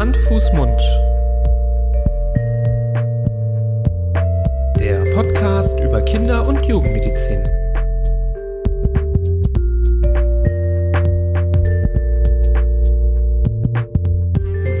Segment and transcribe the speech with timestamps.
[0.00, 0.80] Hand, Fuß, Mund.
[4.78, 7.44] Der Podcast über Kinder- und Jugendmedizin.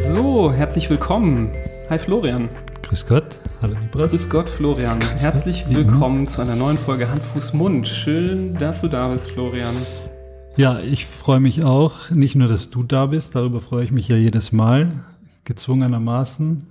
[0.06, 1.52] So, herzlich willkommen.
[1.90, 2.48] Hi Florian.
[2.84, 3.38] Grüß Gott.
[3.60, 4.08] Hallo Libras.
[4.12, 5.00] Grüß Gott, Florian.
[5.00, 5.74] Grüß Herzlich Gott.
[5.74, 7.86] willkommen zu einer neuen Folge Hand, Fuß, Mund.
[7.86, 9.76] Schön, dass du da bist, Florian.
[10.56, 12.10] Ja, ich freue mich auch.
[12.10, 14.92] Nicht nur, dass du da bist, darüber freue ich mich ja jedes Mal,
[15.44, 16.66] gezwungenermaßen,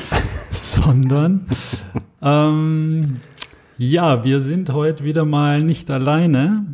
[0.50, 1.46] sondern
[2.20, 3.16] ähm,
[3.78, 6.66] ja, wir sind heute wieder mal nicht alleine.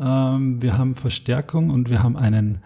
[0.00, 2.58] Ähm, wir haben Verstärkung und wir haben einen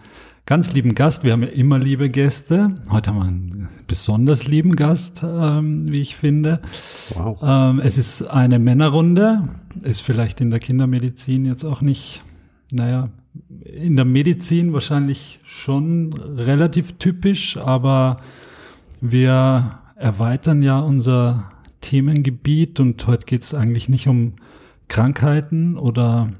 [0.45, 1.23] ganz lieben Gast.
[1.23, 2.75] Wir haben ja immer liebe Gäste.
[2.89, 6.61] Heute haben wir einen besonders lieben Gast, ähm, wie ich finde.
[7.13, 7.39] Wow.
[7.43, 9.43] Ähm, es ist eine Männerrunde,
[9.83, 12.23] ist vielleicht in der Kindermedizin jetzt auch nicht,
[12.71, 13.09] naja,
[13.63, 18.17] in der Medizin wahrscheinlich schon relativ typisch, aber
[19.01, 21.49] wir erweitern ja unser
[21.81, 24.33] Themengebiet und heute geht es eigentlich nicht um
[24.87, 26.31] Krankheiten oder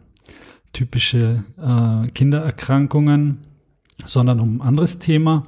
[0.74, 3.40] typische äh, Kindererkrankungen,
[4.06, 5.44] sondern um ein anderes Thema.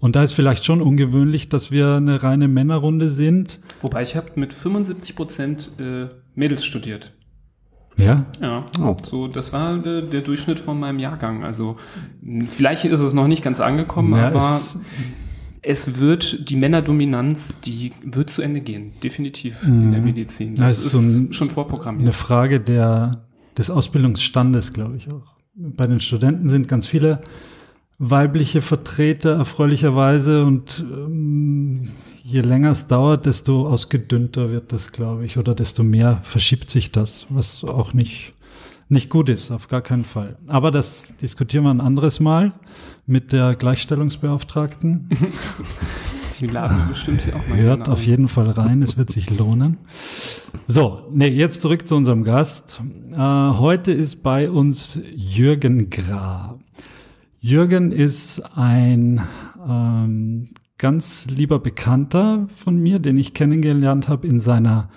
[0.00, 3.60] Und da ist vielleicht schon ungewöhnlich, dass wir eine reine Männerrunde sind.
[3.82, 7.12] Wobei ich habe mit 75 Prozent äh, Mädels studiert.
[7.96, 8.96] Ja, Ja, Oh.
[9.04, 11.44] so das war äh, der Durchschnitt von meinem Jahrgang.
[11.44, 11.76] Also
[12.22, 14.78] mh, vielleicht ist es noch nicht ganz angekommen, Ja, aber es-
[15.64, 20.50] es wird die Männerdominanz, die wird zu Ende gehen, definitiv in der Medizin.
[20.52, 20.56] Mhm.
[20.56, 22.14] Ja, Das ist so ein- schon eine vorprogrammiert.
[22.14, 23.24] Frage der,
[23.56, 25.34] des Ausbildungsstandes, glaube ich auch.
[25.54, 27.20] Bei den Studenten sind ganz viele
[27.98, 31.84] weibliche Vertreter erfreulicherweise und ähm,
[32.24, 36.92] je länger es dauert, desto ausgedünnter wird das, glaube ich, oder desto mehr verschiebt sich
[36.92, 38.34] das, was auch nicht,
[38.88, 40.36] nicht gut ist, auf gar keinen Fall.
[40.46, 42.52] Aber das diskutieren wir ein anderes Mal
[43.06, 45.08] mit der Gleichstellungsbeauftragten.
[46.40, 49.78] Die laden bestimmt hier auch mal Hört auf jeden Fall rein, es wird sich lohnen.
[50.66, 52.80] So, nee, jetzt zurück zu unserem Gast.
[53.12, 56.58] Äh, heute ist bei uns Jürgen Gra.
[57.40, 59.20] Jürgen ist ein
[59.68, 60.48] ähm,
[60.82, 64.88] ganz lieber Bekannter von mir, den ich kennengelernt habe in seiner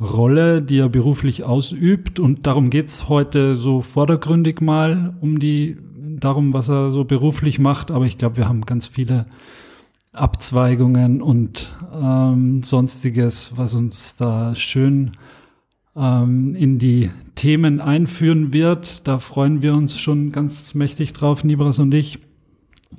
[0.00, 2.18] Rolle, die er beruflich ausübt.
[2.18, 5.76] Und darum geht's heute so vordergründig mal um die,
[6.18, 7.92] darum, was er so beruflich macht.
[7.92, 9.26] Aber ich glaube, wir haben ganz viele
[10.12, 15.12] Abzweigungen und ähm, sonstiges, was uns da schön
[15.94, 19.06] ähm, in die Themen einführen wird.
[19.06, 22.18] Da freuen wir uns schon ganz mächtig drauf, Nibras und ich.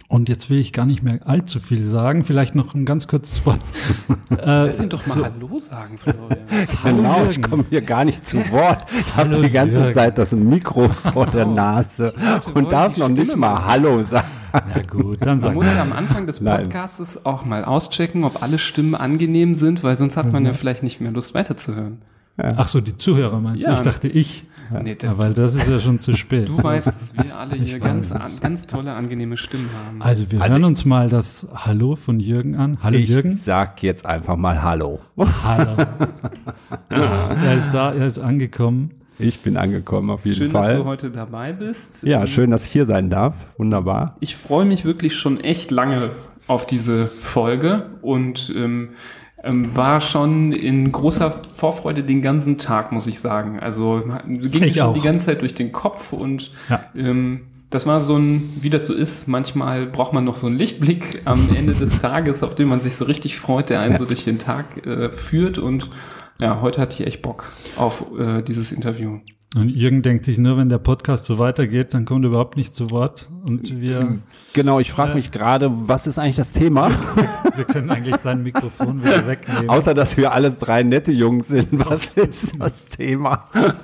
[0.07, 2.23] Und jetzt will ich gar nicht mehr allzu viel sagen.
[2.23, 3.59] Vielleicht noch ein ganz kurzes Wort.
[4.31, 4.35] äh,
[4.67, 6.37] Lass ihn doch mal so- Hallo sagen, Florian.
[6.83, 8.85] Genau, ich komme hier gar nicht zu Wort.
[8.99, 9.93] Ich habe die ganze Jürgen.
[9.93, 13.65] Zeit das Mikro vor der Nase wollte und darf noch nicht mal machen.
[13.65, 14.27] Hallo sagen.
[14.53, 16.63] Na gut, dann Man sag muss ja am Anfang des Nein.
[16.63, 20.31] Podcasts auch mal auschecken, ob alle Stimmen angenehm sind, weil sonst hat Mhm.
[20.31, 21.99] man ja vielleicht nicht mehr Lust weiterzuhören.
[22.37, 23.69] Ach so, die Zuhörer meinst du?
[23.69, 23.75] Ja.
[23.75, 24.45] Ich dachte ich.
[24.83, 26.47] Nee, Ja, weil das ist ja schon zu spät.
[26.49, 30.01] du weißt, dass wir alle hier Ich ganz, an, ganz tolle, angenehme Stimmen haben.
[30.01, 32.77] Also wir Also hören ich- uns mal das Hallo von Jürgen an.
[32.83, 33.37] Hallo ich Jürgen.
[33.41, 34.99] sag jetzt einfach mal Hallo.
[35.43, 35.75] Hallo.
[36.91, 38.91] Ja, er ist da, er ist angekommen.
[39.17, 40.85] Ich bin angekommen auf jeden Schön, dass du Fall.
[40.85, 42.03] heute dabei bist.
[42.03, 43.33] Ja, schön, dass ich hier sein darf.
[43.57, 44.15] Wunderbar.
[44.21, 46.11] Ich freue mich wirklich schon echt lange
[46.47, 48.89] auf diese Folge und ähm,
[49.43, 53.59] ähm, war schon in großer Vorfreude den ganzen Tag, muss ich sagen.
[53.59, 54.93] Also ging mir Ich schon auch.
[54.93, 56.81] die ganze Zeit durch den Kopf und Ja.
[56.95, 57.41] ähm,
[57.71, 61.21] das war so ein, wie das so ist, manchmal braucht man noch so einen Lichtblick
[61.25, 64.23] am Ende des Tages, auf den man sich so richtig freut, der einen so durch
[64.25, 65.89] den Tag äh, führt und
[66.41, 67.45] ja, heute hatte ich echt Bock
[67.77, 69.19] auf äh, dieses Interview.
[69.55, 72.73] Und Jürgen denkt sich nur, wenn der Podcast so weitergeht, dann kommt er überhaupt nicht
[72.75, 73.29] zu Wort.
[73.45, 74.19] Und wir,
[74.53, 76.91] Genau, ich frage mich gerade, was ist eigentlich das Thema?
[77.59, 79.69] wir können eigentlich dein Mikrofon wieder wegnehmen.
[79.69, 81.67] Außer, dass wir alles drei nette Jungs sind.
[81.71, 83.49] Was ist das Thema?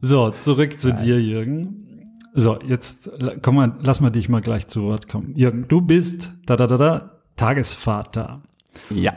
[0.00, 2.08] So, zurück zu dir, Jürgen.
[2.34, 3.10] So, jetzt
[3.40, 5.34] komm mal, lass mal dich mal gleich zu Wort kommen.
[5.36, 8.42] Jürgen, du bist da da da da Tagesvater.
[8.90, 9.14] Ja.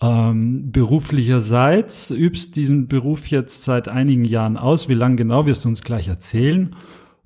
[0.00, 4.88] Ähm, beruflicherseits übst diesen Beruf jetzt seit einigen Jahren aus.
[4.88, 6.76] Wie lange genau, wirst du uns gleich erzählen.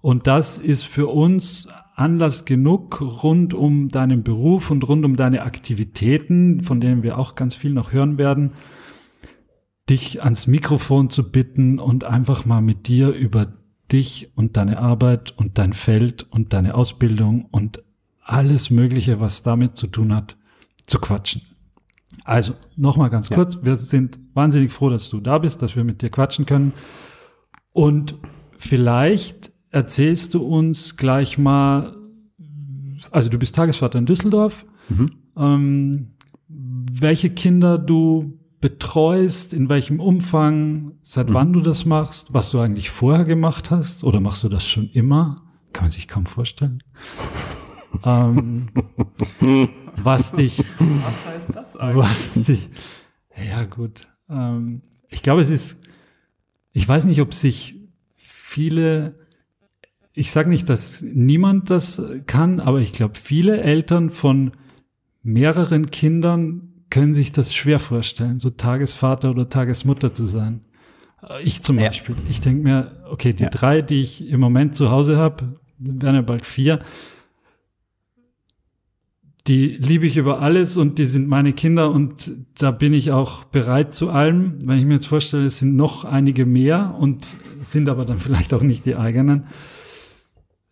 [0.00, 5.43] Und das ist für uns Anlass genug rund um deinen Beruf und rund um deine
[5.43, 8.53] Aktivitäten, von denen wir auch ganz viel noch hören werden,
[9.91, 13.53] dich ans Mikrofon zu bitten und einfach mal mit dir über
[13.91, 17.83] dich und deine Arbeit und dein Feld und deine Ausbildung und
[18.25, 20.37] alles Mögliche, was damit zu tun hat,
[20.87, 21.43] zu quatschen.
[22.25, 23.37] Also, nochmal ganz Ja.
[23.37, 23.59] kurz.
[23.62, 26.73] Wir sind wahnsinnig froh, dass du da bist, dass wir mit dir quatschen können.
[27.73, 28.15] Und
[28.59, 31.96] vielleicht erzählst du uns gleich mal,
[33.10, 34.64] also du bist Tagesvater in Düsseldorf.
[35.36, 36.08] ähm,
[36.48, 42.90] welche Kinder du betreust, in welchem Umfang, seit wann du das machst, was du eigentlich
[42.90, 45.36] vorher gemacht hast oder machst du das schon immer?
[45.72, 46.82] Kann man sich kaum vorstellen.
[48.04, 48.69] ähm,
[49.96, 51.96] was dich, Was heißt das eigentlich?
[51.96, 52.69] was dich,
[53.50, 54.06] ja gut.
[54.28, 55.80] Ähm, ich glaube, es ist,
[56.72, 57.80] ich weiß nicht, ob sich
[58.16, 59.19] viele,
[60.14, 64.53] ich sage nicht, dass niemand das kann, aber ich glaube, viele Eltern von
[65.23, 70.61] mehreren Kindern können sich das schwer vorstellen, so Tagesvater oder Tagesmutter zu sein.
[71.23, 71.87] Äh, Ich zum Ja.
[71.88, 72.17] Beispiel.
[72.29, 73.50] Ich denke mir, okay, die Ja.
[73.50, 76.81] drei, die ich im Moment zu Hause habe, werden ja bald vier,
[79.49, 83.43] die liebe ich über alles und die sind meine Kinder und da bin ich auch
[83.44, 84.58] bereit zu allem.
[84.65, 87.26] Wenn ich mir jetzt vorstelle, es sind noch einige mehr und
[87.61, 89.44] sind aber dann vielleicht auch nicht die eigenen.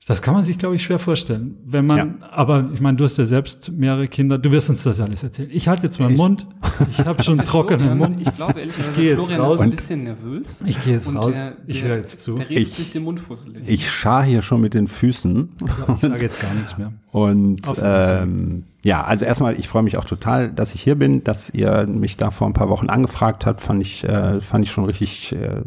[0.06, 1.58] Das kann man sich, glaube ich, schwer vorstellen.
[1.64, 4.99] Wenn man, aber ich meine, du hast ja selbst mehrere Kinder, du wirst uns das
[4.99, 5.50] alles erzählen.
[5.52, 6.47] Ich halte jetzt meinen Ich- Mund,
[6.91, 8.20] ich habe schon trockenen Florian, Mund.
[8.23, 10.64] Ich glaube ehrlich gesagt, gehe jetzt Florian raus ist ein bisschen nervös.
[10.67, 12.35] Ich gehe jetzt Und raus, der- ich der- höre jetzt zu.
[12.37, 13.62] Der redet Ich- sich den Mund fusselig.
[13.69, 15.50] Ich schar hier schon mit den Füßen.
[15.97, 16.93] Ich sage jetzt gar nichts mehr.
[17.12, 21.50] Und ähm, ja, also erstmal, ich freue mich auch total, dass ich hier bin, dass
[21.50, 24.87] ihr mich da vor ein paar Wochen angefragt habt, fand ich, äh, fand ich schon
[24.87, 25.61] richtig äh,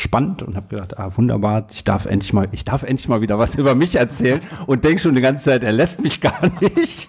[0.00, 3.38] spannend und habe gedacht, ah wunderbar, ich darf endlich mal, ich darf endlich mal wieder
[3.38, 6.40] was über mich erzählen und denk schon die ganze Zeit, er lässt mich gar
[6.76, 7.08] nicht.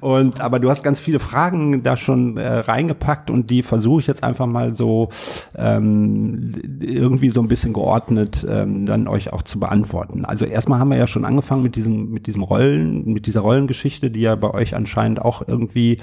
[0.00, 4.06] und aber du hast ganz viele Fragen da schon äh, reingepackt und die versuche ich
[4.06, 5.10] jetzt einfach mal so
[5.56, 10.24] ähm, irgendwie so ein bisschen geordnet ähm, dann euch auch zu beantworten.
[10.24, 14.10] Also erstmal haben wir ja schon angefangen mit diesem mit diesem Rollen, mit dieser Rollengeschichte,
[14.10, 15.98] die ja bei euch anscheinend auch irgendwie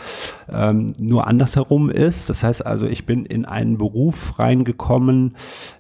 [0.52, 2.30] ähm, nur andersherum ist.
[2.30, 5.09] Das heißt also, ich bin in einen Beruf reingekommen,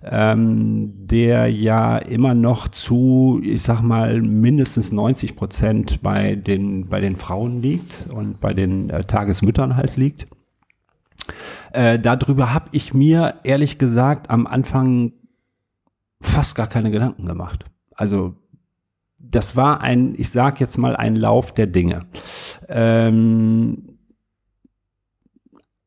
[0.03, 6.99] ähm, der ja immer noch zu, ich sag mal, mindestens 90 Prozent bei den, bei
[6.99, 10.27] den Frauen liegt und bei den äh, Tagesmüttern halt liegt.
[11.71, 15.13] Äh, darüber habe ich mir ehrlich gesagt am Anfang
[16.21, 17.65] fast gar keine Gedanken gemacht.
[17.95, 18.35] Also
[19.19, 22.01] das war ein, ich sag jetzt mal, ein Lauf der Dinge.
[22.67, 23.88] Ähm,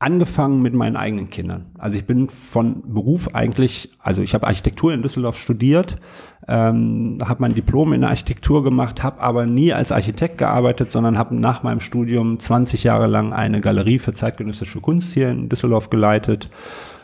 [0.03, 1.67] angefangen mit meinen eigenen Kindern.
[1.79, 5.97] Also ich bin von Beruf eigentlich, also ich habe Architektur in Düsseldorf studiert,
[6.49, 11.19] ähm, habe mein Diplom in der Architektur gemacht, habe aber nie als Architekt gearbeitet, sondern
[11.19, 15.89] habe nach meinem Studium 20 Jahre lang eine Galerie für zeitgenössische Kunst hier in Düsseldorf
[15.89, 16.51] geleitet,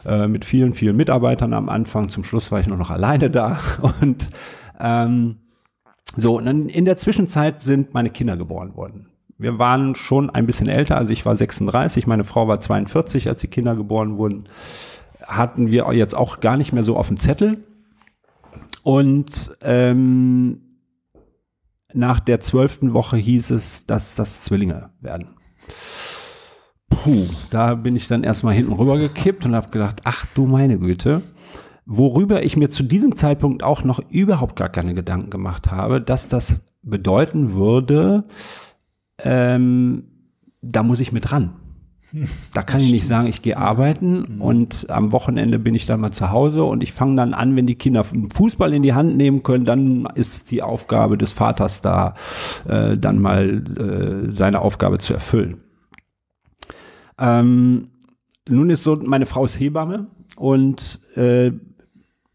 [0.04, 2.08] äh, mit vielen, vielen Mitarbeitern am Anfang.
[2.08, 3.60] Zum Schluss war ich nur noch alleine da
[4.00, 4.28] und
[4.80, 5.36] ähm,
[6.16, 9.06] so, und dann in der Zwischenzeit sind meine Kinder geboren worden.
[9.38, 13.40] Wir waren schon ein bisschen älter, also ich war 36, meine Frau war 42, als
[13.40, 14.44] die Kinder geboren wurden.
[15.22, 17.58] Hatten wir jetzt auch gar nicht mehr so auf dem Zettel.
[18.82, 20.60] Und ähm,
[21.94, 25.28] nach der zwölften Woche hieß es, dass das Zwillinge werden.
[26.88, 30.78] Puh, da bin ich dann erstmal hinten rüber gekippt und habe gedacht, ach du meine
[30.78, 31.22] Güte,
[31.86, 36.28] worüber ich mir zu diesem Zeitpunkt auch noch überhaupt gar keine Gedanken gemacht habe, dass
[36.28, 38.24] das bedeuten würde,
[39.22, 40.04] ähm,
[40.62, 41.52] da muss ich mit ran.
[42.54, 46.10] Da kann ich nicht sagen, ich gehe arbeiten und am Wochenende bin ich dann mal
[46.10, 49.42] zu Hause und ich fange dann an, wenn die Kinder Fußball in die Hand nehmen
[49.42, 52.14] können, dann ist die Aufgabe des Vaters da,
[52.66, 55.60] äh, dann mal äh, seine Aufgabe zu erfüllen.
[57.18, 57.88] Ähm,
[58.48, 61.52] nun ist so, meine Frau ist Hebamme und äh,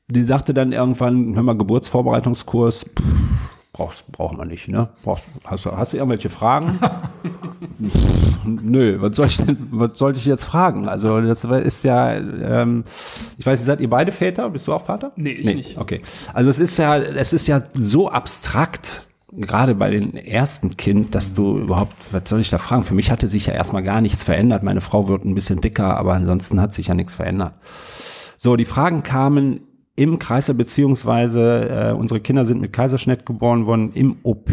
[0.07, 3.32] die sagte dann irgendwann, hör mal, Geburtsvorbereitungskurs, pff,
[3.73, 4.89] brauchst, braucht man nicht, ne?
[5.03, 6.79] Brauchst, hast, du- hast du irgendwelche Fragen?
[7.83, 10.87] Pff, Nö, was soll ich denn, was sollte ich jetzt fragen?
[10.87, 12.83] Also das ist ja, ähm,
[13.37, 14.49] ich weiß nicht, seid ihr beide Väter?
[14.49, 15.11] Bist du auch Vater?
[15.15, 15.77] Nee, ich nicht.
[15.77, 16.01] Okay.
[16.33, 21.33] Also es ist ja, es ist ja so abstrakt, gerade bei den ersten Kind, dass
[21.33, 22.83] du überhaupt, was soll ich da fragen?
[22.83, 24.61] Für mich hatte sich ja erstmal gar nichts verändert.
[24.61, 27.53] Meine Frau wird ein bisschen dicker, aber ansonsten hat sich ja nichts verändert.
[28.37, 29.61] So, die Fragen kamen
[29.95, 34.51] im Kreise, beziehungsweise äh, unsere Kinder sind mit Kaiserschnitt geboren worden, im OP,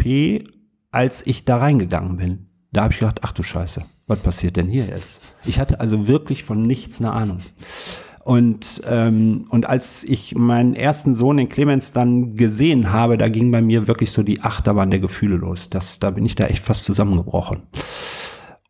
[0.91, 2.47] als ich da reingegangen bin.
[2.71, 5.35] Da habe ich gedacht, ach du Scheiße, was passiert denn hier jetzt?
[5.45, 7.39] Ich hatte also wirklich von nichts eine Ahnung.
[8.23, 13.51] Und, ähm, und als ich meinen ersten Sohn, den Clemens, dann gesehen habe, da ging
[13.51, 15.69] bei mir wirklich so die Achterbahn der Gefühle los.
[15.69, 17.63] Das, da bin ich da echt fast zusammengebrochen.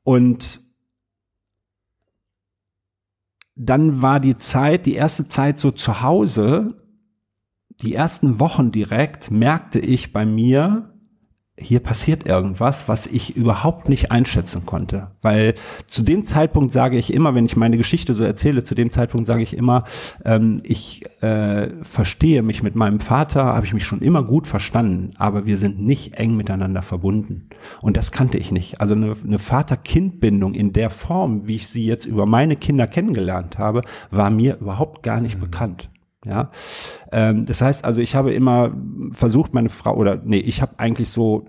[0.04, 0.62] Und
[3.64, 6.82] dann war die Zeit, die erste Zeit so zu Hause,
[7.82, 10.91] die ersten Wochen direkt, merkte ich bei mir,
[11.62, 15.08] hier passiert irgendwas, was ich überhaupt nicht einschätzen konnte.
[15.22, 15.56] Weil
[15.88, 19.28] zu dem Zeitpunkt sage ich immer, wenn ich meine Geschichte so erzähle, zu dem Zeitpunkt
[19.28, 19.86] sage ich immer,
[20.26, 25.14] ähm, ich äh, verstehe mich mit meinem Vater, habe ich mich schon immer gut verstanden,
[25.18, 27.50] aber wir sind nicht eng miteinander verbunden.
[27.82, 28.82] Und das kannte ich nicht.
[28.82, 33.58] Also eine, eine Vater-Kind-Bindung in der Form, wie ich sie jetzt über meine Kinder kennengelernt
[33.58, 35.42] habe, war mir überhaupt gar nicht mhm.
[35.42, 35.90] bekannt.
[36.26, 36.52] Ja,
[37.12, 38.72] ähm, das heißt also, ich habe immer
[39.12, 41.46] versucht, meine Frau oder nee, ich habe eigentlich so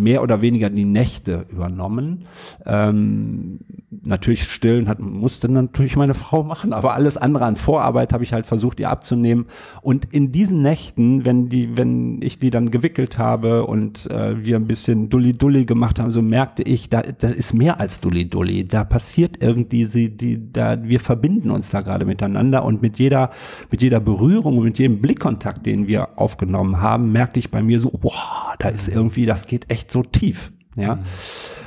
[0.00, 2.26] mehr oder weniger die Nächte übernommen.
[2.66, 3.60] Ähm,
[4.02, 8.32] natürlich stillen hat, musste natürlich meine Frau machen, aber alles andere an Vorarbeit habe ich
[8.32, 9.46] halt versucht, ihr abzunehmen.
[9.82, 14.56] Und in diesen Nächten, wenn die, wenn ich die dann gewickelt habe und äh, wir
[14.56, 18.66] ein bisschen Dulli-Dulli gemacht haben, so merkte ich, da, da ist mehr als Dulli-Dulli.
[18.66, 23.30] Da passiert irgendwie, die, die, da, wir verbinden uns da gerade miteinander und mit jeder,
[23.70, 27.80] mit jeder Berührung und mit jedem Blickkontakt, den wir aufgenommen haben, merkte ich bei mir
[27.80, 30.52] so, boah, da ist irgendwie, das geht echt so tief.
[30.76, 30.96] Ja.
[30.96, 31.00] Mhm.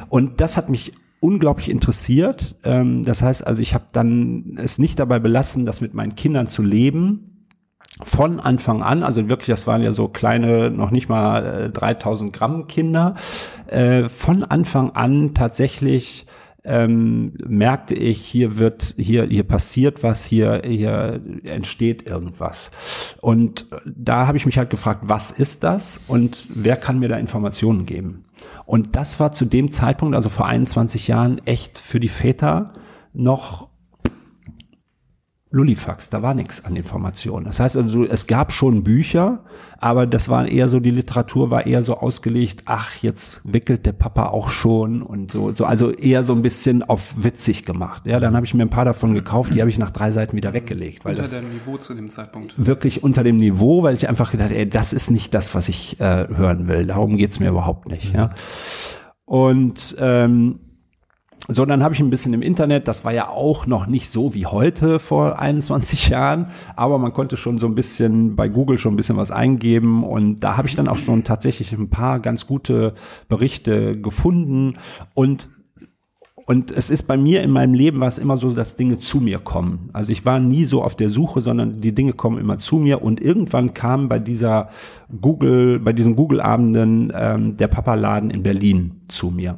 [0.10, 2.56] Und das hat mich unglaublich interessiert.
[2.63, 6.48] Ähm, das heißt also, ich habe dann es nicht dabei belassen, das mit meinen Kindern
[6.48, 7.30] zu leben.
[8.01, 12.34] Von Anfang an, also wirklich, das waren ja so kleine, noch nicht mal äh, 3000
[12.34, 13.15] Gramm Kinder.
[13.68, 16.25] Äh, von Anfang an tatsächlich
[16.63, 22.72] ähm, merkte ich, hier wird, hier, hier passiert was, hier, hier entsteht irgendwas.
[23.20, 27.17] Und da habe ich mich halt gefragt, was ist das und wer kann mir da
[27.17, 28.25] Informationen geben?
[28.65, 32.74] Und das war zu dem Zeitpunkt, also vor 21 Jahren, echt für die Väter
[33.13, 33.67] noch
[35.53, 37.45] Lullifax, da war nichts an Informationen.
[37.45, 39.43] Das heißt also, es gab schon Bücher,
[39.77, 43.91] aber das war eher so, die Literatur war eher so ausgelegt, ach, jetzt wickelt der
[43.91, 48.07] Papa auch schon und so, so also eher so ein bisschen auf witzig gemacht.
[48.07, 50.36] Ja, dann habe ich mir ein paar davon gekauft, die habe ich nach drei Seiten
[50.36, 51.05] wieder weggelegt.
[51.05, 52.55] Weil unter dem Niveau zu dem Zeitpunkt.
[52.57, 56.00] Wirklich unter dem Niveau, weil ich einfach gedacht, ey, das ist nicht das, was ich
[56.00, 56.88] äh, hören will.
[56.88, 58.12] Darum geht's mir überhaupt nicht.
[58.12, 58.31] Ja.
[59.25, 60.62] Und ähm,
[61.50, 64.33] so, dann habe ich ein bisschen im Internet, das war ja auch noch nicht so
[64.33, 68.93] wie heute vor 21 Jahren, aber man konnte schon so ein bisschen bei Google schon
[68.93, 72.47] ein bisschen was eingeben und da habe ich dann auch schon tatsächlich ein paar ganz
[72.47, 72.93] gute
[73.27, 74.75] Berichte gefunden
[75.13, 75.50] und
[76.45, 79.21] und es ist bei mir in meinem Leben war es immer so, dass Dinge zu
[79.21, 79.89] mir kommen.
[79.93, 83.01] Also ich war nie so auf der Suche, sondern die Dinge kommen immer zu mir.
[83.01, 84.67] Und irgendwann kam bei dieser
[85.21, 89.57] Google, bei diesen Google-Abenden ähm, der Papa-Laden in Berlin zu mir.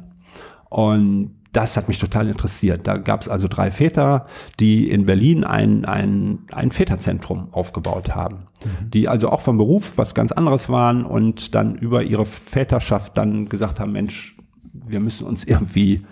[0.68, 2.86] Und das hat mich total interessiert.
[2.86, 4.26] Da gab es also drei Väter,
[4.60, 8.90] die in Berlin ein, ein, ein Väterzentrum aufgebaut haben, mhm.
[8.90, 13.48] die also auch vom Beruf was ganz anderes waren und dann über ihre Väterschaft dann
[13.48, 14.36] gesagt haben, Mensch,
[14.72, 16.02] wir müssen uns irgendwie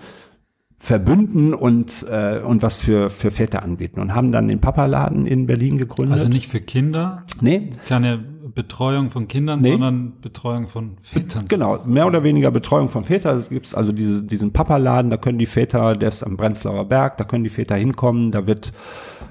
[0.78, 5.46] verbünden und, äh, und was für, für Väter anbieten und haben dann den Papaladen in
[5.46, 6.14] Berlin gegründet.
[6.14, 7.24] Also nicht für Kinder?
[7.42, 7.70] Nee.
[7.86, 8.24] Keine
[8.54, 9.73] Betreuung von Kindern, nee.
[9.73, 11.46] sondern Betreuung von Vätern.
[11.49, 13.38] Genau, mehr oder weniger Betreuung von Vätern.
[13.38, 17.16] Es gibt also diese, diesen Papaladen, da können die Väter, der ist am Brenzlauer Berg,
[17.16, 18.73] da können die Väter hinkommen, da wird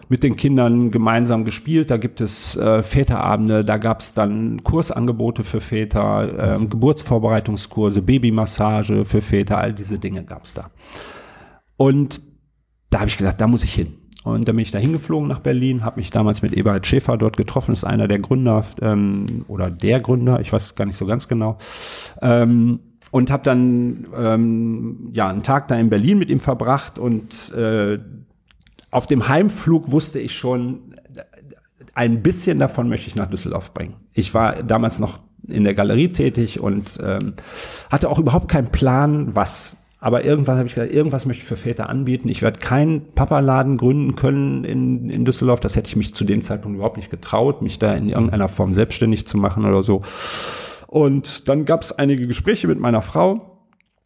[0.09, 5.43] mit den Kindern gemeinsam gespielt, da gibt es äh, Väterabende, da gab es dann Kursangebote
[5.43, 10.69] für Väter, äh, Geburtsvorbereitungskurse, Babymassage für Väter, all diese Dinge gab es da.
[11.77, 12.21] Und
[12.89, 14.02] da habe ich gedacht, da muss ich hin.
[14.23, 17.35] Und dann bin ich da hingeflogen nach Berlin, habe mich damals mit Eberhard Schäfer dort
[17.35, 21.27] getroffen, ist einer der Gründer ähm, oder der Gründer, ich weiß gar nicht so ganz
[21.27, 21.57] genau.
[22.21, 22.79] Ähm,
[23.11, 27.99] und habe dann ähm, ja einen Tag da in Berlin mit ihm verbracht und äh,
[28.91, 30.95] auf dem Heimflug wusste ich schon,
[31.93, 33.95] ein bisschen davon möchte ich nach Düsseldorf bringen.
[34.13, 37.33] Ich war damals noch in der Galerie tätig und ähm,
[37.91, 41.55] hatte auch überhaupt keinen Plan, was aber irgendwann habe ich gesagt, irgendwas möchte ich für
[41.55, 42.27] Väter anbieten.
[42.27, 45.61] Ich werde keinen Papaladen gründen können in, in Düsseldorf.
[45.61, 48.73] Das hätte ich mich zu dem Zeitpunkt überhaupt nicht getraut, mich da in irgendeiner Form
[48.73, 50.01] selbstständig zu machen oder so.
[50.87, 53.61] Und dann gab es einige Gespräche mit meiner Frau.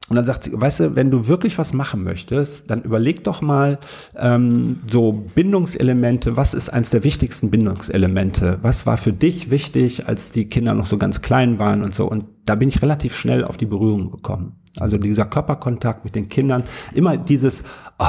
[0.08, 3.42] Und dann sagt sie, weißt du, wenn du wirklich was machen möchtest, dann überleg doch
[3.42, 3.80] mal
[4.16, 6.38] ähm, so Bindungselemente.
[6.38, 8.60] Was ist eins der wichtigsten Bindungselemente?
[8.62, 12.08] Was war für dich wichtig, als die Kinder noch so ganz klein waren und so?
[12.08, 14.58] Und da bin ich relativ schnell auf die Berührung gekommen.
[14.80, 17.64] Also dieser Körperkontakt mit den Kindern, immer dieses,
[18.00, 18.06] oh,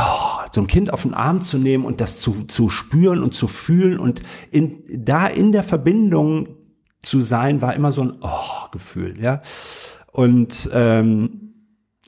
[0.53, 3.49] so ein Kind auf den Arm zu nehmen und das zu, zu spüren und zu
[3.49, 6.49] fühlen und in, da in der Verbindung
[7.01, 9.43] zu sein, war immer so ein oh, Gefühl, ja.
[10.13, 11.49] Und ähm,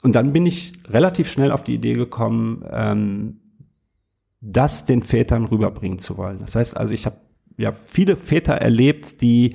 [0.03, 3.41] und dann bin ich relativ schnell auf die Idee gekommen, ähm,
[4.41, 6.39] das den Vätern rüberbringen zu wollen.
[6.39, 7.17] Das heißt also, ich habe
[7.61, 9.55] ja viele Väter erlebt, die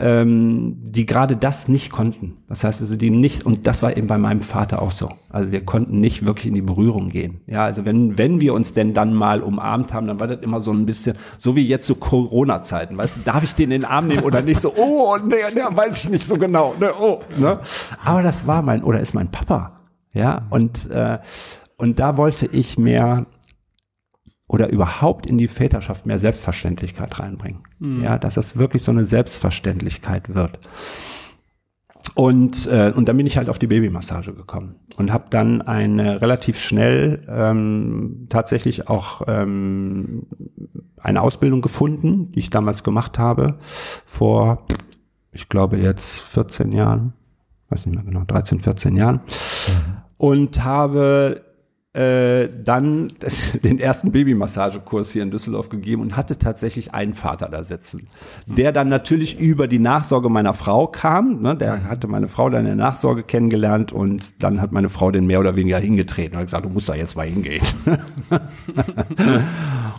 [0.00, 2.38] ähm, die gerade das nicht konnten.
[2.48, 5.10] Das heißt also, die nicht, und das war eben bei meinem Vater auch so.
[5.28, 7.42] Also wir konnten nicht wirklich in die Berührung gehen.
[7.46, 10.62] Ja, also wenn, wenn wir uns denn dann mal umarmt haben, dann war das immer
[10.62, 12.96] so ein bisschen, so wie jetzt so Corona-Zeiten.
[12.96, 15.60] Weißt du, darf ich den in den Arm nehmen oder nicht so, oh, nee, nee,
[15.68, 16.74] weiß ich nicht so genau.
[16.80, 17.60] Ne, oh, ne?
[18.02, 19.80] Aber das war mein, oder ist mein Papa.
[20.14, 21.18] Ja, und, äh,
[21.76, 23.26] und da wollte ich mehr
[24.50, 27.60] oder überhaupt in die Väterschaft mehr Selbstverständlichkeit reinbringen.
[27.78, 28.02] Mhm.
[28.02, 30.58] Ja, dass es wirklich so eine Selbstverständlichkeit wird.
[32.16, 36.20] Und, äh, und dann bin ich halt auf die Babymassage gekommen und habe dann eine
[36.20, 40.26] relativ schnell ähm, tatsächlich auch ähm,
[41.00, 43.58] eine Ausbildung gefunden, die ich damals gemacht habe,
[44.04, 44.66] vor,
[45.30, 47.12] ich glaube jetzt 14 Jahren,
[47.68, 49.20] weiß nicht mehr genau, 13, 14 Jahren.
[49.68, 49.96] Mhm.
[50.16, 51.42] Und habe
[51.92, 53.12] äh, dann
[53.64, 58.08] den ersten Babymassagekurs hier in Düsseldorf gegeben und hatte tatsächlich einen Vater da sitzen,
[58.46, 61.42] der dann natürlich über die Nachsorge meiner Frau kam.
[61.42, 61.56] Ne?
[61.56, 65.26] Der hatte meine Frau dann in der Nachsorge kennengelernt und dann hat meine Frau den
[65.26, 67.62] mehr oder weniger hingetreten und hat gesagt, du musst da jetzt mal hingehen.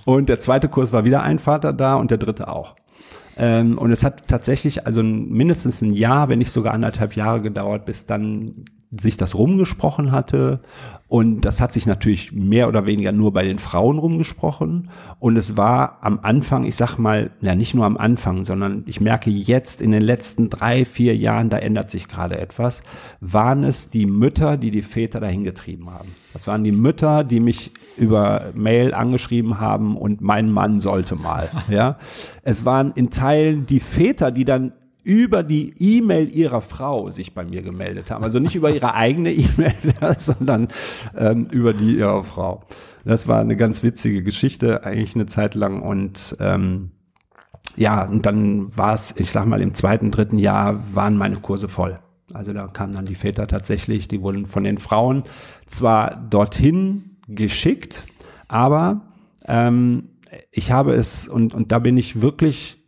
[0.06, 2.76] und der zweite Kurs war wieder ein Vater da und der dritte auch.
[3.38, 7.86] Ähm, und es hat tatsächlich also mindestens ein Jahr, wenn nicht sogar anderthalb Jahre gedauert,
[7.86, 10.60] bis dann sich das rumgesprochen hatte.
[11.08, 14.90] Und das hat sich natürlich mehr oder weniger nur bei den Frauen rumgesprochen.
[15.20, 19.02] Und es war am Anfang, ich sag mal, ja nicht nur am Anfang, sondern ich
[19.02, 22.82] merke jetzt in den letzten drei, vier Jahren, da ändert sich gerade etwas,
[23.20, 26.10] waren es die Mütter, die die Väter dahin getrieben haben.
[26.32, 31.50] Das waren die Mütter, die mich über Mail angeschrieben haben und mein Mann sollte mal.
[31.70, 31.98] Ja,
[32.44, 37.43] es waren in Teilen die Väter, die dann über die E-Mail ihrer Frau sich bei
[37.43, 38.24] mir gemeldet haben.
[38.24, 39.74] Also nicht über ihre eigene E-Mail,
[40.17, 40.67] sondern
[41.17, 42.63] ähm, über die ihrer Frau.
[43.03, 45.81] Das war eine ganz witzige Geschichte, eigentlich eine Zeit lang.
[45.81, 46.91] Und ähm,
[47.75, 51.67] ja, und dann war es, ich sag mal, im zweiten, dritten Jahr waren meine Kurse
[51.67, 52.00] voll.
[52.34, 55.24] Also da kamen dann die Väter tatsächlich, die wurden von den Frauen
[55.65, 58.05] zwar dorthin geschickt,
[58.48, 59.01] aber
[59.48, 60.10] ähm,
[60.51, 62.81] ich habe es, und, und da bin ich wirklich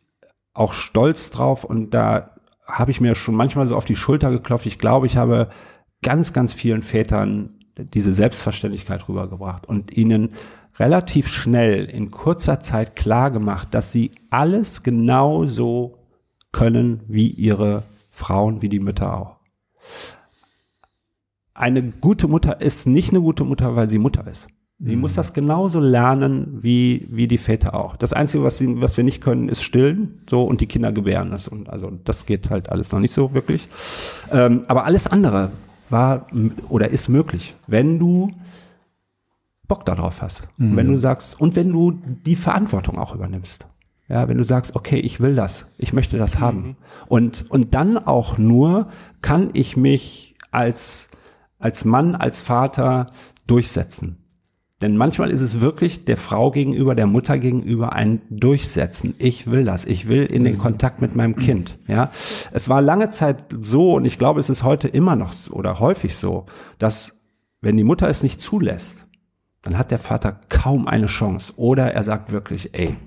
[0.54, 2.32] auch stolz drauf und da
[2.66, 4.66] habe ich mir schon manchmal so auf die Schulter geklopft.
[4.66, 5.50] Ich glaube, ich habe
[6.02, 10.34] ganz, ganz vielen Vätern diese Selbstverständlichkeit rübergebracht und ihnen
[10.78, 15.98] relativ schnell in kurzer Zeit klar gemacht, dass sie alles genauso
[16.52, 19.38] können wie ihre Frauen, wie die Mütter auch.
[21.54, 24.48] Eine gute Mutter ist nicht eine gute Mutter, weil sie Mutter ist.
[24.86, 25.02] Sie mhm.
[25.02, 27.96] muss das genauso lernen wie, wie die Väter auch.
[27.96, 31.32] Das Einzige, was, sie, was wir nicht können, ist stillen, so, und die Kinder gebären
[31.32, 31.48] das.
[31.48, 33.70] Und also, das geht halt alles noch nicht so wirklich.
[34.32, 35.52] Ähm, aber alles andere
[35.90, 36.28] war
[36.68, 38.32] oder ist möglich, wenn du
[39.70, 40.44] Bock darauf hast.
[40.58, 40.76] Mhm.
[40.76, 41.92] Wenn du sagst, und wenn du
[42.26, 43.66] die Verantwortung auch übernimmst.
[44.10, 46.42] Ja, wenn du sagst, okay, ich will das, ich möchte das mhm.
[46.42, 46.78] haben.
[47.08, 48.90] Und, und dann auch nur
[49.22, 51.10] kann ich mich als,
[51.58, 53.08] als Mann, als Vater
[53.48, 54.23] durchsetzen.
[54.84, 59.16] Denn manchmal ist es wirklich der Frau gegenüber, der Mutter gegenüber ein Durchsetzen.
[59.18, 59.86] Ich will das.
[59.86, 60.58] Ich will in den mhm.
[60.58, 61.76] Kontakt mit meinem Kind.
[61.88, 62.12] Ja,
[62.52, 66.18] es war lange Zeit so und ich glaube, es ist heute immer noch oder häufig
[66.18, 66.48] so,
[66.80, 67.24] dass
[67.62, 69.08] wenn die Mutter es nicht zulässt,
[69.62, 72.98] dann hat der Vater kaum eine Chance oder er sagt wirklich, ey,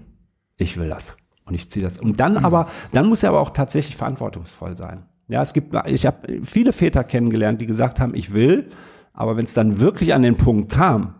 [0.57, 1.99] ich will das und ich ziehe das.
[1.99, 2.45] Und dann mhm.
[2.47, 5.03] aber, dann muss er aber auch tatsächlich verantwortungsvoll sein.
[5.29, 8.71] Ja, es gibt, ich habe viele Väter kennengelernt, die gesagt haben, ich will,
[9.13, 11.17] aber wenn es dann wirklich an den Punkt kam,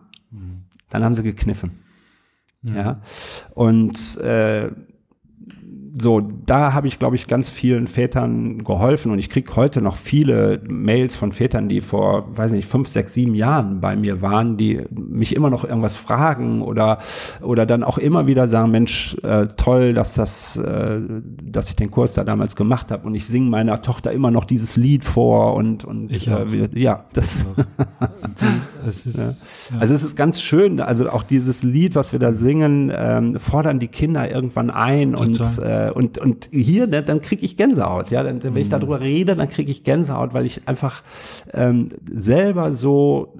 [0.89, 1.83] dann haben sie gekniffen.
[2.63, 2.75] Ja.
[2.75, 3.01] ja.
[3.53, 4.71] Und äh,
[5.99, 9.95] so, da habe ich, glaube ich, ganz vielen Vätern geholfen und ich kriege heute noch
[9.95, 14.57] viele Mails von Vätern, die vor, weiß nicht, fünf, sechs, sieben Jahren bei mir waren,
[14.57, 16.99] die mich immer noch irgendwas fragen oder
[17.41, 20.99] oder dann auch immer wieder sagen, Mensch, äh, toll, dass das, äh,
[21.41, 24.45] dass ich den Kurs da damals gemacht habe und ich singe meiner Tochter immer noch
[24.45, 27.45] dieses Lied vor und und ich äh, ja, das.
[28.87, 29.23] es ist, ja.
[29.73, 29.79] Ja.
[29.79, 33.79] Also es ist ganz schön, also auch dieses Lied, was wir da singen, ähm, fordern
[33.79, 35.27] die Kinder irgendwann ein Total.
[35.27, 38.09] und äh, äh, und, und hier, ne, dann kriege ich Gänsehaut.
[38.11, 38.71] Ja, dann, wenn ich mhm.
[38.71, 41.03] darüber rede, dann kriege ich Gänsehaut, weil ich einfach
[41.53, 43.39] ähm, selber so,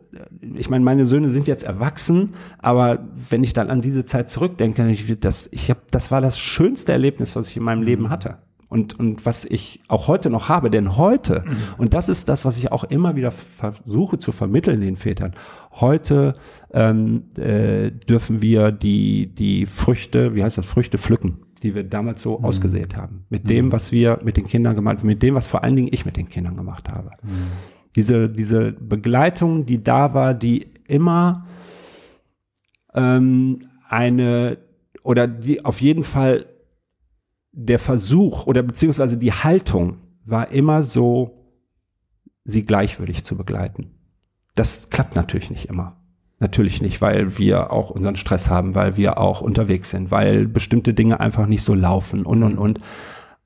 [0.56, 4.88] ich meine, meine Söhne sind jetzt erwachsen, aber wenn ich dann an diese Zeit zurückdenke,
[4.90, 8.10] ich, das, ich hab, das war das schönste Erlebnis, was ich in meinem Leben mhm.
[8.10, 8.38] hatte
[8.70, 10.70] und, und was ich auch heute noch habe.
[10.70, 11.58] Denn heute, mhm.
[11.78, 15.34] und das ist das, was ich auch immer wieder versuche zu vermitteln den Vätern,
[15.80, 16.36] heute
[16.72, 22.22] ähm, äh, dürfen wir die, die Früchte, wie heißt das, Früchte pflücken die wir damals
[22.22, 22.46] so mhm.
[22.46, 23.26] ausgesät haben.
[23.30, 23.48] Mit mhm.
[23.48, 26.06] dem, was wir mit den Kindern gemacht haben, mit dem, was vor allen Dingen ich
[26.06, 27.12] mit den Kindern gemacht habe.
[27.24, 27.48] Mhm.
[27.96, 31.48] Diese, diese Begleitung, die da war, die immer
[32.94, 34.60] ähm, eine
[35.04, 36.46] oder die auf jeden Fall
[37.52, 41.34] der Versuch oder beziehungsweise die Haltung war immer so,
[42.44, 43.97] sie gleichwürdig zu begleiten.
[44.58, 45.96] Das klappt natürlich nicht immer.
[46.40, 50.94] Natürlich nicht, weil wir auch unseren Stress haben, weil wir auch unterwegs sind, weil bestimmte
[50.94, 52.80] Dinge einfach nicht so laufen und und und.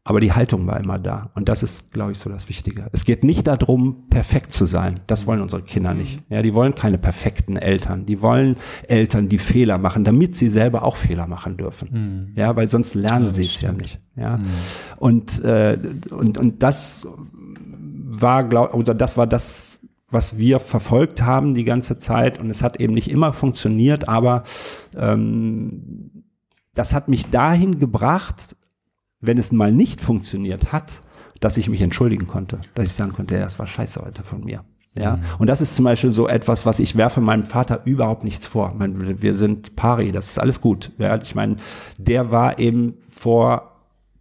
[0.03, 1.29] Aber die Haltung war immer da.
[1.35, 2.87] Und das ist, glaube ich, so das Wichtige.
[2.91, 4.99] Es geht nicht darum, perfekt zu sein.
[5.05, 6.23] Das wollen unsere Kinder nicht.
[6.29, 8.07] Ja, die wollen keine perfekten Eltern.
[8.07, 8.55] Die wollen
[8.87, 11.89] Eltern, die Fehler machen, damit sie selber auch Fehler machen dürfen.
[11.91, 12.33] Mhm.
[12.35, 13.99] Ja, weil sonst lernen ja, sie es ja nicht.
[14.15, 14.37] Ja.
[14.37, 14.45] Mhm.
[14.97, 15.77] Und, äh,
[16.09, 17.07] und, und das
[18.11, 19.70] war, glaube oder das war das,
[20.11, 22.39] was wir verfolgt haben die ganze Zeit.
[22.39, 24.43] Und es hat eben nicht immer funktioniert, aber
[24.95, 26.23] ähm,
[26.73, 28.55] das hat mich dahin gebracht,
[29.19, 31.01] wenn es mal nicht funktioniert hat,
[31.39, 34.43] dass ich mich entschuldigen konnte, dass ich sagen konnte, ja, das war scheiße heute von
[34.43, 34.63] mir.
[34.97, 35.23] Ja, mhm.
[35.39, 38.73] und das ist zum Beispiel so etwas, was ich werfe meinem Vater überhaupt nichts vor.
[38.77, 40.91] Meine, wir sind pari, das ist alles gut.
[40.97, 41.55] Ja, ich meine,
[41.97, 43.70] der war eben vor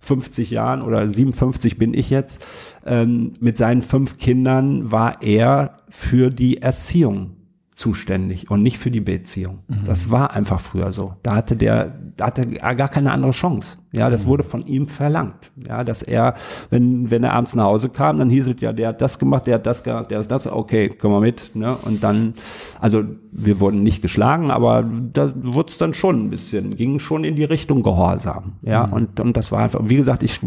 [0.01, 2.45] 50 Jahren oder 57 bin ich jetzt,
[2.85, 7.37] ähm, mit seinen fünf Kindern war er für die Erziehung
[7.81, 9.61] zuständig und nicht für die Beziehung.
[9.69, 9.87] Mhm.
[9.87, 11.15] Das war einfach früher so.
[11.23, 13.79] Da hatte der, da hatte er gar keine andere Chance.
[13.91, 14.29] Ja, das mhm.
[14.29, 15.51] wurde von ihm verlangt.
[15.67, 16.35] Ja, dass er,
[16.69, 19.47] wenn, wenn er abends nach Hause kam, dann hieß es ja, der hat das gemacht,
[19.47, 21.75] der hat das gemacht, der hat das, okay, komm mal mit, ne?
[21.83, 22.35] Und dann,
[22.81, 27.25] also wir wurden nicht geschlagen, aber da wurde es dann schon ein bisschen, ging schon
[27.25, 28.59] in die Richtung Gehorsam.
[28.61, 28.93] Ja, mhm.
[28.93, 30.39] und, und das war einfach, wie gesagt, ich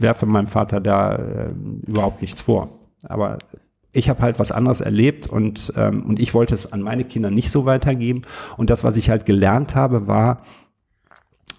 [0.00, 1.54] werfe meinem Vater da äh,
[1.86, 2.80] überhaupt nichts vor.
[3.04, 3.38] Aber
[3.94, 7.30] ich habe halt was anderes erlebt und, ähm, und ich wollte es an meine Kinder
[7.30, 8.22] nicht so weitergeben.
[8.56, 10.42] Und das, was ich halt gelernt habe, war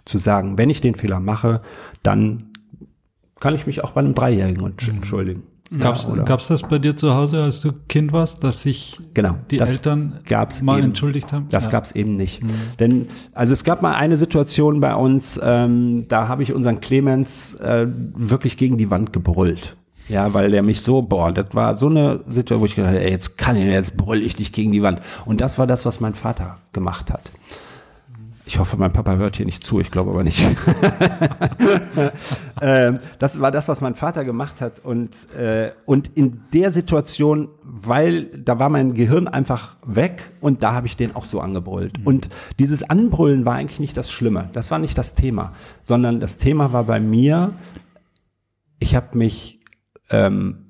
[0.04, 1.62] zu sagen, wenn ich den Fehler mache,
[2.04, 2.52] dann
[3.40, 4.74] kann ich mich auch bei einem Dreijährigen mhm.
[4.90, 5.44] entschuldigen.
[5.80, 9.38] Gab's, ja, gab's das bei dir zu Hause, als du Kind warst, dass sich genau,
[9.50, 10.20] die Eltern
[10.62, 11.48] mal eben, entschuldigt haben?
[11.50, 11.72] Das ja.
[11.72, 12.44] gab's eben nicht.
[12.44, 12.50] Mhm.
[12.80, 17.56] Denn, also es gab mal eine Situation bei uns, ähm, da habe ich unseren Clemens
[17.56, 19.76] äh, wirklich gegen die Wand gebrüllt.
[20.08, 23.04] Ja, weil der mich so, boah, das war so eine Situation, wo ich gedacht habe,
[23.04, 25.02] ey, jetzt kann ich, jetzt brüll ich dich gegen die Wand.
[25.26, 27.32] Und das war das, was mein Vater gemacht hat.
[28.48, 30.40] Ich hoffe, mein Papa hört hier nicht zu, ich glaube aber nicht.
[32.62, 34.86] ähm, das war das, was mein Vater gemacht hat.
[34.86, 40.74] Und, äh, und in der Situation, weil da war mein Gehirn einfach weg und da
[40.74, 42.00] habe ich den auch so angebrüllt.
[42.00, 42.06] Mhm.
[42.06, 44.50] Und dieses Anbrüllen war eigentlich nicht das Schlimme.
[44.54, 47.54] Das war nicht das Thema, sondern das Thema war bei mir,
[48.78, 49.65] ich habe mich
[50.10, 50.66] ähm,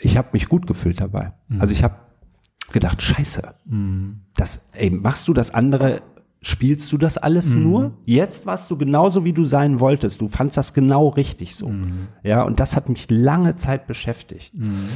[0.00, 1.32] ich habe mich gut gefühlt dabei.
[1.48, 1.60] Mhm.
[1.60, 1.96] Also ich habe
[2.72, 4.20] gedacht, scheiße, mhm.
[4.34, 6.02] das, ey, machst du das andere
[6.40, 7.62] Spielst du das alles mhm.
[7.62, 7.92] nur?
[8.04, 10.20] Jetzt warst du genauso, wie du sein wolltest.
[10.20, 11.68] Du fandst das genau richtig so.
[11.68, 12.08] Mhm.
[12.22, 14.54] Ja, und das hat mich lange Zeit beschäftigt.
[14.54, 14.88] Mhm.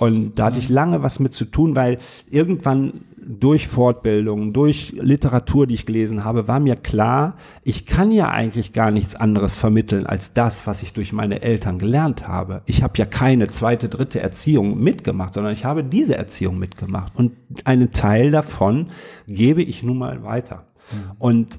[0.00, 5.66] Und da hatte ich lange was mit zu tun, weil irgendwann durch Fortbildung, durch Literatur,
[5.66, 10.06] die ich gelesen habe, war mir klar, ich kann ja eigentlich gar nichts anderes vermitteln
[10.06, 12.62] als das, was ich durch meine Eltern gelernt habe.
[12.64, 17.14] Ich habe ja keine zweite, dritte Erziehung mitgemacht, sondern ich habe diese Erziehung mitgemacht.
[17.16, 17.32] Und
[17.64, 18.88] einen Teil davon
[19.26, 20.64] gebe ich nun mal weiter.
[20.92, 21.12] Mhm.
[21.18, 21.58] Und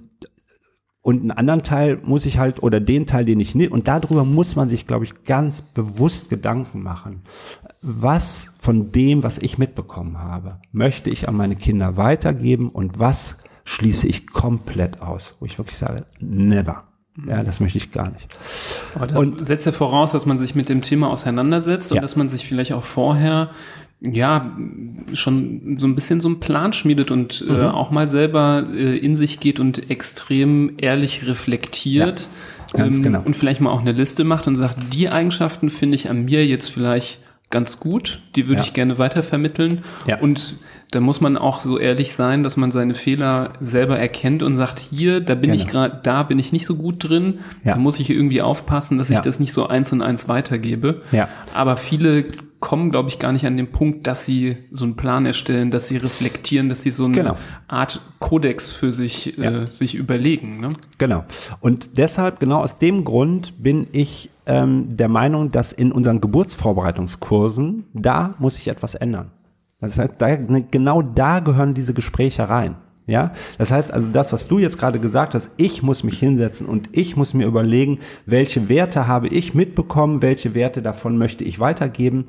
[1.01, 4.25] und einen anderen Teil muss ich halt, oder den Teil, den ich nicht, und darüber
[4.25, 7.21] muss man sich, glaube ich, ganz bewusst Gedanken machen.
[7.81, 13.37] Was von dem, was ich mitbekommen habe, möchte ich an meine Kinder weitergeben und was
[13.63, 15.35] schließe ich komplett aus?
[15.39, 16.83] Wo ich wirklich sage, never.
[17.27, 18.27] Ja, das möchte ich gar nicht.
[18.95, 21.95] Aber das und, setzt ja voraus, dass man sich mit dem Thema auseinandersetzt ja.
[21.95, 23.49] und dass man sich vielleicht auch vorher
[24.01, 24.55] ja,
[25.13, 27.59] schon so ein bisschen so einen Plan schmiedet und äh, mhm.
[27.59, 32.29] äh, auch mal selber äh, in sich geht und extrem ehrlich reflektiert.
[32.75, 33.21] Ja, ähm, genau.
[33.23, 36.45] Und vielleicht mal auch eine Liste macht und sagt, die Eigenschaften finde ich an mir
[36.45, 38.67] jetzt vielleicht ganz gut, die würde ja.
[38.67, 39.79] ich gerne weitervermitteln.
[40.05, 40.19] Ja.
[40.19, 40.57] Und
[40.91, 44.79] da muss man auch so ehrlich sein, dass man seine Fehler selber erkennt und sagt,
[44.79, 45.63] hier, da bin genau.
[45.63, 47.73] ich gerade, da bin ich nicht so gut drin, ja.
[47.73, 51.01] da muss ich irgendwie aufpassen, dass ich das nicht so eins und eins weitergebe.
[51.53, 52.25] Aber viele
[52.59, 55.87] kommen, glaube ich, gar nicht an den Punkt, dass sie so einen Plan erstellen, dass
[55.87, 57.37] sie reflektieren, dass sie so eine genau.
[57.67, 59.51] Art Kodex für sich, äh, ja.
[59.61, 60.59] äh, sich überlegen.
[60.59, 60.69] Ne?
[60.97, 61.23] Genau.
[61.61, 67.85] Und deshalb, genau aus dem Grund bin ich ähm, der Meinung, dass in unseren Geburtsvorbereitungskursen,
[67.93, 69.31] da muss sich etwas ändern.
[69.79, 72.75] Das heißt, da, genau da gehören diese Gespräche rein.
[73.09, 76.67] Ja, das heißt also das, was du jetzt gerade gesagt hast, ich muss mich hinsetzen
[76.67, 81.59] und ich muss mir überlegen, welche Werte habe ich mitbekommen, welche Werte davon möchte ich
[81.59, 82.27] weitergeben,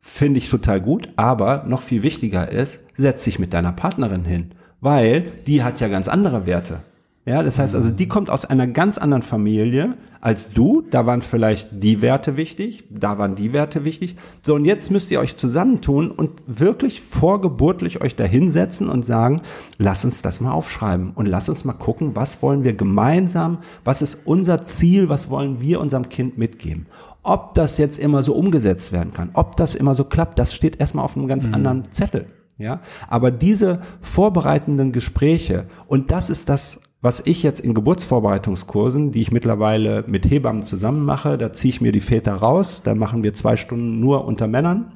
[0.00, 4.52] finde ich total gut, aber noch viel wichtiger ist, setz dich mit deiner Partnerin hin,
[4.80, 6.84] weil die hat ja ganz andere Werte.
[7.24, 10.82] Ja, das heißt also, die kommt aus einer ganz anderen Familie, als du.
[10.90, 14.16] Da waren vielleicht die Werte wichtig, da waren die Werte wichtig.
[14.42, 19.42] So, und jetzt müsst ihr euch zusammentun und wirklich vorgeburtlich euch dahinsetzen und sagen,
[19.76, 24.00] lass uns das mal aufschreiben und lass uns mal gucken, was wollen wir gemeinsam, was
[24.00, 26.86] ist unser Ziel, was wollen wir unserem Kind mitgeben.
[27.24, 30.80] Ob das jetzt immer so umgesetzt werden kann, ob das immer so klappt, das steht
[30.80, 31.54] erstmal auf einem ganz mhm.
[31.54, 32.26] anderen Zettel.
[32.58, 39.20] Ja, aber diese vorbereitenden Gespräche und das ist das, was ich jetzt in Geburtsvorbereitungskursen, die
[39.20, 43.24] ich mittlerweile mit Hebammen zusammen mache, da ziehe ich mir die Väter raus, da machen
[43.24, 44.92] wir zwei Stunden nur unter Männern.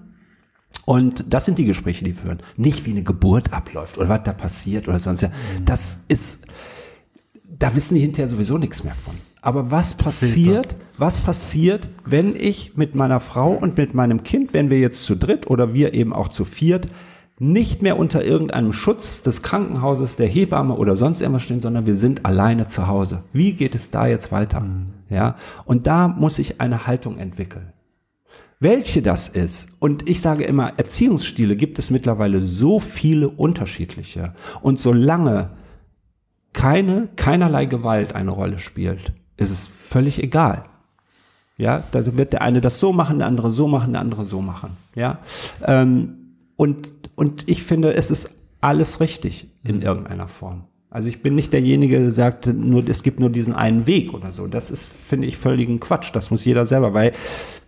[0.84, 2.38] Und das sind die Gespräche, die führen.
[2.56, 5.28] Nicht wie eine Geburt abläuft oder was da passiert oder sonst.
[5.64, 6.46] Das ist,
[7.58, 9.14] da wissen die hinterher sowieso nichts mehr von.
[9.42, 14.70] Aber was passiert, was passiert, wenn ich mit meiner Frau und mit meinem Kind, wenn
[14.70, 16.88] wir jetzt zu dritt oder wir eben auch zu viert,
[17.38, 21.96] nicht mehr unter irgendeinem Schutz des Krankenhauses, der Hebamme oder sonst irgendwas stehen, sondern wir
[21.96, 23.22] sind alleine zu Hause.
[23.32, 24.60] Wie geht es da jetzt weiter?
[24.60, 24.86] Mhm.
[25.10, 27.72] Ja, und da muss ich eine Haltung entwickeln.
[28.58, 34.34] Welche das ist, und ich sage immer, Erziehungsstile gibt es mittlerweile so viele unterschiedliche.
[34.62, 35.50] Und solange
[36.54, 40.64] keine, keinerlei Gewalt eine Rolle spielt, ist es völlig egal.
[41.58, 44.40] Ja, da wird der eine das so machen, der andere so machen, der andere so
[44.40, 44.70] machen.
[44.94, 45.18] Ja,
[45.64, 46.14] ähm,
[46.56, 50.64] und, und ich finde, es ist alles richtig in irgendeiner Form.
[50.90, 54.32] Also ich bin nicht derjenige, der sagt, nur, es gibt nur diesen einen Weg oder
[54.32, 54.46] so.
[54.46, 56.14] Das ist, finde ich, völligen Quatsch.
[56.14, 57.12] Das muss jeder selber, weil,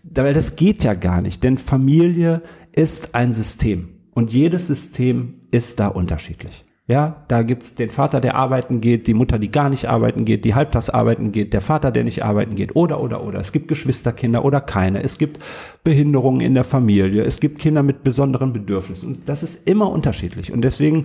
[0.02, 1.42] weil das geht ja gar nicht.
[1.42, 2.42] Denn Familie
[2.74, 3.88] ist ein System.
[4.12, 6.64] Und jedes System ist da unterschiedlich.
[6.88, 10.46] Ja, da gibt's den Vater, der arbeiten geht, die Mutter, die gar nicht arbeiten geht,
[10.46, 13.40] die halbtags arbeiten geht, der Vater, der nicht arbeiten geht, oder, oder, oder.
[13.40, 15.02] Es gibt Geschwisterkinder oder keine.
[15.02, 15.38] Es gibt
[15.84, 17.24] Behinderungen in der Familie.
[17.24, 19.08] Es gibt Kinder mit besonderen Bedürfnissen.
[19.08, 20.50] Und das ist immer unterschiedlich.
[20.50, 21.04] Und deswegen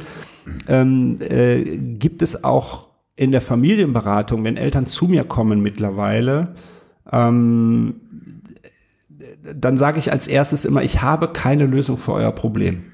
[0.70, 6.56] ähm, äh, gibt es auch in der Familienberatung, wenn Eltern zu mir kommen mittlerweile,
[7.12, 7.96] ähm,
[9.54, 12.86] dann sage ich als erstes immer, ich habe keine Lösung für euer Problem.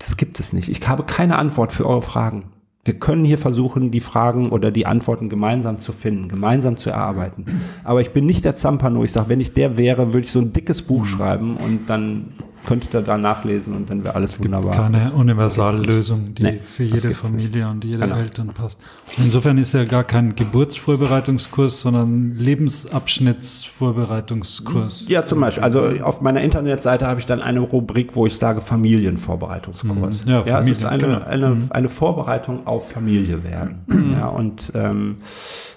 [0.00, 0.68] Das gibt es nicht.
[0.68, 2.44] Ich habe keine Antwort für eure Fragen.
[2.84, 7.44] Wir können hier versuchen, die Fragen oder die Antworten gemeinsam zu finden, gemeinsam zu erarbeiten.
[7.84, 9.04] Aber ich bin nicht der Zampano.
[9.04, 12.32] Ich sage, wenn ich der wäre, würde ich so ein dickes Buch schreiben und dann
[12.66, 14.72] könntet ihr da nachlesen und dann wäre alles es wunderbar.
[14.72, 17.74] Keine das, Universallösung, die nee, für jede Familie nicht.
[17.74, 18.16] und jede genau.
[18.16, 18.80] Eltern passt.
[19.16, 25.06] insofern ist ja gar kein Geburtsvorbereitungskurs, sondern Lebensabschnittsvorbereitungskurs.
[25.08, 25.64] Ja, zum Beispiel.
[25.64, 30.24] Also auf meiner Internetseite habe ich dann eine Rubrik, wo ich sage Familienvorbereitungskurs.
[30.24, 30.30] Mhm.
[30.30, 31.22] Ja, ja Familien, es ist eine, genau.
[31.22, 31.66] eine, mhm.
[31.70, 33.84] eine Vorbereitung auf Familie werden.
[33.86, 34.16] Mhm.
[34.18, 35.18] ja, und ähm,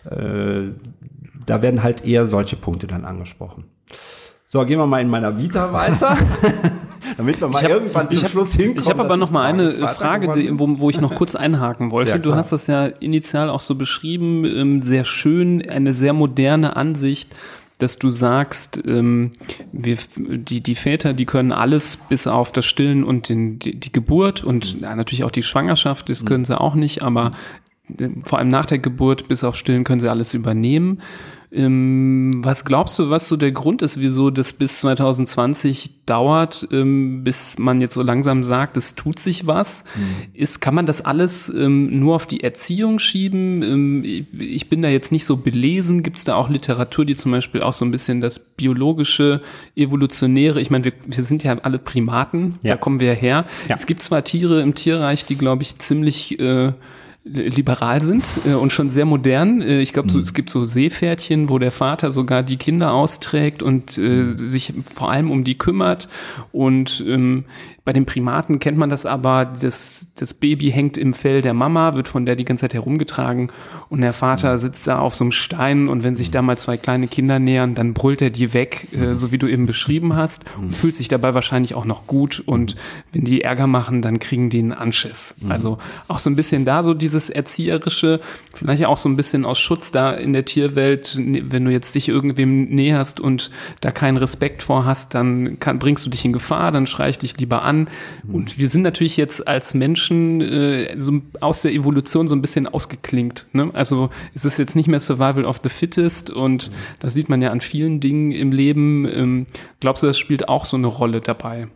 [0.09, 0.71] äh,
[1.45, 3.65] da werden halt eher solche Punkte dann angesprochen.
[4.53, 6.15] So, gehen wir mal in meiner Vita weiter.
[7.17, 8.81] damit wir mal hab, irgendwann zum Schluss hinkommen.
[8.81, 12.11] Ich habe aber noch mal eine Frage, die, wo, wo, ich noch kurz einhaken wollte.
[12.11, 16.75] Ja, du hast das ja initial auch so beschrieben, ähm, sehr schön, eine sehr moderne
[16.75, 17.35] Ansicht
[17.79, 19.31] dass du sagst, ähm,
[19.73, 23.91] wir, die, die Väter, die können alles bis auf das Stillen und den, die, die
[23.91, 27.33] Geburt und ja, natürlich auch die Schwangerschaft, das können sie auch nicht, aber
[27.97, 31.01] äh, vor allem nach der Geburt bis auf Stillen können sie alles übernehmen.
[31.53, 37.23] Ähm, was glaubst du, was so der Grund ist, wieso das bis 2020 dauert, ähm,
[37.23, 39.83] bis man jetzt so langsam sagt, es tut sich was?
[39.95, 40.33] Mhm.
[40.33, 44.03] Ist, kann man das alles ähm, nur auf die Erziehung schieben?
[44.39, 46.01] Ich bin da jetzt nicht so belesen.
[46.01, 49.41] Gibt es da auch Literatur, die zum Beispiel auch so ein bisschen das biologische,
[49.75, 52.73] evolutionäre, ich meine, wir, wir sind ja alle Primaten, ja.
[52.73, 53.45] da kommen wir her.
[53.69, 53.75] Ja.
[53.75, 56.73] Es gibt zwar Tiere im Tierreich, die, glaube ich, ziemlich äh,
[57.25, 59.61] liberal sind äh, und schon sehr modern.
[59.61, 60.23] Äh, ich glaube, so, mhm.
[60.23, 65.11] es gibt so Seepferdchen, wo der Vater sogar die Kinder austrägt und äh, sich vor
[65.11, 66.09] allem um die kümmert.
[66.51, 67.45] Und ähm,
[67.85, 71.95] bei den Primaten kennt man das aber, das, das Baby hängt im Fell der Mama,
[71.95, 73.51] wird von der die ganze Zeit herumgetragen
[73.89, 74.57] und der Vater mhm.
[74.57, 77.75] sitzt da auf so einem Stein und wenn sich da mal zwei kleine Kinder nähern,
[77.75, 79.15] dann brüllt er die weg, äh, mhm.
[79.15, 80.71] so wie du eben beschrieben hast und mhm.
[80.71, 82.77] fühlt sich dabei wahrscheinlich auch noch gut und
[83.11, 85.35] wenn die Ärger machen, dann kriegen die einen Anschiss.
[85.49, 88.21] Also auch so ein bisschen da so dieses Erzieherische,
[88.53, 91.95] vielleicht auch so ein bisschen aus Schutz da in der Tierwelt, ne, wenn du jetzt
[91.95, 96.31] dich irgendwem näherst und da keinen Respekt vor hast, dann kann, bringst du dich in
[96.31, 97.87] Gefahr, dann schrei ich dich lieber an an.
[98.31, 102.67] Und wir sind natürlich jetzt als Menschen äh, so aus der Evolution so ein bisschen
[102.67, 103.47] ausgeklingt.
[103.53, 103.71] Ne?
[103.73, 107.51] Also es ist jetzt nicht mehr Survival of the Fittest und das sieht man ja
[107.51, 109.07] an vielen Dingen im Leben.
[109.07, 109.45] Ähm,
[109.79, 111.67] glaubst du, das spielt auch so eine Rolle dabei?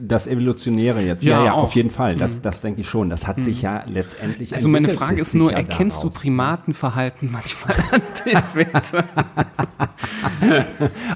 [0.00, 1.22] Das Evolutionäre jetzt.
[1.22, 2.16] Ja, ja, ja auf jeden Fall.
[2.16, 2.42] Das, mhm.
[2.42, 3.10] das denke ich schon.
[3.10, 3.64] Das hat sich mhm.
[3.64, 4.54] ja letztendlich.
[4.54, 6.14] Also meine Frage ist nur, erkennst daraus.
[6.14, 8.36] du Primatenverhalten manchmal an den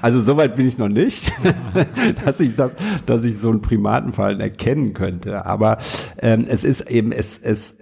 [0.01, 1.33] Also soweit bin ich noch nicht,
[2.25, 2.71] dass ich das,
[3.05, 5.45] dass ich so ein Primatenverhalten erkennen könnte.
[5.45, 5.77] Aber
[6.19, 7.75] ähm, es ist eben, es, es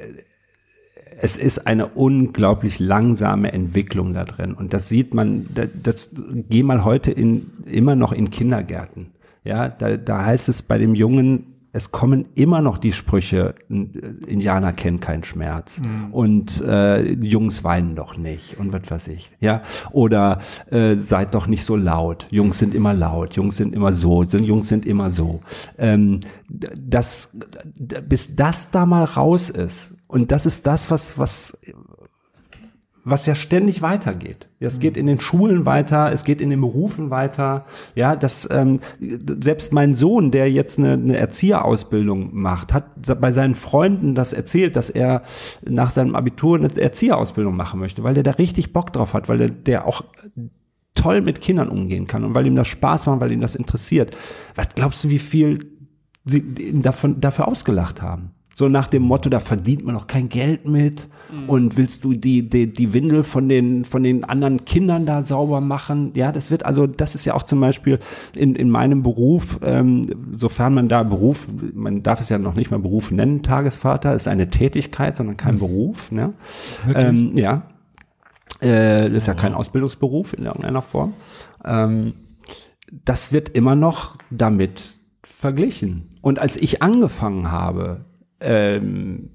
[1.22, 4.54] es ist eine unglaublich langsame Entwicklung da drin.
[4.54, 6.16] Und das sieht man, das, das
[6.50, 9.08] geh mal heute in, immer noch in Kindergärten.
[9.44, 14.74] Ja, da, da heißt es bei dem Jungen, es kommen immer noch die Sprüche, Indianer
[14.74, 16.12] kennen keinen Schmerz mhm.
[16.12, 19.30] und äh, Jungs weinen doch nicht und was weiß ich.
[19.40, 22.26] Ja, oder äh, seid doch nicht so laut.
[22.32, 25.42] Jungs sind immer laut, Jungs sind immer so, sind, Jungs sind immer so.
[25.78, 27.38] Ähm, das,
[27.78, 31.56] bis das da mal raus ist und das ist das, was, was,
[33.04, 34.48] was ja ständig weitergeht.
[34.60, 37.66] Es geht in den Schulen weiter, es geht in den Berufen weiter.
[37.96, 42.86] Ja, das ähm, selbst mein Sohn, der jetzt eine, eine Erzieherausbildung macht, hat
[43.22, 45.24] bei seinen Freunden das erzählt, dass er
[45.68, 49.42] nach seinem Abitur eine Erzieherausbildung machen möchte, weil er da richtig Bock drauf hat, weil
[49.42, 50.04] er der auch
[50.96, 54.16] toll mit Kindern umgehen kann und weil ihm das Spaß macht, weil ihm das interessiert.
[54.56, 55.72] Was glaubst du, wie viel
[56.26, 56.44] sie
[56.82, 58.32] davon, dafür ausgelacht haben?
[58.56, 61.50] So nach dem Motto, da verdient man noch kein Geld mit Mhm.
[61.50, 65.62] Und willst du die, die, die Windel von den, von den anderen Kindern da sauber
[65.62, 66.12] machen?
[66.16, 68.00] Ja, das wird also, das ist ja auch zum Beispiel
[68.34, 70.04] in, in meinem Beruf, ähm,
[70.38, 74.28] sofern man da Beruf, man darf es ja noch nicht mal Beruf nennen, Tagesvater ist
[74.28, 75.60] eine Tätigkeit, sondern kein mhm.
[75.60, 76.12] Beruf.
[76.12, 76.34] Ne?
[76.96, 77.64] Ähm, ja.
[78.62, 81.14] Äh, das ist ja kein Ausbildungsberuf in irgendeiner Form.
[81.64, 82.14] Ähm,
[82.92, 86.18] das wird immer noch damit verglichen.
[86.22, 88.06] Und als ich angefangen habe,
[88.40, 89.30] ähm,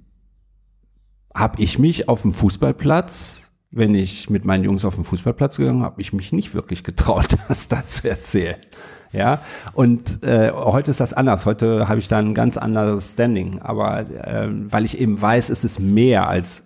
[1.35, 5.83] habe ich mich auf dem Fußballplatz, wenn ich mit meinen Jungs auf dem Fußballplatz gegangen
[5.83, 8.57] habe, ich mich nicht wirklich getraut, das da zu erzählen.
[9.13, 9.43] Ja,
[9.75, 11.47] und äh, heute ist das anders.
[11.47, 13.61] Heute habe ich da ein ganz anderes Standing.
[13.61, 16.65] Aber äh, weil ich eben weiß, es ist mehr als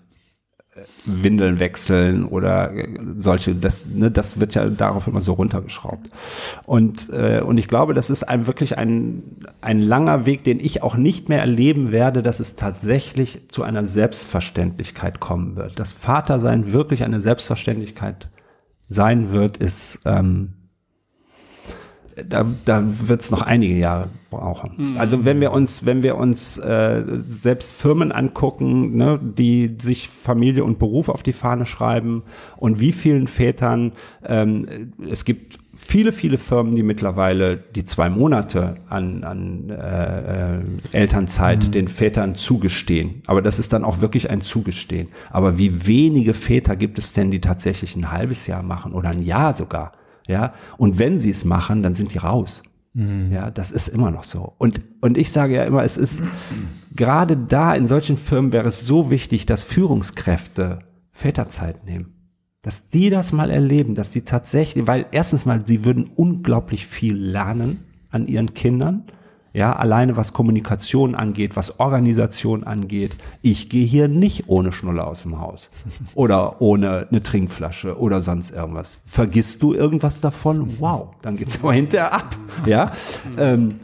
[1.04, 2.72] Windeln wechseln oder
[3.18, 6.10] solche, das, ne, das wird ja darauf immer so runtergeschraubt.
[6.64, 9.22] Und, äh, und ich glaube, das ist ein, wirklich ein,
[9.60, 13.84] ein langer Weg, den ich auch nicht mehr erleben werde, dass es tatsächlich zu einer
[13.84, 15.78] Selbstverständlichkeit kommen wird.
[15.78, 18.28] Das Vatersein wirklich eine Selbstverständlichkeit
[18.88, 20.54] sein wird, ist, ähm,
[22.26, 24.92] da, da wird es noch einige Jahre brauchen.
[24.92, 24.96] Mhm.
[24.98, 30.64] Also wenn wir uns, wenn wir uns äh, selbst Firmen angucken, ne, die sich Familie
[30.64, 32.22] und Beruf auf die Fahne schreiben
[32.56, 33.92] und wie vielen Vätern
[34.24, 40.64] ähm, es gibt viele, viele Firmen, die mittlerweile die zwei Monate an, an äh, äh,
[40.92, 41.72] Elternzeit mhm.
[41.72, 43.22] den Vätern zugestehen.
[43.26, 45.08] Aber das ist dann auch wirklich ein Zugestehen.
[45.30, 49.22] Aber wie wenige Väter gibt es denn, die tatsächlich ein halbes Jahr machen oder ein
[49.22, 49.92] Jahr sogar?
[50.28, 52.62] Ja, und wenn sie es machen, dann sind die raus.
[52.92, 53.32] Mhm.
[53.32, 54.52] Ja, das ist immer noch so.
[54.58, 56.22] Und, und ich sage ja immer, es ist
[56.94, 62.14] gerade da in solchen Firmen wäre es so wichtig, dass Führungskräfte Väterzeit nehmen.
[62.62, 67.16] Dass die das mal erleben, dass die tatsächlich, weil erstens mal, sie würden unglaublich viel
[67.16, 69.04] lernen an ihren Kindern
[69.52, 73.16] ja, alleine was Kommunikation angeht, was Organisation angeht.
[73.42, 75.70] Ich gehe hier nicht ohne Schnuller aus dem Haus
[76.14, 78.98] oder ohne eine Trinkflasche oder sonst irgendwas.
[79.06, 80.76] Vergisst du irgendwas davon?
[80.78, 82.36] Wow, dann geht's aber hinterher ab.
[82.66, 82.92] Ja.
[83.36, 83.80] Ähm,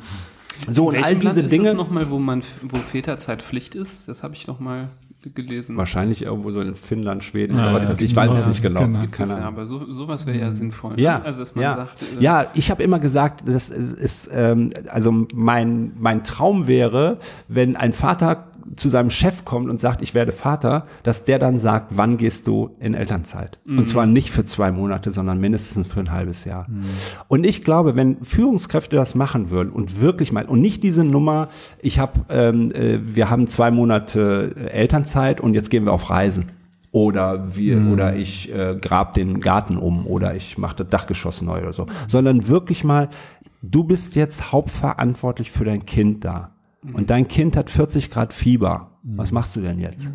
[0.71, 1.63] so und all diese Land Dinge.
[1.65, 4.09] Ist das nochmal, wo man, wo Väterzeit Pflicht ist?
[4.09, 4.89] Das habe ich noch mal
[5.31, 5.77] gelesen.
[5.77, 8.87] Wahrscheinlich irgendwo so in Finnland, Schweden, ja, aber das, ich weiß es nicht genau.
[8.87, 9.03] genau.
[9.03, 10.97] Es keine ja, aber so, sowas wäre ja sinnvoll.
[10.97, 11.03] Ne?
[11.03, 11.77] Ja, also dass man ja.
[11.77, 12.03] sagt.
[12.03, 17.77] Äh, ja, ich habe immer gesagt, das ist ähm, also mein mein Traum wäre, wenn
[17.77, 21.97] ein Vater zu seinem Chef kommt und sagt, ich werde Vater, dass der dann sagt,
[21.97, 23.59] wann gehst du in Elternzeit?
[23.65, 23.79] Mhm.
[23.79, 26.67] Und zwar nicht für zwei Monate, sondern mindestens für ein halbes Jahr.
[26.69, 26.85] Mhm.
[27.29, 31.49] Und ich glaube, wenn Führungskräfte das machen würden und wirklich mal, und nicht diese Nummer,
[31.81, 36.47] ich habe, ähm, äh, wir haben zwei Monate Elternzeit und jetzt gehen wir auf Reisen
[36.95, 37.93] oder wir mhm.
[37.93, 41.87] oder ich äh, grab den Garten um oder ich mache das Dachgeschoss neu oder so,
[42.09, 43.11] sondern wirklich mal,
[43.63, 46.54] du bist jetzt hauptverantwortlich für dein Kind da
[46.93, 50.09] und dein Kind hat 40 Grad Fieber, was machst du denn jetzt?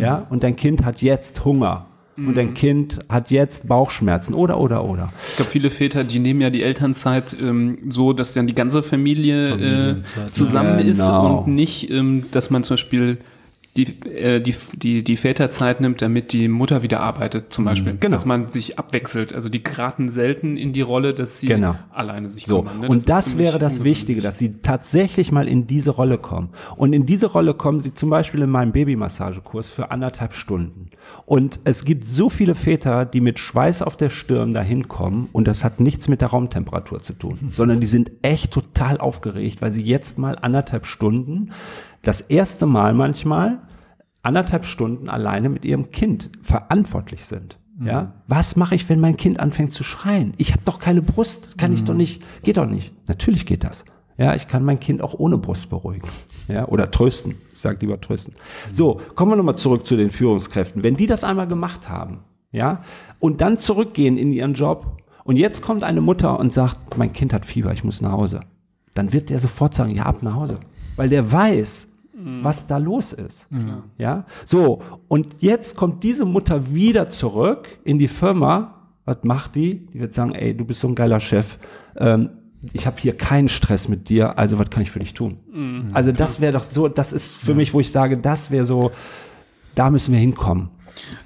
[0.00, 1.86] Ja, und dein Kind hat jetzt Hunger.
[2.16, 5.12] Und dein Kind hat jetzt Bauchschmerzen oder oder oder.
[5.28, 8.82] Ich glaube, viele Väter, die nehmen ja die Elternzeit ähm, so, dass dann die ganze
[8.82, 10.88] Familie äh, zusammen genau.
[10.88, 13.18] ist und nicht, ähm, dass man zum Beispiel
[13.76, 17.68] die, äh, die, die, die Väterzeit nimmt, damit die Mutter wieder arbeitet, zum mhm.
[17.68, 17.96] Beispiel.
[17.98, 18.12] Genau.
[18.12, 19.34] Dass man sich abwechselt.
[19.34, 21.76] Also die geraten selten in die Rolle, dass sie genau.
[21.92, 22.62] alleine sich so.
[22.62, 22.80] kümmern.
[22.80, 22.88] Ne?
[22.88, 26.50] Und das, das wäre das Wichtige, dass sie tatsächlich mal in diese Rolle kommen.
[26.76, 30.90] Und in diese Rolle kommen sie zum Beispiel in meinem Babymassagekurs für anderthalb Stunden.
[31.24, 35.46] Und es gibt so viele Väter, die mit Schweiß auf der Stirn dahin kommen und
[35.46, 39.72] das hat nichts mit der Raumtemperatur zu tun, sondern die sind echt total aufgeregt, weil
[39.72, 41.50] sie jetzt mal anderthalb Stunden
[42.02, 43.58] das erste Mal manchmal
[44.26, 47.58] anderthalb Stunden alleine mit ihrem Kind verantwortlich sind.
[47.78, 47.86] Mhm.
[47.86, 50.34] Ja, was mache ich, wenn mein Kind anfängt zu schreien?
[50.36, 51.76] Ich habe doch keine Brust, kann mhm.
[51.76, 52.92] ich doch nicht, geht doch nicht.
[53.08, 53.84] Natürlich geht das.
[54.18, 56.08] Ja, ich kann mein Kind auch ohne Brust beruhigen.
[56.48, 57.34] Ja, oder trösten.
[57.52, 58.34] Ich sage lieber trösten.
[58.72, 60.82] So, kommen wir nochmal zurück zu den Führungskräften.
[60.82, 62.20] Wenn die das einmal gemacht haben,
[62.50, 62.82] ja,
[63.20, 67.32] und dann zurückgehen in ihren Job und jetzt kommt eine Mutter und sagt, mein Kind
[67.32, 68.40] hat Fieber, ich muss nach Hause,
[68.94, 70.60] dann wird der sofort sagen, ja, ab nach Hause.
[70.96, 71.88] Weil der weiß,
[72.42, 73.46] was da los ist.
[73.98, 74.82] Ja, so.
[75.08, 78.88] Und jetzt kommt diese Mutter wieder zurück in die Firma.
[79.04, 79.86] Was macht die?
[79.86, 81.58] Die wird sagen, ey, du bist so ein geiler Chef.
[81.96, 82.30] Ähm,
[82.72, 85.38] ich habe hier keinen Stress mit dir, also was kann ich für dich tun?
[85.92, 88.90] also das wäre doch so, das ist für mich, wo ich sage, das wäre so,
[89.74, 90.70] da müssen wir hinkommen.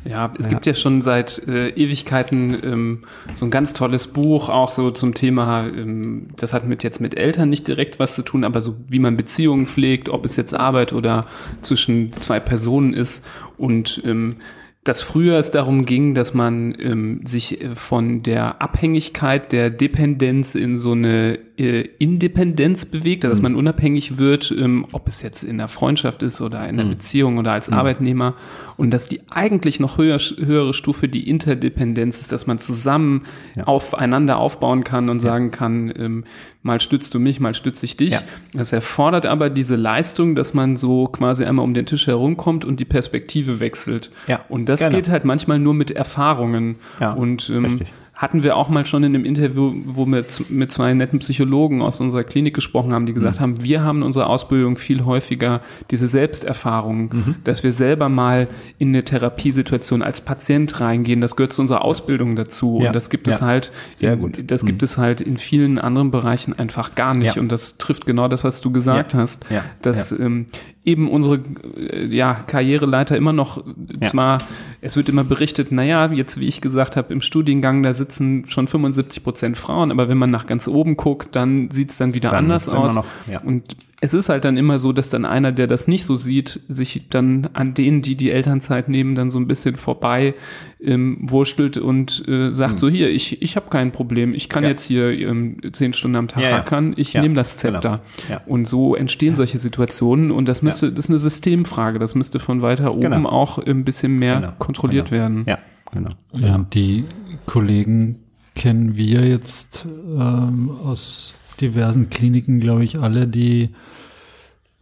[0.04, 3.02] Ja, es gibt ja schon seit äh, Ewigkeiten ähm,
[3.34, 7.16] so ein ganz tolles Buch, auch so zum Thema, ähm, das hat mit jetzt mit
[7.16, 10.54] Eltern nicht direkt was zu tun, aber so wie man Beziehungen pflegt, ob es jetzt
[10.54, 11.26] Arbeit oder
[11.60, 13.24] zwischen zwei Personen ist.
[13.56, 14.36] Und ähm,
[14.84, 20.54] dass früher es darum ging, dass man ähm, sich äh, von der Abhängigkeit, der Dependenz
[20.54, 25.42] in so eine äh, Independenz bewegt, also dass man unabhängig wird, ähm, ob es jetzt
[25.42, 28.34] in der Freundschaft ist oder in der Beziehung oder als Arbeitnehmer
[28.78, 33.24] und dass die eigentlich noch höher, höhere Stufe die Interdependenz ist, dass man zusammen
[33.66, 36.24] aufeinander aufbauen kann und sagen kann, ähm,
[36.62, 38.14] mal stützt du mich, mal stütze ich dich.
[38.14, 38.22] Ja.
[38.54, 42.80] Das erfordert aber diese Leistung, dass man so quasi einmal um den Tisch herumkommt und
[42.80, 44.10] die Perspektive wechselt.
[44.26, 44.96] Ja, Und das genau.
[44.96, 46.76] geht halt manchmal nur mit Erfahrungen.
[47.00, 47.88] Ja, und ähm, richtig.
[48.20, 52.00] Hatten wir auch mal schon in einem Interview, wo wir mit zwei netten Psychologen aus
[52.00, 53.40] unserer Klinik gesprochen haben, die gesagt Mhm.
[53.40, 57.34] haben, wir haben in unserer Ausbildung viel häufiger diese Selbsterfahrung, Mhm.
[57.44, 58.48] dass wir selber mal
[58.78, 61.22] in eine Therapiesituation als Patient reingehen.
[61.22, 62.80] Das gehört zu unserer Ausbildung dazu.
[62.82, 63.46] Ja, Und das gibt es ja.
[63.46, 64.36] halt, Sehr in, gut.
[64.38, 64.46] Mhm.
[64.48, 67.36] das gibt es halt in vielen anderen Bereichen einfach gar nicht.
[67.36, 67.40] Ja.
[67.40, 69.46] Und das trifft genau das, was du gesagt hast,
[69.80, 70.44] dass ähm,
[70.84, 71.40] eben unsere
[71.76, 73.64] äh, ja, Karriereleiter immer noch
[74.02, 74.08] Ja.
[74.08, 74.38] zwar,
[74.80, 78.66] es wird immer berichtet, naja, jetzt wie ich gesagt habe, im Studiengang, da sitzen schon
[78.66, 82.30] 75 Prozent Frauen, aber wenn man nach ganz oben guckt, dann sieht es dann wieder
[82.30, 82.94] Dann anders aus.
[82.94, 83.40] noch- ja.
[83.40, 86.60] Und es ist halt dann immer so, dass dann einer, der das nicht so sieht,
[86.68, 90.34] sich dann an denen, die die Elternzeit nehmen, dann so ein bisschen vorbei
[90.82, 94.62] ähm, wurschtelt und äh, sagt so, hier, ich, ich habe kein Problem, ich kann.
[94.62, 94.70] Ja.
[94.70, 97.74] jetzt hier ähm, zehn Stunden am Tag Ja, rackern, ich Ja, nehme das genau.
[97.80, 98.00] Zepter.
[98.30, 98.40] Ja.
[98.46, 102.62] Und so entstehen solche Situationen und das müsste, das ist eine Systemfrage, das müsste von
[102.62, 103.28] weiter oben Genau.
[103.28, 104.52] auch ein bisschen mehr Genau.
[104.58, 105.20] kontrolliert Genau.
[105.22, 105.44] werden.
[105.46, 105.58] Ja,
[105.92, 106.10] genau.
[106.32, 107.04] Ja, und die
[107.44, 108.16] Kollegen
[108.54, 113.70] kennen wir jetzt ähm, aus diversen Kliniken, glaube ich, alle, die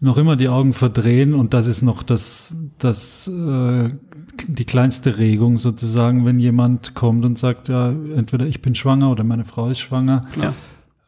[0.00, 3.90] noch immer die Augen verdrehen und das ist noch das, das äh,
[4.46, 9.24] die kleinste Regung sozusagen, wenn jemand kommt und sagt, ja, entweder ich bin schwanger oder
[9.24, 10.20] meine Frau ist schwanger.
[10.40, 10.54] Ja.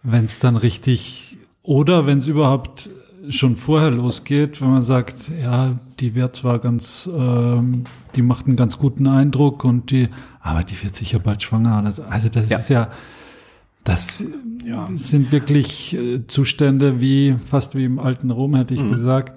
[0.03, 2.91] Wenn es dann richtig oder wenn es überhaupt
[3.29, 7.85] schon vorher losgeht, wenn man sagt, ja, die wird zwar ganz, ähm,
[8.17, 10.09] die macht einen ganz guten Eindruck und die,
[10.41, 11.85] aber die wird sicher bald schwanger.
[11.85, 12.59] Also, also das Ja.
[12.59, 12.91] ist ja,
[13.85, 14.25] das
[14.97, 19.33] sind wirklich äh, Zustände wie fast wie im alten Rom, hätte ich gesagt.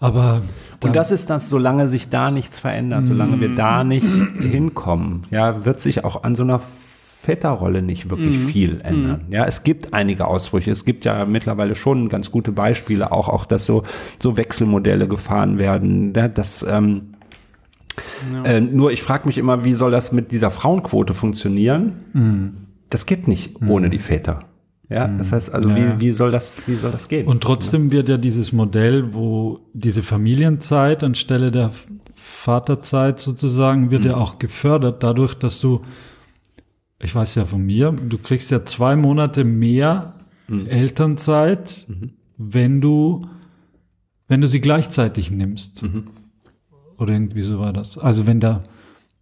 [0.00, 0.42] Aber
[0.80, 4.06] da, Und das ist das, solange sich da nichts verändert, solange wir da nicht
[4.40, 6.60] hinkommen, ja, wird sich auch an so einer
[7.22, 9.22] Väterrolle nicht wirklich viel ändern.
[9.30, 10.70] Ja, es gibt einige Ausbrüche.
[10.70, 13.84] Es gibt ja mittlerweile schon ganz gute Beispiele, auch, auch, dass so,
[14.20, 17.14] so Wechselmodelle gefahren werden, ja, dass, ähm,
[18.44, 21.92] äh, nur ich frage mich immer, wie soll das mit dieser Frauenquote funktionieren?
[22.94, 24.38] Das geht nicht ohne die Väter.
[24.88, 27.26] Ja, das heißt also, Ja, wie, wie soll das, wie soll das gehen?
[27.26, 31.72] Und trotzdem wird ja dieses Modell, wo diese Familienzeit anstelle der
[32.14, 35.80] Vaterzeit sozusagen, wird ja auch gefördert dadurch, dass du,
[37.02, 40.14] ich weiß ja von mir, du kriegst ja zwei Monate mehr
[40.68, 41.88] Elternzeit,
[42.36, 43.26] wenn du,
[44.28, 45.82] wenn du sie gleichzeitig nimmst.
[46.98, 47.98] Oder irgendwie so war das.
[47.98, 48.62] Also wenn da,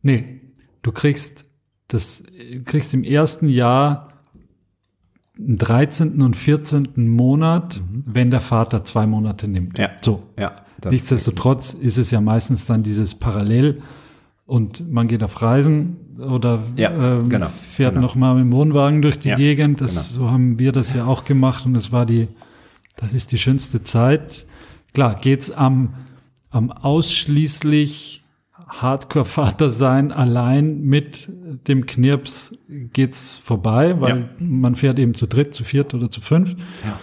[0.02, 0.42] nee,
[0.82, 1.48] du kriegst
[1.92, 2.24] das,
[2.64, 4.08] kriegst im ersten Jahr
[5.38, 6.22] einen 13.
[6.22, 6.88] und 14.
[7.08, 9.78] Monat, wenn der Vater zwei Monate nimmt.
[9.78, 9.90] Ja.
[10.00, 10.22] So.
[10.38, 10.52] ja,
[10.90, 13.82] Nichtsdestotrotz ist es ja meistens dann dieses Parallel
[14.46, 18.06] und man geht auf Reisen oder Ja, ähm, genau, fährt genau.
[18.06, 19.80] noch mal mit dem Wohnwagen durch die Ja, Gegend.
[19.80, 22.28] Das, So haben wir das ja auch gemacht und es war die,
[22.96, 24.46] das ist die schönste Zeit.
[24.92, 25.94] Klar, geht's am,
[26.50, 28.21] am ausschließlich
[28.80, 31.28] Hardcore-Vater sein allein mit
[31.68, 34.28] dem Knirps geht's vorbei, weil Ja.
[34.38, 36.58] man fährt eben zu dritt, zu viert oder zu fünft.
[36.84, 36.98] Ja.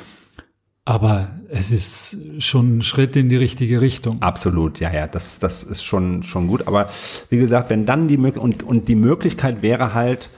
[0.85, 4.21] Aber es ist schon ein Schritt in die richtige Richtung.
[4.21, 6.67] Absolut, ja, ja, das, das ist schon, schon gut.
[6.67, 6.89] Aber
[7.29, 10.29] wie gesagt, wenn dann die Möglichkeit, und, und die Möglichkeit wäre halt,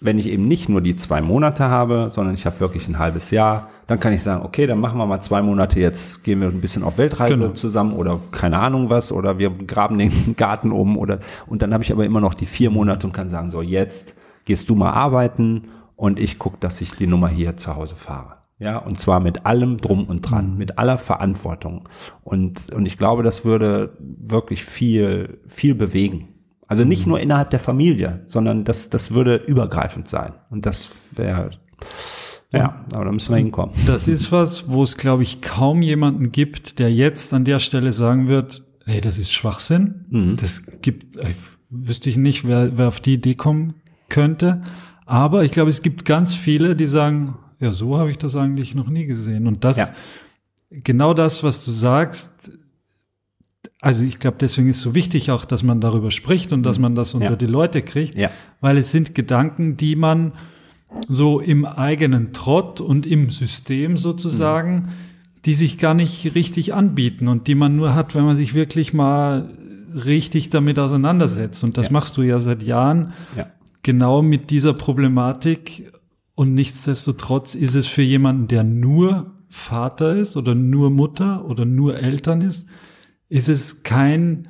[0.00, 3.30] wenn ich eben nicht nur die zwei Monate habe, sondern ich habe wirklich ein halbes
[3.30, 6.48] Jahr, dann kann ich sagen, okay, dann machen wir mal zwei Monate jetzt, gehen wir
[6.48, 7.48] ein bisschen auf Weltreise Genau.
[7.54, 11.82] zusammen oder keine Ahnung was, oder wir graben den Garten um oder, und dann habe
[11.82, 14.14] ich aber immer noch die vier Monate und kann sagen, so jetzt
[14.44, 15.64] gehst du mal arbeiten
[15.96, 18.34] und ich gucke, dass ich die Nummer hier zu Hause fahre.
[18.60, 20.58] Ja, und zwar mit allem drum und dran, Mhm.
[20.58, 21.88] mit aller Verantwortung.
[22.24, 26.28] Und, und ich glaube, das würde wirklich viel, viel bewegen.
[26.66, 27.10] Also nicht Mhm.
[27.10, 30.32] nur innerhalb der Familie, sondern das, das würde übergreifend sein.
[30.50, 31.50] Und das wäre,
[32.52, 33.74] ja, aber da müssen wir hinkommen.
[33.86, 37.92] Das ist was, wo es, glaube ich, kaum jemanden gibt, der jetzt an der Stelle
[37.92, 40.06] sagen wird, hey, das ist Schwachsinn.
[40.10, 40.36] Mhm.
[40.36, 41.34] Das gibt, äh,
[41.70, 43.74] wüsste ich nicht, wer, wer auf die Idee kommen
[44.08, 44.62] könnte.
[45.04, 48.74] Aber ich glaube, es gibt ganz viele, die sagen, ja, so habe ich das eigentlich
[48.74, 49.46] noch nie gesehen.
[49.46, 49.88] Und das, Ja.
[50.70, 52.52] genau das, was du sagst,
[53.80, 56.94] also ich glaube, deswegen ist so wichtig auch, dass man darüber spricht und dass man
[56.94, 57.32] das unter Mhm.
[57.32, 57.36] Ja.
[57.36, 58.30] die Leute kriegt, Ja.
[58.60, 60.32] weil es sind Gedanken, die man
[61.08, 64.88] so im eigenen Trott und im System sozusagen,
[65.44, 68.92] die sich gar nicht richtig anbieten und die man nur hat, wenn man sich wirklich
[68.92, 69.50] mal
[69.94, 71.62] richtig damit auseinandersetzt.
[71.64, 71.92] Und das Ja.
[71.92, 73.46] machst du ja seit Jahren Ja.
[73.82, 75.92] genau mit dieser Problematik.
[76.34, 81.98] Und nichtsdestotrotz ist es für jemanden, der nur Vater ist oder nur Mutter oder nur
[81.98, 82.68] Eltern ist,
[83.28, 84.48] ist es kein,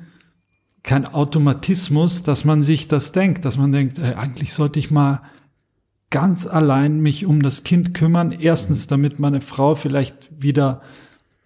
[0.83, 5.21] kein Automatismus, dass man sich das denkt, dass man denkt, ey, eigentlich sollte ich mal
[6.09, 8.31] ganz allein mich um das Kind kümmern.
[8.31, 10.81] Erstens, damit meine Frau vielleicht wieder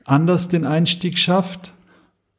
[0.06, 1.74] anders den Einstieg schafft,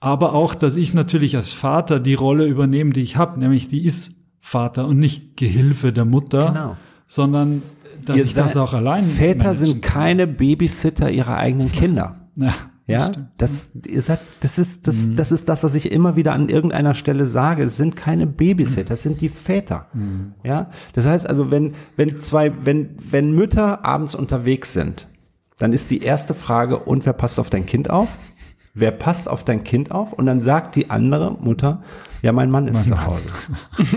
[0.00, 3.84] aber auch, dass ich natürlich als Vater die Rolle übernehme, die ich habe, nämlich die
[3.84, 6.76] ist Vater und nicht Gehilfe der Mutter, Genau.
[7.06, 7.62] sondern
[8.04, 12.28] dass Ihr ich das auch allein Väter sind keine Babysitter ihrer eigenen Kinder.
[12.36, 12.52] Ja,
[12.86, 13.28] Ja, stimmt.
[13.38, 16.92] das, ihr seid, das ist, das, das ist das, was ich immer wieder an irgendeiner
[16.92, 17.62] Stelle sage.
[17.62, 19.86] Es sind keine Babysitter, es sind die Väter.
[20.42, 25.08] Ja, das heißt also, wenn, wenn zwei, wenn, wenn Mütter abends unterwegs sind,
[25.58, 28.08] dann ist die erste Frage, und wer passt auf dein Kind auf?
[28.74, 30.12] Wer passt auf dein Kind auf?
[30.12, 31.82] Und dann sagt die andere Mutter,
[32.22, 33.28] ja, mein Mann ist zu Hause.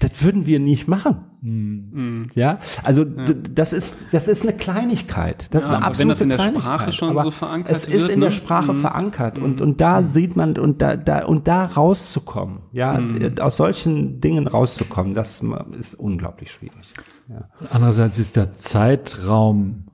[0.00, 2.28] das würden wir nicht machen.
[2.34, 5.46] Ja, also d- das ist das ist eine Kleinigkeit.
[5.52, 6.62] Das Ja, ist eine aber absolute wenn das in der Kleinigkeit.
[6.64, 8.34] Sprache schon Aber so verankert es ist wird, in der ne?
[8.36, 8.80] Sprache Mhm.
[8.80, 13.38] verankert und und da sieht man und da da und da rauszukommen, ja, Mhm.
[13.40, 15.42] aus solchen Dingen rauszukommen, das
[15.78, 16.74] ist unglaublich schwierig.
[17.28, 17.48] Ja.
[17.70, 19.84] Andererseits ist der Zeitraum,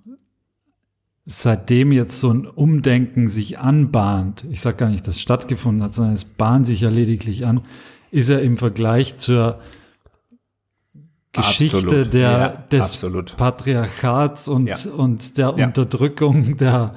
[1.25, 6.15] seitdem jetzt so ein Umdenken sich anbahnt, ich sage gar nicht, dass stattgefunden hat, sondern
[6.15, 7.61] es bahnt sich ja lediglich an,
[8.11, 9.61] ist er im Vergleich zur
[11.33, 12.13] Geschichte Absolut.
[12.13, 13.37] der, Ja, des absolut.
[13.37, 14.77] Patriarchats und, Ja.
[14.97, 15.67] und der Ja.
[15.67, 16.95] Unterdrückung der,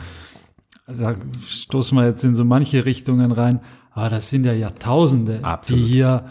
[0.87, 1.15] da
[1.47, 3.61] stoßen wir jetzt in so manche Richtungen rein,
[3.91, 5.81] aber das sind ja Jahrtausende, Absolut.
[5.81, 6.25] die hier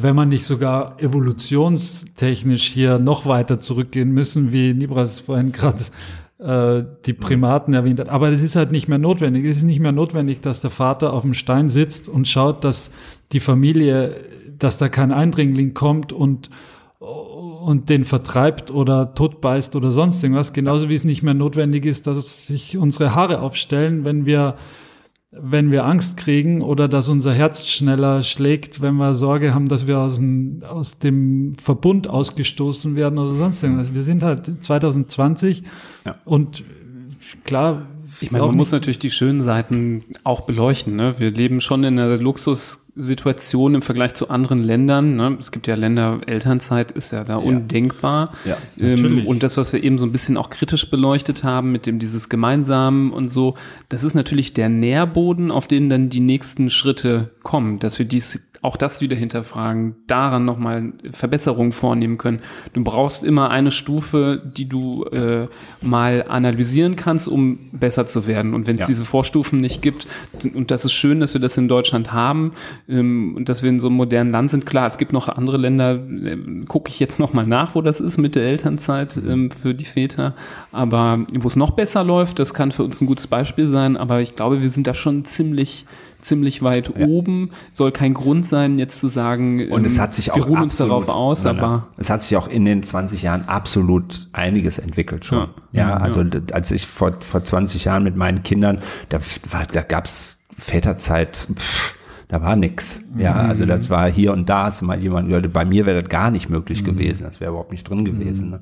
[0.00, 5.84] wenn man nicht sogar evolutionstechnisch hier noch weiter zurückgehen müssen, wie Nibras vorhin gerade
[6.38, 8.08] äh, die Primaten erwähnt hat.
[8.08, 9.44] Aber das ist halt nicht mehr notwendig.
[9.44, 12.90] Es ist nicht mehr notwendig, dass der Vater auf dem Stein sitzt und schaut, dass
[13.32, 14.14] die Familie,
[14.58, 16.50] dass da kein Eindringling kommt und
[17.00, 20.52] und den vertreibt oder totbeißt oder sonst irgendwas.
[20.52, 24.56] Genauso wie es nicht mehr notwendig ist, dass sich unsere Haare aufstellen, wenn wir
[25.32, 29.86] wenn wir Angst kriegen oder dass unser Herz schneller schlägt, wenn wir Sorge haben, dass
[29.86, 33.94] wir aus dem, aus dem Verbund ausgestoßen werden oder sonst irgendwas.
[33.94, 35.62] Wir sind halt 2020
[36.04, 36.16] Ja.
[36.24, 36.64] und
[37.44, 37.86] klar,
[38.20, 40.96] Ich meine, man muss natürlich die schönen Seiten auch beleuchten.
[40.96, 41.14] Ne?
[41.18, 42.08] Wir leben schon in einer
[42.94, 45.16] Luxussituation im Vergleich zu anderen Ländern.
[45.16, 45.36] Ne?
[45.38, 48.32] Es gibt ja Länder, Elternzeit ist ja da undenkbar.
[48.44, 51.86] Ja, ähm, und das, was wir eben so ein bisschen auch kritisch beleuchtet haben mit
[51.86, 53.54] dem dieses Gemeinsamen und so,
[53.88, 58.49] das ist natürlich der Nährboden, auf den dann die nächsten Schritte kommen, dass wir dies
[58.62, 62.40] auch das wieder hinterfragen, daran nochmal Verbesserungen vornehmen können.
[62.74, 65.48] Du brauchst immer eine Stufe, die du äh,
[65.80, 68.52] mal analysieren kannst, um besser zu werden.
[68.52, 68.86] Und wenn es Ja.
[68.88, 70.06] diese Vorstufen nicht gibt,
[70.54, 72.52] und das ist schön, dass wir das in Deutschland haben
[72.88, 75.56] ähm, und dass wir in so einem modernen Land sind, klar, es gibt noch andere
[75.56, 79.74] Länder, ähm, gucke ich jetzt nochmal nach, wo das ist mit der Elternzeit ähm, für
[79.74, 80.34] die Väter.
[80.70, 84.20] Aber wo es noch besser läuft, das kann für uns ein gutes Beispiel sein, aber
[84.20, 85.86] ich glaube, wir sind da schon ziemlich
[86.20, 87.06] ziemlich weit Ja.
[87.06, 87.50] oben.
[87.72, 90.62] Soll kein Grund sein, jetzt zu sagen, Und es ähm, hat sich auch wir ruhen
[90.62, 91.64] uns absolut- darauf aus, Nein, nein.
[91.64, 95.48] aber es hat sich auch in den 20 Jahren absolut einiges entwickelt schon.
[95.72, 95.96] Ja, Ja.
[95.96, 99.18] also als ich vor, vor 20 Jahren mit meinen Kindern, da,
[99.72, 101.94] da gab's Väterzeit, pff,
[102.30, 103.00] da war nix.
[103.18, 106.30] Ja, also das war hier und da ist mal jemand, bei mir wäre das gar
[106.30, 107.24] nicht möglich gewesen.
[107.24, 108.50] Das wäre überhaupt nicht drin gewesen.
[108.50, 108.60] Ne?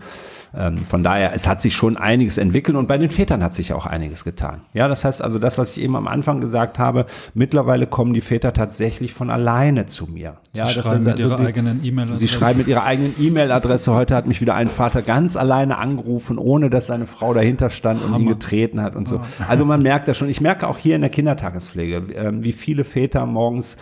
[0.57, 3.75] Ähm, von daher, es hat sich schon einiges entwickelt und bei den Vätern hat sich
[3.75, 4.62] auch einiges getan.
[4.73, 7.05] Ja, das heißt also das, was ich eben am Anfang gesagt habe,
[7.35, 10.37] mittlerweile kommen die Väter tatsächlich von alleine zu mir.
[10.55, 12.19] Sie ja, das schreiben sind mit also ihrer die- eigenen E-Mail-Adresse.
[12.21, 13.93] Sie schreiben mit ihrer eigenen E-Mail-Adresse.
[13.93, 18.03] Heute hat mich wieder ein Vater ganz alleine angerufen, ohne dass seine Frau dahinter stand
[18.03, 19.21] und ihn getreten hat und so.
[19.47, 20.31] Also man merkt das schon.
[20.31, 23.27] Ich merke auch hier in der Kindertagespflege, ähm, wie viele Väter
[23.59, 23.77] morgens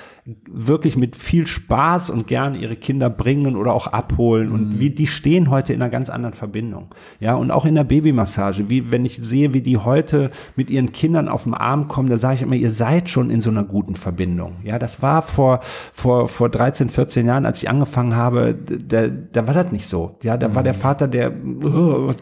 [0.49, 4.51] wirklich mit viel Spaß und gerne ihre Kinder bringen oder auch abholen.
[4.51, 6.89] Und wie die stehen heute in einer ganz anderen Verbindung.
[7.20, 10.91] Ja, und auch in der Babymassage, wie wenn ich sehe, wie die heute mit ihren
[10.91, 13.62] Kindern auf dem Arm kommen, da sage ich immer, ihr seid schon in so einer
[13.62, 14.57] guten Verbindung.
[14.64, 15.61] Ja, das war vor
[15.93, 20.16] vor vor 13, 14 Jahren, als ich angefangen habe, da, da war das nicht so.
[20.24, 22.16] Ja, da war der Vater, der oh, was,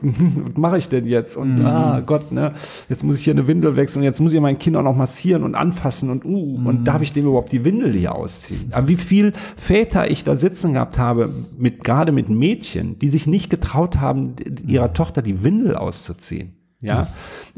[0.56, 1.36] mache ich denn jetzt?
[1.36, 2.52] Und ah Gott, ne,
[2.90, 4.96] jetzt muss ich hier eine Windel wechseln und jetzt muss ich mein Kind auch noch
[4.96, 8.72] massieren und anfassen und uh, und darf ich dem überhaupt die Windel hier ausziehen?
[8.72, 13.26] Aber wie viel Väter ich da sitzen gehabt habe, mit gerade mit Mädchen, die sich
[13.26, 14.36] nicht getraut haben,
[14.66, 16.54] ihrer Tochter die Windel auszuziehen.
[16.84, 17.08] Ja,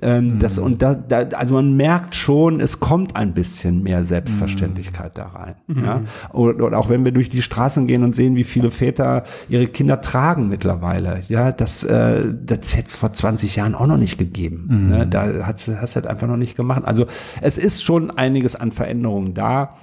[0.03, 5.19] ähm, das und da, da, also man merkt schon, es kommt ein bisschen mehr Selbstverständlichkeit
[5.19, 5.55] da rein.
[5.83, 9.25] Ja, oder, oder auch wenn wir durch die Straßen gehen und sehen, wie viele Väter
[9.49, 11.23] ihre Kinder tragen mittlerweile.
[11.27, 14.89] Ja, das, äh, das hätte vor 20 Jahren auch noch nicht gegeben.
[14.91, 15.07] Ne?
[15.09, 16.83] Da hast du hast du das einfach noch nicht gemacht.
[16.85, 17.07] Also
[17.41, 19.77] es ist schon einiges an Veränderungen da.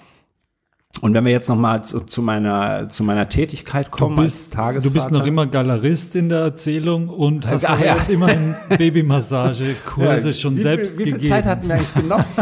[1.01, 4.57] Und wenn wir jetzt noch mal zu, zu meiner zu meiner Tätigkeit kommen Du bist,
[4.57, 7.95] als du bist noch immer Galerist in der Erzählung und hast Ah, aber ja.
[7.97, 11.33] jetzt immerhin Babymassage-Kurse Ja, schon wie selbst viel, wie viel gegeben.
[11.33, 12.25] Zeit hatten wir eigentlich genommen?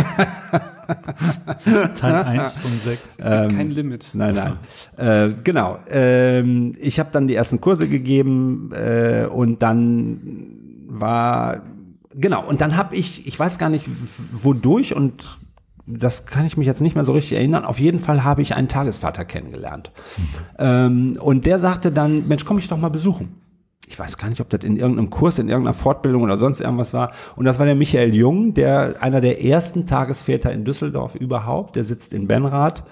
[1.96, 3.02] Teil 1 von 6.
[3.02, 4.10] Es gibt kein Limit.
[4.14, 4.58] Nein, nein.
[4.98, 5.80] Äh, genau.
[5.90, 10.20] Ähm, ich habe dann die ersten Kurse gegeben äh, und dann
[10.88, 11.62] war
[12.14, 13.86] genau und dann habe ich, ich weiß gar nicht
[14.44, 15.40] wodurch und
[15.98, 17.66] das kann ich mich jetzt nicht mehr so richtig erinnern.
[17.66, 19.92] Auf jeden Fall habe ich einen Tagesvater kennengelernt.
[20.58, 23.42] Ähm, und der sagte dann, Mensch, komm ich doch mal besuchen.
[23.88, 26.94] Ich weiß gar nicht, ob das in irgendeinem Kurs, in irgendeiner Fortbildung oder sonst irgendwas
[26.94, 27.12] war.
[27.36, 31.76] Und das war der Michael Jung, der einer der ersten Tagesväter in Düsseldorf überhaupt.
[31.76, 32.84] Der sitzt in Benrath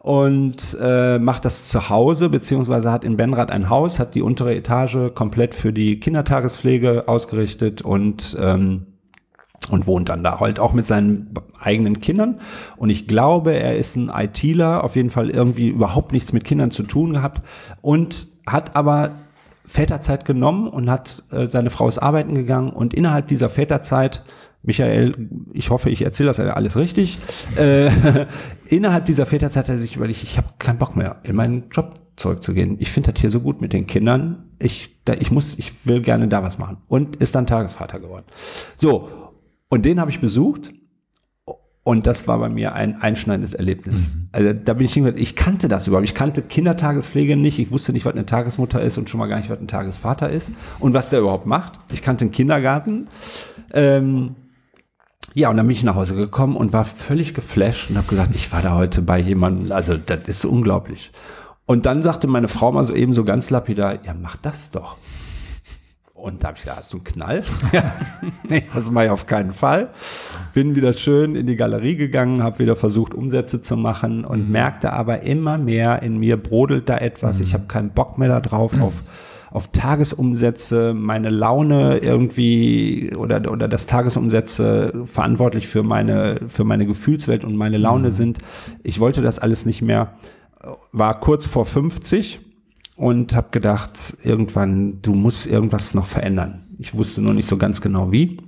[0.00, 4.56] und äh, macht das zu Hause, beziehungsweise hat in Benrath ein Haus, hat die untere
[4.56, 8.87] Etage komplett für die Kindertagespflege ausgerichtet und ähm,
[9.68, 12.40] und wohnt dann da halt auch mit seinen eigenen Kindern.
[12.76, 16.70] Und ich glaube, er ist ein ITler, auf jeden Fall irgendwie überhaupt nichts mit Kindern
[16.70, 17.42] zu tun gehabt
[17.82, 19.12] und hat aber
[19.66, 24.24] Väterzeit genommen und hat äh, seine Frau ist arbeiten gegangen und innerhalb dieser Väterzeit
[24.62, 27.18] Michael, ich hoffe, ich erzähle das alles richtig.
[27.56, 27.90] Äh,
[28.66, 31.94] innerhalb dieser Väterzeit hat er sich überlegt, ich habe keinen Bock mehr, in meinen Job
[32.16, 32.76] zurückzugehen.
[32.80, 34.50] Ich finde das hier so gut mit den Kindern.
[34.58, 36.78] Ich, da, ich muss, ich will gerne da was machen.
[36.88, 38.24] Und ist dann Tagesvater geworden.
[38.76, 39.08] So,
[39.68, 40.72] und den habe ich besucht.
[41.84, 44.10] Und das war bei mir ein einschneidendes Erlebnis.
[44.30, 46.06] Also da bin ich hingegangen, ich kannte das überhaupt.
[46.06, 47.58] Ich kannte Kindertagespflege nicht.
[47.58, 50.28] Ich wusste nicht, was eine Tagesmutter ist und schon mal gar nicht, was ein Tagesvater
[50.28, 50.50] ist
[50.80, 51.80] und was der überhaupt macht.
[51.90, 53.08] Ich kannte den Kindergarten.
[53.72, 54.36] Ähm,
[55.32, 58.34] ja, und dann bin ich nach Hause gekommen und war völlig geflasht und habe gesagt,
[58.34, 61.10] ich war da heute bei jemandem, also das ist so unglaublich.
[61.64, 64.96] Und dann sagte meine Frau mal so eben so ganz lapidar, ja, mach das doch.
[66.18, 67.44] Und da habe ich gesagt, hast du einen Knall?
[67.72, 67.92] ja,
[68.48, 69.90] nee, das mache ich auf keinen Fall.
[70.52, 74.92] Bin wieder schön in die Galerie gegangen, habe wieder versucht, Umsätze zu machen und merkte
[74.92, 77.38] aber immer mehr, in mir brodelt da etwas.
[77.38, 79.04] Ich habe keinen Bock mehr darauf, auf
[79.50, 87.44] auf Tagesumsätze, meine Laune irgendwie oder, oder das Tagesumsätze verantwortlich für meine, für meine Gefühlswelt
[87.44, 88.40] und meine Laune sind.
[88.82, 90.18] Ich wollte das alles nicht mehr.
[90.92, 92.40] War kurz vor 50
[92.98, 96.66] und habe gedacht, irgendwann, du musst irgendwas noch verändern.
[96.78, 98.38] Ich wusste nur nicht so ganz genau wie.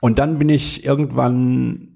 [0.00, 1.88] Und dann bin ich irgendwann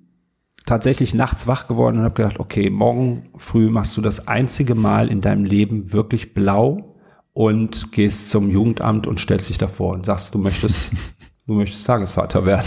[0.64, 5.08] tatsächlich nachts wach geworden und habe gedacht, okay, morgen früh machst du das einzige Mal
[5.08, 6.96] in deinem Leben wirklich blau
[7.34, 10.92] und gehst zum Jugendamt und stellst dich davor und sagst, du möchtest,
[11.46, 12.66] du möchtest Tagesvater werden.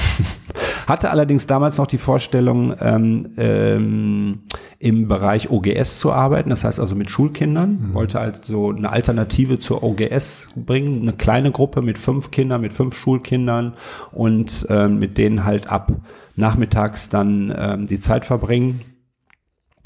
[0.88, 4.40] Hatte allerdings damals noch die Vorstellung, ähm, ähm,
[4.80, 9.60] im Bereich OGS zu arbeiten, das heißt also mit Schulkindern, wollte halt so eine Alternative
[9.60, 13.74] zur OGS bringen, eine kleine Gruppe mit fünf Kindern, mit fünf Schulkindern
[14.12, 15.92] und ähm, mit denen halt ab
[16.36, 18.82] nachmittags dann ähm, die Zeit verbringen.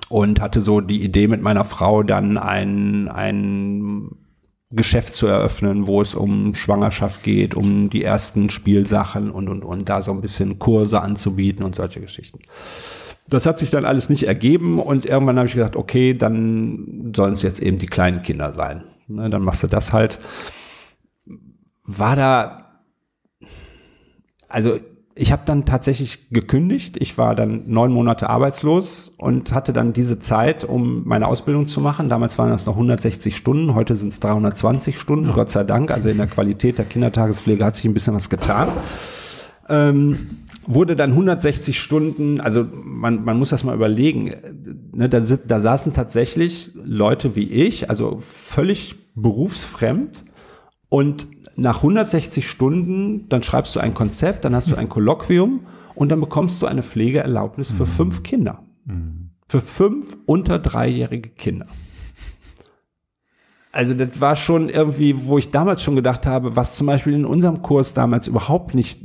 [0.09, 4.09] Und hatte so die Idee mit meiner Frau dann ein, ein
[4.69, 9.87] Geschäft zu eröffnen, wo es um Schwangerschaft geht, um die ersten Spielsachen und, und, und
[9.87, 12.39] da so ein bisschen Kurse anzubieten und solche Geschichten.
[13.29, 17.33] Das hat sich dann alles nicht ergeben und irgendwann habe ich gedacht, okay, dann sollen
[17.33, 18.83] es jetzt eben die kleinen Kinder sein.
[19.07, 20.19] Ne, dann machst du das halt.
[21.83, 22.81] War da,
[24.49, 24.79] also
[25.17, 26.97] ich habe dann tatsächlich gekündigt.
[26.99, 31.81] Ich war dann neun Monate arbeitslos und hatte dann diese Zeit, um meine Ausbildung zu
[31.81, 32.07] machen.
[32.07, 35.91] Damals waren das noch 160 Stunden, heute sind es 320 Stunden, Gott sei Dank.
[35.91, 38.69] Also in der Qualität der Kindertagespflege hat sich ein bisschen was getan.
[39.69, 44.33] Ähm, wurde dann 160 Stunden, also man, man muss das mal überlegen,
[44.93, 50.25] ne, da, da saßen tatsächlich Leute wie ich, also völlig berufsfremd
[50.89, 51.27] und
[51.57, 56.19] nach 160 Stunden, dann schreibst du ein Konzept, dann hast du ein Kolloquium und dann
[56.19, 58.63] bekommst du eine Pflegeerlaubnis für fünf Kinder.
[59.47, 61.65] Für fünf unter dreijährige Kinder.
[63.71, 67.25] Also das war schon irgendwie, wo ich damals schon gedacht habe, was zum Beispiel in
[67.25, 69.01] unserem Kurs damals überhaupt nicht,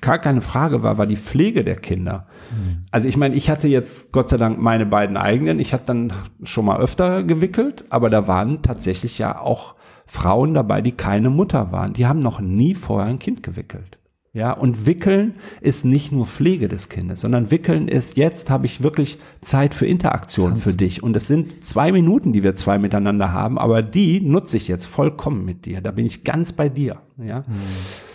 [0.00, 2.26] gar keine Frage war, war die Pflege der Kinder.
[2.50, 2.86] Mhm.
[2.90, 6.12] Also ich meine, ich hatte jetzt Gott sei Dank meine beiden eigenen, ich hatte dann
[6.42, 11.72] schon mal öfter gewickelt, aber da waren tatsächlich ja auch Frauen dabei, die keine Mutter
[11.72, 11.92] waren.
[11.92, 13.98] Die haben noch nie vorher ein Kind gewickelt.
[14.34, 18.82] Ja, und wickeln ist nicht nur Pflege des Kindes, sondern wickeln ist, jetzt habe ich
[18.82, 20.70] wirklich Zeit für Interaktion Tanzen.
[20.72, 21.04] für dich.
[21.04, 24.86] Und es sind zwei Minuten, die wir zwei miteinander haben, aber die nutze ich jetzt
[24.86, 25.80] vollkommen mit dir.
[25.80, 27.00] Da bin ich ganz bei dir.
[27.16, 27.40] Ja.
[27.40, 28.13] Mhm.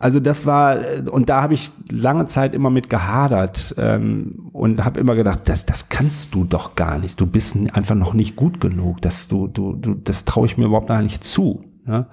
[0.00, 0.78] Also das war,
[1.10, 5.66] und da habe ich lange Zeit immer mit gehadert ähm, und habe immer gedacht, das,
[5.66, 7.20] das kannst du doch gar nicht.
[7.20, 9.02] Du bist einfach noch nicht gut genug.
[9.02, 11.64] Das, du, du, du, das traue ich mir überhaupt gar nicht zu.
[11.86, 12.06] Ja?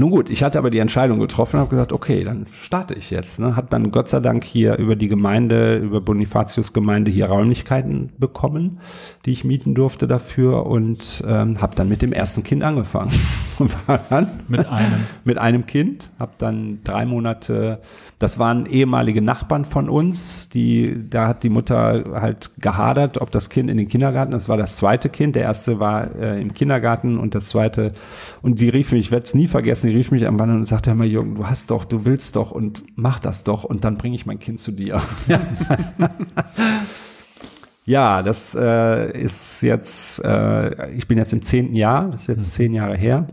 [0.00, 3.10] Nun gut, ich hatte aber die Entscheidung getroffen und habe gesagt, okay, dann starte ich
[3.10, 3.40] jetzt.
[3.40, 3.56] Ne?
[3.56, 8.78] Habe dann Gott sei Dank hier über die Gemeinde, über Bonifatius Gemeinde hier Räumlichkeiten bekommen,
[9.26, 13.10] die ich mieten durfte dafür und ähm, habe dann mit dem ersten Kind angefangen.
[13.58, 15.06] Und war dann mit einem?
[15.24, 16.10] mit einem Kind.
[16.20, 17.80] Habe dann drei Monate,
[18.20, 23.50] das waren ehemalige Nachbarn von uns, die, da hat die Mutter halt gehadert, ob das
[23.50, 27.18] Kind in den Kindergarten, das war das zweite Kind, der erste war äh, im Kindergarten
[27.18, 27.94] und das zweite,
[28.42, 30.64] und die rief mich, ich werde es nie vergessen, sie rief mich am Wand und
[30.64, 33.96] sagte immer, Jürgen, du hast doch, du willst doch und mach das doch und dann
[33.96, 35.00] bringe ich mein Kind zu dir.
[37.84, 42.52] ja, das äh, ist jetzt, äh, ich bin jetzt im zehnten Jahr, das ist jetzt
[42.52, 43.26] zehn Jahre her.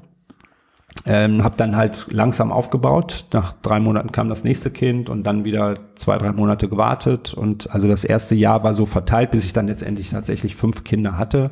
[1.05, 3.25] Ähm, habe dann halt langsam aufgebaut.
[3.33, 7.33] Nach drei Monaten kam das nächste Kind und dann wieder zwei, drei Monate gewartet.
[7.33, 11.17] Und also das erste Jahr war so verteilt, bis ich dann letztendlich tatsächlich fünf Kinder
[11.17, 11.51] hatte.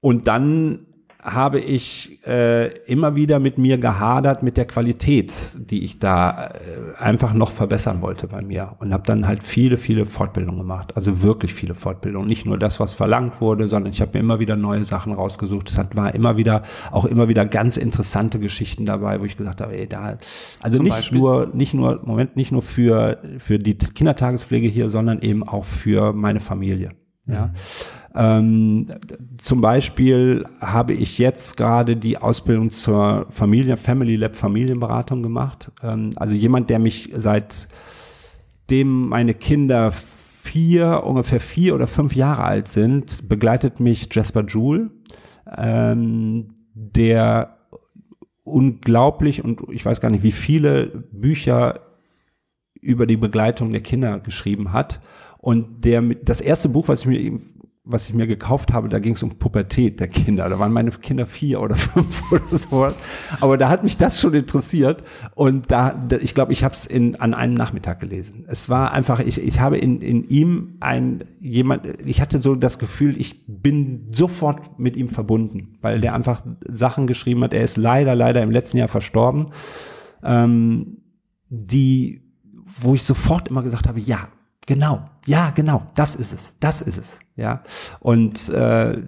[0.00, 0.85] Und dann
[1.26, 7.02] habe ich äh, immer wieder mit mir gehadert mit der Qualität, die ich da äh,
[7.02, 11.22] einfach noch verbessern wollte bei mir und habe dann halt viele, viele Fortbildungen gemacht, also
[11.22, 14.54] wirklich viele Fortbildungen, nicht nur das, was verlangt wurde, sondern ich habe mir immer wieder
[14.54, 15.68] neue Sachen rausgesucht.
[15.68, 16.62] Es hat, war immer wieder
[16.92, 20.18] auch immer wieder ganz interessante Geschichten dabei, wo ich gesagt habe, ey, da
[20.62, 21.18] also Zum nicht Beispiel?
[21.18, 26.12] nur nicht nur Moment nicht nur für für die Kindertagespflege hier, sondern eben auch für
[26.12, 26.92] meine Familie.
[27.26, 27.46] Ja.
[27.46, 27.50] Mhm.
[28.16, 28.86] Ähm,
[29.36, 35.70] zum Beispiel habe ich jetzt gerade die Ausbildung zur Familie, Family Lab Familienberatung gemacht.
[35.82, 42.68] Ähm, also jemand, der mich seitdem meine Kinder vier, ungefähr vier oder fünf Jahre alt
[42.68, 44.90] sind, begleitet mich Jasper Joule,
[45.54, 47.58] ähm, der
[48.44, 51.80] unglaublich und ich weiß gar nicht, wie viele Bücher
[52.80, 55.00] über die Begleitung der Kinder geschrieben hat.
[55.38, 57.40] Und der, das erste Buch, was ich mir
[57.88, 60.48] was ich mir gekauft habe, da ging es um Pubertät der Kinder.
[60.48, 62.88] Da waren meine Kinder vier oder fünf oder so.
[63.40, 65.04] Aber da hat mich das schon interessiert
[65.36, 68.44] und da, ich glaube, ich habe es an einem Nachmittag gelesen.
[68.48, 72.80] Es war einfach, ich, ich habe in, in ihm ein jemand, ich hatte so das
[72.80, 77.54] Gefühl, ich bin sofort mit ihm verbunden, weil der einfach Sachen geschrieben hat.
[77.54, 79.52] Er ist leider, leider im letzten Jahr verstorben,
[80.24, 80.98] ähm,
[81.48, 82.22] die,
[82.80, 84.28] wo ich sofort immer gesagt habe, ja,
[84.66, 87.62] Genau, ja, genau, das ist es, das ist es, ja.
[88.00, 89.02] Und äh,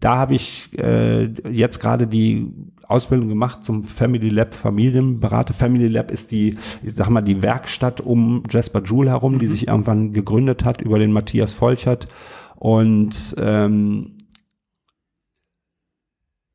[0.00, 2.52] da habe ich äh, jetzt gerade die
[2.88, 5.54] Ausbildung gemacht zum Family Lab Familienberater.
[5.54, 9.38] Family Lab ist die, ich sag mal, die Werkstatt um Jasper Joule herum, mhm.
[9.38, 12.08] die sich irgendwann gegründet hat über den Matthias Volchert.
[12.56, 14.18] Und ähm,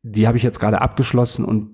[0.03, 1.71] die habe ich jetzt gerade abgeschlossen und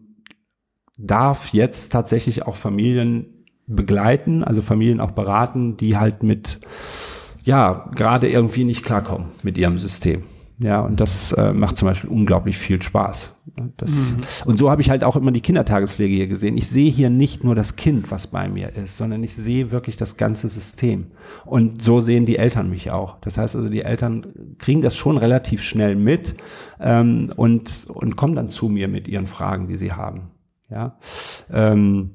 [0.98, 6.60] darf jetzt tatsächlich auch Familien begleiten, also Familien auch beraten, die halt mit,
[7.44, 10.24] ja, gerade irgendwie nicht klarkommen mit ihrem System.
[10.60, 13.36] Ja, und das äh, macht zum Beispiel unglaublich viel Spaß.
[13.76, 14.22] Das, mhm.
[14.46, 16.58] Und so habe ich halt auch immer die Kindertagespflege hier gesehen.
[16.58, 19.98] Ich sehe hier nicht nur das Kind, was bei mir ist, sondern ich sehe wirklich
[19.98, 21.08] das ganze System.
[21.44, 23.20] Und so sehen die Eltern mich auch.
[23.22, 26.36] Das heißt also, die Eltern kriegen das schon relativ schnell mit
[26.80, 30.32] ähm, und, und kommen dann zu mir mit ihren Fragen, die sie haben.
[30.70, 30.98] Ja.
[31.52, 32.12] Ähm,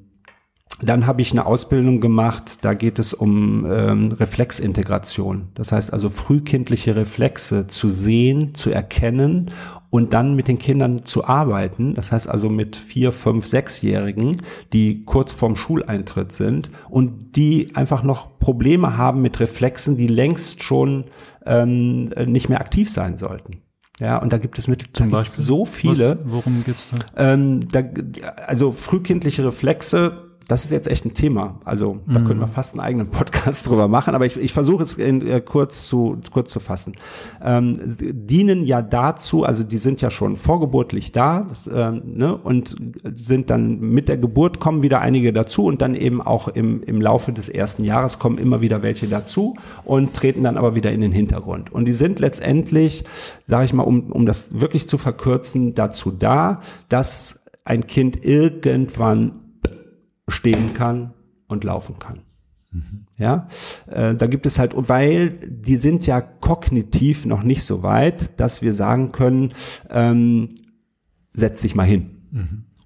[0.80, 5.48] dann habe ich eine Ausbildung gemacht, da geht es um ähm, Reflexintegration.
[5.54, 9.50] Das heißt also frühkindliche Reflexe zu sehen, zu erkennen
[9.90, 11.94] und dann mit den Kindern zu arbeiten.
[11.94, 14.42] Das heißt also mit vier, fünf, sechsjährigen,
[14.72, 20.62] die kurz vorm Schuleintritt sind und die einfach noch Probleme haben mit Reflexen, die längst
[20.62, 21.06] schon
[21.44, 23.62] ähm, nicht mehr aktiv sein sollten.
[24.00, 25.44] Ja, und da gibt es mit Zum Beispiel?
[25.44, 26.20] so viele.
[26.22, 27.32] Was, worum geht's da?
[27.32, 27.82] Ähm, da?
[28.46, 31.60] Also frühkindliche Reflexe das ist jetzt echt ein Thema.
[31.64, 34.94] Also da können wir fast einen eigenen Podcast drüber machen, aber ich, ich versuche es
[34.94, 36.94] in, äh, kurz, zu, kurz zu fassen.
[37.44, 42.76] Ähm, dienen ja dazu, also die sind ja schon vorgeburtlich da das, ähm, ne, und
[43.14, 47.02] sind dann mit der Geburt kommen wieder einige dazu und dann eben auch im, im
[47.02, 51.02] Laufe des ersten Jahres kommen immer wieder welche dazu und treten dann aber wieder in
[51.02, 51.70] den Hintergrund.
[51.70, 53.04] Und die sind letztendlich,
[53.42, 59.47] sage ich mal, um, um das wirklich zu verkürzen, dazu da, dass ein Kind irgendwann
[60.28, 61.14] stehen kann
[61.46, 62.20] und laufen kann.
[63.16, 63.48] Ja,
[63.90, 68.62] äh, da gibt es halt, weil die sind ja kognitiv noch nicht so weit, dass
[68.62, 69.54] wir sagen können,
[69.90, 70.50] ähm,
[71.32, 72.10] setz dich mal hin.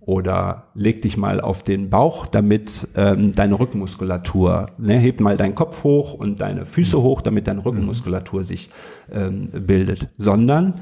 [0.01, 5.55] Oder leg dich mal auf den Bauch, damit ähm, deine Rückenmuskulatur, ne, heb mal deinen
[5.55, 8.71] Kopf hoch und deine Füße hoch, damit deine Rückenmuskulatur sich
[9.11, 10.09] ähm, bildet.
[10.17, 10.75] Sondern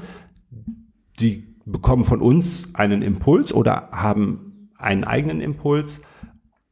[1.19, 6.01] die bekommen von uns einen Impuls oder haben einen eigenen Impuls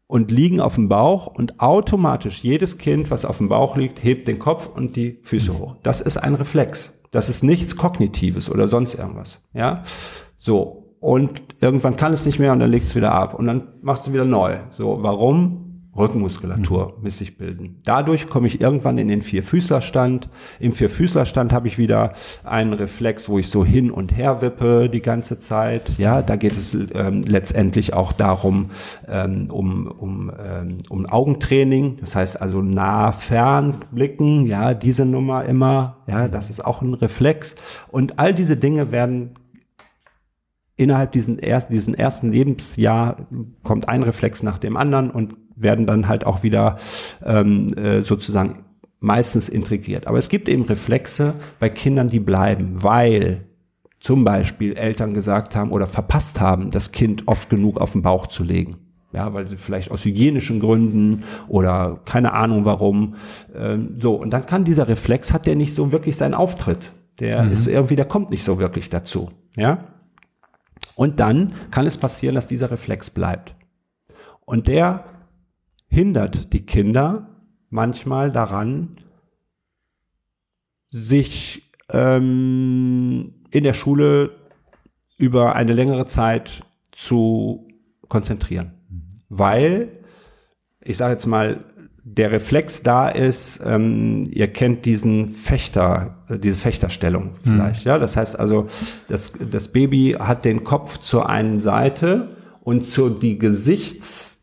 [0.10, 4.28] und liegen auf dem Bauch und automatisch jedes Kind, was auf dem Bauch liegt, hebt
[4.28, 5.76] den Kopf und die Füße hoch.
[5.84, 7.00] Das ist ein Reflex.
[7.12, 9.44] Das ist nichts Kognitives oder sonst irgendwas.
[9.54, 9.84] Ja,
[10.36, 10.96] so.
[11.00, 14.08] Und irgendwann kann es nicht mehr und dann legst du wieder ab und dann machst
[14.08, 14.58] du wieder neu.
[14.72, 15.69] So, warum?
[16.00, 17.82] Rückenmuskulatur muss sich bilden.
[17.84, 20.30] Dadurch komme ich irgendwann in den Vierfüßlerstand.
[20.60, 25.02] Im Vierfüßlerstand habe ich wieder einen Reflex, wo ich so hin und her wippe die
[25.02, 25.98] ganze Zeit.
[25.98, 28.72] Ja, da geht es ähm, letztendlich auch darum,
[29.08, 31.98] ähm, um, um, ähm, um Augentraining.
[32.00, 34.48] Das heißt also nah, fern blicken.
[34.48, 35.98] Ja, diese Nummer immer.
[36.08, 37.56] Ja, das ist auch ein Reflex.
[37.90, 39.36] Und all diese Dinge werden
[40.80, 43.28] innerhalb diesen, ersten, diesen ersten Lebensjahr
[43.64, 46.78] kommt ein Reflex nach dem anderen und werden dann halt auch wieder
[47.24, 48.66] ähm, äh, sozusagen
[49.00, 50.08] meistens integriert.
[50.08, 53.46] Aber es gibt eben Reflexe bei Kindern, die bleiben, weil
[54.00, 58.28] zum Beispiel Eltern gesagt haben oder verpasst haben, das Kind oft genug auf den Bauch
[58.28, 58.78] zu legen.
[59.12, 63.16] Ja, weil sie vielleicht aus hygienischen Gründen oder keine Ahnung warum.
[63.56, 66.92] Ähm, so, und dann kann dieser Reflex, hat der nicht so wirklich seinen Auftritt.
[67.20, 69.32] Der ist irgendwie, der kommt nicht so wirklich dazu.
[69.58, 69.86] Ja.
[70.96, 73.56] Und dann kann es passieren, dass dieser Reflex bleibt.
[74.46, 75.04] Und der
[75.90, 77.28] hindert die Kinder
[77.70, 78.98] manchmal daran,
[80.88, 84.32] sich ähm, in der Schule
[85.18, 87.68] über eine längere Zeit zu
[88.08, 88.74] konzentrieren.
[89.30, 89.90] Weil,
[90.82, 91.66] ich sage jetzt mal,
[92.04, 98.00] der Reflex da ist, ähm, ihr kennt diesen Fechter, diese Fechterstellung vielleicht, ja.
[98.00, 98.68] Das heißt also,
[99.08, 104.39] das, das Baby hat den Kopf zur einen Seite und zu die Gesichts,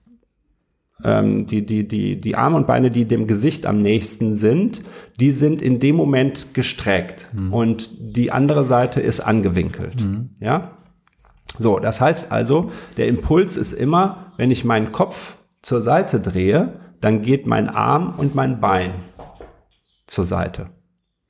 [1.07, 4.83] ähm, die, die, die, die Arme und Beine, die dem Gesicht am nächsten sind,
[5.21, 7.31] die sind in dem Moment gestreckt.
[7.53, 10.01] Und die andere Seite ist angewinkelt,
[10.41, 10.73] ja.
[11.59, 16.81] So, das heißt also, der Impuls ist immer, wenn ich meinen Kopf zur Seite drehe,
[17.01, 18.91] dann geht mein Arm und mein Bein
[20.07, 20.71] zur Seite.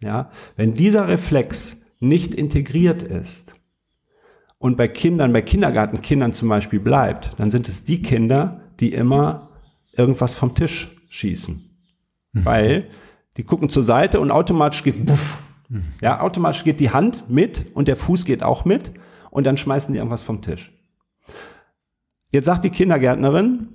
[0.01, 3.55] Ja, wenn dieser Reflex nicht integriert ist
[4.59, 9.47] und bei Kindern, bei Kindergartenkindern zum Beispiel bleibt, dann sind es die Kinder, die immer
[9.97, 11.63] irgendwas vom Tisch schießen.
[12.33, 12.89] Weil
[13.37, 15.43] die gucken zur Seite und automatisch geht, puff,
[16.01, 18.93] ja, automatisch geht die Hand mit und der Fuß geht auch mit
[19.31, 20.73] und dann schmeißen die irgendwas vom Tisch.
[22.31, 23.69] Jetzt sagt die Kindergärtnerin,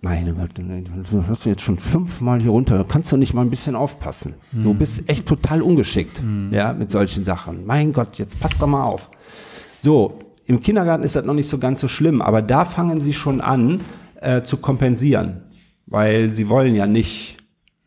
[0.00, 3.74] meine Gott, du hast jetzt schon fünfmal hier runter, kannst du nicht mal ein bisschen
[3.74, 4.34] aufpassen.
[4.52, 7.64] Du bist echt total ungeschickt, ja, mit solchen Sachen.
[7.64, 9.08] Mein Gott, jetzt pass doch mal auf.
[9.82, 13.14] So, im Kindergarten ist das noch nicht so ganz so schlimm, aber da fangen sie
[13.14, 13.80] schon an
[14.20, 15.43] äh, zu kompensieren,
[15.86, 17.38] weil sie wollen ja nicht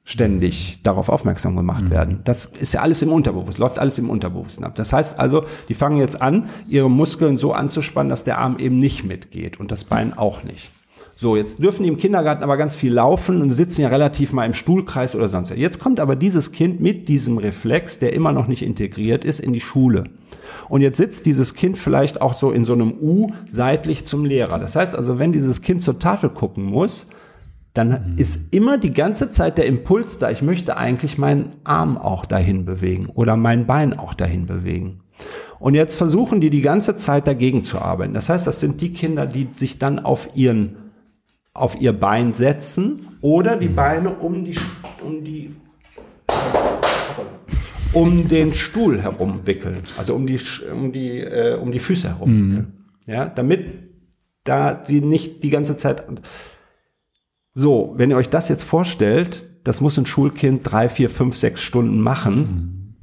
[0.03, 2.21] ständig darauf aufmerksam gemacht werden.
[2.23, 4.75] Das ist ja alles im Unterbewusstsein, läuft alles im Unterbewusstsein ab.
[4.75, 8.79] Das heißt also, die fangen jetzt an, ihre Muskeln so anzuspannen, dass der Arm eben
[8.79, 10.71] nicht mitgeht und das Bein auch nicht.
[11.17, 14.45] So, jetzt dürfen die im Kindergarten aber ganz viel laufen und sitzen ja relativ mal
[14.45, 15.49] im Stuhlkreis oder sonst.
[15.49, 15.57] was.
[15.57, 19.51] Jetzt kommt aber dieses Kind mit diesem Reflex, der immer noch nicht integriert ist, in
[19.51, 20.05] die Schule.
[20.69, 24.59] Und jetzt sitzt dieses Kind vielleicht auch so in so einem U seitlich zum Lehrer.
[24.59, 27.07] Das heißt also, wenn dieses Kind zur Tafel gucken muss,
[27.77, 32.25] dann ist immer die ganze Zeit der Impuls da, ich möchte eigentlich meinen Arm auch
[32.25, 35.01] dahin bewegen oder mein Bein auch dahin bewegen.
[35.59, 38.13] Und jetzt versuchen die die ganze Zeit dagegen zu arbeiten.
[38.13, 40.77] Das heißt, das sind die Kinder, die sich dann auf ihren
[41.53, 44.55] auf ihr Bein setzen oder die Beine um die
[45.03, 45.55] um die
[47.93, 50.39] um den Stuhl herum wickeln, also um die
[50.71, 52.73] um die äh, um die Füße herum wickeln.
[53.07, 53.65] Ja, damit
[54.43, 56.03] da sie nicht die ganze Zeit
[57.59, 61.59] so, wenn ihr euch das jetzt vorstellt, das muss ein Schulkind drei, vier, fünf, sechs
[61.59, 62.95] Stunden machen,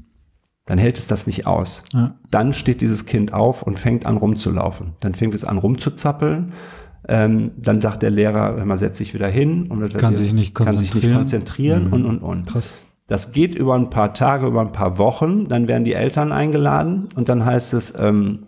[0.64, 1.82] dann hält es das nicht aus.
[1.92, 2.14] Ja.
[2.30, 4.92] Dann steht dieses Kind auf und fängt an rumzulaufen.
[5.00, 6.52] Dann fängt es an rumzuzappeln.
[7.08, 10.54] Ähm, dann sagt der Lehrer, hör mal, setz dich wieder hin und Kann sich nicht
[10.54, 11.16] kann sich nicht konzentrieren.
[11.16, 12.46] konzentrieren und und und.
[12.46, 12.72] Krass.
[13.08, 17.08] Das geht über ein paar Tage, über ein paar Wochen, dann werden die Eltern eingeladen
[17.16, 18.46] und dann heißt es, ähm,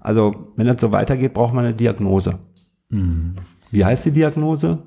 [0.00, 2.40] also wenn das so weitergeht, braucht man eine Diagnose.
[3.70, 4.82] Wie heißt die Diagnose?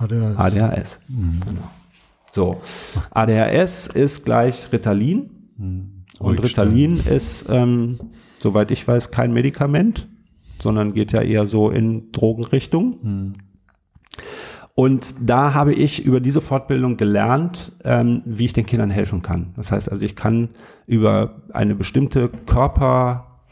[0.00, 0.36] ADHS.
[0.38, 0.98] ADHS.
[1.08, 1.70] Genau.
[2.32, 2.60] So,
[3.10, 5.30] ADHS ist gleich Ritalin.
[6.18, 6.68] Und Ruhig stellen.
[6.68, 7.98] Ritalin ist, ähm,
[8.38, 10.08] soweit ich weiß, kein Medikament,
[10.62, 13.34] sondern geht ja eher so in Drogenrichtung.
[14.74, 19.52] Und da habe ich über diese Fortbildung gelernt, ähm, wie ich den Kindern helfen kann.
[19.56, 20.50] Das heißt also, ich kann
[20.86, 23.42] über eine bestimmte Körper,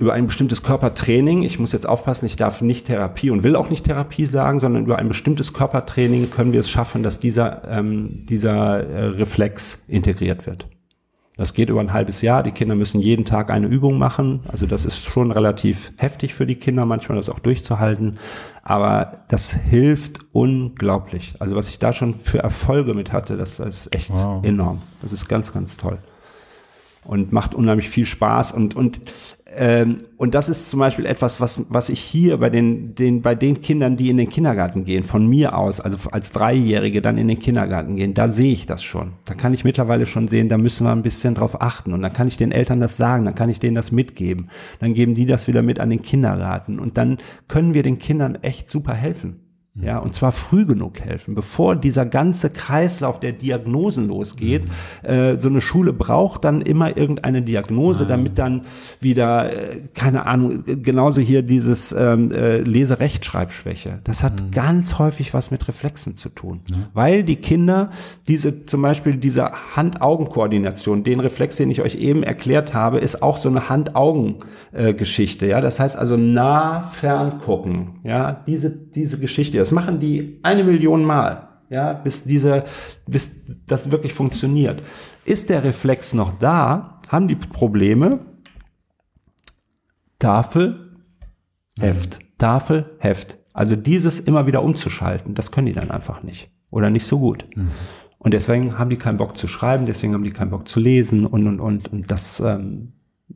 [0.00, 3.68] über ein bestimmtes Körpertraining, ich muss jetzt aufpassen, ich darf nicht Therapie und will auch
[3.68, 8.24] nicht Therapie sagen, sondern über ein bestimmtes Körpertraining können wir es schaffen, dass dieser, ähm,
[8.26, 10.66] dieser äh, Reflex integriert wird.
[11.36, 12.42] Das geht über ein halbes Jahr.
[12.42, 14.40] Die Kinder müssen jeden Tag eine Übung machen.
[14.48, 18.18] Also das ist schon relativ heftig für die Kinder, manchmal das auch durchzuhalten.
[18.62, 21.34] Aber das hilft unglaublich.
[21.38, 24.44] Also was ich da schon für Erfolge mit hatte, das ist echt Wow.
[24.44, 24.82] enorm.
[25.02, 25.98] Das ist ganz, ganz toll
[27.04, 29.00] und macht unheimlich viel Spaß und und
[29.56, 33.34] ähm, und das ist zum Beispiel etwas, was was ich hier bei den den bei
[33.34, 37.26] den Kindern, die in den Kindergarten gehen, von mir aus, also als Dreijährige dann in
[37.26, 39.14] den Kindergarten gehen, da sehe ich das schon.
[39.24, 42.12] Da kann ich mittlerweile schon sehen, da müssen wir ein bisschen drauf achten und dann
[42.12, 45.26] kann ich den Eltern das sagen, dann kann ich denen das mitgeben, dann geben die
[45.26, 49.49] das wieder mit an den Kindergarten und dann können wir den Kindern echt super helfen.
[49.76, 54.62] Ja, und zwar früh genug helfen, bevor dieser ganze Kreislauf der Diagnosen losgeht.
[55.04, 58.62] Äh, so eine Schule braucht dann immer irgendeine Diagnose, damit dann
[58.98, 64.00] wieder, äh, keine Ahnung, äh, genauso hier dieses ähm, äh, Leserechtschreibschwäche.
[64.02, 66.62] Das hat ganz häufig was mit Reflexen zu tun,
[66.92, 67.90] weil die Kinder
[68.26, 73.36] diese, zum Beispiel diese Hand-Augen-Koordination, den Reflex, den ich euch eben erklärt habe, ist auch
[73.36, 75.46] so eine Hand-Augen-Geschichte.
[75.46, 78.00] ja, das heißt also nah, fern gucken.
[78.02, 81.48] Ja, diese diese Geschichte, das machen die eine Million Mal.
[81.68, 82.64] Ja, bis diese,
[83.06, 84.82] bis das wirklich funktioniert.
[85.24, 88.18] Ist der Reflex noch da, haben die Probleme.
[90.18, 90.90] Tafel,
[91.78, 93.38] Heft, Tafel, Heft.
[93.52, 96.50] Also dieses immer wieder umzuschalten, das können die dann einfach nicht.
[96.70, 97.44] Oder nicht so gut.
[98.18, 101.24] Und deswegen haben die keinen Bock zu schreiben, deswegen haben die keinen Bock zu lesen
[101.24, 102.92] und und und und das ähm,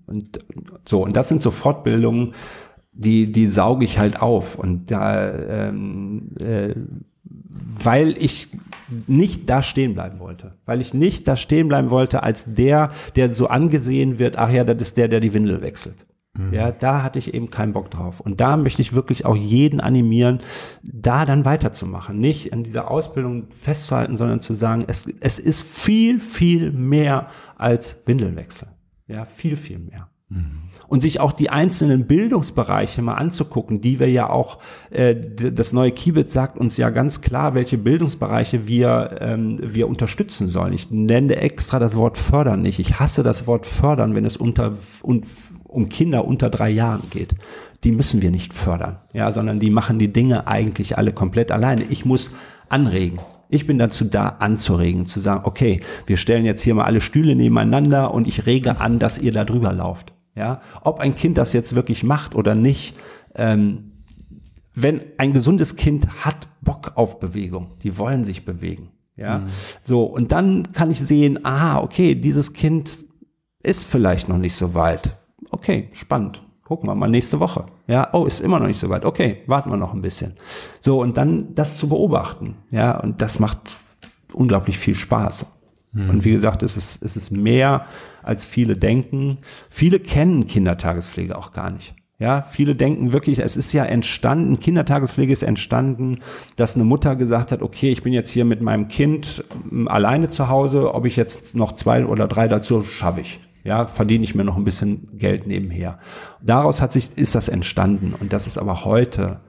[0.07, 0.41] und
[0.85, 2.35] so und das sind so Fortbildungen,
[2.95, 6.75] die die sauge ich halt auf und da ähm, äh,
[7.83, 8.49] weil ich
[9.07, 13.33] nicht da stehen bleiben wollte, weil ich nicht da stehen bleiben wollte als der, der
[13.35, 16.07] so angesehen wird, ach ja, das ist der, der die Windel wechselt.
[16.51, 18.19] Ja, da hatte ich eben keinen Bock drauf.
[18.19, 20.41] Und da möchte ich wirklich auch jeden animieren,
[20.83, 22.19] da dann weiterzumachen.
[22.19, 28.03] Nicht an dieser Ausbildung festzuhalten, sondern zu sagen, es, es ist viel, viel mehr als
[28.07, 28.67] Windelwechsel.
[29.07, 30.09] Ja, viel, viel mehr.
[30.87, 34.59] Und sich auch die einzelnen Bildungsbereiche mal anzugucken, die wir ja auch,
[34.91, 40.49] äh, das neue Kibit sagt uns ja ganz klar, welche Bildungsbereiche wir, ähm, wir unterstützen
[40.49, 40.73] sollen.
[40.73, 42.79] Ich nenne extra das Wort fördern nicht.
[42.79, 45.23] Ich hasse das Wort fördern, wenn es unter, un,
[45.65, 47.35] um Kinder unter drei Jahren geht.
[47.83, 51.83] Die müssen wir nicht fördern, ja, sondern die machen die Dinge eigentlich alle komplett alleine.
[51.91, 52.35] Ich muss
[52.71, 53.19] anregen.
[53.51, 57.37] Ich bin dazu da, anzuregen, zu sagen, okay, wir stellen jetzt hier mal alle Stühle
[57.37, 60.14] nebeneinander und ich rege an, dass ihr da drüber lauft.
[60.35, 62.97] Ja, ob ein Kind das jetzt wirklich macht oder nicht,
[63.35, 63.93] ähm,
[64.75, 68.91] wenn ein gesundes Kind hat Bock auf Bewegung, die wollen sich bewegen.
[69.17, 69.43] Ja,
[69.83, 72.99] so und dann kann ich sehen, ah, okay, dieses Kind
[73.63, 75.17] ist vielleicht noch nicht so weit.
[75.51, 76.43] Okay, spannend.
[76.65, 77.67] Gucken wir mal nächste Woche.
[77.87, 79.05] Ja, oh, ist immer noch nicht so weit.
[79.05, 80.35] Okay, warten wir noch ein bisschen.
[80.81, 82.57] So und dann das zu beobachten.
[82.71, 83.77] Ja, und das macht
[84.33, 85.47] unglaublich viel Spaß.
[85.95, 87.87] Und wie gesagt, es ist, es ist mehr,
[88.23, 89.39] als viele denken.
[89.71, 91.95] Viele kennen Kindertagespflege auch gar nicht.
[92.19, 96.21] Ja, viele denken wirklich, es ist ja entstanden, Kindertagespflege ist entstanden,
[96.57, 100.31] dass eine Mutter gesagt hat, okay, ich bin jetzt hier mit meinem Kind ähm, alleine
[100.31, 103.41] zu Hause, ob ich jetzt noch zwei oder drei dazu schaffe ich.
[103.65, 105.99] Ja, verdiene ich mir noch ein bisschen Geld nebenher.
[106.43, 108.15] Daraus hat sich, ist das entstanden.
[108.19, 109.41] Und das ist aber heute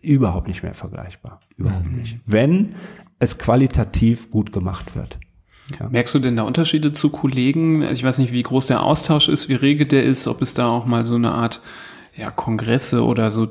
[0.00, 1.40] überhaupt nicht mehr vergleichbar.
[1.56, 2.18] Überhaupt nicht.
[2.24, 2.74] Wenn
[3.18, 5.18] es qualitativ gut gemacht wird.
[5.78, 5.88] Ja.
[5.88, 7.82] Merkst du denn da Unterschiede zu Kollegen?
[7.82, 10.68] Ich weiß nicht, wie groß der Austausch ist, wie rege der ist, ob es da
[10.68, 11.60] auch mal so eine Art
[12.16, 13.48] ja, Kongresse oder so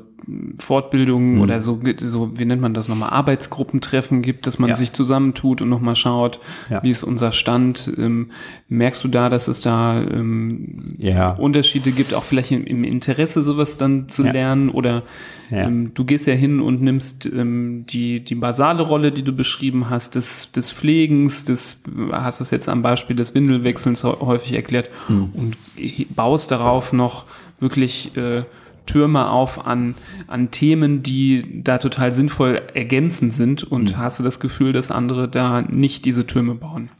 [0.58, 1.40] Fortbildungen Mhm.
[1.40, 4.74] oder so, so, wie nennt man das nochmal, Arbeitsgruppentreffen gibt, dass man Ja.
[4.76, 6.38] sich zusammentut und nochmal schaut,
[6.70, 6.80] Ja.
[6.82, 7.92] wie ist unser Stand.
[7.98, 8.30] Ähm,
[8.68, 11.30] merkst du da, dass es da ähm, Ja.
[11.32, 15.02] Unterschiede gibt, auch vielleicht im, im Interesse sowas dann zu lernen oder
[15.50, 19.90] ähm, du gehst ja hin und nimmst ähm, die, die basale Rolle, die du beschrieben
[19.90, 21.82] hast, des, des Pflegens, des,
[22.12, 25.30] hast es jetzt am Beispiel des Windelwechselns hä- häufig erklärt Mhm.
[25.34, 25.56] und
[26.14, 27.24] baust darauf noch
[27.62, 28.44] wirklich äh,
[28.86, 29.94] Türme auf an,
[30.26, 35.28] an Themen, die da total sinnvoll ergänzend sind und hast du das Gefühl, dass andere
[35.28, 36.90] da nicht diese Türme bauen?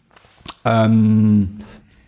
[0.65, 1.61] Ähm,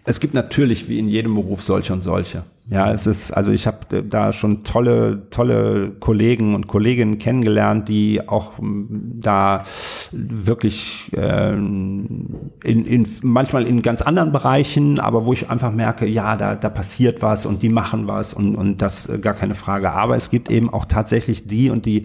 [0.04, 2.44] es gibt natürlich wie in jedem Beruf solche und solche.
[2.66, 8.26] Ja, es ist, also ich habe da schon tolle, tolle Kollegen und Kolleginnen kennengelernt, die
[8.26, 8.88] auch m,
[9.20, 9.64] da
[10.12, 16.36] wirklich äh, in, in, manchmal in ganz anderen Bereichen, aber wo ich einfach merke, ja,
[16.36, 19.92] da, da passiert was und die machen was und, und das äh, gar keine Frage.
[19.92, 22.04] Aber es gibt eben auch tatsächlich die und die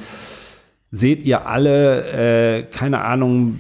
[0.92, 3.60] seht ihr alle, äh, keine Ahnung,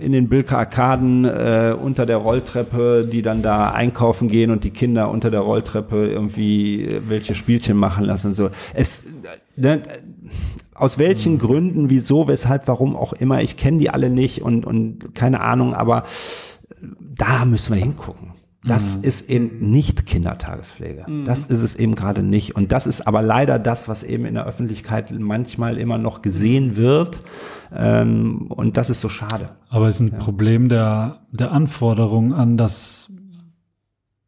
[0.00, 4.70] in den Bilker Arkaden äh, unter der Rolltreppe, die dann da einkaufen gehen und die
[4.70, 8.50] Kinder unter der Rolltreppe irgendwie welche Spielchen machen lassen und so.
[8.72, 9.04] Es,
[9.56, 9.82] ne,
[10.74, 11.38] aus welchen mhm.
[11.38, 15.74] Gründen, wieso, weshalb, warum auch immer, ich kenne die alle nicht und, und keine Ahnung,
[15.74, 16.04] aber
[17.00, 18.35] da müssen wir hingucken.
[18.66, 19.04] Das mhm.
[19.04, 21.04] ist eben nicht Kindertagespflege.
[21.06, 21.24] Mhm.
[21.24, 22.56] Das ist es eben gerade nicht.
[22.56, 26.76] Und das ist aber leider das, was eben in der Öffentlichkeit manchmal immer noch gesehen
[26.76, 27.22] wird.
[27.74, 29.50] Ähm, und das ist so schade.
[29.70, 30.18] Aber es ist ein ja.
[30.18, 33.12] Problem der, der Anforderung an das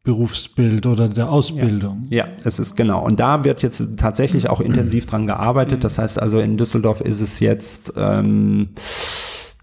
[0.03, 2.07] Berufsbild oder der Ausbildung.
[2.09, 3.03] Ja, ja, es ist genau.
[3.03, 5.79] Und da wird jetzt tatsächlich auch intensiv dran gearbeitet.
[5.79, 5.81] Mhm.
[5.81, 8.69] Das heißt also, in Düsseldorf ist es jetzt ähm,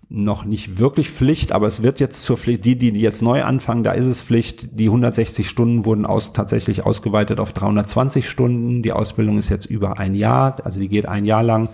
[0.08, 3.82] noch nicht wirklich Pflicht, aber es wird jetzt zur Pflicht, die, die jetzt neu anfangen,
[3.82, 4.78] da ist es Pflicht.
[4.78, 8.82] Die 160 Stunden wurden aus, tatsächlich ausgeweitet auf 320 Stunden.
[8.82, 11.70] Die Ausbildung ist jetzt über ein Jahr, also die geht ein Jahr lang.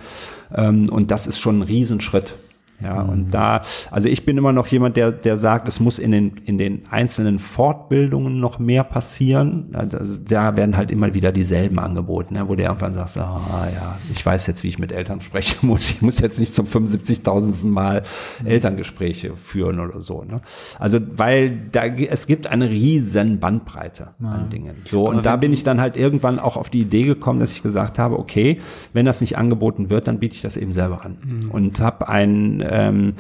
[0.55, 2.35] Ähm, und das ist schon ein Riesenschritt.
[2.83, 3.09] Ja, mhm.
[3.11, 6.37] und da, also ich bin immer noch jemand, der, der sagt, es muss in den,
[6.45, 9.71] in den einzelnen Fortbildungen noch mehr passieren.
[9.73, 13.99] Also da werden halt immer wieder dieselben angeboten, ne, wo du irgendwann sagst, ah ja,
[14.13, 15.91] ich weiß jetzt, wie ich mit Eltern sprechen muss.
[15.91, 17.63] Ich muss jetzt nicht zum 75.000.
[17.63, 18.03] Mal
[18.41, 18.47] mhm.
[18.47, 20.23] Elterngespräche führen oder so.
[20.25, 20.41] Ne?
[20.79, 24.29] Also, weil da, es gibt eine riesen Bandbreite ja.
[24.29, 24.75] an Dingen.
[24.91, 27.63] So, und da bin ich dann halt irgendwann auch auf die Idee gekommen, dass ich
[27.63, 28.61] gesagt habe, okay,
[28.93, 31.19] wenn das nicht angeboten wird, dann biete ich das eben selber an.
[31.25, 31.51] Mhm.
[31.51, 33.15] Und habe ein ähm,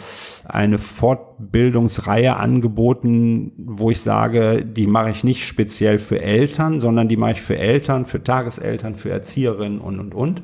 [0.44, 7.16] eine Fortbildungsreihe angeboten, wo ich sage, die mache ich nicht speziell für Eltern, sondern die
[7.16, 10.42] mache ich für Eltern, für Tageseltern, für Erzieherinnen und, und, und.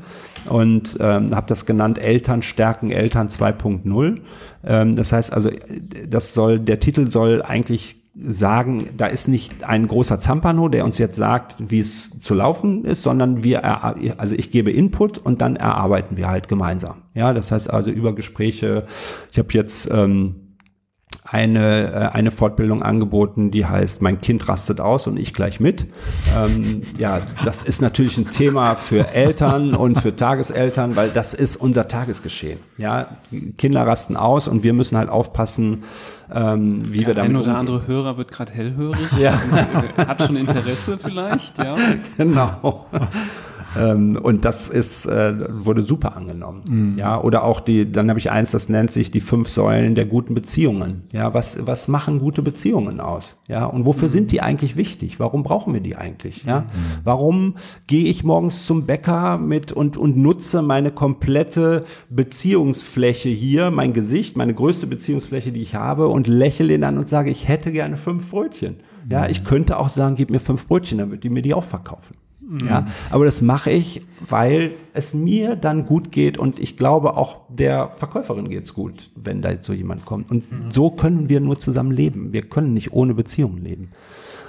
[0.49, 4.21] Und ähm, habe das genannt Eltern stärken Eltern 2.0.
[4.65, 5.51] Ähm, das heißt also,
[6.09, 10.99] das soll, der Titel soll eigentlich sagen, da ist nicht ein großer Zampano, der uns
[10.99, 13.65] jetzt sagt, wie es zu laufen ist, sondern wir,
[14.19, 17.03] also ich gebe Input und dann erarbeiten wir halt gemeinsam.
[17.15, 18.87] Ja, das heißt also über Gespräche.
[19.31, 20.49] Ich habe jetzt ähm,
[21.31, 25.87] eine, äh, eine Fortbildung angeboten, die heißt Mein Kind rastet aus und ich gleich mit.
[26.37, 31.57] Ähm, ja, das ist natürlich ein Thema für Eltern und für Tageseltern, weil das ist
[31.57, 32.59] unser Tagesgeschehen.
[32.79, 33.19] Ja,
[33.59, 35.85] Kinder rasten aus und wir müssen halt aufpassen,
[36.35, 39.41] ähm, wie Der wir damit ein oder andere Hörer wird gerade hellhörig ja.
[39.97, 41.77] und hat schon Interesse vielleicht, ja.
[42.17, 42.87] Genau.
[43.77, 46.61] Ähm, und das ist, äh, wurde super angenommen.
[46.69, 46.99] Mhm.
[46.99, 50.07] Ja, oder auch die, dann habe ich eins, das nennt sich die fünf Säulen der
[50.07, 51.05] guten Beziehungen.
[51.13, 53.37] Ja, was, was machen gute Beziehungen aus?
[53.47, 54.13] Ja, und wofür mhm.
[54.13, 55.21] sind die eigentlich wichtig?
[55.21, 56.45] Warum brauchen wir die eigentlich?
[56.45, 56.67] Ja, mhm.
[57.05, 57.55] warum
[57.87, 64.37] gehe ich morgens zum Bäcker mit und, und nutze meine komplette Beziehungsfläche hier, mein Gesicht,
[64.37, 67.97] meine größte Beziehungsfläche, die ich habe und lächle ihn an und sage, ich hätte gerne
[67.97, 68.77] fünf Brötchen.
[69.11, 71.65] Ja, ich könnte auch sagen, gib mir fünf Brötchen, dann wird die mir die auch
[71.65, 72.15] verkaufen.
[72.67, 77.41] Ja, aber das mache ich, weil es mir dann gut geht und ich glaube auch
[77.49, 80.31] der Verkäuferin geht's gut, wenn da so jemand kommt.
[80.31, 80.71] Und mhm.
[80.71, 82.33] so können wir nur zusammen leben.
[82.33, 83.91] Wir können nicht ohne Beziehungen leben.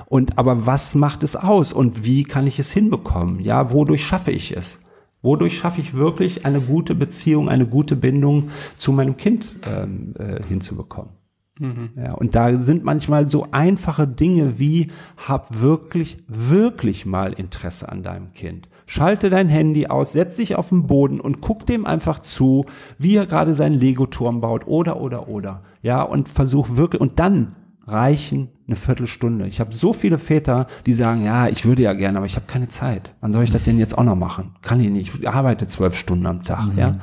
[0.06, 3.42] Und aber was macht es aus und wie kann ich es hinbekommen?
[3.42, 4.80] Ja, wodurch schaffe ich es?
[5.22, 10.42] Wodurch schaffe ich wirklich eine gute Beziehung, eine gute Bindung zu meinem Kind ähm, äh,
[10.48, 11.19] hinzubekommen?
[11.60, 11.90] Mhm.
[11.98, 14.88] Ja, und da sind manchmal so einfache Dinge wie,
[15.28, 18.70] hab wirklich, wirklich mal Interesse an deinem Kind.
[18.86, 22.66] Schalte dein Handy aus, setz dich auf den Boden und guck dem einfach zu,
[22.98, 25.62] wie er gerade seinen Lego-Turm baut oder, oder, oder.
[25.84, 27.56] Ja, und versuch wirklich, und dann
[27.92, 29.48] reichen eine Viertelstunde.
[29.48, 32.46] Ich habe so viele Väter, die sagen, ja, ich würde ja gerne, aber ich habe
[32.46, 33.16] keine Zeit.
[33.20, 34.52] Wann soll ich das denn jetzt auch noch machen?
[34.62, 35.12] Kann ich nicht.
[35.20, 36.74] Ich arbeite zwölf Stunden am Tag.
[36.74, 36.78] Mhm.
[36.78, 36.96] Ja,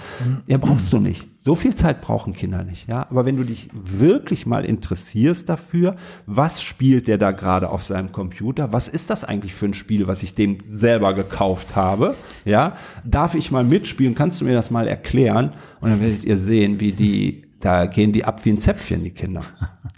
[0.47, 1.27] ja, brauchst du nicht.
[1.43, 2.89] So viel Zeit brauchen Kinder nicht.
[2.89, 7.85] Ja, aber wenn du dich wirklich mal interessierst dafür, was spielt der da gerade auf
[7.85, 8.73] seinem Computer?
[8.73, 12.15] Was ist das eigentlich für ein Spiel, was ich dem selber gekauft habe?
[12.45, 14.15] Ja, darf ich mal mitspielen?
[14.15, 15.53] Kannst du mir das mal erklären?
[15.81, 19.11] Und dann werdet ihr sehen, wie die da gehen die ab wie ein Zäpfchen, die
[19.11, 19.43] Kinder.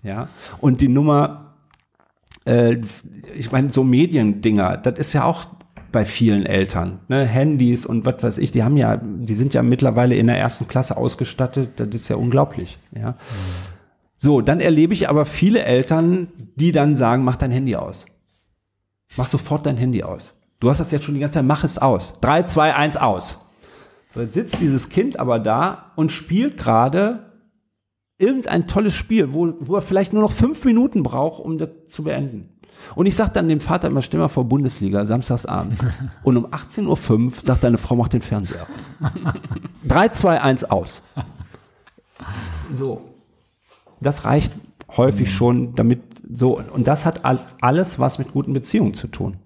[0.02, 0.28] Ja.
[0.60, 1.54] Und die Nummer,
[2.46, 2.76] äh,
[3.34, 5.44] ich meine, so Mediendinger, das ist ja auch
[5.92, 7.00] bei vielen Eltern.
[7.08, 7.26] Ne?
[7.26, 10.66] Handys und was weiß ich, die haben ja, die sind ja mittlerweile in der ersten
[10.66, 12.78] Klasse ausgestattet, das ist ja unglaublich.
[12.96, 13.16] Ja.
[14.16, 18.06] So, dann erlebe ich aber viele Eltern, die dann sagen, mach dein Handy aus.
[19.16, 20.34] Mach sofort dein Handy aus.
[20.60, 22.14] Du hast das jetzt schon die ganze Zeit, mach es aus.
[22.20, 23.38] Drei, zwei, eins, aus.
[24.14, 27.27] So, jetzt sitzt dieses Kind aber da und spielt gerade
[28.18, 32.04] irgendein tolles Spiel, wo, wo er vielleicht nur noch fünf Minuten braucht, um das zu
[32.04, 32.50] beenden.
[32.94, 35.78] Und ich sage dann dem Vater immer, stell mal vor Bundesliga, samstagsabends.
[36.22, 39.12] Und um 18.05 Uhr sagt deine Frau, mach den Fernseher aus.
[39.86, 41.02] 3, 2, 1 aus.
[42.76, 43.02] So.
[44.00, 44.52] Das reicht
[44.96, 46.00] häufig schon, damit
[46.30, 49.38] so, und das hat all, alles was mit guten Beziehungen zu tun.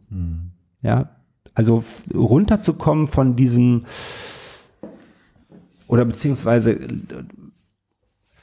[0.82, 1.10] Ja.
[1.54, 3.84] Also runterzukommen von diesem,
[5.86, 6.78] oder beziehungsweise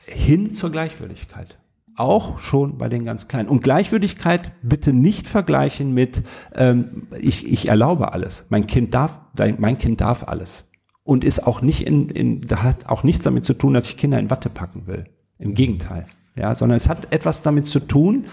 [0.09, 1.57] hin zur Gleichwürdigkeit.
[1.95, 3.49] Auch schon bei den ganz Kleinen.
[3.49, 6.23] Und Gleichwürdigkeit bitte nicht vergleichen mit,
[6.55, 8.45] ähm, ich, ich erlaube alles.
[8.49, 9.19] Mein Kind darf,
[9.57, 10.65] mein Kind darf alles.
[11.03, 13.97] Und ist auch nicht in, in, da hat auch nichts damit zu tun, dass ich
[13.97, 15.05] Kinder in Watte packen will.
[15.39, 16.05] Im Gegenteil.
[16.35, 18.27] Ja, sondern es hat etwas damit zu tun,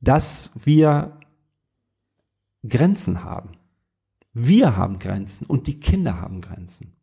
[0.00, 1.18] dass wir
[2.66, 3.50] Grenzen haben.
[4.32, 6.94] Wir haben Grenzen und die Kinder haben Grenzen.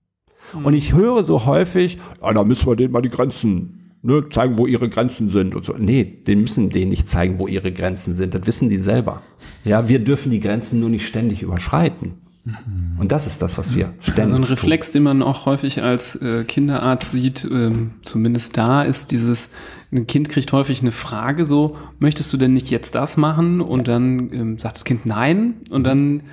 [0.64, 4.58] Und ich höre so häufig, ja, da müssen wir denen mal die Grenzen ne, zeigen,
[4.58, 5.74] wo ihre Grenzen sind und so.
[5.78, 8.34] Nee, den müssen denen nicht zeigen, wo ihre Grenzen sind.
[8.34, 9.22] Das wissen die selber.
[9.64, 12.14] Ja, wir dürfen die Grenzen nur nicht ständig überschreiten.
[12.98, 14.50] Und das ist das, was wir ständig Also ein tun.
[14.50, 19.52] Reflex, den man auch häufig als äh, Kinderarzt sieht, ähm, zumindest da, ist dieses,
[19.92, 23.62] ein Kind kriegt häufig eine Frage so, möchtest du denn nicht jetzt das machen?
[23.62, 26.24] Und dann ähm, sagt das Kind nein und dann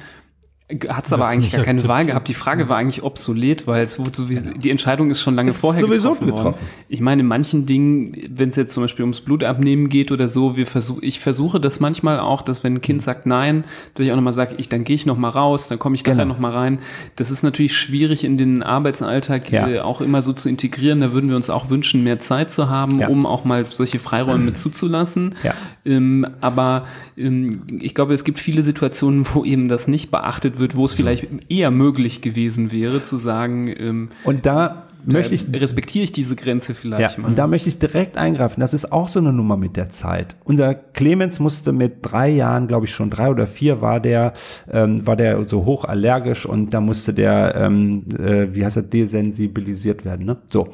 [0.89, 2.27] hat es aber eigentlich gar keine Wahl gehabt.
[2.27, 5.61] Die Frage war eigentlich obsolet, weil es wurde sowieso, die Entscheidung ist schon lange Ist
[5.61, 6.37] vorher sowieso getroffen worden.
[6.55, 6.67] getroffen.
[6.89, 10.57] Ich meine, in manchen Dingen, wenn es jetzt zum Beispiel ums Blutabnehmen geht oder so,
[10.57, 13.63] wir versuch, ich versuche das manchmal auch, dass wenn ein Kind sagt nein,
[13.95, 16.17] dass ich auch nochmal sage, ich, dann gehe ich nochmal raus, dann komme ich Genau.
[16.17, 16.79] nachher nochmal rein.
[17.15, 19.69] Das ist natürlich schwierig in den Arbeitsalltag Ja.
[19.69, 21.01] äh, auch immer so zu integrieren.
[21.01, 23.07] Da würden wir uns auch wünschen, mehr Zeit zu haben, Ja.
[23.07, 25.37] um auch mal solche Freiräume zuzulassen.
[25.45, 25.55] Ja.
[25.85, 26.87] Ähm, aber
[27.17, 30.93] ähm, ich glaube, es gibt viele Situationen, wo eben das nicht beachtet wird, wo es
[30.95, 36.35] vielleicht eher möglich gewesen wäre, zu sagen, ähm, Und da möchte ich respektiere ich diese
[36.35, 37.29] Grenze Ja, vielleicht mal.
[37.29, 38.61] und da möchte ich direkt eingreifen.
[38.61, 40.35] Das ist auch so eine Nummer mit der Zeit.
[40.45, 44.33] Unser Clemens musste mit drei Jahren, glaube ich schon drei oder vier, war der,
[44.69, 48.83] ähm, war der so hoch allergisch und da musste der, ähm, äh, wie heißt er,
[48.83, 50.27] desensibilisiert werden.
[50.27, 50.39] Ne?
[50.51, 50.69] So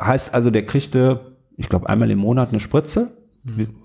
[0.00, 3.10] heißt also, der kriegte, ich glaube, einmal im Monat eine Spritze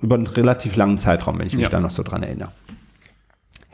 [0.01, 1.69] über einen relativ langen Zeitraum, wenn ich mich Ja.
[1.69, 2.51] da noch so dran erinnere.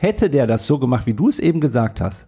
[0.02, 2.26] Hätte der das so gemacht, wie du es eben gesagt hast,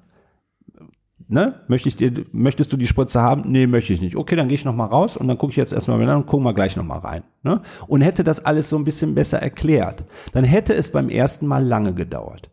[1.26, 3.51] ne, möchte ich dir, möchtest du die Spritze haben?
[3.51, 4.14] Nee, möchte ich nicht.
[4.14, 6.26] Okay, dann gehe ich noch mal raus und dann gucke ich jetzt erstmal wieder und
[6.26, 7.24] gucken wir gleich noch mal rein.
[7.42, 7.62] Ne?
[7.88, 11.64] Und hätte das alles so ein bisschen besser erklärt, dann hätte es beim ersten Mal
[11.64, 12.48] lange gedauert.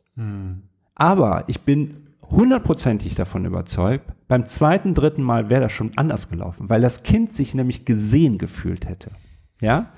[0.95, 6.67] Aber ich bin hundertprozentig davon überzeugt, beim zweiten, dritten Mal wäre das schon anders gelaufen,
[6.67, 9.11] weil das Kind sich nämlich gesehen gefühlt hätte.
[9.59, 9.91] Ja?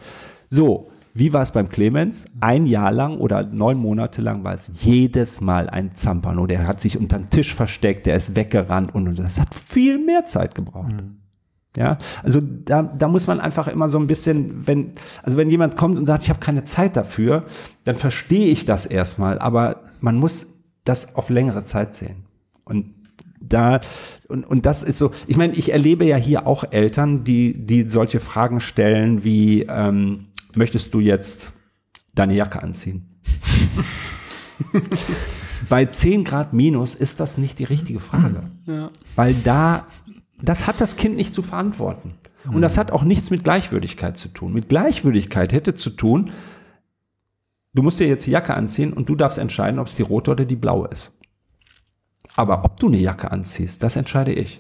[0.49, 2.26] So, wie war es beim Clemens?
[2.40, 6.48] Ein Jahr lang oder neun Monate lang war es jedes Mal ein Zampano.
[6.48, 9.99] Der hat sich unter den Tisch versteckt, der ist weggerannt und, und das hat viel
[9.99, 11.03] mehr Zeit gebraucht.
[11.77, 15.76] Ja, also da, da muss man einfach immer so ein bisschen, wenn, also wenn jemand
[15.76, 17.45] kommt und sagt, ich habe keine Zeit dafür,
[17.84, 20.48] dann verstehe ich das erstmal, aber man muss
[20.84, 22.26] das auf längere Zeit sehen.
[22.64, 22.94] Und
[23.40, 23.81] da,
[24.27, 27.90] und, und das ist so, ich meine, ich erlebe ja hier auch Eltern, die, die
[27.90, 30.27] solche Fragen stellen wie, ähm,
[30.57, 31.51] möchtest du jetzt
[32.13, 33.19] deine Jacke anziehen?
[35.69, 38.51] Bei 10 Grad minus ist das nicht die richtige Frage.
[38.65, 38.91] ja.
[39.15, 39.88] Weil da,
[40.41, 42.15] das hat das Kind nicht zu verantworten.
[42.45, 44.51] Und das hat auch nichts mit Gleichwürdigkeit zu tun.
[44.51, 46.31] Mit Gleichwürdigkeit hätte zu tun,
[47.73, 50.31] du musst dir jetzt die Jacke anziehen und du darfst entscheiden, ob es die rote
[50.31, 51.17] oder die blaue ist.
[52.35, 54.59] Aber ob du eine Jacke anziehst, das entscheide ich.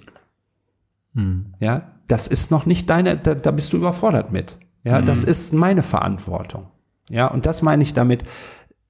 [1.59, 4.57] Ja, das ist noch nicht deine, da, da bist du überfordert mit.
[4.83, 6.67] Ja, das ist meine Verantwortung.
[7.09, 8.23] Ja, und das meine ich damit.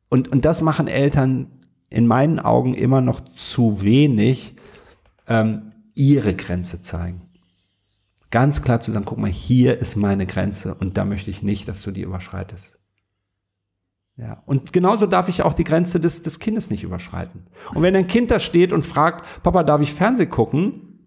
[0.09, 1.47] Und, und das machen Eltern
[1.89, 4.55] in meinen Augen immer noch zu wenig,
[5.27, 7.21] ähm, ihre Grenze zeigen.
[8.31, 11.67] Ganz klar zu sagen, guck mal, hier ist meine Grenze und da möchte ich nicht,
[11.67, 12.79] dass du die überschreitest.
[14.15, 17.47] Ja, und genauso darf ich auch die Grenze des, des Kindes nicht überschreiten.
[17.73, 20.99] Und wenn ein Kind da steht und fragt, Papa, darf ich Fernsehen gucken?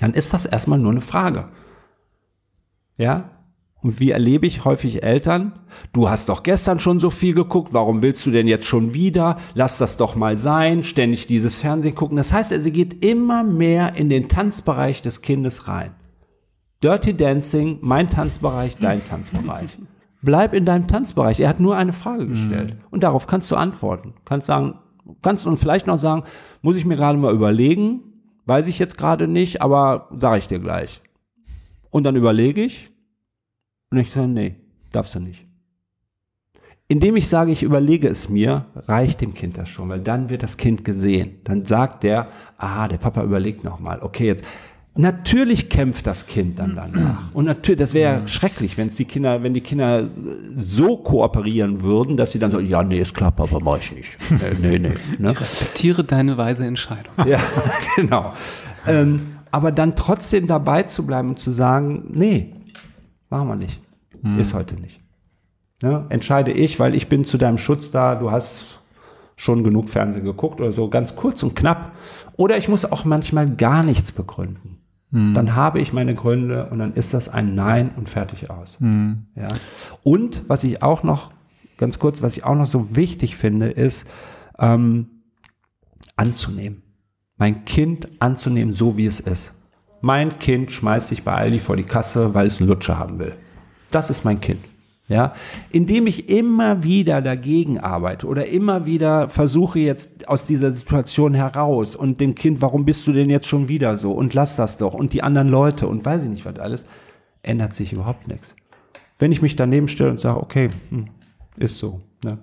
[0.00, 1.48] Dann ist das erstmal nur eine Frage.
[2.96, 3.35] Ja?
[3.86, 5.52] Und wie erlebe ich häufig Eltern?
[5.92, 9.38] Du hast doch gestern schon so viel geguckt, warum willst du denn jetzt schon wieder?
[9.54, 12.16] Lass das doch mal sein, ständig dieses Fernsehen gucken.
[12.16, 15.92] Das heißt, sie geht immer mehr in den Tanzbereich des Kindes rein.
[16.82, 19.78] Dirty Dancing, mein Tanzbereich, dein Tanzbereich.
[20.20, 21.38] Bleib in deinem Tanzbereich.
[21.38, 22.74] Er hat nur eine Frage gestellt.
[22.90, 24.14] Und darauf kannst du antworten.
[24.24, 24.80] Kannst sagen,
[25.22, 26.24] kannst und vielleicht noch sagen,
[26.60, 28.00] muss ich mir gerade mal überlegen,
[28.46, 31.02] weiß ich jetzt gerade nicht, aber sage ich dir gleich.
[31.90, 32.90] Und dann überlege ich
[33.90, 34.56] und ich sage, nee,
[34.92, 35.44] darfst du nicht.
[36.88, 40.44] Indem ich sage, ich überlege es mir, reicht dem Kind das schon, weil dann wird
[40.44, 41.40] das Kind gesehen.
[41.42, 44.44] Dann sagt der, aha, der Papa überlegt nochmal, okay, jetzt,
[44.98, 47.34] Natürlich kämpft das Kind dann danach.
[47.34, 50.08] Und natürlich, das wäre ja schrecklich, wenn die Kinder, wenn die Kinder
[50.56, 54.16] so kooperieren würden, dass sie dann so, ja, nee, ist klar, Papa, mach ich nicht.
[54.62, 54.92] nee, nee.
[55.18, 55.32] Ne?
[55.32, 57.12] Ich respektiere deine weise Entscheidung.
[57.26, 57.40] Ja,
[57.96, 58.32] genau.
[58.86, 62.52] Ähm, aber dann trotzdem dabei zu bleiben und zu sagen, nee,
[63.30, 63.80] machen wir nicht.
[64.22, 64.38] Hm.
[64.38, 65.00] Ist heute nicht.
[65.82, 66.06] Ne?
[66.08, 68.80] Entscheide ich, weil ich bin zu deinem Schutz da, du hast
[69.36, 71.92] schon genug Fernsehen geguckt oder so, ganz kurz und knapp.
[72.36, 74.78] Oder ich muss auch manchmal gar nichts begründen.
[75.12, 75.34] Hm.
[75.34, 78.80] Dann habe ich meine Gründe und dann ist das ein Nein und fertig aus.
[78.80, 79.26] Hm.
[79.34, 79.48] Ja.
[80.02, 81.30] Und was ich auch noch,
[81.76, 84.08] ganz kurz, was ich auch noch so wichtig finde, ist
[84.58, 85.08] ähm,
[86.16, 86.82] anzunehmen.
[87.36, 89.52] Mein Kind anzunehmen, so wie es ist.
[90.00, 93.34] Mein Kind schmeißt sich bei Aldi vor die Kasse, weil es einen Lutscher haben will.
[93.90, 94.60] Das ist mein Kind.
[95.08, 95.34] Ja,
[95.70, 101.94] indem ich immer wieder dagegen arbeite oder immer wieder versuche jetzt aus dieser Situation heraus
[101.94, 104.94] und dem Kind, warum bist du denn jetzt schon wieder so und lass das doch
[104.94, 106.86] und die anderen Leute und weiß ich nicht was alles,
[107.42, 108.56] ändert sich überhaupt nichts.
[109.20, 111.06] Wenn ich mich daneben stelle und sage, okay, hm,
[111.56, 112.38] ist so, ne?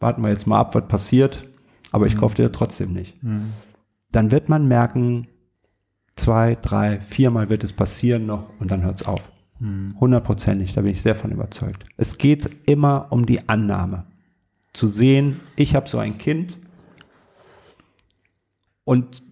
[0.00, 1.46] warten wir jetzt mal ab, was passiert,
[1.92, 2.20] aber ich mhm.
[2.20, 3.52] kaufe dir trotzdem nicht, mhm.
[4.10, 5.28] dann wird man merken,
[6.18, 9.30] zwei, drei, viermal wird es passieren noch und dann hört es auf.
[9.98, 11.84] Hundertprozentig, da bin ich sehr von überzeugt.
[11.96, 14.04] Es geht immer um die Annahme.
[14.72, 16.58] Zu sehen, ich habe so ein Kind
[18.84, 19.22] und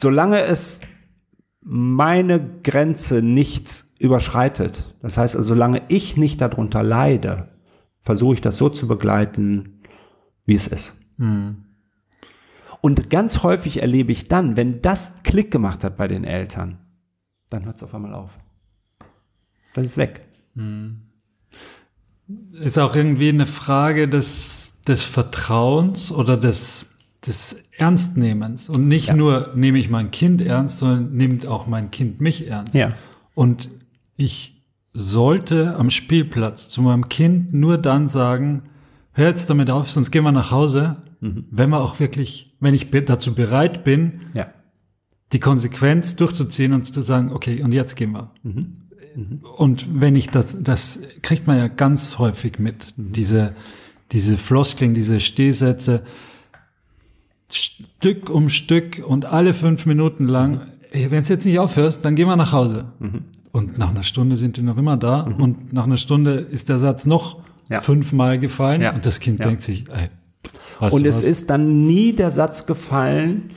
[0.00, 0.80] solange es
[1.60, 7.48] meine Grenze nicht überschreitet, das heißt also, solange ich nicht darunter leide,
[8.00, 9.82] versuche ich das so zu begleiten,
[10.46, 10.96] wie es ist.
[11.18, 11.64] Mhm.
[12.80, 16.78] Und ganz häufig erlebe ich dann, wenn das Klick gemacht hat bei den Eltern,
[17.50, 18.38] dann hört es auf einmal auf
[19.78, 20.22] das ist weg.
[20.56, 21.02] Hm.
[22.52, 26.86] Ist auch irgendwie eine Frage des, des Vertrauens oder des,
[27.26, 28.68] des Ernstnehmens.
[28.68, 29.14] Und nicht ja.
[29.14, 32.74] nur nehme ich mein Kind ernst, sondern nimmt auch mein Kind mich ernst.
[32.74, 32.94] Ja.
[33.34, 33.70] Und
[34.16, 38.64] ich sollte am Spielplatz zu meinem Kind nur dann sagen,
[39.18, 41.44] hör jetzt damit auf, sonst gehen wir nach Hause, mhm.
[41.50, 44.46] wenn wir auch wirklich, wenn ich dazu bereit bin, ja.
[45.32, 48.30] die Konsequenz durchzuziehen und zu sagen, okay, und jetzt gehen wir.
[48.42, 49.40] Mhm.
[49.56, 53.12] Und wenn ich das, das kriegt man ja ganz häufig mit, mhm.
[53.12, 53.54] diese,
[54.12, 56.04] diese Floskeln, diese Stehsätze,
[57.50, 60.52] Stück um Stück und alle fünf Minuten lang,
[60.92, 61.10] mhm.
[61.10, 62.92] wenn es jetzt nicht aufhörst, dann gehen wir nach Hause.
[63.00, 63.24] Mhm.
[63.50, 65.42] Und nach einer Stunde sind die noch immer da mhm.
[65.42, 67.80] und nach einer Stunde ist der Satz noch ja.
[67.80, 68.94] fünfmal gefallen ja.
[68.94, 69.46] und das Kind ja.
[69.46, 70.08] denkt sich, ey,
[70.80, 71.22] und es was?
[71.22, 73.50] ist dann nie der Satz gefallen,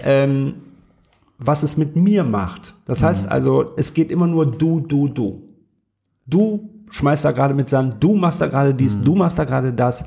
[0.00, 0.54] ähm,
[1.38, 2.74] was es mit mir macht.
[2.86, 3.06] Das mhm.
[3.06, 5.42] heißt also, es geht immer nur du, du, du.
[6.26, 9.04] Du schmeißt da gerade mit Sand, du machst da gerade dies, mhm.
[9.04, 10.04] du machst da gerade das.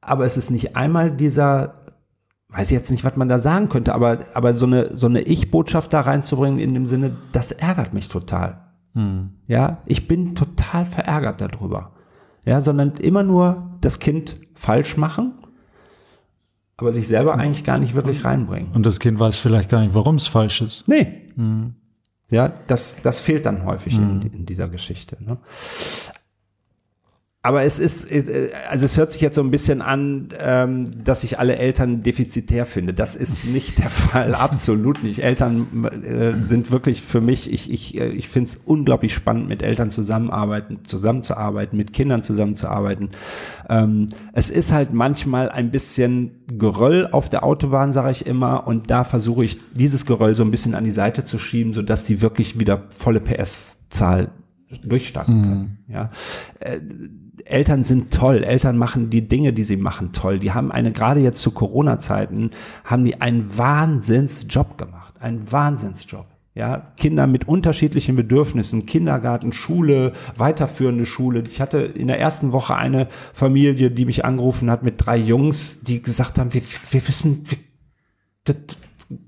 [0.00, 1.74] Aber es ist nicht einmal dieser,
[2.50, 5.22] weiß ich jetzt nicht, was man da sagen könnte, aber, aber so eine, so eine
[5.22, 8.60] Ich-Botschaft da reinzubringen in dem Sinne, das ärgert mich total.
[8.92, 9.30] Mhm.
[9.46, 11.92] Ja, ich bin total verärgert darüber.
[12.44, 15.34] Ja, sondern immer nur das Kind falsch machen
[16.76, 18.72] aber sich selber eigentlich gar nicht wirklich reinbringen.
[18.72, 20.88] Und das Kind weiß vielleicht gar nicht, warum es falsch ist.
[20.88, 21.30] Nee.
[21.36, 21.74] Mhm.
[22.30, 24.22] Ja, das, das fehlt dann häufig mhm.
[24.22, 25.16] in, in, dieser Geschichte.
[25.22, 25.38] Ne?
[27.44, 31.24] Aber es ist, äh, also es hört sich jetzt so ein bisschen an, ähm, dass
[31.24, 32.94] ich alle Eltern defizitär finde.
[32.94, 35.18] Das ist nicht der Fall, absolut nicht.
[35.18, 39.62] Eltern äh, sind wirklich für mich, ich, ich, äh, ich finde es unglaublich spannend, mit
[39.62, 43.10] Eltern zusammenarbeiten, zusammenzuarbeiten, mit Kindern zusammenzuarbeiten.
[43.68, 48.90] Ähm, es ist halt manchmal ein bisschen Geröll auf der Autobahn, sage ich immer, und
[48.90, 52.22] da versuche ich, dieses Geröll so ein bisschen an die Seite zu schieben, sodass die
[52.22, 54.30] wirklich wieder volle PS-Zahl
[54.82, 55.78] durchstarten können.
[55.86, 55.92] Mhm.
[55.92, 56.10] Ja.
[57.44, 58.42] Eltern sind toll.
[58.42, 60.38] Eltern machen die Dinge, die sie machen, toll.
[60.38, 62.50] Die haben eine, gerade jetzt zu Corona-Zeiten,
[62.84, 65.14] haben die einen Wahnsinnsjob gemacht.
[65.20, 66.26] Einen Wahnsinnsjob.
[66.56, 71.42] Ja, Kinder mit unterschiedlichen Bedürfnissen, Kindergarten, Schule, weiterführende Schule.
[71.48, 75.82] Ich hatte in der ersten Woche eine Familie, die mich angerufen hat mit drei Jungs,
[75.82, 77.58] die gesagt haben, wir, wir wissen, wir,
[78.44, 78.56] das,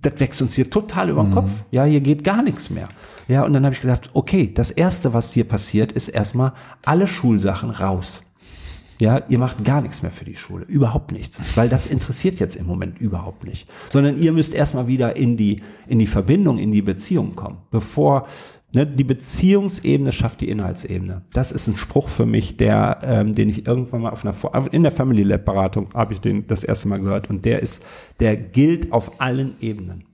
[0.02, 1.34] das wächst uns hier total über den mhm.
[1.34, 1.50] Kopf.
[1.72, 2.88] Ja, hier geht gar nichts mehr.
[3.28, 6.52] Ja, und dann habe ich gesagt, okay, das erste, was hier passiert, ist erstmal
[6.84, 8.22] alle Schulsachen raus.
[8.98, 12.56] Ja, ihr macht gar nichts mehr für die Schule, überhaupt nichts, weil das interessiert jetzt
[12.56, 16.72] im Moment überhaupt nicht, sondern ihr müsst erstmal wieder in die in die Verbindung, in
[16.72, 18.26] die Beziehung kommen, bevor
[18.72, 21.22] ne, die Beziehungsebene schafft die Inhaltsebene.
[21.34, 24.82] Das ist ein Spruch für mich, der ähm, den ich irgendwann mal auf einer in
[24.82, 27.84] der Family Lab Beratung habe ich den das erste Mal gehört und der ist
[28.18, 30.04] der gilt auf allen Ebenen.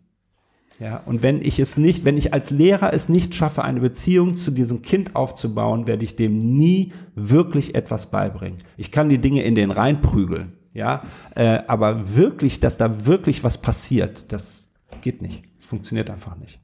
[0.82, 4.36] Ja, und wenn ich es nicht, wenn ich als Lehrer es nicht schaffe, eine Beziehung
[4.36, 8.58] zu diesem Kind aufzubauen, werde ich dem nie wirklich etwas beibringen.
[8.76, 11.04] Ich kann die Dinge in den reinprügeln, ja,
[11.36, 14.68] äh, aber wirklich, dass da wirklich was passiert, das
[15.02, 15.44] geht nicht.
[15.58, 16.58] Das funktioniert einfach nicht.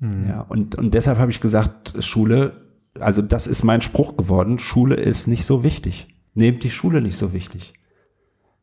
[0.00, 0.26] Mhm.
[0.28, 2.66] Ja, und, und deshalb habe ich gesagt, Schule,
[2.98, 6.08] also das ist mein Spruch geworden, Schule ist nicht so wichtig.
[6.34, 7.74] Nehmt die Schule nicht so wichtig.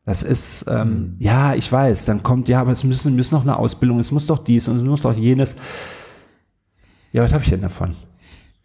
[0.08, 1.16] Das ist, ähm, mhm.
[1.20, 4.26] ja, ich weiß, dann kommt, ja, aber es müssen, müssen noch eine Ausbildung, es muss
[4.26, 5.58] doch dies und es muss doch jenes.
[7.12, 7.98] Ja, was habe ich denn davon?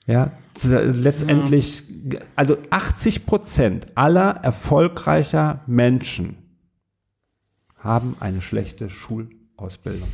[0.06, 0.30] Ja,
[0.62, 1.82] letztendlich,
[2.12, 2.20] ja.
[2.36, 6.36] also 80 Prozent aller erfolgreicher Menschen
[7.76, 10.08] haben eine schlechte Schulausbildung.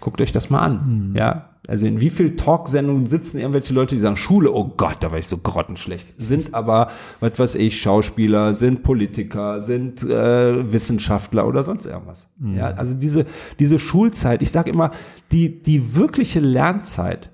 [0.00, 1.10] Guckt euch das mal an.
[1.10, 1.16] Mhm.
[1.16, 5.10] Ja, also in wie viel Talksendungen sitzen irgendwelche Leute, die sagen, Schule, oh Gott, da
[5.10, 6.14] war ich so grottenschlecht.
[6.16, 12.28] Sind aber, was weiß ich, Schauspieler, sind Politiker, sind äh, Wissenschaftler oder sonst irgendwas.
[12.38, 12.56] Mhm.
[12.56, 13.26] Ja, also diese,
[13.58, 14.92] diese Schulzeit, ich sage immer,
[15.32, 17.30] die, die wirkliche Lernzeit,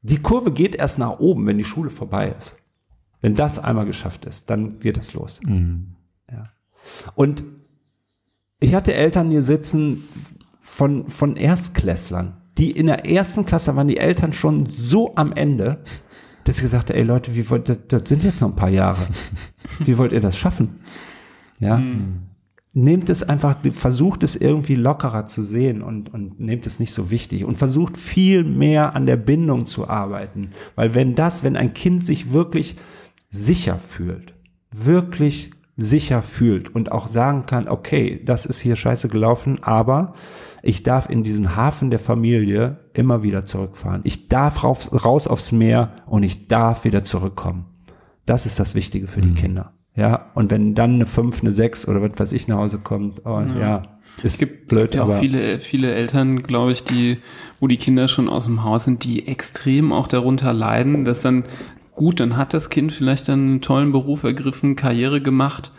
[0.00, 2.56] die Kurve geht erst nach oben, wenn die Schule vorbei ist.
[3.20, 5.40] Wenn das einmal geschafft ist, dann geht es los.
[5.44, 5.94] Mhm.
[6.30, 6.50] Ja.
[7.14, 7.44] Und
[8.60, 10.04] ich hatte Eltern hier sitzen
[10.60, 15.80] von, von Erstklässlern die in der ersten Klasse waren die Eltern schon so am Ende,
[16.44, 18.70] dass sie gesagt haben, ey Leute, wie wollt, das, das sind jetzt noch ein paar
[18.70, 19.02] Jahre.
[19.80, 20.80] Wie wollt ihr das schaffen?
[21.58, 21.78] Ja.
[21.78, 22.20] Mhm.
[22.76, 27.10] Nehmt es einfach, versucht es irgendwie lockerer zu sehen und, und nehmt es nicht so
[27.10, 30.50] wichtig und versucht viel mehr an der Bindung zu arbeiten.
[30.74, 32.76] Weil wenn das, wenn ein Kind sich wirklich
[33.30, 34.34] sicher fühlt,
[34.72, 40.14] wirklich sicher fühlt und auch sagen kann, okay, das ist hier scheiße gelaufen, aber
[40.64, 44.00] ich darf in diesen Hafen der Familie immer wieder zurückfahren.
[44.04, 47.66] Ich darf raus, raus aufs Meer und ich darf wieder zurückkommen.
[48.24, 49.34] Das ist das Wichtige für mhm.
[49.34, 49.72] die Kinder.
[49.96, 53.24] Ja, und wenn dann eine 5, eine 6 oder was weiß ich nach Hause kommt,
[53.26, 53.58] oh, ja.
[53.58, 53.82] ja,
[54.22, 54.86] ist es gibt, blöd.
[54.86, 57.18] Es gibt ja auch viele, viele Eltern, glaube ich, die,
[57.60, 61.44] wo die Kinder schon aus dem Haus sind, die extrem auch darunter leiden, dass dann,
[61.92, 65.70] gut, dann hat das Kind vielleicht einen tollen Beruf ergriffen, Karriere gemacht,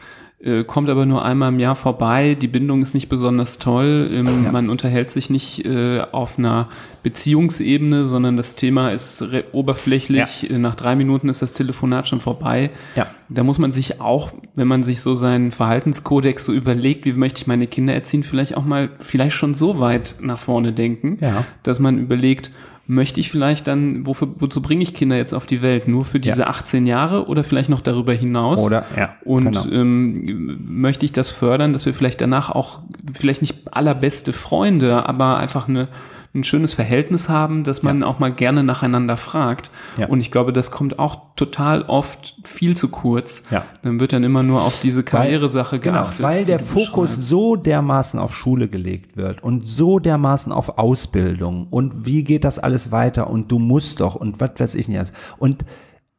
[0.46, 4.46] äh, kommt aber nur einmal im Jahr vorbei, die Bindung ist nicht besonders toll, ähm,
[4.46, 4.52] ja.
[4.52, 6.70] man unterhält sich nicht äh, auf einer
[7.02, 10.50] Beziehungsebene, sondern das Thema ist oberflächlich, ja.
[10.50, 12.70] Äh, nach drei Minuten ist das Telefonat schon vorbei.
[12.96, 13.08] Ja.
[13.28, 17.42] Da muss man sich auch, wenn man sich so seinen Verhaltenskodex so überlegt, wie möchte
[17.42, 21.18] ich meine Kinder erziehen, vielleicht auch mal, vielleicht schon so weit nach vorne denken,
[21.64, 22.52] dass man überlegt,
[22.88, 25.88] möchte ich vielleicht dann, wofür, wozu bringe ich Kinder jetzt auf die Welt?
[25.88, 26.48] Nur für diese ja.
[26.48, 28.64] 18 Jahre oder vielleicht noch darüber hinaus?
[28.64, 29.16] Oder, ja.
[29.24, 29.66] Und genau.
[29.72, 32.80] ähm, möchte ich das fördern, dass wir vielleicht danach auch,
[33.14, 35.88] vielleicht nicht allerbeste Freunde, aber einfach eine
[36.36, 38.08] ein schönes Verhältnis haben, dass man ja.
[38.08, 39.72] auch mal gerne nacheinander fragt.
[39.98, 40.08] Ja.
[40.08, 43.44] Und ich glaube, das kommt auch total oft viel zu kurz.
[43.50, 43.66] Ja.
[43.82, 46.18] Dann wird dann immer nur auf diese Karrieresache genau, geachtet.
[46.18, 51.68] Genau, weil der Fokus so dermaßen auf Schule gelegt wird und so dermaßen auf Ausbildung
[51.70, 55.14] und wie geht das alles weiter und du musst doch und was weiß ich nicht.
[55.38, 55.66] Und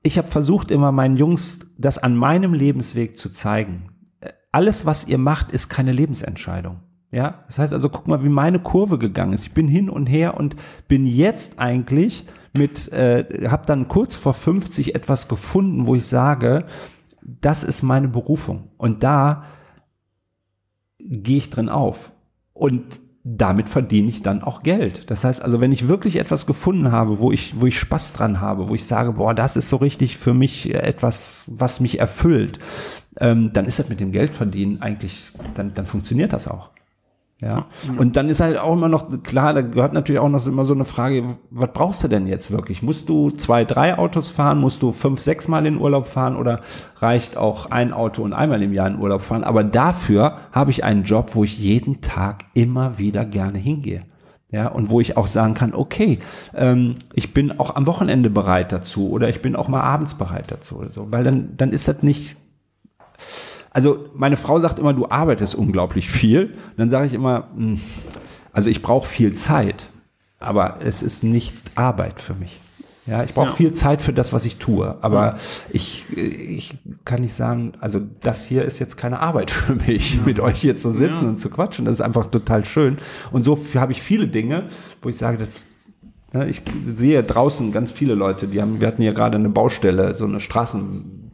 [0.02, 3.90] ich habe versucht immer meinen Jungs das an meinem Lebensweg zu zeigen.
[4.52, 6.78] Alles, was ihr macht, ist keine Lebensentscheidung.
[7.12, 9.46] Ja, das heißt also, guck mal, wie meine Kurve gegangen ist.
[9.46, 10.56] Ich bin hin und her und
[10.88, 12.26] bin jetzt eigentlich
[12.56, 16.66] mit, äh, habe dann kurz vor 50 etwas gefunden, wo ich sage,
[17.22, 18.70] das ist meine Berufung.
[18.76, 19.44] Und da
[20.98, 22.12] gehe ich drin auf.
[22.52, 22.84] Und
[23.28, 25.10] damit verdiene ich dann auch Geld.
[25.10, 28.40] Das heißt also, wenn ich wirklich etwas gefunden habe, wo ich, wo ich Spaß dran
[28.40, 32.60] habe, wo ich sage, boah, das ist so richtig für mich etwas, was mich erfüllt,
[33.18, 36.70] ähm, dann ist das mit dem Geldverdienen eigentlich, dann, dann funktioniert das auch.
[37.40, 37.66] Ja.
[37.98, 40.72] Und dann ist halt auch immer noch, klar, da gehört natürlich auch noch immer so
[40.72, 42.82] eine Frage, was brauchst du denn jetzt wirklich?
[42.82, 44.58] Musst du zwei, drei Autos fahren?
[44.58, 46.36] Musst du fünf, sechs Mal in Urlaub fahren?
[46.36, 46.62] Oder
[46.96, 49.44] reicht auch ein Auto und einmal im Jahr in Urlaub fahren?
[49.44, 54.00] Aber dafür habe ich einen Job, wo ich jeden Tag immer wieder gerne hingehe.
[54.50, 56.20] Ja, und wo ich auch sagen kann, okay,
[56.54, 60.46] ähm, ich bin auch am Wochenende bereit dazu oder ich bin auch mal abends bereit
[60.48, 62.36] dazu oder so, weil dann, dann ist das nicht,
[63.76, 66.44] also meine Frau sagt immer, du arbeitest unglaublich viel.
[66.44, 67.78] Und dann sage ich immer, hm,
[68.50, 69.90] also ich brauche viel Zeit,
[70.38, 72.58] aber es ist nicht Arbeit für mich.
[73.04, 73.54] Ja, ich brauche ja.
[73.54, 74.96] viel Zeit für das, was ich tue.
[75.02, 75.36] Aber ja.
[75.68, 80.22] ich, ich kann nicht sagen, also das hier ist jetzt keine Arbeit für mich, ja.
[80.24, 81.84] mit euch hier zu sitzen und zu quatschen.
[81.84, 82.96] Das ist einfach total schön.
[83.30, 84.70] Und so habe ich viele Dinge,
[85.02, 85.64] wo ich sage, das
[86.48, 86.62] ich
[86.92, 90.40] sehe draußen ganz viele Leute, die haben, wir hatten hier gerade eine Baustelle, so eine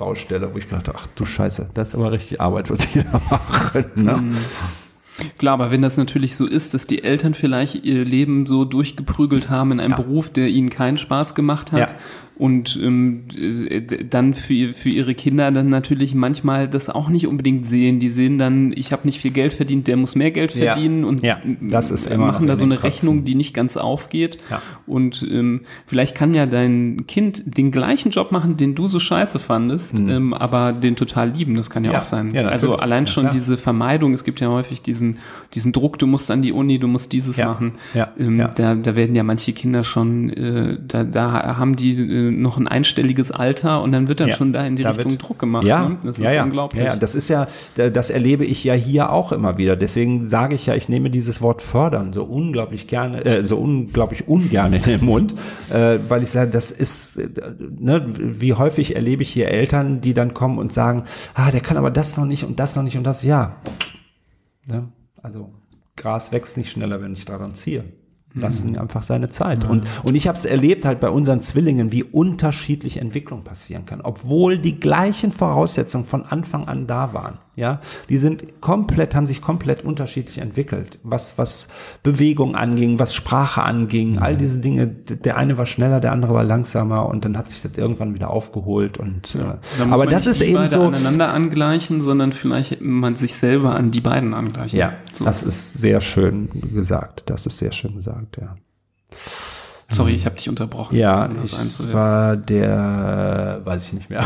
[0.03, 3.13] Straßenbaustelle, wo ich dachte, ach du Scheiße, das ist aber richtig Arbeit, was die da
[3.31, 3.85] machen.
[3.95, 4.17] Ne?
[4.17, 4.37] Mhm.
[5.39, 9.51] Klar, aber wenn das natürlich so ist, dass die Eltern vielleicht ihr Leben so durchgeprügelt
[9.51, 9.97] haben in einem Ja.
[9.97, 11.97] Beruf, der ihnen keinen Spaß gemacht hat Ja.
[12.39, 17.65] Und ähm, äh, dann für, für ihre Kinder dann natürlich manchmal das auch nicht unbedingt
[17.67, 17.99] sehen.
[18.01, 20.73] Die sehen dann, ich habe nicht viel Geld verdient, der muss mehr Geld Ja.
[20.75, 22.83] verdienen und Ja, das ist äh, machen da so eine.
[22.83, 24.39] Rechnung, die nicht ganz aufgeht.
[24.51, 24.61] Ja.
[24.87, 29.39] Und ähm, vielleicht kann ja dein Kind den gleichen Job machen, den du so scheiße
[29.39, 31.55] fandest, ähm, aber den total lieben.
[31.55, 31.93] Das kann ja.
[31.93, 32.01] Ja.
[32.01, 32.35] auch sein.
[32.35, 35.19] Ja, also allein Ja, schon diese Vermeidung, es gibt ja häufig diesen,
[35.55, 37.47] diesen Druck, du musst an die Uni, du musst dieses Ja.
[37.49, 37.73] machen.
[37.95, 38.09] Ja.
[38.19, 38.49] Ähm, Ja.
[38.49, 42.69] Da, da werden ja manche Kinder schon, äh, da, da haben die äh, noch ein
[42.69, 44.37] einstelliges Alter und dann wird dann Ja.
[44.37, 45.67] schon da in die Da Richtung wird- Druck gemacht.
[45.67, 45.99] Ja, ne?
[46.05, 46.45] Das ja, ist ja.
[46.45, 46.83] unglaublich.
[46.83, 49.77] Ja, ja, das ist ja, das erlebe ich ja hier auch immer wieder.
[49.77, 54.29] Deswegen sage ich ja, ich nehme dieses Wort fördern so unglaublich gerne, äh, so unglaublich
[54.29, 55.35] ungern in den Mund,
[55.71, 57.29] äh, weil ich sage, das ist, äh,
[57.79, 61.05] ne, wie häufig erlebe ich hier Eltern, die dann kommen und sagen,
[61.35, 63.57] ah, der kann aber das noch nicht und das noch nicht und das, ja.
[64.67, 64.89] Ne?
[65.23, 65.51] Also
[65.97, 67.85] Gras wächst nicht schneller, wenn ich daran ziehe.
[68.35, 69.65] Lass ihn einfach seine Zeit.
[69.65, 74.01] Und, und ich habe es erlebt halt bei unseren Zwillingen, wie unterschiedlich Entwicklung passieren kann,
[74.01, 77.39] obwohl die gleichen Voraussetzungen von Anfang an da waren.
[77.55, 81.69] Ja, die sind komplett, haben sich komplett unterschiedlich entwickelt, was, was
[82.03, 84.87] Bewegung anging, was Sprache anging, all diese Dinge.
[84.87, 88.31] Der eine war schneller, der andere war langsamer und dann hat sich das irgendwann wieder
[88.31, 89.39] aufgeholt und, äh,
[89.79, 93.77] Da muss aber das nicht ist eben so, aneinander angleichen, sondern vielleicht man sich selber
[93.77, 94.79] an die beiden angleichen.
[94.79, 95.27] ja, So.
[95.27, 98.57] das ist sehr schön gesagt, das ist sehr schön gesagt, ja.
[99.93, 100.97] Sorry, ich habe dich unterbrochen.
[100.97, 104.25] Ja, das ich war der, weiß ich nicht mehr.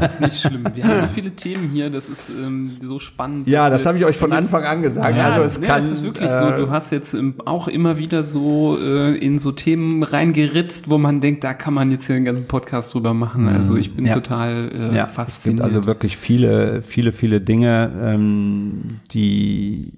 [0.00, 0.64] Das ist nicht schlimm.
[0.74, 3.46] Wir haben so viele Themen hier, das ist ähm, so spannend.
[3.46, 5.16] Ja, das habe ich euch von Anfang an gesagt.
[5.16, 6.64] Ja, also es ja, kann, es ist wirklich äh, so.
[6.64, 11.20] Du hast jetzt ähm, auch immer wieder so äh, in so Themen reingeritzt, wo man
[11.20, 13.48] denkt, da kann man jetzt hier einen ganzen Podcast drüber machen.
[13.48, 14.08] Also ich bin Mhm.
[14.08, 14.14] Ja.
[14.14, 15.64] total äh, ja, es gibt fasziniert.
[15.64, 19.92] also wirklich viele, viele, viele Dinge, ähm, die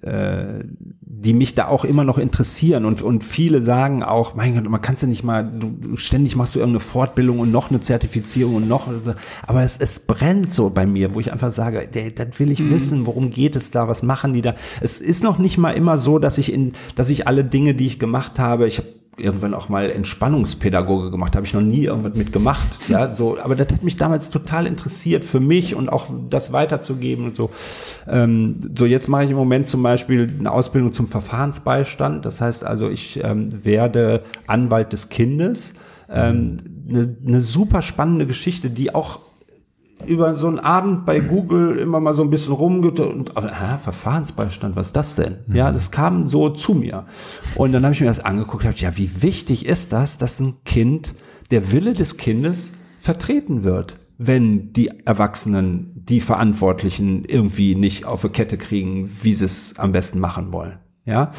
[0.00, 0.64] äh,
[1.24, 4.82] die mich da auch immer noch interessieren und, und viele sagen auch, mein Gott, man
[4.82, 8.68] kannst ja nicht mal, du, ständig machst du irgendeine Fortbildung und noch eine Zertifizierung und
[8.68, 8.88] noch,
[9.46, 12.68] aber es, es brennt so bei mir, wo ich einfach sage, der, das will ich
[12.70, 14.54] wissen, worum geht es da, was machen die da?
[14.80, 17.86] Es ist noch nicht mal immer so, dass ich in, dass ich alle Dinge, die
[17.86, 22.14] ich gemacht habe, ich habe irgendwann auch mal Entspannungspädagoge gemacht, habe ich noch nie irgendwas
[22.14, 26.06] mit gemacht, ja, so, aber das hat mich damals total interessiert für mich und auch
[26.30, 27.50] das weiterzugeben und so.
[28.08, 32.64] Ähm, so jetzt mache ich im Moment zum Beispiel eine Ausbildung zum Verfahrensbeistand, das heißt
[32.64, 35.74] also, ich ähm, werde Anwalt des Kindes,
[36.10, 36.58] ähm,
[36.88, 39.20] eine, eine super spannende Geschichte, die auch
[40.06, 44.76] über so einen Abend bei Google immer mal so ein bisschen rumgeht und hä, Verfahrensbeistand,
[44.76, 45.38] was ist das denn?
[45.52, 47.04] Ja, das kam so zu mir.
[47.56, 50.56] Und dann habe ich mir das angeguckt, habe ja, wie wichtig ist das, dass ein
[50.64, 51.14] Kind,
[51.50, 58.28] der Wille des Kindes vertreten wird, wenn die Erwachsenen, die Verantwortlichen irgendwie nicht auf die
[58.28, 60.78] Kette kriegen, wie sie es am besten machen wollen.
[61.06, 61.32] Ja,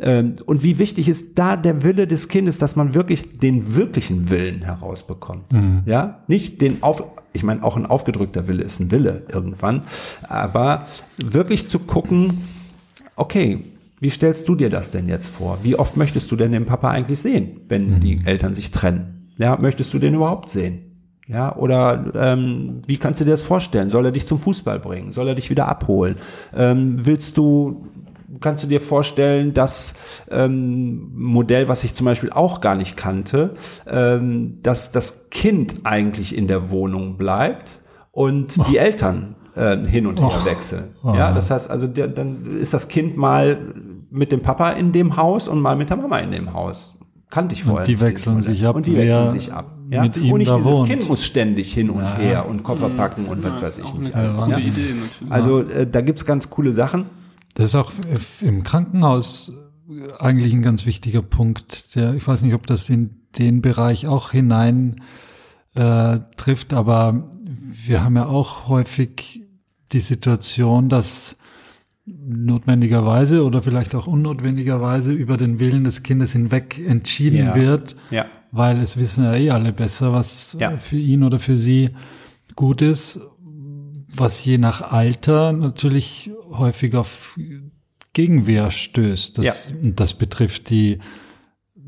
[0.00, 4.30] ähm, und wie wichtig ist da der Wille des Kindes, dass man wirklich den wirklichen
[4.30, 5.44] Willen herausbekommt.
[5.86, 9.82] Ja, nicht den auf, ich meine, auch ein aufgedrückter Wille ist ein Wille irgendwann,
[10.22, 10.86] aber
[11.18, 12.48] wirklich zu gucken,
[13.14, 13.64] okay,
[14.00, 15.60] wie stellst du dir das denn jetzt vor?
[15.62, 19.30] Wie oft möchtest du denn den Papa eigentlich sehen, wenn die Eltern sich trennen?
[19.38, 20.92] Ja, möchtest du den überhaupt sehen?
[21.28, 23.90] Ja, oder ähm, wie kannst du dir das vorstellen?
[23.90, 25.12] Soll er dich zum Fußball bringen?
[25.12, 26.16] Soll er dich wieder abholen?
[26.54, 27.86] Ähm, willst du,
[28.40, 29.94] kannst du dir vorstellen, das
[30.30, 33.54] ähm, Modell, was ich zum Beispiel auch gar nicht kannte,
[33.86, 37.80] ähm, dass das Kind eigentlich in der Wohnung bleibt
[38.10, 40.46] und die Eltern äh, hin und her Och.
[40.46, 40.90] wechseln.
[41.02, 41.14] Oh.
[41.14, 43.58] Ja, das heißt also, der, dann ist das Kind mal
[44.10, 46.98] mit dem Papa in dem Haus und mal mit der Mama in dem Haus.
[47.30, 47.86] Kannte ich vorher.
[47.86, 49.78] die nicht, wechseln sich ab, Und die wechseln sich ab.
[49.90, 50.02] Ja?
[50.02, 50.88] mit ihm und nicht da dieses wohnt.
[50.88, 52.16] Kind muss ständig hin und Ja.
[52.16, 54.14] her und Koffer packen und Ja, was weiß ich auch nicht.
[54.14, 54.58] alles, ja?
[54.58, 54.94] Idee.
[55.30, 57.06] Also äh, da gibt's ganz coole Sachen.
[57.54, 57.92] Das ist auch
[58.40, 59.52] im Krankenhaus
[60.18, 61.94] eigentlich ein ganz wichtiger Punkt.
[61.96, 64.96] Der, ich weiß nicht, ob das in den Bereich auch hinein
[65.74, 69.42] äh, trifft, aber wir haben ja auch häufig
[69.92, 71.36] die Situation, dass
[72.06, 77.54] notwendigerweise oder vielleicht auch unnotwendigerweise über den Willen des Kindes hinweg entschieden Ja.
[77.54, 78.26] wird, Ja.
[78.50, 80.76] weil es wissen ja eh alle besser, was Ja.
[80.78, 81.90] für ihn oder für sie
[82.56, 83.20] gut ist,
[84.16, 87.38] was je nach Alter natürlich häufig auf
[88.12, 89.38] Gegenwehr stößt.
[89.38, 90.98] Das, und das betrifft die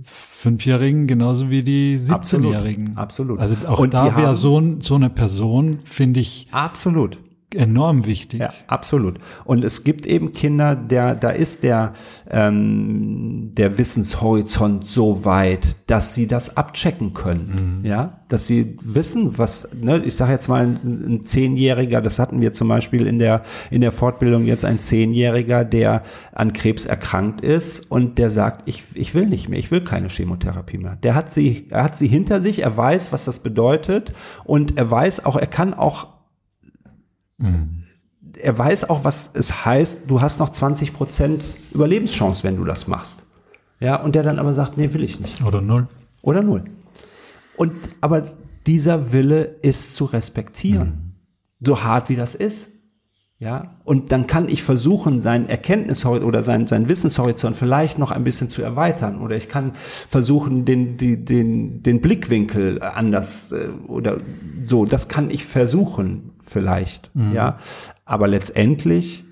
[0.03, 2.97] Fünfjährigen genauso wie die 17-Jährigen.
[2.97, 3.39] Absolut.
[3.39, 7.19] Also auch Und da wäre so, so eine Person, finde ich, Absolut.
[7.55, 8.41] Enorm wichtig.
[8.41, 9.19] Ja, absolut.
[9.45, 11.95] Und es gibt eben Kinder, der, da ist der,
[12.31, 17.81] ähm, der Wissenshorizont so weit, dass sie das abchecken können.
[17.83, 17.87] Mhm.
[17.87, 22.41] Ja, dass sie wissen, was, ne, ich sage jetzt mal, ein, ein Zehnjähriger, das hatten
[22.41, 26.03] wir zum Beispiel in der, in der Fortbildung jetzt ein Zehnjähriger, der
[26.33, 30.09] an Krebs erkrankt ist und der sagt, ich, ich will nicht mehr, ich will keine
[30.09, 30.97] Chemotherapie mehr.
[31.03, 34.13] Der hat sie, er hat sie hinter sich, er weiß, was das bedeutet
[34.45, 36.14] und er weiß auch, er kann auch
[37.45, 37.83] Mhm.
[38.37, 42.89] Er weiß auch, was es heißt, du hast noch 20 Prozent Überlebenschance, wenn du das
[42.89, 43.23] machst.
[43.81, 45.45] Ja, und der dann aber sagt, nee, will ich nicht.
[45.45, 45.87] Oder null.
[46.23, 46.65] Oder null.
[47.57, 48.33] Und, aber
[48.67, 50.89] dieser Wille ist zu respektieren.
[51.61, 51.67] Mhm.
[51.67, 52.69] So hart wie das ist.
[53.45, 58.25] Ja, und dann kann ich versuchen, sein Erkenntnishorizont oder sein, sein Wissenshorizont vielleicht noch ein
[58.25, 59.21] bisschen zu erweitern.
[59.21, 59.73] Oder ich kann
[60.09, 64.17] versuchen, den, die, den, den Blickwinkel anders äh, oder
[64.65, 64.87] so.
[64.87, 67.35] Das kann ich versuchen vielleicht, mhm.
[67.35, 67.59] ja.
[68.07, 69.25] Aber letztendlich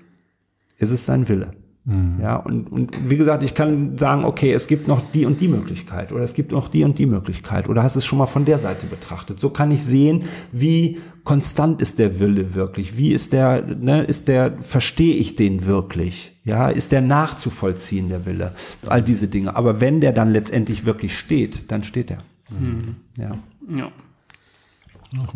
[0.77, 1.53] ist es sein Wille.
[1.85, 2.19] Mhm.
[2.21, 5.47] Ja, und, und wie gesagt, ich kann sagen, okay, es gibt noch die und die
[5.47, 8.45] Möglichkeit oder es gibt noch die und die Möglichkeit oder hast es schon mal von
[8.45, 9.39] der Seite betrachtet.
[9.39, 12.97] So kann ich sehen, wie konstant ist der Wille wirklich?
[12.97, 16.33] Wie ist der, ne, ist der, verstehe ich den wirklich?
[16.45, 18.53] Ja, ist der nachzuvollziehen, der Wille?
[18.85, 19.55] All diese Dinge.
[19.55, 22.17] Aber wenn der dann letztendlich wirklich steht, dann steht er.
[22.49, 22.95] Mhm.
[23.17, 23.37] Ja.
[23.75, 23.91] Ja.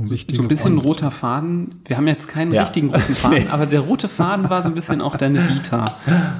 [0.03, 0.85] So, so ein bisschen Freund.
[0.85, 1.81] roter Faden.
[1.85, 2.61] Wir haben jetzt keinen ja.
[2.61, 3.49] richtigen roten Faden, nee.
[3.49, 5.85] aber der rote Faden war so ein bisschen auch deine Vita.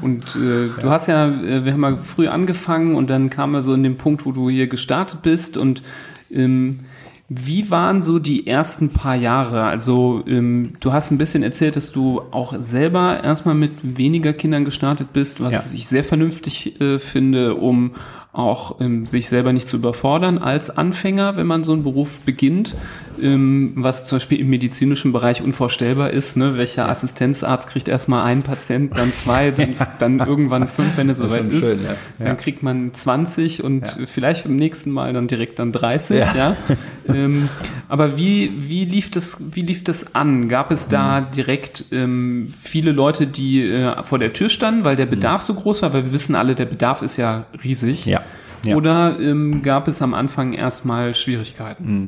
[0.02, 0.74] Und äh, ja.
[0.82, 3.84] du hast ja, äh, wir haben ja früh angefangen und dann kam er so in
[3.84, 5.84] den Punkt, wo du hier gestartet bist und
[6.32, 6.80] ähm,
[7.30, 9.64] wie waren so die ersten paar Jahre?
[9.64, 14.64] Also ähm, du hast ein bisschen erzählt, dass du auch selber erstmal mit weniger Kindern
[14.64, 15.78] gestartet bist, was ja.
[15.78, 17.92] ich sehr vernünftig äh, finde, um
[18.38, 22.76] auch ähm, sich selber nicht zu überfordern als Anfänger, wenn man so einen Beruf beginnt,
[23.22, 26.38] ähm, was zum Beispiel im medizinischen Bereich unvorstellbar ist.
[26.38, 26.56] Ne?
[26.56, 26.90] Welcher ja.
[26.90, 29.88] Assistenzarzt kriegt erstmal einen Patient, dann zwei, dann, ja.
[29.98, 31.66] dann irgendwann fünf, wenn es soweit ist.
[31.66, 31.96] Schön, ja.
[32.20, 36.20] Dann kriegt man 20 und vielleicht beim nächsten Mal dann direkt dann 30.
[36.36, 36.56] Ja.
[37.08, 37.50] ähm,
[37.90, 40.48] aber wie, wie, lief das, wie lief das an?
[40.48, 41.32] Gab es da mhm.
[41.32, 45.54] direkt ähm, viele Leute, die äh, vor der Tür standen, weil der Bedarf mhm.
[45.54, 45.94] so groß war?
[45.94, 48.06] Weil wir wissen alle, der Bedarf ist ja riesig.
[48.06, 48.22] Ja.
[48.64, 48.76] Ja.
[48.76, 51.86] Oder ähm, gab es am Anfang erstmal Schwierigkeiten?
[51.86, 52.08] Mhm.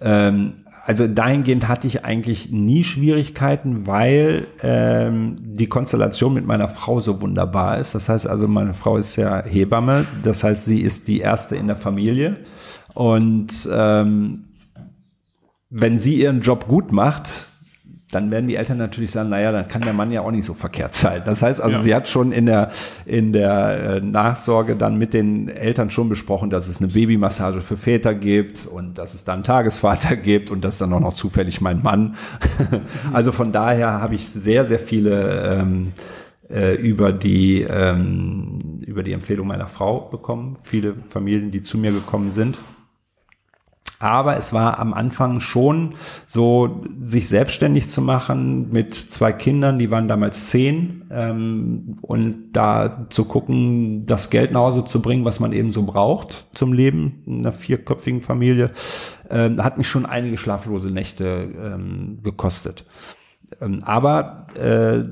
[0.00, 0.52] Ähm,
[0.84, 7.20] also dahingehend hatte ich eigentlich nie Schwierigkeiten, weil ähm, die Konstellation mit meiner Frau so
[7.20, 7.94] wunderbar ist.
[7.94, 11.68] Das heißt also, meine Frau ist ja Hebamme, das heißt, sie ist die erste in
[11.68, 12.38] der Familie.
[12.94, 14.46] Und ähm,
[15.70, 17.51] wenn sie ihren Job gut macht,
[18.12, 20.52] dann werden die Eltern natürlich sagen, naja, dann kann der Mann ja auch nicht so
[20.52, 21.22] verkehrt sein.
[21.24, 21.82] Das heißt also, ja.
[21.82, 22.70] sie hat schon in der,
[23.06, 27.78] in der äh, Nachsorge dann mit den Eltern schon besprochen, dass es eine Babymassage für
[27.78, 31.82] Väter gibt und dass es dann Tagesvater gibt und dass dann auch noch zufällig mein
[31.82, 32.16] Mann.
[33.14, 35.92] also von daher habe ich sehr, sehr viele ähm,
[36.50, 40.58] äh, über die ähm, über die Empfehlung meiner Frau bekommen.
[40.64, 42.58] Viele Familien, die zu mir gekommen sind.
[44.02, 45.94] Aber es war am Anfang schon
[46.26, 53.06] so, sich selbstständig zu machen mit zwei Kindern, die waren damals zehn, ähm, und da
[53.10, 57.22] zu gucken, das Geld nach Hause zu bringen, was man eben so braucht zum Leben
[57.26, 58.72] in einer vierköpfigen Familie,
[59.30, 62.84] ähm, hat mich schon einige schlaflose Nächte ähm, gekostet.
[63.60, 65.04] Ähm, aber äh,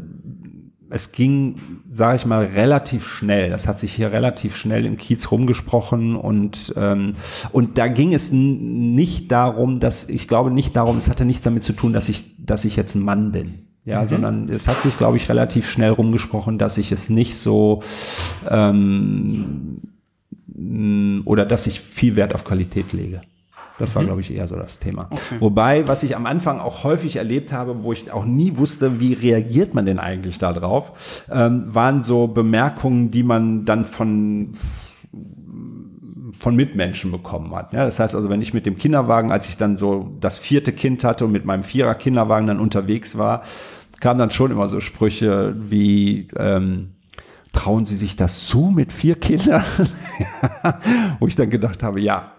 [0.91, 1.55] es ging,
[1.91, 3.51] sage ich mal, relativ schnell.
[3.51, 7.15] Das hat sich hier relativ schnell im Kiez rumgesprochen und ähm,
[7.53, 11.65] und da ging es nicht darum, dass ich glaube nicht darum, es hatte nichts damit
[11.65, 13.67] zu tun, dass ich dass ich jetzt ein Mann bin.
[13.85, 14.07] Ja, mhm.
[14.09, 17.83] sondern es hat sich, glaube ich, relativ schnell rumgesprochen, dass ich es nicht so
[18.49, 19.81] ähm,
[21.25, 23.23] oder dass ich viel Wert auf Qualität lege.
[23.81, 24.07] Das war, mhm.
[24.07, 25.09] glaube ich, eher so das Thema.
[25.11, 25.37] Okay.
[25.41, 29.15] Wobei, was ich am Anfang auch häufig erlebt habe, wo ich auch nie wusste, wie
[29.15, 34.55] reagiert man denn eigentlich da drauf, ähm, waren so Bemerkungen, die man dann von
[36.39, 37.75] von Mitmenschen bekommen hat.
[37.75, 40.73] Ja, das heißt also, wenn ich mit dem Kinderwagen, als ich dann so das vierte
[40.73, 43.43] Kind hatte und mit meinem Vierer Kinderwagen dann unterwegs war,
[44.01, 46.95] kamen dann schon immer so Sprüche wie ähm,
[47.53, 49.65] trauen Sie sich das zu mit vier Kindern?
[51.19, 52.33] Wo ich dann gedacht habe, ja,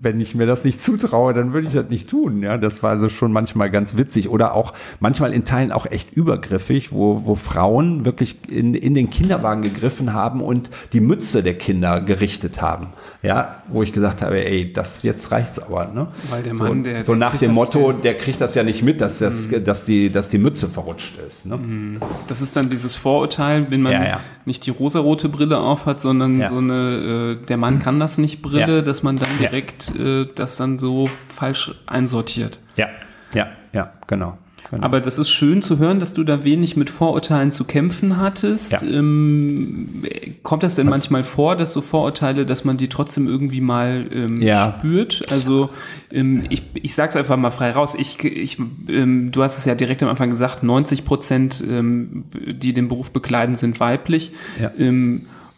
[0.00, 2.42] wenn ich mir das nicht zutraue, dann würde ich das nicht tun.
[2.42, 6.12] Ja, das war also schon manchmal ganz witzig oder auch manchmal in Teilen auch echt
[6.12, 11.54] übergriffig, wo, wo Frauen wirklich in, in den Kinderwagen gegriffen haben und die Mütze der
[11.54, 12.88] Kinder gerichtet haben.
[13.20, 16.06] Ja, wo ich gesagt habe, ey, das jetzt reicht's aber, ne?
[16.30, 19.00] Weil der Mann, so, der, so nach dem Motto, der kriegt das ja nicht mit,
[19.00, 19.64] dass, das, mm.
[19.64, 21.44] dass, die, dass die Mütze verrutscht ist.
[21.44, 21.56] Ne?
[21.56, 22.00] Mm.
[22.28, 24.20] Das ist dann dieses Vorurteil, wenn man ja, ja.
[24.44, 26.48] nicht die rosarote Brille aufhat, sondern ja.
[26.48, 30.56] so eine, äh, der Mann kann das nicht Brille, dass man dann direkt äh, das
[30.56, 32.60] dann so falsch einsortiert.
[32.76, 32.86] Ja,
[33.34, 34.38] ja, ja, genau.
[34.70, 34.82] Genau.
[34.84, 38.72] Aber das ist schön zu hören, dass du da wenig mit Vorurteilen zu kämpfen hattest.
[38.72, 38.82] Ja.
[38.82, 40.04] Ähm,
[40.42, 44.42] kommt das denn manchmal vor, dass so Vorurteile, dass man die trotzdem irgendwie mal ähm,
[44.42, 44.76] Ja.
[44.78, 45.24] spürt?
[45.30, 45.70] Also
[46.12, 47.94] ähm, ich, ich sag's einfach mal frei raus.
[47.98, 48.58] Ich, ich,
[48.88, 53.10] ähm, du hast es ja direkt am Anfang gesagt, 90 Prozent, ähm, die den Beruf
[53.10, 54.32] bekleiden, sind weiblich.
[54.60, 54.70] Ja.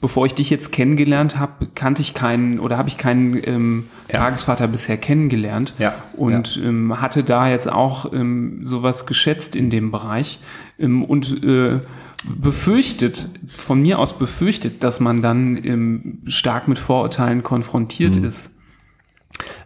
[0.00, 4.66] Bevor ich dich jetzt kennengelernt habe, kannte ich keinen oder habe ich keinen ähm, Tagesvater
[4.66, 10.40] bisher kennengelernt Ja, und Ähm, hatte da jetzt auch ähm, sowas geschätzt in dem Bereich
[10.78, 11.80] ähm, und äh,
[12.24, 18.24] befürchtet, von mir aus befürchtet, dass man dann ähm, stark mit Vorurteilen konfrontiert Mhm.
[18.24, 18.56] ist.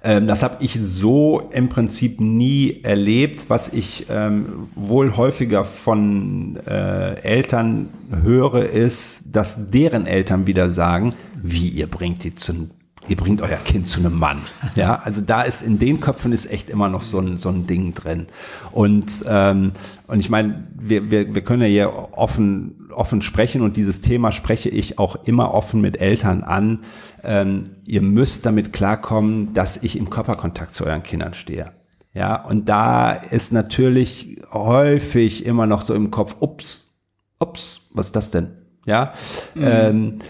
[0.02, 3.46] Ähm, das habe ich so im Prinzip nie erlebt.
[3.48, 7.88] Was ich ähm, wohl häufiger von äh, Eltern
[8.22, 12.68] höre, ist, dass deren Eltern wieder sagen, wie ihr bringt die zu
[13.08, 14.40] ihr bringt euer Kind zu einem Mann.
[14.74, 17.66] Ja, also da ist in den Köpfen ist echt immer noch so ein, so ein
[17.66, 18.26] Ding drin.
[18.72, 19.72] Und, ähm,
[20.06, 24.32] und ich meine, wir, wir, wir können ja hier offen, offen sprechen und dieses Thema
[24.32, 26.80] spreche ich auch immer offen mit Eltern an.
[27.22, 31.72] Ähm, ihr müsst damit klarkommen, dass ich im Körperkontakt zu euren Kindern stehe.
[32.14, 36.92] Ja, und da ist natürlich häufig immer noch so im Kopf, ups,
[37.40, 38.52] ups, was ist das denn?
[38.86, 39.14] Ja,
[39.56, 40.20] ähm,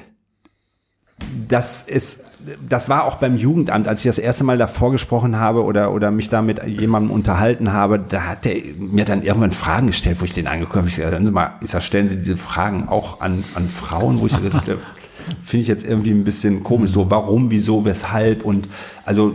[1.48, 2.23] das ist,
[2.68, 6.10] das war auch beim Jugendamt, als ich das erste Mal davor gesprochen habe oder, oder
[6.10, 10.24] mich da mit jemandem unterhalten habe, da hat der mir dann irgendwann Fragen gestellt, wo
[10.24, 10.88] ich den angeguckt habe.
[10.88, 14.36] Ich Sie mal, ich sag, stellen Sie diese Fragen auch an, an Frauen, wo ich
[14.36, 14.78] gesagt habe,
[15.44, 18.68] finde ich jetzt irgendwie ein bisschen komisch, so warum, wieso, weshalb und
[19.04, 19.34] also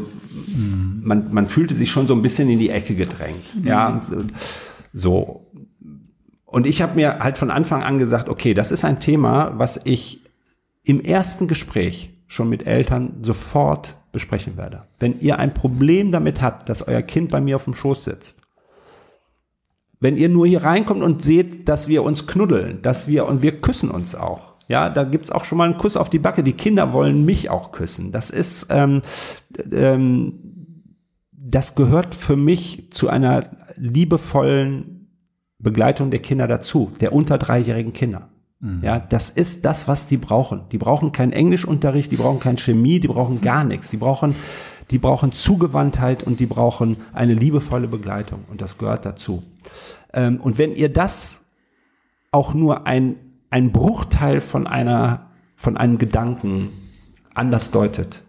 [1.02, 3.45] man, man fühlte sich schon so ein bisschen in die Ecke gedrängt.
[3.64, 4.02] Ja,
[4.94, 5.48] so.
[6.45, 9.80] Und ich habe mir halt von Anfang an gesagt, okay, das ist ein Thema, was
[9.84, 10.23] ich
[10.84, 14.84] im ersten Gespräch schon mit Eltern sofort besprechen werde.
[15.00, 18.38] Wenn ihr ein Problem damit habt, dass euer Kind bei mir auf dem Schoß sitzt,
[20.00, 23.60] wenn ihr nur hier reinkommt und seht, dass wir uns knuddeln, dass wir und wir
[23.60, 24.54] küssen uns auch.
[24.70, 26.44] Ja, da gibt's auch schon mal einen Kuss auf die Backe.
[26.44, 28.12] Die Kinder wollen mich auch küssen.
[28.12, 29.02] Das ist, ähm,
[29.72, 30.36] ähm,
[31.32, 35.08] das gehört für mich zu einer liebevollen
[35.58, 38.30] Begleitung der Kinder dazu, der unter dreijährigen Kinder.
[38.81, 40.64] Ja, das ist das, was die brauchen.
[40.72, 43.90] Die brauchen keinen Englischunterricht, die brauchen kein Chemie, die brauchen gar nichts.
[43.90, 44.36] Die brauchen,
[44.91, 48.44] die brauchen Zugewandtheit und die brauchen eine liebevolle Begleitung.
[48.49, 49.44] Und das gehört dazu.
[50.14, 51.41] Ähm, und wenn ihr das
[52.31, 53.15] auch nur ein,
[53.49, 56.69] ein Bruchteil von einer, von einem Gedanken
[57.34, 58.23] anders deutet,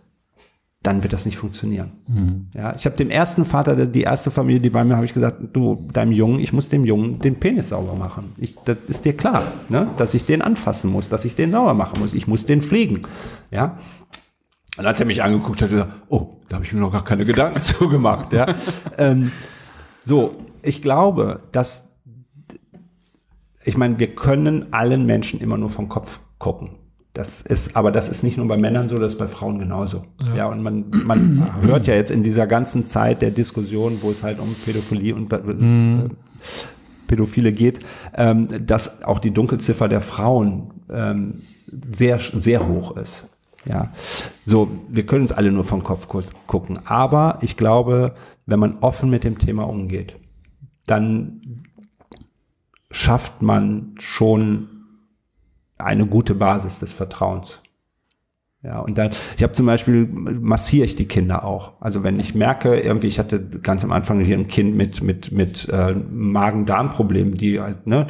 [0.82, 2.48] dann wird das nicht funktionieren.
[2.55, 5.39] Ja, ich habe dem ersten Vater, die erste Familie, die bei mir, habe ich gesagt,
[5.52, 8.32] du, deinem Jungen, ich muss dem Jungen den Penis sauber machen.
[8.39, 9.89] Ich, das ist dir klar, ne?
[9.98, 12.15] dass ich den anfassen muss, dass ich den sauber machen muss.
[12.15, 13.02] Ich muss den pflegen.
[13.51, 13.78] Ja.
[14.78, 16.93] Und dann hat er mich angeguckt und hat gesagt, oh, da habe ich mir noch
[16.93, 18.32] gar keine Gedanken zu gemacht.
[18.32, 18.55] Ja.
[18.97, 19.32] ähm,
[20.07, 21.90] so, ich glaube, dass
[23.65, 26.80] ich meine, wir können allen Menschen immer nur vom Kopf gucken.
[27.12, 30.05] Das ist, aber das ist nicht nur bei Männern so, das ist bei Frauen genauso.
[30.37, 34.23] Ja, und man, man hört ja jetzt in dieser ganzen Zeit der Diskussion, wo es
[34.23, 36.09] halt um Pädophilie und äh,
[37.09, 37.81] Pädophile geht,
[38.15, 43.27] ähm, dass auch die Dunkelziffer der Frauen ähm, sehr, sehr hoch ist.
[43.65, 43.91] Ja,
[44.47, 46.07] so, wir können uns alle nur vom Kopf
[46.47, 46.78] gucken.
[46.87, 48.15] Aber ich glaube,
[48.47, 50.15] wenn man offen mit dem Thema umgeht,
[50.87, 51.62] dann
[52.91, 54.80] schafft man schon
[55.81, 57.61] eine gute Basis des Vertrauens.
[58.62, 61.81] Ja, und dann, ich habe zum Beispiel, massiere ich die Kinder auch.
[61.81, 65.32] Also wenn ich merke, irgendwie, ich hatte ganz am Anfang hier ein Kind mit, mit,
[65.32, 68.09] mit äh, Magen-Darm-Problemen, die halt, ne,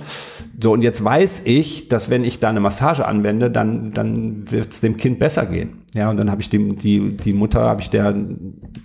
[0.60, 4.72] so, und jetzt weiß ich, dass wenn ich da eine Massage anwende, dann, dann wird
[4.72, 5.84] es dem Kind besser gehen.
[5.94, 8.40] Ja, und dann habe ich dem, die, die Mutter, habe ich der eine,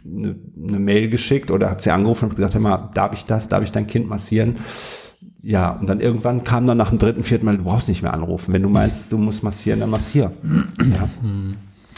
[0.05, 3.63] eine Mail geschickt oder habe sie angerufen und gesagt, hör mal, darf ich das, darf
[3.63, 4.57] ich dein Kind massieren?
[5.47, 8.15] Ja, und dann irgendwann kam dann nach dem dritten, vierten Mal, du brauchst nicht mehr
[8.15, 8.51] anrufen.
[8.51, 10.31] Wenn du meinst, du musst massieren, dann massier.
[10.79, 11.07] Ja.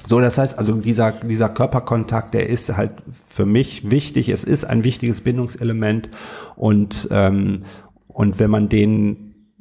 [0.06, 2.92] So, das heißt also, dieser, dieser Körperkontakt, der ist halt
[3.30, 4.28] für mich wichtig.
[4.28, 6.10] Es ist ein wichtiges Bindungselement.
[6.58, 7.64] Und, ähm,
[8.10, 9.54] und wenn man den,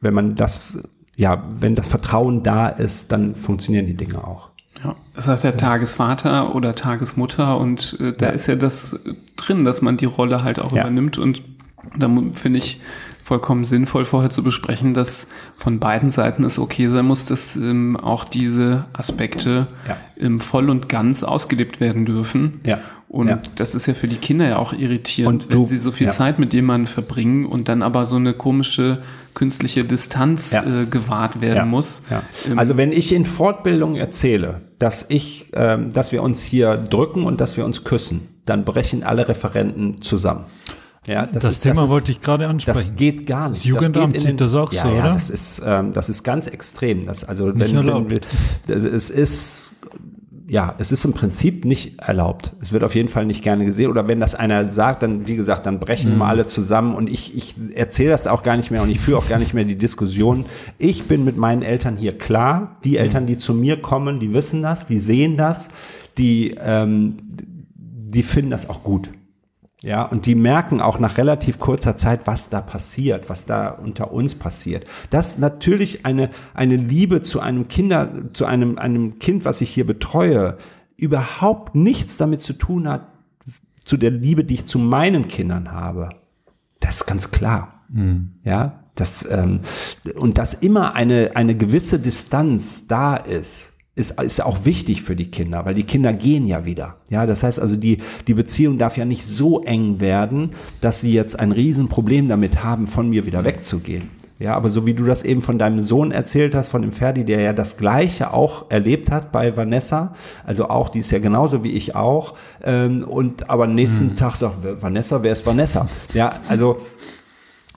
[0.00, 0.76] wenn man das,
[1.16, 4.50] ja, wenn das Vertrauen da ist, dann funktionieren die Dinge auch.
[4.86, 8.32] Ja, das heißt ja Tagesvater oder Tagesmutter und äh, da Ja.
[8.32, 8.98] ist ja das
[9.36, 10.82] drin, dass man die Rolle halt auch Ja.
[10.82, 11.42] übernimmt und
[11.98, 12.80] da finde ich
[13.22, 17.96] vollkommen sinnvoll vorher zu besprechen, dass von beiden Seiten es okay sein muss, dass ähm,
[17.96, 19.96] auch diese Aspekte Ja.
[20.18, 22.52] ähm, voll und ganz ausgelebt werden dürfen.
[22.64, 22.78] Ja.
[23.08, 23.38] Und Ja.
[23.56, 26.06] das ist ja für die Kinder ja auch irritierend, Und wenn du- sie so viel
[26.08, 26.12] ja.
[26.12, 29.02] Zeit mit jemandem verbringen und dann aber so eine komische
[29.34, 30.62] künstliche Distanz Ja.
[30.62, 32.02] äh, gewahrt werden muss.
[32.10, 32.22] Ja.
[32.48, 37.24] Ähm, Also wenn ich in Fortbildung erzähle, dass ich, ähm, dass wir uns hier drücken
[37.24, 40.44] und dass wir uns küssen, dann brechen alle Referenten zusammen.
[41.06, 42.78] Ja, das, ist, Thema das ist, wollte ich gerade ansprechen.
[42.78, 43.60] Das geht gar nicht.
[43.60, 45.12] Das Jugendamt das sieht das auch ja, so, ja, oder?
[45.12, 47.06] Das ist, ähm, das ist ganz extrem.
[47.06, 48.20] Das, also wenn, wenn
[48.66, 49.70] es ist
[50.48, 52.52] ja, es ist im Prinzip nicht erlaubt.
[52.60, 53.90] Es wird auf jeden Fall nicht gerne gesehen.
[53.90, 56.16] Oder wenn das einer sagt, dann, wie gesagt, dann brechen Mhm.
[56.16, 59.18] immer alle zusammen und ich, ich erzähle das auch gar nicht mehr und ich führe
[59.18, 60.46] auch gar nicht mehr die Diskussion.
[60.78, 62.76] Ich bin mit meinen Eltern hier klar.
[62.84, 65.68] Die Eltern, die zu mir kommen, die wissen das, die sehen das,
[66.16, 67.16] die, ähm,
[67.74, 69.08] die finden das auch gut.
[69.82, 74.10] Ja, und die merken auch nach relativ kurzer Zeit, was da passiert, was da unter
[74.10, 74.86] uns passiert.
[75.10, 79.86] Dass natürlich eine, eine Liebe zu einem Kinder, zu einem, einem Kind, was ich hier
[79.86, 80.56] betreue,
[80.96, 83.06] überhaupt nichts damit zu tun hat,
[83.84, 86.08] zu der Liebe, die ich zu meinen Kindern habe.
[86.80, 87.84] Das ist ganz klar.
[88.44, 89.60] Ja, das, ähm,
[90.16, 95.30] und dass immer eine, eine gewisse Distanz da ist, ist, ist auch wichtig für die
[95.30, 96.96] Kinder, weil die Kinder gehen ja wieder.
[97.08, 100.50] Ja, das heißt also, die, die Beziehung darf ja nicht so eng werden,
[100.82, 104.10] dass sie jetzt ein Riesenproblem damit haben, von mir wieder wegzugehen.
[104.38, 107.24] Ja, aber so wie du das eben von deinem Sohn erzählt hast, von dem Ferdi,
[107.24, 110.14] der ja das Gleiche auch erlebt hat bei Vanessa,
[110.44, 114.56] also auch, die ist ja genauso wie ich auch, ähm, und aber nächsten Tag sagt
[114.82, 115.88] Vanessa, wer ist Vanessa?
[116.12, 116.80] Ja, also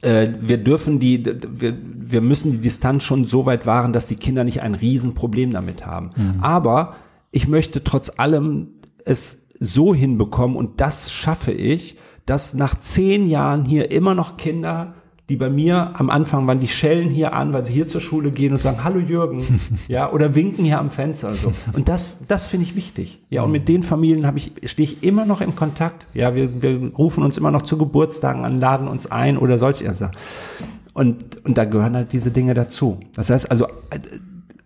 [0.02, 4.44] wir dürfen die, wir, wir müssen die Distanz schon so weit wahren, dass die Kinder
[4.44, 6.12] nicht ein Riesenproblem damit haben.
[6.42, 6.96] Aber
[7.32, 8.70] ich möchte trotz allem
[9.06, 14.94] es so hinbekommen und das schaffe ich, dass nach zehn Jahren hier immer noch Kinder
[15.30, 18.32] die bei mir am Anfang waren, die schellen hier an, weil sie hier zur Schule
[18.32, 19.44] gehen und sagen, hallo Jürgen,
[19.88, 21.52] ja, oder winken hier am Fenster und so.
[21.74, 23.22] Und das, das finde ich wichtig.
[23.30, 26.08] Ja, und mit den Familien habe ich, stehe ich immer noch im Kontakt.
[26.16, 29.94] Ja, wir, wir rufen uns immer noch zu Geburtstagen an, laden uns ein oder solche
[29.94, 30.18] Sachen.
[30.94, 33.00] Und, und da gehören halt diese Dinge dazu.
[33.16, 33.68] Das heißt also,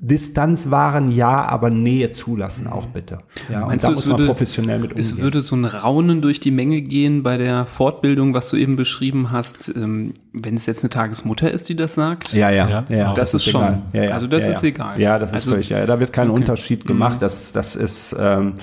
[0.05, 3.19] Distanz wahren ja, aber Nähe zulassen auch bitte.
[3.49, 5.23] Ja, und Meinst da du, muss es man würde- professionell mit Es umgehen.
[5.23, 9.31] würde so ein Raunen durch die Menge gehen bei der Fortbildung, was du eben beschrieben
[9.31, 12.33] hast, ähm, wenn es jetzt eine Tagesmutter ist, die das sagt.
[12.33, 13.81] Ja, ja, Ja, ja, ja das ist schon-.
[13.93, 14.99] Ja, ja, also das ja, ist egal.
[14.99, 16.39] Ja, das ist Also- völlig, ja, da wird kein Okay.
[16.39, 17.21] Unterschied gemacht.
[17.21, 18.55] Das, das ist, ähm,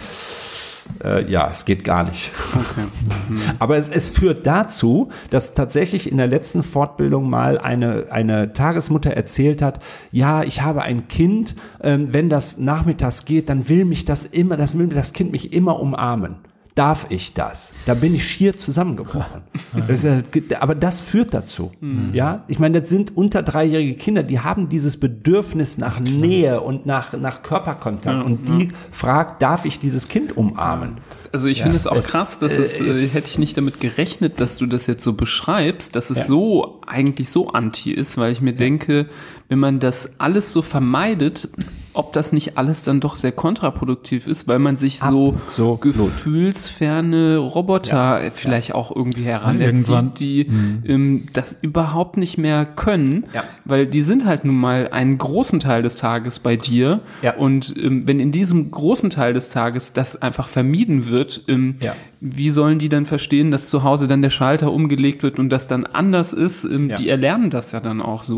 [1.02, 2.32] äh, ja, es geht gar nicht.
[2.54, 2.86] Okay.
[3.58, 9.10] Aber es, es führt dazu, dass tatsächlich in der letzten Fortbildung mal eine, eine Tagesmutter
[9.10, 9.80] erzählt hat,
[10.12, 14.56] ja, ich habe ein Kind, ähm, wenn das nachmittags geht, dann will mich das immer,
[14.56, 16.36] das will das Kind mich immer umarmen.
[16.80, 17.72] Darf ich das?
[17.84, 19.42] Da bin ich schier zusammengebrochen.
[20.02, 21.72] Ja- Aber das führt dazu.
[22.14, 26.86] Ja, ich meine, das sind unter dreijährige Kinder, die haben dieses Bedürfnis nach Nähe und
[26.86, 28.24] nach, nach Körperkontakt.
[28.24, 30.98] und die fragt, darf ich dieses Kind umarmen?
[31.32, 33.56] Also ich finde es auch es, krass, dass äh, es, äh, es- hätte ich nicht
[33.58, 36.24] damit gerechnet, dass du das jetzt so beschreibst, dass es Ja.
[36.24, 39.06] so eigentlich so anti ist, weil ich mir denke,
[39.50, 41.48] wenn man das alles so vermeidet,
[41.92, 45.80] ob das nicht alles dann doch sehr kontraproduktiv ist, weil man sich so Absolut.
[45.82, 50.46] gefühlsferne Roboter vielleicht auch irgendwie heranerzieht, die
[50.86, 53.44] ähm, das überhaupt nicht mehr können, Ja.
[53.64, 57.34] weil die sind halt nun mal einen großen Teil des Tages bei dir Ja.
[57.36, 61.94] und ähm, wenn in diesem großen Teil des Tages das einfach vermieden wird, ähm, Ja.
[62.20, 65.66] wie sollen die dann verstehen, dass zu Hause dann der Schalter umgelegt wird und das
[65.66, 66.64] dann anders ist?
[66.64, 66.96] Ähm, Ja.
[66.96, 68.36] Die erlernen das ja dann auch so.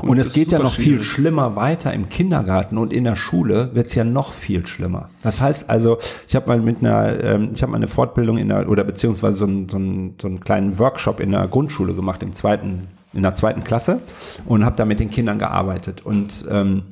[0.00, 3.70] Und, das es geht ja noch viel schlimmer weiter im Kindergarten und in der Schule
[3.74, 5.08] wird's ja noch viel schlimmer.
[5.22, 5.98] Das heißt also,
[6.28, 9.38] ich habe mal mit einer, ähm, ich habe mal eine Fortbildung in der, oder beziehungsweise
[9.38, 13.22] so, einen- so, einen, so einen kleinen Workshop in der Grundschule gemacht, im zweiten, in
[13.22, 14.00] der zweiten Klasse
[14.46, 16.04] und habe da mit den Kindern gearbeitet.
[16.04, 16.82] Und ähm,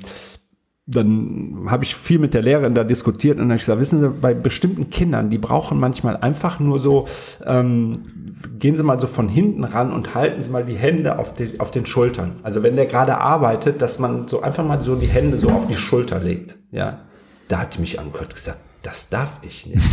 [0.86, 4.00] dann habe ich viel mit der Lehrerin da diskutiert und dann habe ich gesagt, wissen
[4.00, 7.06] Sie, bei bestimmten Kindern, die brauchen manchmal einfach nur so,
[7.46, 11.34] ähm, gehen Sie mal so von hinten ran und halten Sie mal die Hände auf,
[11.34, 12.40] die, auf den Schultern.
[12.42, 15.68] Also wenn der gerade arbeitet, dass man so einfach mal so die Hände so auf
[15.68, 16.56] die Schulter legt.
[16.72, 17.02] Ja,
[17.46, 19.82] da hat mich angehört und gesagt, das darf ich nicht.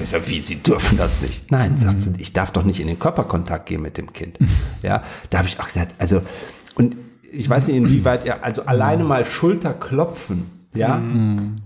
[0.00, 1.50] Ich sag, wie, Sie dürfen das nicht?
[1.50, 4.38] Nein, sagt sie, ich darf doch nicht in den Körperkontakt gehen mit dem Kind.
[4.80, 6.22] Ja, da habe ich auch gesagt, also,
[6.76, 6.96] und
[7.32, 10.44] ich weiß nicht, inwieweit ihr, also alleine mal Schulter klopfen,
[10.74, 11.02] ja,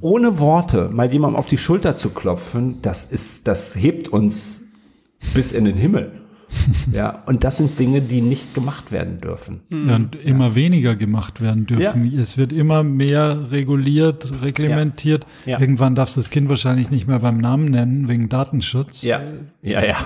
[0.00, 4.68] ohne Worte mal jemandem auf die Schulter zu klopfen, das ist, das hebt uns
[5.34, 6.12] bis in den Himmel.
[6.92, 9.60] Ja, und das sind Dinge, die nicht gemacht werden dürfen.
[9.72, 12.16] Ja, und immer weniger gemacht werden dürfen.
[12.18, 15.26] Es wird immer mehr reguliert, reglementiert.
[15.44, 15.58] Ja.
[15.60, 19.02] Irgendwann darfst du das Kind wahrscheinlich nicht mehr beim Namen nennen, wegen Datenschutz.
[19.02, 19.20] Ja,
[19.62, 19.96] ja, ja.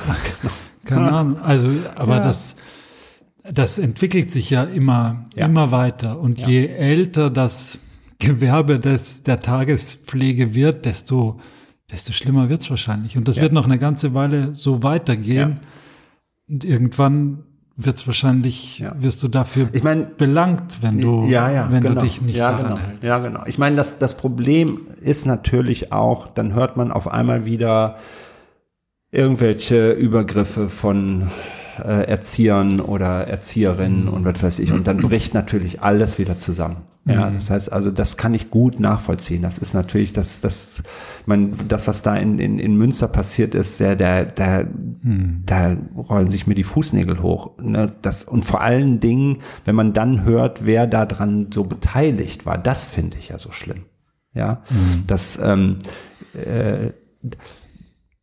[0.87, 1.39] Keine Ahnung.
[1.43, 2.23] Also, aber Ja.
[2.23, 2.57] das,
[3.45, 5.47] das entwickelt sich ja immer, Ja.
[5.47, 6.21] immer weiter.
[6.21, 7.79] Und je älter das
[8.19, 11.41] Gewerbe des, der Tagespflege wird, desto,
[11.91, 13.17] desto schlimmer wird es wahrscheinlich.
[13.17, 13.43] Und das Ja.
[13.43, 15.61] wird noch eine ganze Weile so weitergehen.
[16.49, 16.55] Ja.
[16.55, 17.45] Und irgendwann
[17.77, 18.95] wird es wahrscheinlich, Ja.
[18.99, 21.95] wirst du dafür Ich meine, belangt, wenn du, ja, ja, wenn genau.
[21.95, 22.87] du dich nicht ja, daran genau.
[22.87, 23.05] hältst.
[23.05, 23.41] Ja, genau.
[23.47, 27.97] Ich meine, das, das Problem ist natürlich auch, dann hört man auf einmal wieder,
[29.13, 31.31] irgendwelche Übergriffe von
[31.85, 34.73] äh, Erziehern oder Erzieherinnen und was weiß ich.
[34.73, 36.79] Und dann bricht natürlich alles wieder zusammen.
[37.07, 39.43] Ja, das heißt also, das kann ich gut nachvollziehen.
[39.43, 40.83] Das ist natürlich das, das,
[41.21, 44.69] ich meine, das, was da in, in, in Münster passiert ist, der, der, der,
[45.47, 47.59] da rollen sich mir die Fußnägel hoch.
[47.59, 47.93] Ne?
[48.03, 52.59] Das, und vor allen Dingen, wenn man dann hört, wer da dran so beteiligt war,
[52.59, 53.85] das finde ich ja so schlimm.
[54.33, 54.63] Ja,
[55.07, 55.79] das, ähm,
[56.35, 56.91] äh,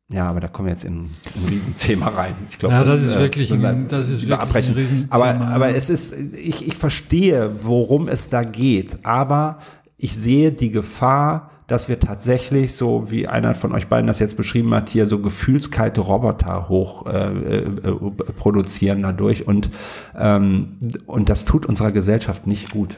[0.09, 1.09] ja, aber da kommen wir jetzt in ein
[1.49, 2.33] Riesenthema rein.
[2.49, 4.73] Ich glaube, Ja, das ist äh, wirklich wir ein- das ist wirklich ein.
[4.75, 9.59] Riesenthema, Aber, aber es ist, ich, ich verstehe, worum es da geht, aber
[9.97, 14.37] ich sehe die Gefahr, dass wir tatsächlich, so wie einer von euch beiden das jetzt
[14.37, 17.93] beschrieben hat, hier so gefühlskalte Roboter hoch äh, äh, äh,
[18.39, 19.69] produzieren dadurch und,
[20.17, 22.97] ähm, und das tut unserer Gesellschaft nicht gut.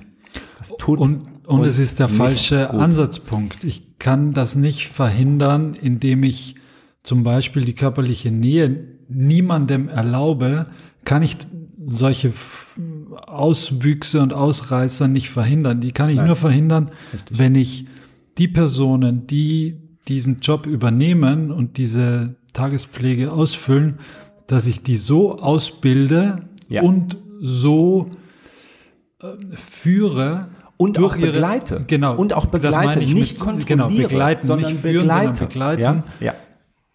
[0.59, 2.79] Das tut Und, und es ist der falsche gut.
[2.79, 3.63] Ansatzpunkt.
[3.63, 6.53] Ich kann das nicht verhindern, indem ich
[7.03, 10.67] zum Beispiel die körperliche Nähe niemandem erlaube,
[11.05, 11.37] kann ich
[11.87, 12.31] solche
[13.25, 15.81] Auswüchse und Ausreißer nicht verhindern.
[15.81, 16.91] Die kann ich nur verhindern,
[17.29, 17.85] wenn ich
[18.37, 19.77] die Personen, die
[20.07, 23.95] diesen Job übernehmen und diese Tagespflege ausfüllen,
[24.47, 26.81] dass ich die so ausbilde Ja.
[26.83, 28.09] und so
[29.21, 30.47] äh, führe
[30.77, 31.81] Und durch auch ihre- begleite.
[31.87, 32.15] Genau.
[32.15, 35.25] Und auch Das begleite, meine ich nicht mit, kontrolliere, Genau, begleiten, sondern nicht führen, begleite.
[35.27, 35.81] sondern begleiten.
[35.81, 36.33] Ja, ja.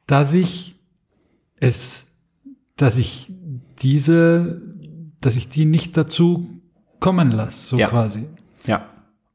[0.06, 0.76] Dass ich
[1.60, 2.06] es,
[2.76, 3.32] dass ich
[3.80, 4.62] diese,
[5.20, 6.48] dass ich die nicht dazu
[7.00, 7.88] kommen lasse, so Ja.
[7.88, 8.26] quasi.
[8.66, 8.86] ja.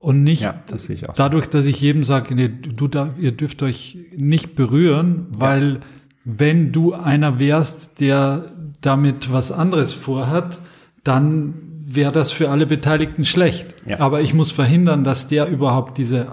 [0.02, 3.98] Und nicht Ja, das dadurch, dass ich jedem sage, nee, du, da, ihr dürft euch
[4.16, 5.82] nicht berühren, weil
[6.24, 10.60] wenn du einer wärst, der damit was anderes vorhat,
[11.04, 11.54] dann
[11.86, 13.76] wäre das für alle Beteiligten schlecht.
[13.86, 14.00] Ja.
[14.00, 16.28] Aber ich muss verhindern, dass der überhaupt diese,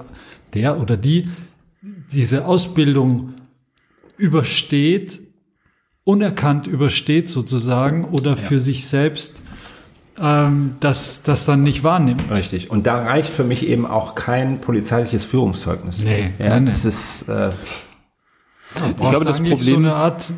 [0.55, 1.29] der oder die,
[2.13, 3.35] diese Ausbildung
[4.17, 5.21] übersteht,
[6.05, 9.43] unerkannt übersteht sozusagen oder für sich selbst
[10.19, 12.31] ähm, das, das dann nicht wahrnimmt.
[12.31, 12.71] Richtig.
[12.71, 15.99] Und da reicht für mich eben auch kein polizeiliches Führungszeugnis.
[16.03, 16.71] Nee, ja, nein, nee.
[16.71, 17.51] Das ist, äh,
[18.75, 20.33] Ich glaube, das so Problem- eine Art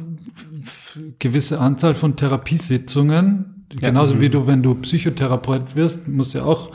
[1.19, 6.73] gewisse Anzahl von Therapiesitzungen, genauso wie du, wenn du Psychotherapeut wirst, musst du ja auch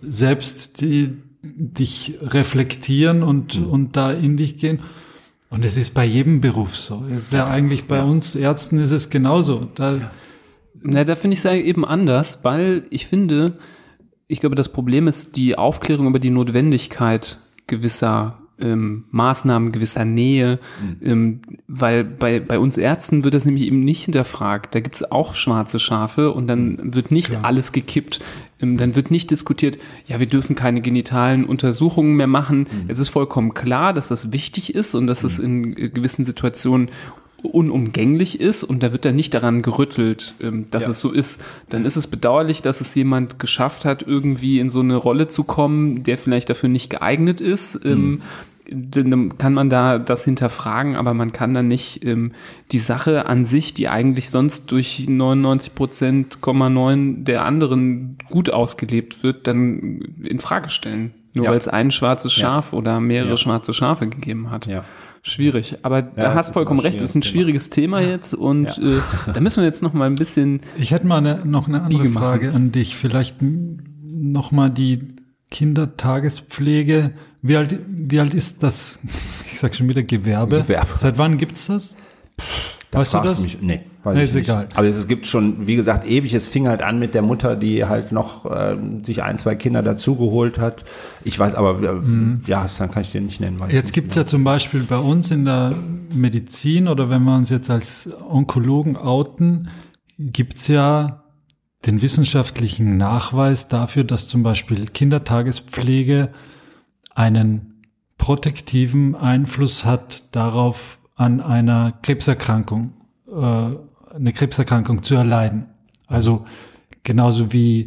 [0.00, 4.80] selbst die, dich reflektieren und, und da in dich gehen.
[5.50, 7.04] Und es ist bei jedem Beruf so.
[7.10, 9.68] Es ist ja, eigentlich bei uns Ärzten ist es genauso.
[9.74, 10.10] Da,
[10.80, 13.58] Na, da finde ich es ja eben anders, weil ich finde,
[14.26, 20.58] ich glaube, das Problem ist die Aufklärung über die Notwendigkeit gewisser ähm, Maßnahmen, gewisser Nähe,
[21.02, 24.74] ähm, weil bei, bei uns Ärzten wird das nämlich eben nicht hinterfragt.
[24.74, 28.20] Da gibt es auch schwarze Schafe und dann wird nicht alles gekippt.
[28.64, 32.66] Ähm, dann wird nicht diskutiert, ja, wir dürfen keine genitalen Untersuchungen mehr machen.
[32.88, 36.88] Es ist vollkommen klar, dass das wichtig ist und dass es in äh, gewissen Situationen
[37.42, 40.90] unumgänglich ist und da wird dann nicht daran gerüttelt, ähm, dass Ja.
[40.90, 44.80] es so ist, dann ist es bedauerlich, dass es jemand geschafft hat, irgendwie in so
[44.80, 47.78] eine Rolle zu kommen, der vielleicht dafür nicht geeignet ist.
[47.84, 48.28] Ähm, dann
[49.38, 52.32] kann man da das hinterfragen, aber man kann dann nicht ähm,
[52.72, 59.22] die Sache an sich, die eigentlich sonst durch 99 Prozent, 9 der anderen gut ausgelebt
[59.22, 61.12] wird, dann in Frage stellen.
[61.34, 61.50] Nur Ja.
[61.50, 63.36] weil es ein schwarzes Schaf oder mehrere Ja.
[63.36, 64.66] schwarze Schafe gegeben hat.
[64.66, 64.84] ja.
[65.26, 68.98] Schwierig, aber da hast vollkommen recht, ist ein schwieriges schwieriges Thema jetzt und äh,
[69.32, 72.06] da müssen wir jetzt noch mal ein bisschen ich hätte mal eine, noch eine andere.
[72.08, 72.94] Frage an dich.
[72.94, 75.08] Vielleicht noch mal die
[75.50, 77.12] Kindertagespflege.
[77.46, 78.98] Wie alt, wie alt ist das?
[79.52, 80.62] Ich sag schon wieder Gewerbe.
[80.62, 80.96] Gewerbe.
[80.96, 81.94] Seit wann gibt's das?
[82.90, 83.38] Da Weißt du das?
[83.40, 84.48] Mich, nee, weiß Nee, ich ist nicht.
[84.48, 84.68] egal.
[84.74, 86.34] Aber es gibt schon, wie gesagt, ewig.
[86.34, 89.84] Es fing halt an mit der Mutter, die halt noch äh, sich ein, zwei Kinder
[89.84, 90.84] dazugeholt hat.
[91.22, 93.62] Ich weiß aber, äh, ja, dann kann ich dir nicht nennen.
[93.68, 95.76] Jetzt gibt's ja zum Beispiel bei uns in der
[96.12, 99.68] Medizin oder wenn wir uns jetzt als Onkologen outen,
[100.18, 101.22] gibt's ja
[101.86, 106.30] den wissenschaftlichen Nachweis dafür, dass zum Beispiel Kindertagespflege
[107.14, 107.82] einen
[108.18, 112.92] protektiven Einfluss hat darauf, an einer Krebserkrankung,
[113.28, 115.66] äh, eine Krebserkrankung zu erleiden.
[116.06, 116.44] Also
[117.02, 117.86] genauso wie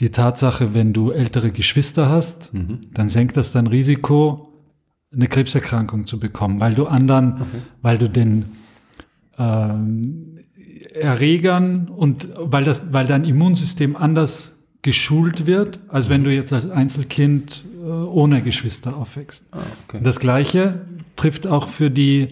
[0.00, 2.50] die Tatsache, wenn du ältere Geschwister hast,
[2.92, 4.52] dann senkt das dein Risiko,
[5.12, 7.42] eine Krebserkrankung zu bekommen, weil du anderen,
[7.82, 8.46] weil du den
[9.38, 10.38] ähm,
[10.94, 16.68] Erregern und weil das, weil dein Immunsystem anders geschult wird, als wenn du jetzt als
[16.68, 19.46] Einzelkind ohne Geschwister aufwächst.
[19.88, 20.00] okay.
[20.02, 20.80] Das Gleiche
[21.16, 22.28] trifft auch für die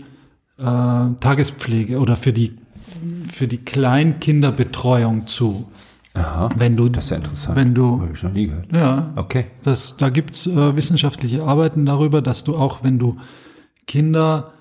[0.58, 2.56] äh, Tagespflege oder für die
[3.32, 5.66] für die Kleinkinderbetreuung zu.
[6.14, 7.56] Aha, Wenn du, das ist ja interessant.
[7.56, 8.66] wenn du, Habe ich noch nie gehört.
[8.74, 9.46] ja, Okay.
[9.62, 13.16] das, da gibt's äh, wissenschaftliche Arbeiten darüber, dass du auch, wenn du
[13.86, 14.52] Kinder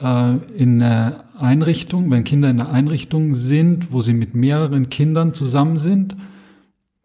[0.00, 5.34] äh, in einer Einrichtung, wenn Kinder in einer Einrichtung sind, wo sie mit mehreren Kindern
[5.34, 6.16] zusammen sind,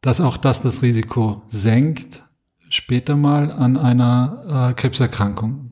[0.02, 2.24] dass auch das das Risiko senkt,
[2.70, 5.72] später mal an einer äh, Krebserkrankung,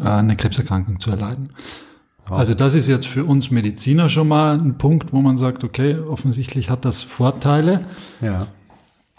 [0.00, 1.50] äh, eine Krebserkrankung zu erleiden.
[2.30, 5.98] Also das ist jetzt für uns Mediziner schon mal ein Punkt, wo man sagt, okay,
[5.98, 7.84] offensichtlich hat das Vorteile.
[8.22, 8.46] Ja.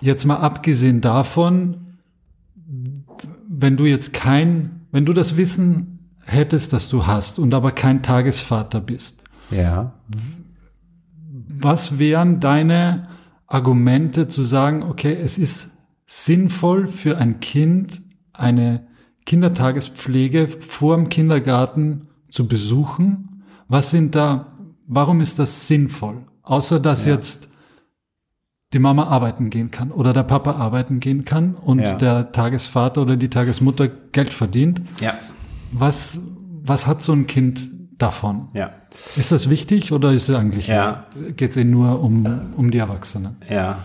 [0.01, 1.97] Jetzt mal abgesehen davon,
[3.47, 8.01] wenn du jetzt kein, wenn du das Wissen hättest, das du hast und aber kein
[8.01, 9.21] Tagesvater bist,
[9.51, 9.93] Ja.
[11.59, 13.07] was wären deine
[13.45, 15.74] Argumente zu sagen, okay, es ist
[16.05, 18.01] sinnvoll für ein Kind,
[18.33, 18.85] eine
[19.25, 23.43] Kindertagespflege vor dem Kindergarten zu besuchen?
[23.67, 24.47] Was sind da,
[24.87, 26.23] warum ist das sinnvoll?
[26.43, 27.49] Außer dass jetzt
[28.73, 31.93] die Mama arbeiten gehen kann oder der Papa arbeiten gehen kann und Ja.
[31.93, 34.81] der Tagesvater oder die Tagesmutter Geld verdient.
[34.99, 35.13] Ja.
[35.71, 36.19] Was,
[36.63, 37.67] was hat so ein Kind
[37.97, 38.49] davon?
[38.53, 38.71] Ja.
[39.15, 41.05] Ist das wichtig oder ist es eigentlich, Ja.
[41.35, 43.37] geht es eh nur um, um die Erwachsenen?
[43.49, 43.79] Ja.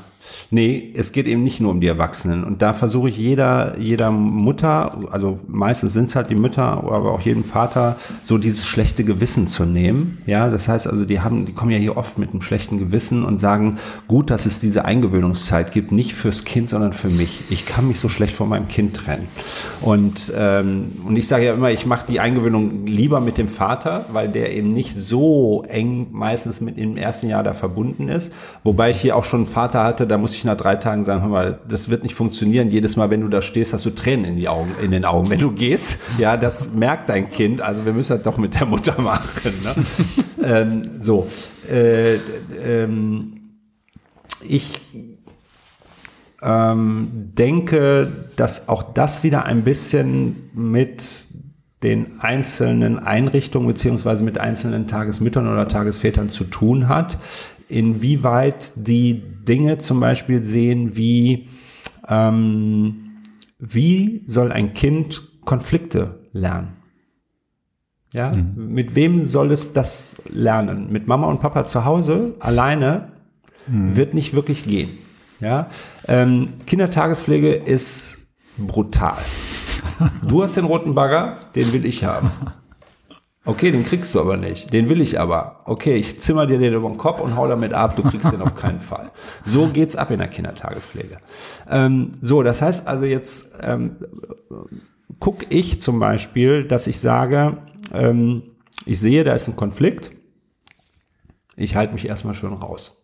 [0.51, 2.45] Nee, es geht eben nicht nur um die Erwachsenen.
[2.45, 7.13] Und da versuche ich jeder, jeder Mutter, also meistens sind es halt die Mütter, aber
[7.13, 10.19] auch jedem Vater, so dieses schlechte Gewissen zu nehmen.
[10.27, 13.25] Ja, das heißt also, die haben, die kommen ja hier oft mit einem schlechten Gewissen
[13.25, 13.79] und sagen,
[14.09, 17.41] gut, dass es diese Eingewöhnungszeit gibt, nicht fürs Kind, sondern für mich.
[17.51, 19.29] Ich kann mich so schlecht von meinem Kind trennen.
[19.81, 24.07] Und, ähm, und ich sage ja immer, ich mache die Eingewöhnung lieber mit dem Vater,
[24.13, 28.33] weil der eben nicht so eng meistens mit im ersten Jahr da verbunden ist.
[28.65, 31.23] Wobei ich hier auch schon einen Vater hatte, da muss ich nach drei Tagen sagen,
[31.23, 32.71] hör mal, das wird nicht funktionieren.
[32.71, 35.31] Jedes Mal, wenn du da stehst, hast du Tränen in, die Augen, in den Augen.
[35.31, 37.61] Wenn du gehst, ja, das merkt dein Kind.
[37.63, 39.53] Also wir müssen das doch mit der Mutter machen.
[39.65, 39.85] Ne?
[40.43, 41.29] ähm, so.
[41.71, 42.17] Äh,
[42.65, 43.41] ähm,
[44.43, 44.81] ich
[46.43, 51.29] ähm, denke, dass auch das wieder ein bisschen mit
[51.83, 57.17] den einzelnen Einrichtungen beziehungsweise mit einzelnen Tagesmüttern oder Tagesvätern zu tun hat,
[57.71, 61.49] inwieweit die Dinge zum Beispiel sehen, wie
[62.09, 63.11] ähm,
[63.59, 66.77] wie soll ein Kind Konflikte lernen?
[68.13, 70.91] Ja, mit wem soll es das lernen?
[70.91, 73.13] Mit Mama und Papa zu Hause alleine
[73.69, 74.99] wird nicht wirklich gehen.
[75.39, 75.71] Ja,
[76.09, 78.19] ähm, Kindertagespflege ist
[78.59, 79.17] brutal.
[80.27, 82.31] Du hast den roten Bagger, den will ich haben.
[83.47, 84.73] Okay, den kriegst du aber nicht.
[84.73, 85.61] Den will ich aber.
[85.65, 87.97] Okay, ich zimmer dir den über den Kopf und hau damit ab.
[87.97, 89.11] Du kriegst den auf keinen Fall.
[89.47, 91.19] So geht's ab in der Kindertagespflege.
[91.69, 93.97] Ähm, so, das heißt also jetzt ähm,
[95.21, 97.57] guck ich zum Beispiel, dass ich sage,
[97.95, 98.43] ähm,
[98.85, 100.11] ich sehe, da ist ein Konflikt.
[101.57, 102.97] Ich halte mich erstmal schön raus.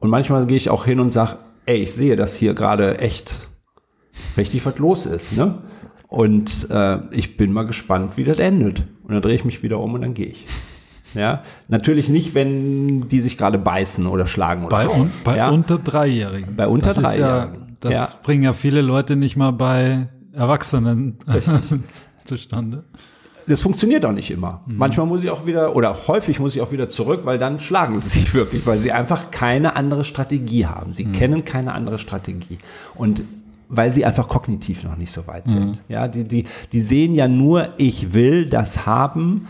[0.00, 3.48] Und manchmal gehe ich auch hin und sage, ey, ich sehe, dass hier gerade echt
[4.36, 5.62] richtig was los ist, ne?
[6.08, 8.80] Und äh, ich bin mal gespannt, wie das endet.
[9.04, 10.46] Und dann drehe ich mich wieder um und dann gehe ich.
[11.14, 14.92] Ja, natürlich nicht, wenn die sich gerade beißen oder schlagen oder Bei, so.
[14.92, 15.48] un, bei ja?
[15.50, 16.54] unter Dreijährigen.
[16.56, 17.54] Bei unter das ist Dreijährigen.
[17.60, 18.08] Ja, das Ja.
[18.22, 21.16] bringen ja viele Leute nicht mal bei Erwachsenen
[22.24, 22.84] zustande.
[23.46, 24.62] das funktioniert auch nicht immer.
[24.66, 27.98] Manchmal muss ich auch wieder, oder häufig muss ich auch wieder zurück, weil dann schlagen
[28.00, 30.92] sie sich wirklich, weil sie einfach keine andere Strategie haben.
[30.92, 32.58] Sie kennen keine andere Strategie.
[32.94, 33.22] Und
[33.68, 35.82] weil sie einfach kognitiv noch nicht so weit sind.
[35.88, 39.46] Ja, die, die, die sehen ja nur, ich will das haben,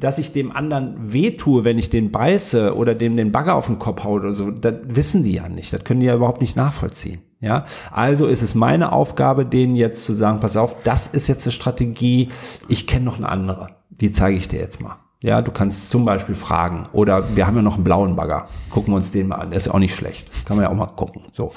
[0.00, 3.78] dass ich dem anderen wehtue, wenn ich den beiße oder dem den Bagger auf den
[3.78, 5.72] Kopf haue oder so, das wissen die ja nicht.
[5.72, 7.20] Das können die ja überhaupt nicht nachvollziehen.
[7.40, 11.46] Ja, also ist es meine Aufgabe, denen jetzt zu sagen, pass auf, das ist jetzt
[11.46, 12.30] eine Strategie,
[12.68, 13.68] ich kenne noch eine andere.
[13.90, 14.96] Die zeige ich dir jetzt mal.
[15.24, 16.82] Ja, du kannst zum Beispiel fragen.
[16.92, 18.46] Oder wir haben ja noch einen blauen Bagger.
[18.68, 19.48] Gucken wir uns den mal an.
[19.48, 20.28] Der ist ja auch nicht schlecht.
[20.44, 21.22] Kann man ja auch mal gucken.
[21.32, 21.54] So.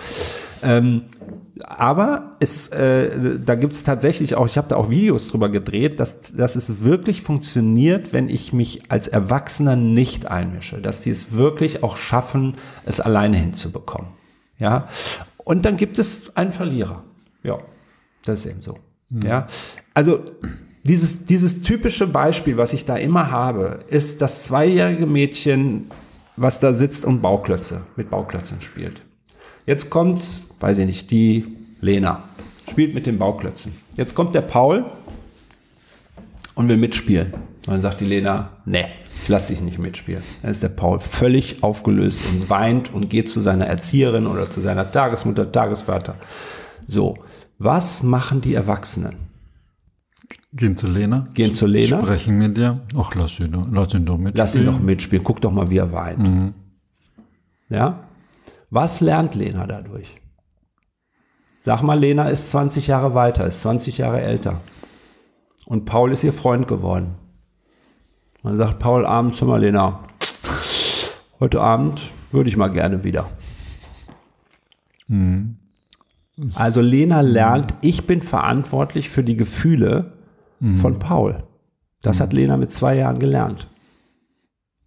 [0.64, 1.02] Ähm,
[1.66, 6.00] aber es, äh, da gibt es tatsächlich auch, ich habe da auch Videos drüber gedreht,
[6.00, 10.82] dass, dass es wirklich funktioniert, wenn ich mich als Erwachsener nicht einmische.
[10.82, 14.12] Dass die es wirklich auch schaffen, es alleine hinzubekommen.
[14.60, 14.88] Ja.
[15.44, 17.04] Und dann gibt es einen Verlierer.
[17.44, 17.58] Ja,
[18.24, 18.78] das ist eben so.
[19.10, 19.48] Ja.
[19.94, 20.24] Also
[20.88, 25.92] dieses, dieses typische Beispiel, was ich da immer habe, ist das zweijährige Mädchen,
[26.38, 29.02] was da sitzt und Bauklötze, mit Bauklötzen spielt.
[29.66, 30.24] Jetzt kommt,
[30.60, 31.46] weiß ich nicht, die
[31.82, 32.24] Lena,
[32.70, 33.76] spielt mit den Bauklötzen.
[33.98, 34.86] Jetzt kommt der Paul
[36.56, 37.34] und will mitspielen.
[37.34, 38.86] Und dann sagt die Lena, nee,
[39.24, 40.24] ich lass dich nicht mitspielen.
[40.42, 44.62] Dann ist der Paul völlig aufgelöst und weint und geht zu seiner Erzieherin oder zu
[44.62, 46.16] seiner Tagesmutter, Tagesvater.
[46.88, 47.18] So,
[47.58, 49.27] was machen die Erwachsenen?
[50.54, 51.28] Gehen zu Lena.
[51.34, 52.00] Gehen zu Lena.
[52.02, 52.82] Sprechen mit dir.
[52.98, 54.36] Ach, lass ihn doch, lass ihn doch mitspielen.
[54.36, 55.24] Lass ihn doch mitspielen.
[55.24, 56.54] Guck doch mal, wie er weint.
[57.70, 58.08] Ja?
[58.70, 60.20] Was lernt Lena dadurch?
[61.60, 64.62] Sag mal, Lena ist 20 Jahre weiter, ist 20 Jahre älter.
[65.66, 67.16] Und Paul ist ihr Freund geworden.
[68.44, 70.04] Dann sagt Paul abends zu Marlena,
[71.40, 73.30] heute Abend würde ich mal gerne wieder.
[76.56, 80.17] Also Lena lernt, ich bin verantwortlich für die Gefühle
[80.60, 81.44] von Paul.
[82.02, 83.68] Das hat Lena mit zwei Jahren gelernt.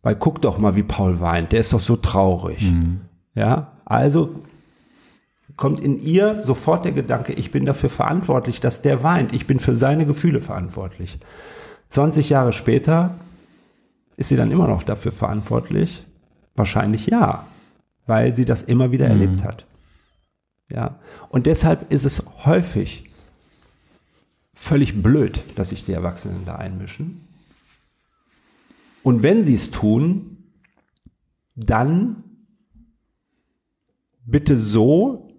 [0.03, 1.53] Weil guck doch mal, wie Paul weint.
[1.53, 2.73] Der ist doch so traurig.
[3.35, 4.43] Ja, also
[5.57, 9.35] kommt in ihr sofort der Gedanke, ich bin dafür verantwortlich, dass der weint.
[9.35, 11.19] Ich bin für seine Gefühle verantwortlich.
[11.91, 13.17] 20 Jahre später
[14.17, 16.07] ist sie dann immer noch dafür verantwortlich?
[16.55, 17.47] Wahrscheinlich ja,
[18.07, 19.67] weil sie das immer wieder erlebt hat.
[20.71, 20.97] Ja,
[21.29, 23.10] und deshalb ist es häufig
[24.61, 27.27] völlig blöd, dass sich die Erwachsenen da einmischen.
[29.03, 30.37] Und wenn sie es tun,
[31.57, 32.23] dann
[34.27, 35.31] bitte so,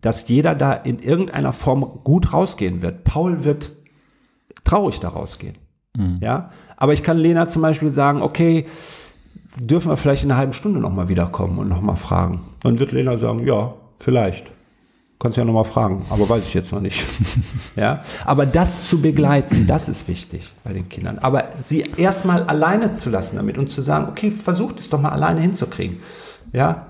[0.00, 3.04] dass jeder da in irgendeiner Form gut rausgehen wird.
[3.04, 3.72] Paul wird
[4.64, 5.58] traurig da rausgehen.
[6.20, 8.66] Ja, aber ich kann Lena zum Beispiel sagen, okay,
[9.60, 12.40] dürfen wir vielleicht in einer halben Stunde nochmal wiederkommen und nochmal fragen.
[12.60, 14.46] Dann wird Lena sagen, ja, vielleicht.
[15.20, 17.04] Kannst ja nochmal fragen, aber weiß ich jetzt noch nicht.
[17.76, 21.18] ja, aber das zu begleiten, das ist wichtig bei den Kindern.
[21.18, 25.10] Aber sie erstmal alleine zu lassen damit und zu sagen, okay, versucht es doch mal
[25.10, 25.98] alleine hinzukriegen.
[26.52, 26.86] Ja,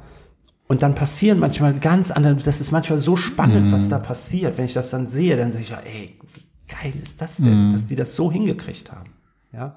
[0.68, 4.58] und dann passieren manchmal ganz andere, das ist manchmal so spannend, was da passiert.
[4.58, 7.72] Wenn ich das dann sehe, dann sage ich, ja, ey, wie geil ist das denn,
[7.72, 9.10] dass die das so hingekriegt haben.
[9.54, 9.74] Ja.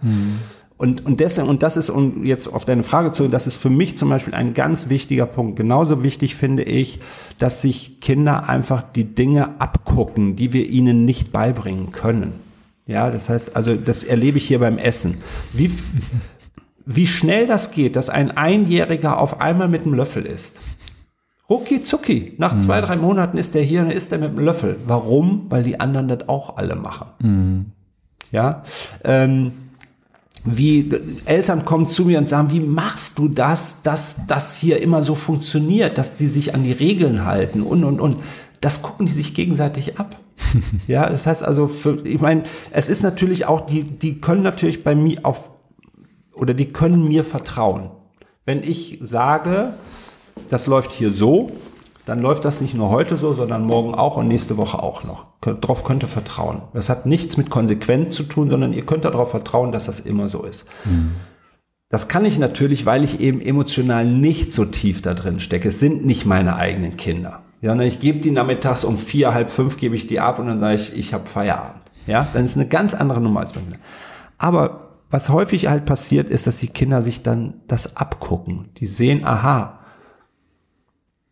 [0.82, 3.70] Und, und deswegen, und das ist, um jetzt auf deine Frage zu, das ist für
[3.70, 5.56] mich zum Beispiel ein ganz wichtiger Punkt.
[5.56, 7.00] Genauso wichtig finde ich,
[7.38, 12.34] dass sich Kinder einfach die Dinge abgucken, die wir ihnen nicht beibringen können.
[12.88, 15.18] Ja, das heißt, also das erlebe ich hier beim Essen.
[15.54, 15.70] Wie,
[16.88, 20.58] wie schnell das geht, dass ein Einjähriger auf einmal mit einem Löffel isst.
[21.48, 22.34] Rucki zucki.
[22.40, 24.78] Nach zwei, drei Monaten ist der hier und ist er mit dem Löffel.
[24.88, 25.46] Warum?
[25.50, 27.72] Weil die anderen das auch alle machen.
[28.32, 28.64] Ja.
[29.04, 29.52] Ähm,
[30.44, 30.90] wie
[31.26, 35.16] Eltern kommen zu mir und sagen, wie machst du das, dass das hier immer so
[35.16, 38.18] funktioniert, dass die sich an die Regeln halten und und und.
[38.60, 40.20] Das gucken die sich gegenseitig ab.
[40.88, 44.84] ja, das heißt also, für, ich meine, es ist natürlich auch, die, die können natürlich
[44.84, 45.50] bei mir auf,
[46.34, 47.92] oder die können mir vertrauen.
[48.46, 49.74] Wenn ich sage,
[50.50, 51.52] das läuft hier so,
[52.06, 55.26] dann läuft das nicht nur heute so, sondern morgen auch und nächste Woche auch noch.
[55.42, 56.64] Darauf könnt ihr vertrauen.
[56.74, 60.28] Das hat nichts mit Konsequenz zu tun, sondern ihr könnt darauf vertrauen, dass das immer
[60.30, 60.68] so ist.
[61.90, 65.70] Das kann ich natürlich, weil ich eben emotional nicht so tief da drin stecke.
[65.70, 67.42] Es sind nicht meine eigenen Kinder.
[67.62, 70.60] Ja, ich gebe die nachmittags um vier, halb fünf gebe ich die ab und dann
[70.60, 71.82] sage ich, ich habe Feierabend.
[72.08, 73.78] Ja, dann ist eine ganz andere Nummer als bei mir.
[74.40, 78.70] Aber was häufig halt passiert, ist, dass die Kinder sich dann das abgucken.
[78.78, 79.81] Die sehen, aha,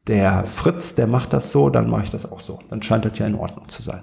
[0.09, 2.59] der Fritz, der macht das so, dann mache ich das auch so.
[2.69, 4.01] Dann scheint das ja in Ordnung zu sein.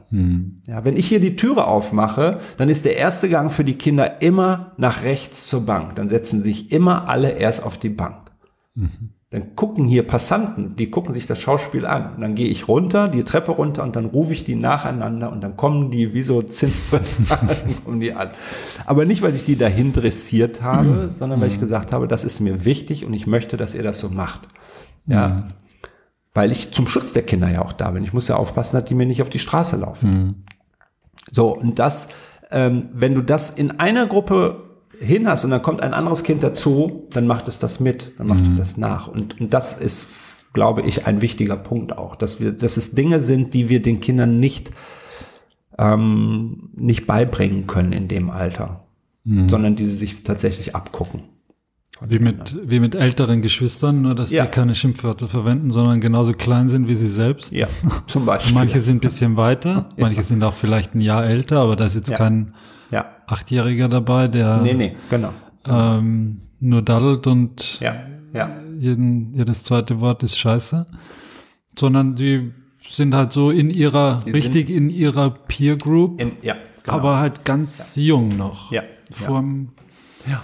[0.67, 4.23] Ja, wenn ich hier die Türe aufmache, dann ist der erste Gang für die Kinder
[4.23, 5.97] immer nach rechts zur Bank.
[5.97, 8.31] Dann setzen sich immer alle erst auf die Bank.
[9.31, 12.15] Dann gucken hier Passanten, die gucken sich das Schauspiel an.
[12.15, 15.41] Und dann gehe ich runter, die Treppe runter und dann rufe ich die nacheinander und
[15.43, 17.05] dann kommen die wie so Zinsbretter,
[17.85, 18.31] kommen die an.
[18.85, 22.39] Aber nicht, weil ich die dahin dressiert habe, sondern weil ich gesagt habe, das ist
[22.39, 24.43] mir wichtig und ich möchte, dass ihr das so macht.
[25.07, 25.49] Ja.
[26.37, 28.05] Weil ich zum Schutz der Kinder ja auch da bin.
[28.05, 30.45] Ich muss ja aufpassen, dass die mir nicht auf die Straße laufen.
[31.31, 32.09] So, und das,
[32.51, 34.63] ähm, wenn du das in einer Gruppe
[35.01, 38.27] hin hast und dann kommt ein anderes Kind dazu, dann macht es das mit, dann
[38.27, 39.09] macht es das nach.
[39.09, 40.09] Und, und das ist,
[40.53, 44.01] glaube ich, ein wichtiger Punkt auch, dass wir, dass es Dinge sind, die wir den
[44.01, 44.71] Kindern nicht,
[45.79, 48.85] ähm, nicht beibringen können in dem Alter,
[49.49, 51.23] sondern die sie sich tatsächlich abgucken.
[52.07, 54.45] Wie mit, wie mit älteren Geschwistern, nur dass Ja.
[54.45, 57.53] die keine Schimpfwörter verwenden, sondern genauso klein sind wie sie selbst.
[57.53, 57.69] Ja,
[58.07, 58.55] zum Beispiel.
[58.55, 61.95] Manche sind ein bisschen weiter, manche sind auch vielleicht ein Jahr älter, aber da ist
[61.97, 62.17] jetzt Ja.
[62.19, 62.53] kein
[62.91, 65.33] Ja, Achtjähriger dabei, der nee, nee, genau.
[65.67, 67.97] ähm, nur daddelt und Ja,
[68.35, 68.51] ja.
[68.79, 70.87] jeden, jedes zweite Wort ist scheiße,
[71.79, 72.53] sondern die
[72.89, 76.55] sind halt so in ihrer, Die richtig in ihrer Peer Group, In, ja,
[76.85, 76.97] genau.
[76.99, 78.71] aber halt ganz jung noch.
[78.71, 79.71] Ja, Vorm,
[80.29, 80.43] Ja.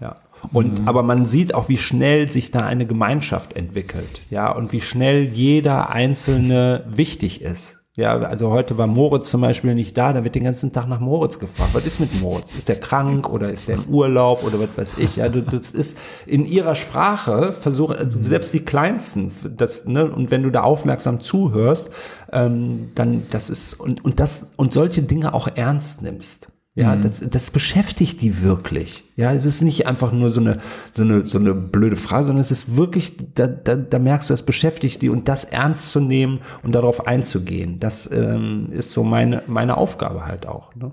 [0.00, 0.16] Ja.
[0.52, 4.80] Und aber man sieht auch, wie schnell sich da eine Gemeinschaft entwickelt, ja, und wie
[4.80, 7.74] schnell jeder Einzelne wichtig ist.
[7.96, 11.00] Ja, also heute war Moritz zum Beispiel nicht da, da wird den ganzen Tag nach
[11.00, 11.70] Moritz gefragt.
[11.72, 12.56] Was ist mit Moritz?
[12.56, 15.16] Ist der krank oder ist der im Urlaub oder was weiß ich?
[15.16, 20.30] Ja, du- das ist in ihrer Sprache versuche, also selbst die Kleinsten, das, ne, und
[20.30, 21.90] wenn du da aufmerksam zuhörst,
[22.32, 26.46] ähm, dann das ist und und das und solche Dinge auch ernst nimmst.
[26.78, 29.02] Ja, das, das beschäftigt die wirklich.
[29.16, 30.60] Ja, es ist nicht einfach nur so eine,
[30.94, 34.34] so eine, so eine blöde Phrase, sondern es ist wirklich, da, da, da merkst du,
[34.34, 37.80] es beschäftigt die und das ernst zu nehmen und darauf einzugehen.
[37.80, 40.74] Das ähm, ist so meine, meine Aufgabe halt auch.
[40.76, 40.92] Ne?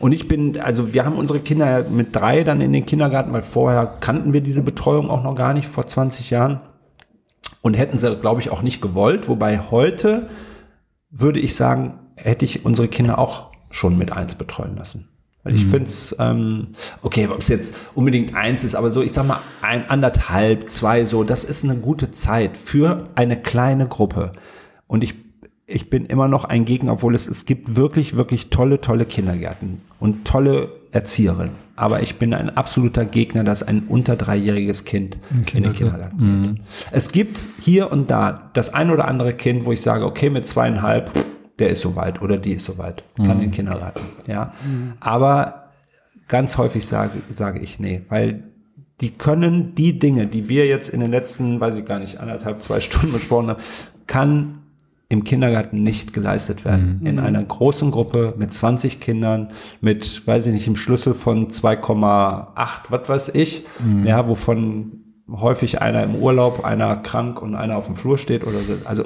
[0.00, 3.42] Und ich bin, also wir haben unsere Kinder mit drei dann in den Kindergarten, weil
[3.42, 6.60] vorher kannten wir diese Betreuung auch noch gar nicht, vor 20 Jahren.
[7.62, 9.28] Und hätten sie, glaube ich, auch nicht gewollt.
[9.28, 10.30] Wobei heute
[11.10, 15.08] würde ich sagen, hätte ich unsere Kinder auch schon mit eins betreuen lassen.
[15.42, 16.68] Weil ich finde es, ähm,
[17.00, 21.06] okay, ob es jetzt unbedingt eins ist, aber so, ich sag mal, ein, anderthalb, zwei,
[21.06, 24.32] so, das ist eine gute Zeit für eine kleine Gruppe.
[24.86, 25.14] Und ich,
[25.66, 29.80] ich bin immer noch ein Gegner, obwohl es, es gibt wirklich, wirklich tolle, tolle Kindergärten
[29.98, 31.54] und tolle Erzieherinnen.
[31.74, 36.64] Aber ich bin ein absoluter Gegner, dass ein unter dreijähriges Kind in den Kindergarten geht.
[36.90, 40.46] Es gibt hier und da das ein oder andere Kind, wo ich sage, okay, mit
[40.46, 41.10] zweieinhalb,
[41.60, 44.00] der ist soweit oder die ist soweit, kann in den Kindergarten.
[44.26, 44.54] Ja,
[44.98, 45.70] aber
[46.28, 48.44] ganz häufig sage, sage ich nee, weil
[49.00, 52.62] die können die Dinge, die wir jetzt in den letzten, weiß ich gar nicht, anderthalb,
[52.62, 53.60] zwei Stunden besprochen haben,
[54.06, 54.56] kann
[55.08, 57.00] im Kindergarten nicht geleistet werden.
[57.04, 59.50] In einer großen Gruppe mit 20 Kindern,
[59.80, 62.46] mit, weiß ich nicht, im Schlüssel von 2,8,
[62.90, 63.66] was weiß ich,
[64.04, 68.58] ja, wovon häufig einer im Urlaub, einer krank und einer auf dem Flur steht oder
[68.58, 68.74] so.
[68.84, 69.02] Also,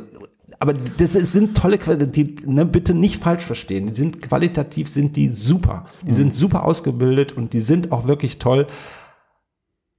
[0.65, 3.89] aber das ist, sind tolle Quellen, die ne, bitte nicht falsch verstehen.
[3.89, 5.85] Die sind qualitativ sind die super.
[6.01, 8.67] Die sind super ausgebildet und die sind auch wirklich toll.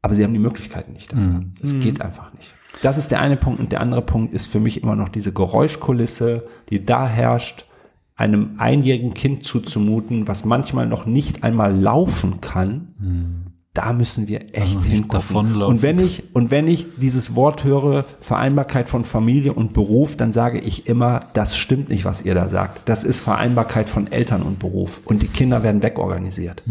[0.02, 1.44] Aber sie haben die Möglichkeiten nicht dafür.
[1.62, 2.52] Es geht einfach nicht.
[2.82, 3.60] Das ist der eine Punkt.
[3.60, 7.68] Und der andere Punkt ist für mich immer noch diese Geräuschkulisse, die da herrscht,
[8.16, 13.45] einem einjährigen Kind zuzumuten, was manchmal noch nicht einmal laufen kann.
[13.76, 15.10] Da müssen wir echt nicht hingucken.
[15.10, 15.76] davonlaufen.
[15.76, 20.34] Und wenn ich, und wenn ich dieses Wort höre, Vereinbarkeit von Familie und Beruf, dann
[20.34, 22.90] sage ich immer, das stimmt nicht, was ihr da sagt.
[22.90, 25.02] Das ist Vereinbarkeit von Eltern und Beruf.
[25.06, 26.64] Und die Kinder werden wegorganisiert.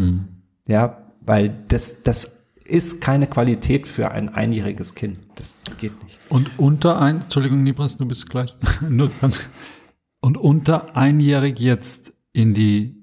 [0.66, 5.20] Ja, weil das, das ist keine Qualität für ein einjähriges Kind.
[5.34, 6.18] Das geht nicht.
[6.30, 8.56] Und unter ein, Entschuldigung, Nibras, du bist gleich.
[10.20, 13.02] Und unter einjährig jetzt in die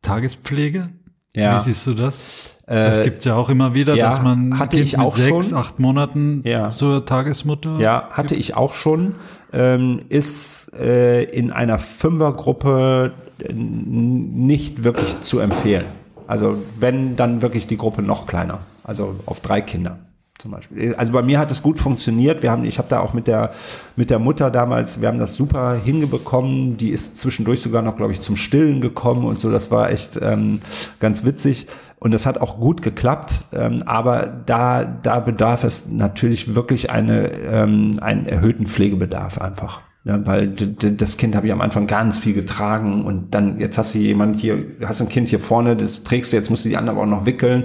[0.00, 0.88] Tagespflege?
[1.34, 1.58] Ja.
[1.58, 2.56] Wie siehst du das?
[2.76, 5.58] Das gibt's ja auch immer wieder, ja, dass man hatte ich mit auch sechs, schon.
[5.58, 6.70] acht Monaten Ja.
[6.70, 7.78] zur Tagesmutter.
[7.78, 9.16] Ja, hatte ich auch schon.
[9.52, 15.86] Ähm, ist äh, in einer Fünfergruppe äh, nicht wirklich zu empfehlen.
[16.28, 18.60] Also wenn, dann wirklich die Gruppe noch kleiner.
[18.84, 19.98] Also auf drei Kinder
[20.38, 20.94] zum Beispiel.
[20.94, 22.42] Also bei mir hat es gut funktioniert.
[22.42, 23.52] Wir haben, ich habe da auch mit der
[23.96, 26.76] mit der Mutter damals, wir haben das super hingebekommen.
[26.76, 29.50] Die ist zwischendurch sogar noch, glaube ich, zum Stillen gekommen und so.
[29.50, 30.60] Das war echt ähm,
[30.98, 31.66] ganz witzig.
[32.00, 37.30] Und das hat auch gut geklappt, ähm, aber da, da bedarf es natürlich wirklich eine,
[37.30, 39.82] ähm, einen erhöhten Pflegebedarf einfach.
[40.04, 43.94] Ja, weil das Kind habe ich am Anfang ganz viel getragen und dann jetzt hast
[43.94, 46.78] du jemand hier, hast ein Kind hier vorne, das trägst du, jetzt musst du die
[46.78, 47.64] anderen auch noch wickeln.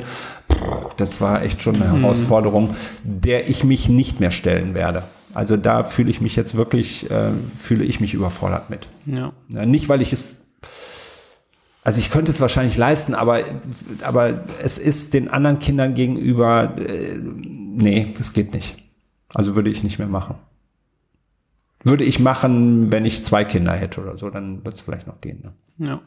[0.97, 2.75] Das war echt schon eine Herausforderung,
[3.05, 5.03] der ich mich nicht mehr stellen werde.
[5.33, 8.87] Also da fühle ich mich jetzt wirklich, äh, fühle ich mich überfordert mit.
[9.05, 9.31] Ja.
[9.47, 10.44] Ja, nicht, weil ich es,
[11.85, 13.43] also ich könnte es wahrscheinlich leisten, aber,
[14.01, 18.75] aber es ist den anderen Kindern gegenüber, äh, nee, das geht nicht.
[19.31, 20.35] Also würde ich nicht mehr machen.
[21.83, 25.21] Würde ich machen, wenn ich zwei Kinder hätte oder so, dann wird es vielleicht noch
[25.21, 25.53] gehen.
[25.77, 25.87] Ne?
[25.87, 26.01] Ja.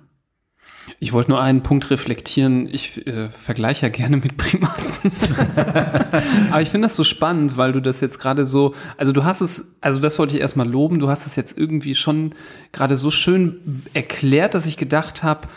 [1.00, 2.68] Ich wollte nur einen Punkt reflektieren.
[2.72, 5.12] Ich äh, vergleiche ja gerne mit Primaten.
[6.50, 9.40] Aber ich finde das so spannend, weil du das jetzt gerade so, also du hast
[9.40, 12.34] es, also das wollte ich erstmal loben, du hast es jetzt irgendwie schon
[12.72, 15.48] gerade so schön erklärt, dass ich gedacht habe,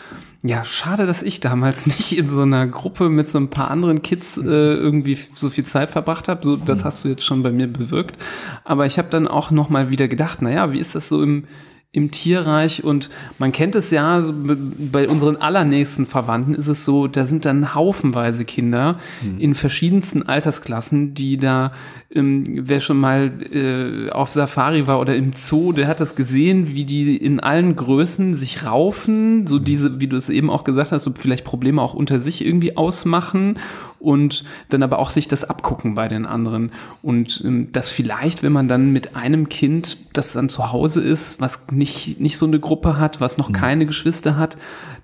[0.44, 4.02] ja, schade, dass ich damals nicht in so einer Gruppe mit so ein paar anderen
[4.02, 6.42] Kids äh, irgendwie so viel Zeit verbracht habe.
[6.42, 8.22] So, das hast du jetzt schon bei mir bewirkt.
[8.64, 11.44] Aber ich habe dann auch noch mal wieder gedacht, naja, wie ist das so im
[11.94, 14.24] im Tierreich und man kennt es ja,
[14.90, 18.98] bei unseren allernächsten Verwandten ist es so, da sind dann haufenweise Kinder
[19.38, 21.72] in verschiedensten Altersklassen, die da,
[22.14, 26.74] ähm, wer schon mal äh, auf Safari war oder im Zoo, der hat das gesehen,
[26.74, 30.92] wie die in allen Größen sich raufen, so diese, wie du es eben auch gesagt
[30.92, 33.58] hast, so vielleicht Probleme auch unter sich irgendwie ausmachen
[34.02, 36.72] und dann aber auch sich das abgucken bei den anderen.
[37.02, 41.40] Und ähm, das vielleicht, wenn man dann mit einem Kind, das dann zu Hause ist,
[41.40, 44.56] was nicht, nicht so eine Gruppe hat, was noch keine Geschwister hat,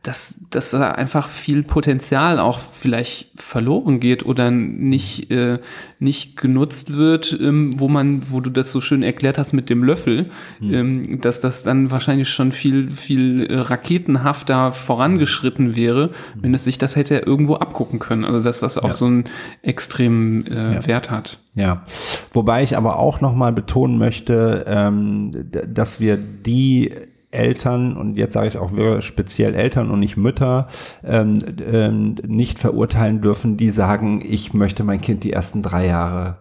[0.03, 5.59] dass, dass da einfach viel Potenzial auch vielleicht verloren geht oder nicht, äh,
[5.99, 9.83] nicht genutzt wird, ähm, wo man, wo du das so schön erklärt hast mit dem
[9.83, 10.31] Löffel,
[10.63, 16.11] ähm, dass das dann wahrscheinlich schon viel, viel äh, raketenhafter vorangeschritten wäre,
[16.41, 18.25] wenn es sich das hätte irgendwo abgucken können.
[18.25, 19.25] Also dass das auch so einen
[19.63, 21.39] extremen äh, Wert hat.
[21.55, 21.85] Ja,
[22.33, 26.93] wobei ich aber auch nochmal betonen möchte, ähm, dass wir die
[27.31, 30.69] Eltern, und jetzt sage ich auch speziell Eltern und nicht Mütter,
[31.05, 31.39] ähm,
[31.71, 36.39] ähm, nicht verurteilen dürfen, die sagen, ich möchte mein Kind die ersten drei Jahre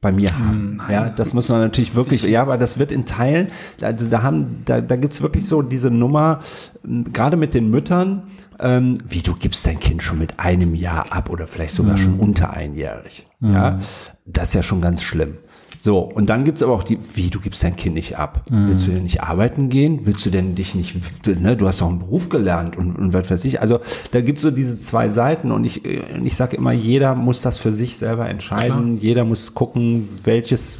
[0.00, 0.76] bei mir haben.
[0.78, 3.48] Nein, ja, das das, muss man natürlich wirklich, ja, aber das wird in Teilen,
[3.80, 6.40] also da haben, da, da gibt's wirklich so diese Nummer,
[6.82, 8.24] m, gerade mit den Müttern,
[8.58, 12.18] ähm, wie du gibst dein Kind schon mit einem Jahr ab oder vielleicht sogar schon
[12.18, 13.26] unter einjährig.
[13.40, 13.80] Ja,
[14.24, 15.36] das ist ja schon ganz schlimm.
[15.84, 18.46] So, und dann gibt's aber auch die, wie, du gibst dein Kind nicht ab.
[18.48, 20.02] Willst du denn nicht arbeiten gehen?
[20.04, 20.94] Willst du denn dich nicht,
[21.26, 23.60] ne, du hast doch einen Beruf gelernt und, und was weiß ich.
[23.60, 23.80] Also
[24.12, 27.58] da gibt's so diese zwei Seiten und ich, äh, ich sage immer, jeder muss das
[27.58, 28.98] für sich selber entscheiden.
[29.00, 30.78] Jeder muss gucken, welches,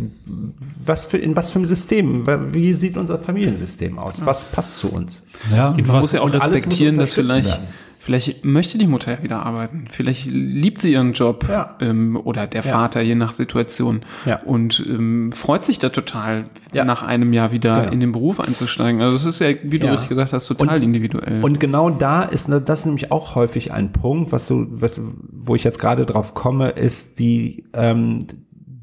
[0.86, 4.24] was für, in was für einem System, wie sieht unser Familiensystem aus?
[4.24, 5.18] Was passt zu uns?
[5.50, 7.66] Ja, Man was, muss ja auch und respektieren, dass vielleicht, werden.
[8.02, 9.84] Vielleicht möchte die Mutter ja wieder arbeiten.
[9.90, 11.76] Vielleicht liebt sie ihren Job Ja.
[11.80, 12.70] ähm, oder der Ja.
[12.72, 14.00] Vater, je nach Situation.
[14.26, 14.40] Ja.
[14.42, 17.92] Und ähm, freut sich da total, nach einem Jahr wieder Genau.
[17.92, 19.00] in den Beruf einzusteigen.
[19.02, 21.44] Also das ist ja, wie du richtig gesagt hast, total Und- individuell.
[21.44, 25.00] Und genau da ist ne, das nämlich auch häufig ein Punkt, was du, was,
[25.30, 28.26] wo ich jetzt gerade drauf komme, ist die ähm,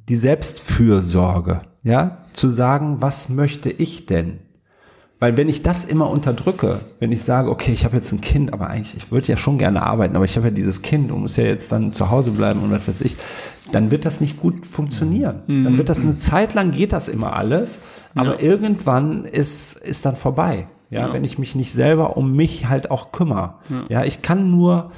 [0.07, 4.39] die Selbstfürsorge, ja, zu sagen, was möchte ich denn?
[5.19, 8.53] Weil wenn ich das immer unterdrücke, wenn ich sage, okay, ich habe jetzt ein Kind,
[8.53, 11.21] aber eigentlich, ich würde ja schon gerne arbeiten, aber ich habe ja dieses Kind und
[11.21, 13.17] muss ja jetzt dann zu Hause bleiben und was weiß ich,
[13.73, 15.41] dann wird das nicht gut funktionieren.
[15.47, 17.79] Dann wird das eine Zeit lang geht das immer alles,
[18.15, 20.67] aber irgendwann ist, ist dann vorbei.
[20.89, 21.13] Ja, Ja.
[21.13, 23.55] wenn ich mich nicht selber um mich halt auch kümmere.
[23.89, 24.91] Ja, ich kann nur,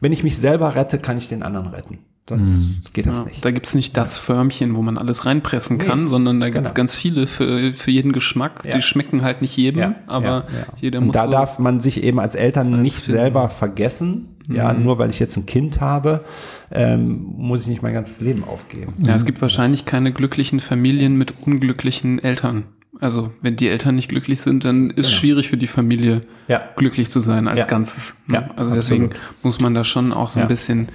[0.00, 1.98] wenn ich mich selber rette, kann ich den anderen retten.
[2.38, 3.44] Sonst geht das ja, nicht.
[3.44, 6.76] da gibt's nicht das Förmchen, wo man alles reinpressen kann, sondern da gibt's Genau.
[6.76, 8.62] ganz viele für, für jeden Geschmack.
[8.64, 8.76] Ja.
[8.76, 10.44] Die schmecken halt nicht jedem, Ja, aber ja, ja.
[10.80, 13.12] jeder und muss da so darf man sich eben als Eltern nicht finden.
[13.18, 13.22] Mhm.
[13.22, 14.28] selber vergessen.
[14.48, 16.24] Ja, nur weil ich jetzt ein Kind habe,
[16.72, 18.94] ähm, muss ich nicht mein ganzes Leben aufgeben.
[18.98, 22.64] Ja, es gibt wahrscheinlich keine glücklichen Familien mit unglücklichen Eltern.
[23.00, 26.62] Also, wenn die Eltern nicht glücklich sind, dann ist es schwierig für die Familie, Ja.
[26.76, 27.66] glücklich zu sein als Genau.
[27.66, 27.70] Ja.
[27.70, 28.14] Ganzes.
[28.26, 28.34] ne?
[28.34, 29.44] Ja, also deswegen absolut.
[29.44, 30.48] muss man da schon auch so ein Ja.
[30.48, 30.88] bisschen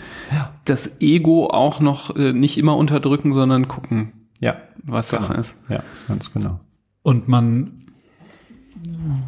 [0.65, 5.55] das Ego auch noch äh, nicht immer unterdrücken, sondern gucken, Ja, was Sache ist.
[5.67, 6.59] ja, ganz genau.
[7.01, 7.79] und man,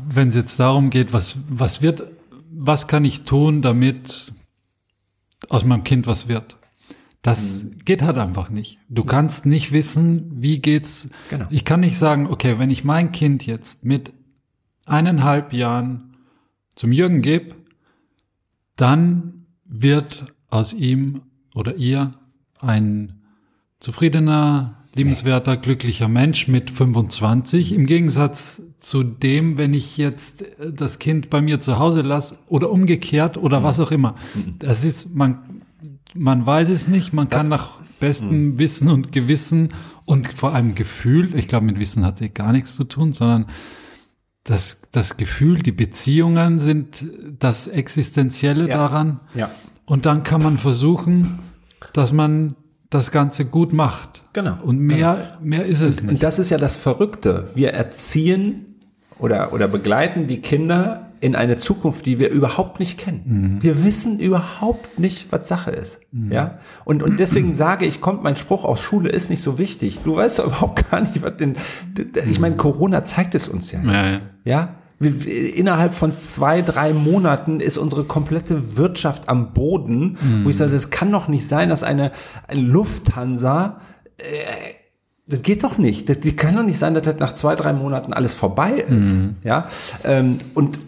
[0.09, 2.03] wenn es jetzt darum geht, was, was wird,
[2.51, 4.31] was kann ich tun, damit
[5.49, 6.56] aus meinem Kind was wird?
[7.21, 8.79] Das geht halt einfach nicht.
[8.89, 11.09] Du kannst nicht wissen, wie geht's.
[11.29, 11.45] Genau.
[11.49, 14.13] Ich kann nicht sagen, okay, wenn ich mein Kind jetzt mit
[14.85, 16.15] eineinhalb Jahren
[16.75, 17.55] zum Jürgen gebe,
[18.75, 21.23] dann wird aus ihm
[21.53, 22.11] oder ihr
[22.59, 23.21] ein
[23.79, 27.73] zufriedener, liebenswerter, glücklicher Mensch mit 25.
[27.73, 32.37] Im Gegensatz zu dem, wenn ich jetzt äh, das Kind bei mir zu Hause lasse
[32.47, 34.15] oder umgekehrt oder was auch immer.
[34.59, 35.39] Das ist, man,
[36.17, 39.69] man weiß es nicht, man kann nach bestem Wissen und Gewissen
[40.05, 43.47] und vor allem Gefühl, ich glaube, mit Wissen hat sie gar nichts zu tun, sondern
[44.43, 47.05] das, das Gefühl, die Beziehungen sind
[47.39, 48.77] das Existenzielle Ja.
[48.77, 49.19] daran.
[49.35, 49.49] Ja,
[49.85, 51.39] Und dann kann man versuchen,
[51.93, 52.55] dass man
[52.89, 54.23] das Ganze gut macht.
[54.33, 54.57] Genau.
[54.63, 56.23] Und mehr, mehr ist es Und nicht.
[56.23, 57.49] das ist ja das Verrückte.
[57.55, 58.75] Wir erziehen
[59.19, 63.59] oder, oder begleiten die Kinder in eine Zukunft, die wir überhaupt nicht kennen.
[63.61, 65.99] Wir wissen überhaupt nicht, was Sache ist.
[66.11, 66.59] Ja.
[66.85, 69.99] Und, und deswegen sage ich, kommt mein Spruch aus Schule ist nicht so wichtig.
[70.03, 71.55] Du weißt überhaupt gar nicht, was denn,
[72.29, 73.81] ich meine, Corona zeigt es uns ja.
[73.83, 74.21] Ja, ja.
[74.45, 74.69] Ja,
[74.99, 80.89] innerhalb von zwei, drei Monaten ist unsere komplette Wirtschaft am Boden, wo ich sage, das
[80.89, 82.11] kann doch nicht sein, dass eine,
[82.47, 83.79] eine Lufthansa,
[84.17, 84.23] äh,
[85.27, 86.09] das geht doch nicht.
[86.09, 89.17] Das, das kann doch nicht sein, dass das nach zwei, drei Monaten alles vorbei ist.
[89.43, 89.69] Ja,
[90.03, 90.79] ähm, und,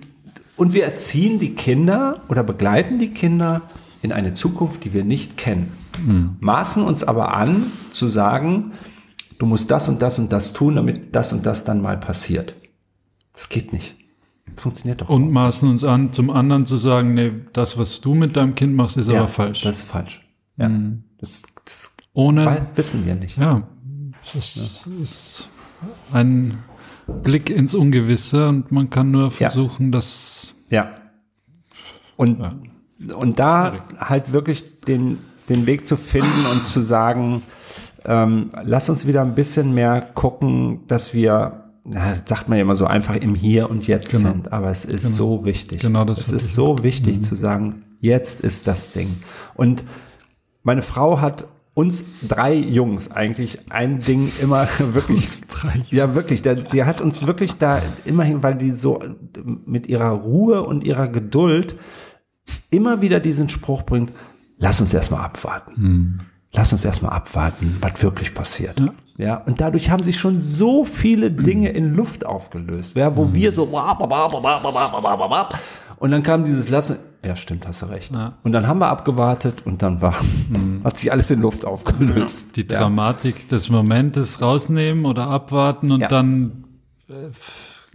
[0.59, 3.63] und wir erziehen die Kinder oder begleiten die Kinder
[4.01, 5.73] in eine Zukunft, die wir nicht kennen.
[6.39, 8.73] Maßen uns aber an, zu sagen,
[9.37, 12.55] du musst das und das und das tun, damit das und das dann mal passiert.
[13.33, 13.95] Das geht nicht.
[14.55, 15.09] Funktioniert doch.
[15.09, 18.75] Und maßen uns an, zum anderen zu sagen, nee, das, was du mit deinem Kind
[18.75, 19.63] machst, ist ja, aber falsch.
[19.63, 20.27] Das ist falsch.
[20.57, 20.69] Ja,
[21.19, 23.37] das, das Ohne, wissen wir nicht.
[23.37, 23.63] ja,
[24.33, 25.49] das ist
[26.11, 26.57] ein
[27.23, 30.91] Blick ins Ungewisse und man kann nur versuchen, das, Ja.
[32.17, 32.39] Und,
[33.15, 37.43] und da halt wirklich den, den Weg zu finden und zu sagen,
[38.05, 42.75] ähm, lass uns wieder ein bisschen mehr gucken, dass wir, na, sagt man ja immer
[42.75, 44.29] so einfach im Hier und Jetzt Genau.
[44.29, 45.81] sind, aber es ist so wichtig.
[45.81, 49.17] Genau das Es ist so wichtig zu sagen, jetzt ist das Ding.
[49.55, 49.83] Und
[50.63, 51.47] meine Frau hat
[51.79, 56.99] uns drei Jungs eigentlich ein Ding immer wirklich Uns drei ja wirklich der, die hat
[57.01, 58.99] uns wirklich da immerhin weil die so
[59.65, 61.75] mit ihrer Ruhe und ihrer Geduld
[62.69, 64.11] immer wieder diesen Spruch bringt
[64.57, 68.93] lass uns erstmal abwarten lass uns erstmal abwarten was wirklich passiert Ja.
[69.17, 73.51] ja und dadurch haben sich schon so viele Dinge in Luft aufgelöst ja, wo wir
[73.51, 73.63] so
[75.99, 78.11] Und dann kam dieses Lassen, ja stimmt, hast du recht.
[78.11, 78.33] Ja.
[78.43, 80.15] Und dann haben wir abgewartet und dann war,
[80.83, 82.55] hat sich alles in Luft aufgelöst.
[82.55, 82.79] Die Ja.
[82.79, 86.07] Dramatik des Momentes rausnehmen oder abwarten und Ja.
[86.07, 86.63] dann,
[87.09, 87.13] äh,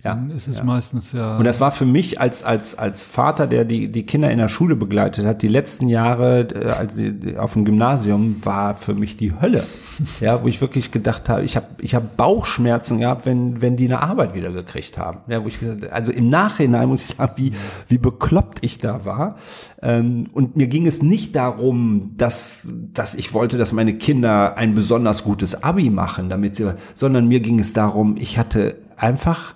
[0.04, 0.64] Ja, dann ist es ja.
[0.64, 1.38] meistens ja.
[1.38, 4.48] Und das war für mich als, als, als Vater, der die, die Kinder in der
[4.48, 6.92] Schule begleitet hat, die letzten Jahre äh, als
[7.38, 9.64] auf dem Gymnasium, war für mich die Hölle.
[10.20, 13.84] Ja, wo ich wirklich gedacht habe, ich habe ich hab Bauchschmerzen gehabt, wenn, wenn die
[13.84, 15.20] eine Arbeit wieder gekriegt haben.
[15.28, 17.52] Ja, wo ich, gesagt- also im Nachhinein muss ich sagen, wie,
[17.86, 19.36] wie bekloppt ich da war.
[19.80, 22.58] Ähm, und mir ging es nicht darum, dass,
[22.92, 27.38] dass ich wollte, dass meine Kinder ein besonders gutes Abi machen, damit sie, sondern mir
[27.38, 29.54] ging es darum, ich hatte einfach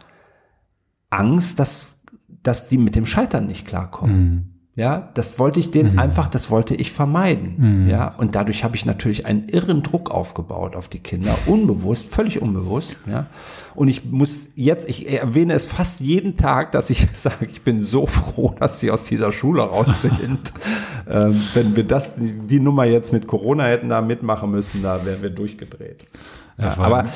[1.11, 1.99] Angst, dass,
[2.43, 4.59] dass die mit dem Scheitern nicht klarkommen.
[4.79, 7.89] Ja, das wollte ich denen einfach, das wollte ich vermeiden.
[7.89, 12.41] Ja, und dadurch habe ich natürlich einen irren Druck aufgebaut auf die Kinder, unbewusst, völlig
[12.41, 12.97] unbewusst.
[13.11, 13.27] Ja,
[13.75, 17.83] und ich muss jetzt, ich erwähne es fast jeden Tag, dass ich sage, ich bin
[17.83, 20.53] so froh, dass sie aus dieser Schule raus sind.
[21.11, 25.05] ähm, wenn wir das, die, die Nummer jetzt mit Corona hätten da mitmachen müssen, da
[25.05, 26.05] wären wir durchgedreht.
[26.57, 27.07] Ja, aber,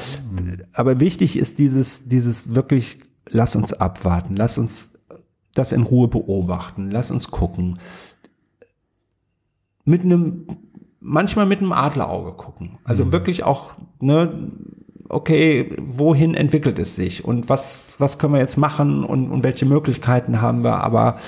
[0.72, 2.98] aber wichtig ist dieses, dieses wirklich,
[3.28, 4.92] lass uns abwarten, lass uns
[5.54, 7.78] das in Ruhe beobachten, lass uns gucken.
[9.84, 10.46] Mit einem,
[11.00, 12.78] manchmal mit einem Adlerauge gucken.
[12.84, 14.50] Also wirklich auch, ne,
[15.08, 19.66] okay, wohin entwickelt es sich und was, was können wir jetzt machen und, und welche
[19.66, 21.18] Möglichkeiten haben wir, aber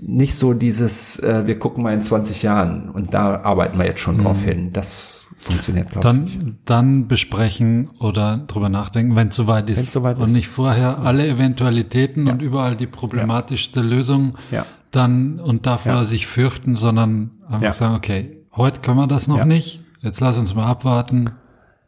[0.00, 4.00] nicht so dieses, äh, wir gucken mal in 20 Jahren und da arbeiten wir jetzt
[4.00, 4.72] schon drauf hin.
[4.72, 6.14] Das funktioniert, glaube ich.
[6.36, 6.42] nicht.
[6.42, 9.78] dann, dann besprechen oder drüber nachdenken, wenn es soweit ist.
[9.78, 14.64] Wenn's soweit und nicht vorher alle Eventualitäten und überall die problematischste Lösung Ja.
[14.90, 16.04] dann und davor Ja.
[16.04, 17.72] sich fürchten, sondern einfach Ja.
[17.72, 19.44] sagen, okay, heute können wir das noch Ja.
[19.44, 19.80] nicht.
[20.00, 21.30] Jetzt lass uns mal abwarten.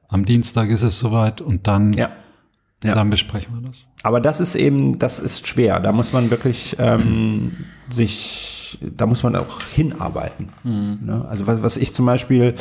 [0.09, 2.11] Am Dienstag ist es soweit und dann, Ja.
[2.82, 2.95] Ja.
[2.95, 3.77] dann besprechen wir das.
[4.03, 5.78] Aber das ist eben, das ist schwer.
[5.81, 7.53] Da muss man wirklich ähm,
[7.91, 10.48] sich, da muss man auch hinarbeiten.
[11.05, 11.26] Ne?
[11.28, 12.55] Also was, was ich zum Beispiel,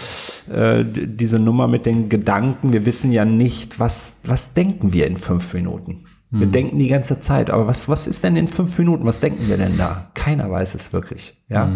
[0.51, 5.17] äh, diese Nummer mit den Gedanken, wir wissen ja nicht, was, was denken wir in
[5.17, 6.05] fünf Minuten.
[6.31, 9.03] Wir denken die ganze Zeit, aber was, was ist denn in fünf Minuten?
[9.03, 10.11] Was denken wir denn da?
[10.13, 11.35] Keiner weiß es wirklich.
[11.49, 11.71] Ja.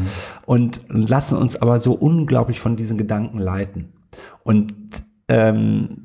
[0.46, 3.94] Und lassen uns aber so unglaublich von diesen Gedanken leiten.
[4.44, 4.76] Und
[5.28, 6.04] ähm,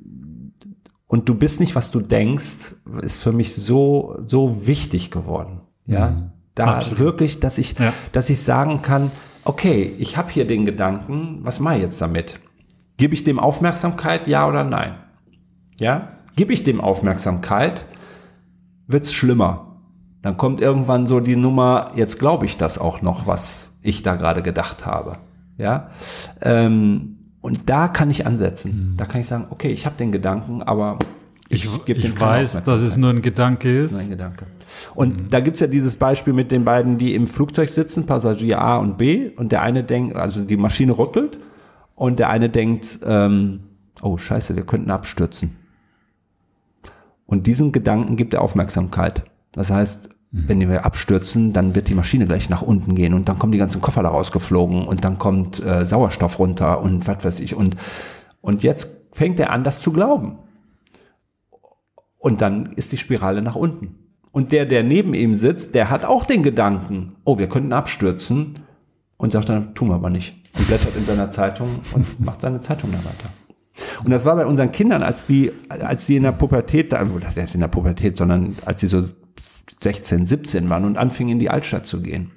[1.08, 5.62] und du bist nicht, was du denkst, ist für mich so, so wichtig geworden.
[5.86, 6.98] Ja, da Absolut.
[7.00, 7.92] wirklich, dass ich, Ja.
[8.12, 9.10] dass ich sagen kann,
[9.44, 12.38] okay, ich habe hier den Gedanken, was mache ich jetzt damit?
[12.96, 14.94] Gebe ich dem Aufmerksamkeit, ja oder nein?
[15.78, 17.84] Ja, gebe ich dem Aufmerksamkeit,
[18.86, 19.76] wird's schlimmer.
[20.22, 24.16] Dann kommt irgendwann so die Nummer, jetzt glaube ich das auch noch, was ich da
[24.16, 25.18] gerade gedacht habe.
[25.58, 25.90] Ja,
[26.42, 28.94] ähm, und da kann ich ansetzen.
[28.96, 30.98] Da kann ich sagen, okay, ich habe den Gedanken, aber
[31.50, 34.10] Ich, ich keine weiß, dass es nur ein Gedanke ist ein ist.
[34.10, 34.46] Gedanke.
[34.94, 38.76] Und da gibt's ja dieses Beispiel mit den beiden, die im Flugzeug sitzen, Passagier A
[38.76, 41.38] und B, und der eine denkt, also die Maschine rüttelt,
[41.94, 43.60] und der eine denkt, ähm,
[44.02, 45.56] oh scheiße, wir könnten abstürzen.
[47.26, 49.24] Und diesen Gedanken gibt er Aufmerksamkeit.
[49.52, 53.38] Das heißt, wenn wir abstürzen, dann wird die Maschine gleich nach unten gehen und dann
[53.38, 57.40] kommen die ganzen Koffer da rausgeflogen und dann kommt äh, Sauerstoff runter und was weiß
[57.40, 57.54] ich.
[57.54, 57.76] Und,
[58.42, 60.38] und jetzt fängt er an, das zu glauben.
[62.18, 63.94] Und dann ist die Spirale nach unten.
[64.32, 68.60] Und der, der neben ihm sitzt, der hat auch den Gedanken, oh, wir könnten abstürzen.
[69.16, 70.36] Und sagt dann, tun wir aber nicht.
[70.56, 73.30] Und blättert in seiner Zeitung und macht seine Zeitung dann weiter.
[74.04, 77.28] Und das war bei unseren Kindern, als die, als die in der Pubertät, da, oder
[77.30, 79.02] der ist in der Pubertät, sondern als sie so
[79.82, 82.30] 16, 17 waren und anfingen in die Altstadt zu gehen.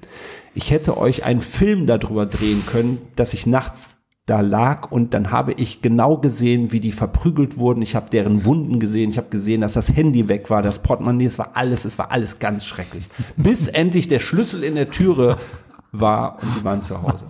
[0.54, 3.88] Ich hätte euch einen Film darüber drehen können, dass ich nachts
[4.28, 7.82] da lag und dann habe ich genau gesehen, wie die verprügelt wurden.
[7.82, 9.10] Ich habe deren Wunden gesehen.
[9.10, 12.12] Ich habe gesehen, dass das Handy weg war, das Portemonnaie, es war alles, es war
[12.12, 13.10] alles ganz schrecklich.
[13.36, 15.38] Bis endlich der Schlüssel in der Türe
[15.92, 17.26] war und die waren zu Hause.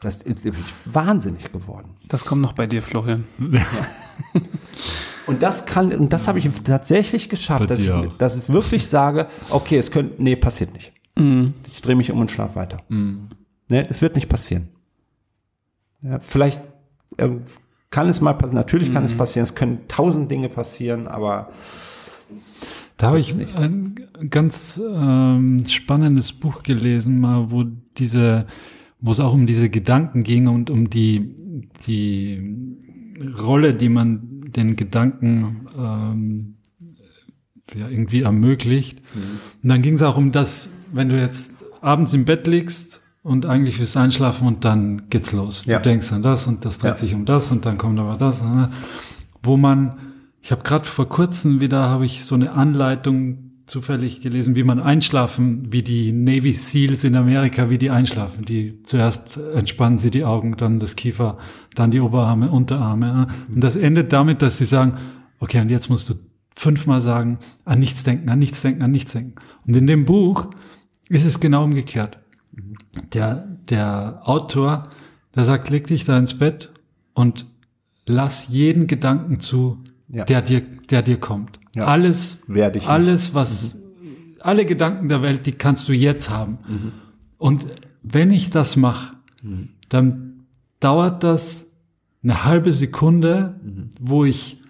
[0.00, 1.96] Das ist wirklich wahnsinnig geworden.
[2.08, 3.24] Das kommt noch bei dir, Florian.
[5.26, 9.28] Und das kann, und das habe ich tatsächlich geschafft, dass ich, dass ich wirklich sage,
[9.48, 10.92] okay, es könnte, nee, passiert nicht.
[11.72, 12.82] Ich drehe mich um und schlaf weiter.
[13.68, 14.68] Ne, es wird nicht passieren.
[16.04, 16.60] Ja, vielleicht
[17.16, 17.30] äh,
[17.90, 21.50] kann es mal passieren, natürlich kann es passieren, es können tausend Dinge passieren, aber
[22.96, 23.96] Da habe ich ein
[24.30, 27.64] ganz ähm, spannendes Buch gelesen, mal, wo
[27.98, 28.46] diese,
[29.00, 31.34] wo es auch um diese Gedanken ging und um die,
[31.86, 32.76] die
[33.42, 36.54] Rolle, die man den Gedanken ähm,
[37.74, 39.02] ja, irgendwie ermöglicht.
[39.62, 43.46] Und dann ging es auch um das, wenn du jetzt abends im Bett liegst und
[43.46, 45.64] eigentlich willst einschlafen und dann geht's los.
[45.64, 45.78] Ja.
[45.78, 46.96] Du denkst an das und das dreht Ja.
[46.98, 48.40] sich um das und dann kommt aber das.
[48.42, 48.70] ne?
[49.42, 49.94] Wo man,
[50.42, 54.78] ich habe gerade vor kurzem wieder, habe ich so eine Anleitung zufällig gelesen, wie man
[54.78, 58.44] einschlafen, wie die Navy Seals in Amerika, wie die einschlafen.
[58.44, 61.38] Die zuerst entspannen sie die Augen, dann das Kiefer,
[61.74, 63.26] dann die Oberarme, Unterarme.
[63.52, 64.98] Und das endet damit, dass sie sagen,
[65.40, 66.14] okay, und jetzt musst du
[66.54, 69.34] fünfmal sagen, an nichts denken, an nichts denken, an nichts denken.
[69.66, 70.50] Und in dem Buch
[71.08, 72.18] ist es genau umgekehrt.
[73.12, 74.84] Der, der Autor,
[75.34, 76.70] der sagt, leg dich da ins Bett
[77.14, 77.46] und
[78.06, 80.24] lass jeden Gedanken zu, Ja.
[80.24, 80.60] der dir,
[80.90, 81.58] der dir kommt.
[81.74, 81.86] Ja.
[81.86, 82.90] Alles, Werde ich nicht.
[82.90, 83.76] alles, was,
[84.40, 86.58] alle Gedanken der Welt, die kannst du jetzt haben.
[86.68, 86.92] Mhm.
[87.38, 87.64] Und
[88.02, 89.16] wenn ich das mache,
[89.88, 90.44] dann
[90.80, 91.70] dauert das
[92.22, 93.90] eine halbe Sekunde, Mhm.
[94.00, 94.60] wo ich,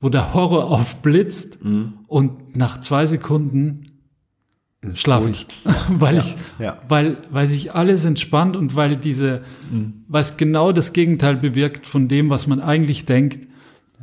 [0.00, 1.94] wo der Horror aufblitzt Mhm.
[2.08, 3.86] und nach zwei Sekunden
[4.94, 5.46] schlafe ich,
[5.88, 6.78] weil ich, ja.
[6.88, 10.04] weil, weil sich alles entspannt und weil diese, Mhm.
[10.08, 13.46] was genau das Gegenteil bewirkt von dem, was man eigentlich denkt.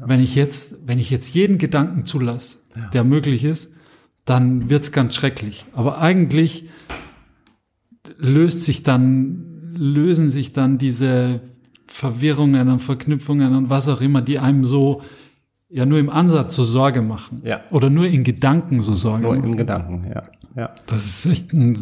[0.06, 2.58] Wenn ich jetzt, wenn ich jetzt jeden Gedanken zulasse,
[2.94, 3.72] der möglich ist,
[4.26, 5.66] dann wird's ganz schrecklich.
[5.74, 6.66] Aber eigentlich
[8.18, 11.42] löst sich dann, lösen sich dann diese
[11.88, 15.02] Verwirrungen und Verknüpfungen und was auch immer, die einem so
[15.70, 17.42] ja nur im Ansatz so Sorge machen.
[17.46, 17.64] Ja.
[17.72, 19.52] Oder nur in Gedanken so Sorge Nur machen.
[19.52, 20.24] in Gedanken, ja.
[20.56, 20.69] Ja.
[20.88, 21.76] Das ist echt ein,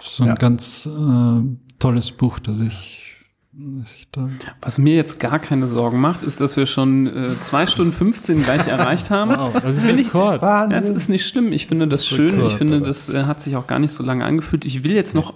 [0.00, 0.34] so ein Ja.
[0.34, 1.40] ganz äh,
[1.78, 3.14] tolles Buch, das ich,
[3.52, 4.28] das ich da.
[4.60, 8.42] Was mir jetzt gar keine Sorgen macht, ist, dass wir schon äh, zwei Stunden 15
[8.44, 9.30] gleich erreicht haben.
[9.62, 11.52] das ist ich- es ist nicht schlimm.
[11.52, 12.30] Ich finde das, ist schön.
[12.34, 14.64] Rekord, ich finde, aber- das äh, hat sich auch gar nicht so lange angefühlt.
[14.64, 15.34] Ich will jetzt noch,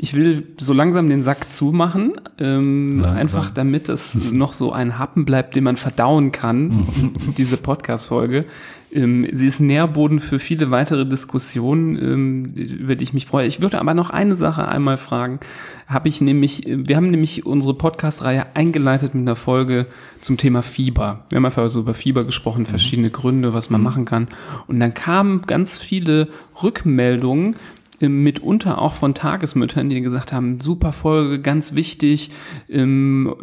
[0.00, 4.96] ich will so langsam den Sack zumachen, ähm, Nein, einfach damit es noch so ein
[4.98, 8.44] Happen bleibt, den man verdauen kann, diese Podcast-Folge.
[8.92, 13.46] Ähm, sie ist Nährboden für viele weitere Diskussionen, ähm, über die ich mich freue.
[13.46, 15.40] Ich würde aber noch eine Sache einmal fragen.
[15.86, 19.86] Habe ich nämlich, wir haben nämlich unsere Podcast-Reihe eingeleitet mit einer Folge
[20.20, 21.24] zum Thema Fieber.
[21.30, 24.28] Wir haben einfach so über Fieber gesprochen, verschiedene Gründe, was man machen kann.
[24.66, 26.28] Und dann kamen ganz viele
[26.62, 27.56] Rückmeldungen,
[28.00, 32.30] mitunter auch von Tagesmüttern, die gesagt haben, super Folge, ganz wichtig,
[32.68, 33.34] ähm,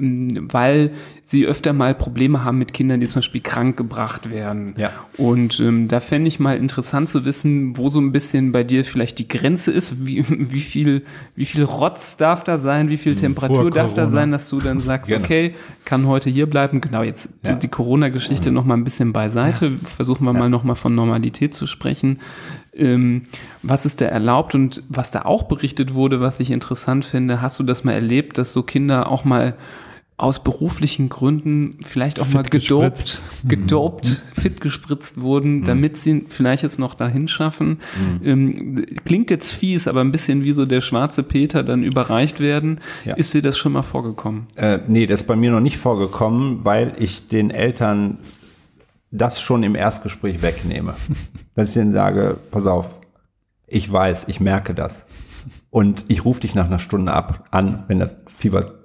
[0.50, 0.92] weil
[1.24, 4.76] sie öfter mal Probleme haben mit Kindern, die zum Beispiel krank gebracht werden.
[4.78, 4.92] Ja.
[5.18, 8.86] Und ähm, da fände ich mal interessant zu wissen, wo so ein bisschen bei dir
[8.86, 11.02] vielleicht die Grenze ist, wie, wie viel,
[11.36, 14.80] wie viel Rotz darf da sein, wie viel Temperatur darf da sein, dass du dann
[14.80, 15.24] sagst, Genau.
[15.26, 16.80] okay, kann heute hier bleiben.
[16.82, 17.56] Genau, jetzt Ja.
[17.56, 19.72] die Corona-Geschichte noch mal ein bisschen beiseite.
[19.96, 22.20] Versuchen wir mal noch mal von Normalität zu sprechen.
[22.76, 23.24] Ähm,
[23.64, 27.60] was ist da erlaubt und was da auch berichtet wurde, was ich interessant finde, hast
[27.60, 29.56] du das mal erlebt, dass so Kinder auch mal
[30.18, 33.22] aus beruflichen Gründen vielleicht auch Fit mal gedopt, gespritzt.
[33.50, 37.80] gedopt, fit gespritzt wurden, damit sie vielleicht es noch dahin schaffen.
[38.24, 42.80] Ähm, klingt jetzt fies, aber ein bisschen wie so der schwarze Peter dann überreicht werden.
[43.04, 43.16] Ja.
[43.16, 44.48] Ist dir das schon mal vorgekommen?
[44.56, 48.20] Äh, nee, das ist bei mir noch nicht vorgekommen, weil ich den Eltern
[49.18, 50.96] das schon im Erstgespräch wegnehme.
[51.56, 52.90] Dass ich denen sage, pass auf,
[53.68, 55.06] ich weiß, ich merke das.
[55.70, 58.76] Und ich rufe dich nach einer Stunde ab an, wenn das Fieber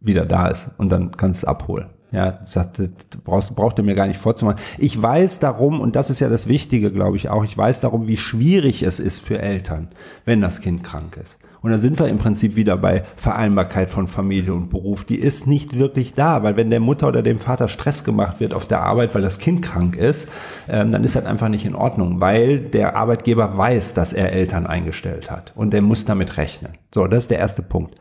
[0.00, 1.88] wieder da ist und dann kannst du es abholen.
[2.12, 2.88] Ja, sagt, das
[3.24, 4.60] brauchst, braucht ihr mir gar nicht vorzumachen.
[4.78, 8.06] Ich weiß darum, und das ist ja das Wichtige, glaube ich auch, ich weiß darum,
[8.06, 9.88] wie schwierig es ist für Eltern,
[10.24, 11.36] wenn das Kind krank ist.
[11.62, 15.04] Und da sind wir im Prinzip wieder bei Vereinbarkeit von Familie und Beruf.
[15.04, 18.54] Die ist nicht wirklich da, weil wenn der Mutter oder dem Vater Stress gemacht wird
[18.54, 20.28] auf der Arbeit, weil das Kind krank ist,
[20.68, 24.66] ähm, dann ist das einfach nicht in Ordnung, weil der Arbeitgeber weiß, dass er Eltern
[24.66, 26.72] eingestellt hat und der muss damit rechnen.
[26.94, 27.94] So, das ist der erste Punkt.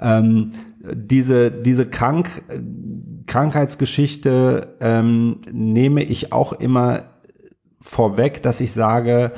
[0.00, 0.52] Ähm,
[0.94, 2.42] diese diese Krank,
[3.26, 7.04] Krankheitsgeschichte ähm, nehme ich auch immer
[7.80, 9.32] vorweg, dass ich sage,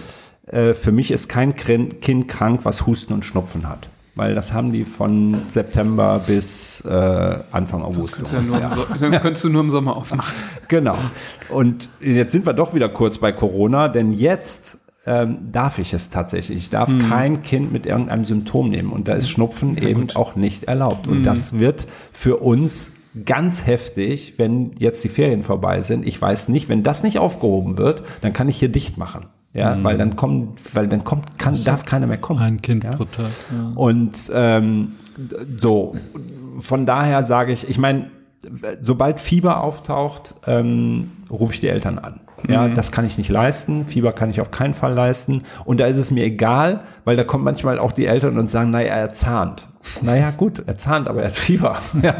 [0.46, 3.88] äh, für mich ist kein Kind krank, was Husten und Schnupfen hat.
[4.16, 6.88] Weil das haben die von September bis äh,
[7.50, 8.12] Anfang August.
[8.12, 10.32] Könntest du ja So- dann könntest du nur im Sommer aufmachen.
[10.68, 10.96] Genau.
[11.50, 16.08] Und jetzt sind wir doch wieder kurz bei Corona, denn jetzt ähm, darf ich es
[16.10, 16.56] tatsächlich.
[16.56, 18.90] Ich darf kein Kind mit irgendeinem Symptom nehmen.
[18.92, 21.06] Und da ist Schnupfen eben auch nicht erlaubt.
[21.08, 22.92] Und das wird für uns
[23.26, 26.06] ganz heftig, wenn jetzt die Ferien vorbei sind.
[26.06, 29.26] Ich weiß nicht, wenn das nicht aufgehoben wird, dann kann ich hier dicht machen.
[29.54, 32.40] Ja, weil dann kommen, weil dann kommt, kann, darf keiner mehr kommen.
[32.40, 32.90] Ein Kind Ja.
[32.90, 33.30] pro Tag.
[33.52, 33.72] Ja.
[33.76, 34.92] Und ähm,
[35.60, 35.94] so,
[36.58, 38.10] von daher sage ich, ich meine,
[38.80, 42.20] sobald Fieber auftaucht, ähm, rufe ich die Eltern an.
[42.48, 43.86] Ja, das kann ich nicht leisten.
[43.86, 45.42] Fieber kann ich auf keinen Fall leisten.
[45.64, 48.70] Und da ist es mir egal, weil da kommen manchmal auch die Eltern und sagen,
[48.70, 49.66] naja, er zahnt.
[50.02, 51.76] naja, gut, er zahnt, aber er hat Fieber.
[52.02, 52.14] Ja.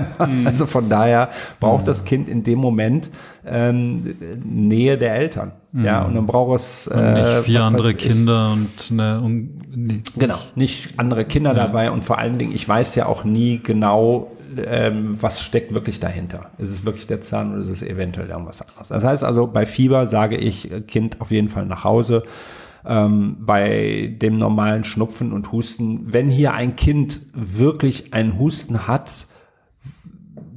[0.44, 1.28] Also von daher
[1.60, 3.10] braucht das Kind in dem Moment
[3.46, 5.52] ähm, Nähe der Eltern.
[5.72, 7.98] Ja, und dann braucht es Und nicht äh, vier andere ich.
[7.98, 12.68] Kinder und eine, un, nee, Genau, nicht andere Kinder dabei und vor allen Dingen, ich
[12.68, 16.50] weiß ja auch nie genau, ähm, was steckt wirklich dahinter.
[16.58, 18.88] Ist es wirklich der Zahn oder ist es eventuell irgendwas anderes?
[18.88, 22.22] Das heißt also, bei Fieber sage ich, äh, Kind auf jeden Fall nach Hause.
[22.86, 29.26] Ähm, bei dem normalen Schnupfen und Husten, wenn hier ein Kind wirklich einen Husten hat,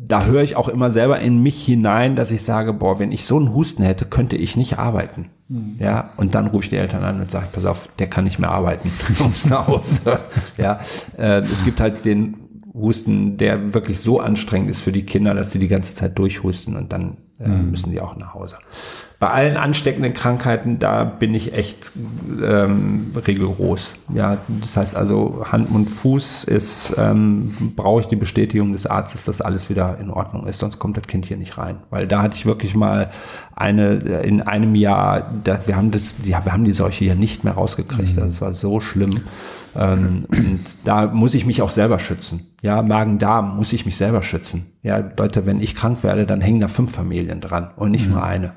[0.07, 3.25] da höre ich auch immer selber in mich hinein, dass ich sage, boah, wenn ich
[3.25, 5.29] so einen Husten hätte, könnte ich nicht arbeiten.
[5.79, 8.37] Ja, und dann rufe ich die Eltern an und sage, pass auf, der kann nicht
[8.37, 10.19] mehr arbeiten, musst nach Hause.
[10.57, 10.81] ja,
[11.17, 12.35] äh, es gibt halt den
[12.79, 16.75] Husten, der wirklich so anstrengend ist für die Kinder, dass sie die ganze Zeit durchhusten
[16.75, 18.57] und dann äh, müssen die auch nach Hause.
[19.19, 21.91] Bei allen ansteckenden Krankheiten, da bin ich echt
[22.39, 23.93] ähm, rigoros.
[24.13, 29.25] Ja, das heißt also Hand, Mund, Fuß ist, ähm, brauche ich die Bestätigung des Arztes,
[29.25, 31.77] dass alles wieder in Ordnung ist, sonst kommt das Kind hier nicht rein.
[31.89, 33.09] Weil da hatte ich wirklich mal
[33.55, 37.43] eine in einem Jahr, da, wir haben das, ja, wir haben die Seuche hier nicht
[37.43, 38.15] mehr rausgekriegt.
[38.17, 39.21] Das war so schlimm.
[39.75, 42.47] Ähm, und da muss ich mich auch selber schützen.
[42.61, 44.71] Ja, Magen-Darm muss ich mich selber schützen.
[44.81, 48.23] Ja, Leute, wenn ich krank werde, dann hängen da fünf Familien dran und nicht nur
[48.23, 48.53] eine.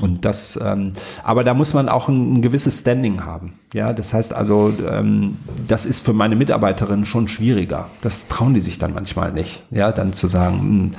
[0.00, 0.92] Und das, ähm,
[1.24, 3.54] aber da muss man auch ein, ein gewisses Standing haben.
[3.74, 5.36] Ja, das heißt also, ähm,
[5.68, 7.88] das ist für meine Mitarbeiterinnen schon schwieriger.
[8.00, 9.62] Das trauen die sich dann manchmal nicht.
[9.70, 10.90] Ja, dann zu sagen, hm,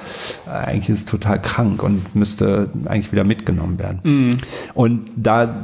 [0.45, 4.38] eigentlich ist es total krank und müsste eigentlich wieder mitgenommen werden.
[4.73, 5.56] Und da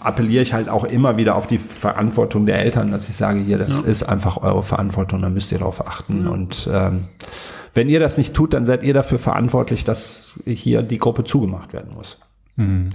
[0.00, 3.58] appelliere ich halt auch immer wieder auf die Verantwortung der Eltern, dass ich sage, hier,
[3.58, 6.26] das ist einfach eure Verantwortung, da müsst ihr darauf achten.
[6.26, 7.04] Und ähm,
[7.74, 11.72] wenn ihr das nicht tut, dann seid ihr dafür verantwortlich, dass hier die Gruppe zugemacht
[11.72, 12.18] werden muss.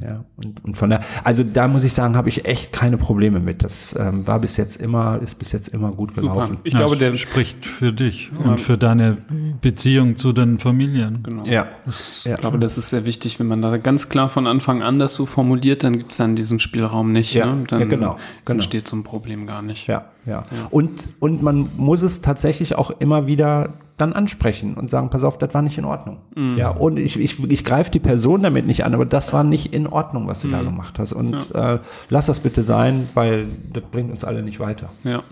[0.01, 3.39] Ja, und, und von der, also da muss ich sagen, habe ich echt keine Probleme
[3.39, 3.63] mit.
[3.63, 6.21] Das ähm, war bis jetzt immer, ist bis jetzt immer gut Super.
[6.21, 6.57] gelaufen.
[6.63, 9.17] Ich glaube, der spricht für dich und für deine
[9.61, 11.23] Beziehung zu den Familien.
[11.23, 11.45] Genau.
[11.45, 11.67] Ja.
[11.85, 12.33] Das, Ja.
[12.33, 15.15] Ich glaube, das ist sehr wichtig, wenn man da ganz klar von Anfang an das
[15.15, 17.33] so formuliert, dann gibt es dann diesen Spielraum nicht.
[17.33, 17.63] Ja, ne?
[17.67, 18.55] Dann ja, genau, genau.
[18.57, 19.87] entsteht so ein Problem gar nicht.
[19.87, 20.43] Ja, ja.
[20.71, 25.37] Und, und man muss es tatsächlich auch immer wieder dann ansprechen und sagen, pass auf,
[25.37, 26.17] das war nicht in Ordnung.
[26.57, 29.73] Ja, und ich, ich, ich greife die Person damit nicht an, aber das war nicht
[29.73, 31.13] in Ordnung, was du da gemacht hast.
[31.13, 31.79] Und äh,
[32.09, 34.89] lass das bitte sein, weil das bringt uns alle nicht weiter.
[35.03, 35.23] Ja.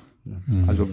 [0.67, 0.87] Also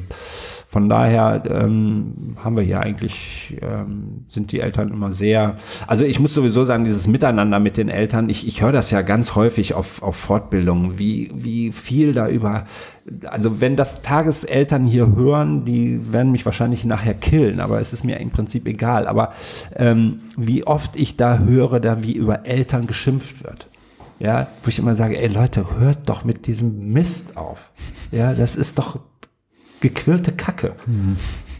[0.66, 6.18] von daher ähm, haben wir hier eigentlich, ähm, sind die Eltern immer sehr, also ich
[6.18, 9.74] muss sowieso sagen, dieses Miteinander mit den Eltern, ich, ich höre das ja ganz häufig
[9.74, 12.66] auf, auf Fortbildungen, wie, wie viel da über,
[13.24, 18.02] also wenn das Tageseltern hier hören, die werden mich wahrscheinlich nachher killen, aber es ist
[18.02, 19.32] mir im Prinzip egal, aber
[19.76, 23.68] ähm, wie oft ich da höre, da wie über Eltern geschimpft wird.
[24.18, 27.70] Ja, wo ich immer sage, ey Leute, hört doch mit diesem Mist auf.
[28.12, 28.98] Ja, das ist doch
[29.80, 30.74] gequirlte Kacke.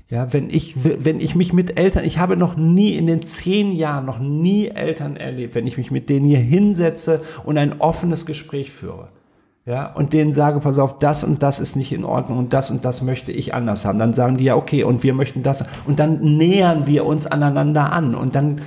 [0.08, 3.72] Ja, wenn ich, wenn ich mich mit Eltern, ich habe noch nie in den zehn
[3.72, 8.26] Jahren noch nie Eltern erlebt, wenn ich mich mit denen hier hinsetze und ein offenes
[8.26, 9.08] Gespräch führe.
[9.66, 12.72] Ja, und denen sage, pass auf, das und das ist nicht in Ordnung und das
[12.72, 14.00] und das möchte ich anders haben.
[14.00, 15.64] Dann sagen die ja, okay, und wir möchten das.
[15.86, 18.62] Und dann nähern wir uns aneinander an und dann,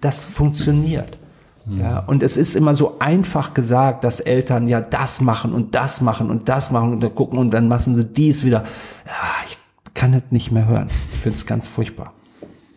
[0.00, 1.18] das funktioniert.
[1.66, 6.00] Ja, und es ist immer so einfach gesagt, dass Eltern ja das machen und das
[6.00, 8.64] machen und das machen und da gucken und dann machen sie dies wieder.
[9.06, 9.58] Ja, ich
[9.94, 10.88] kann es nicht mehr hören.
[11.12, 12.14] Ich finde es ganz furchtbar.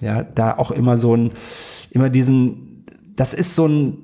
[0.01, 1.31] Ja, da auch immer so ein,
[1.89, 3.97] immer diesen, das ist so ein,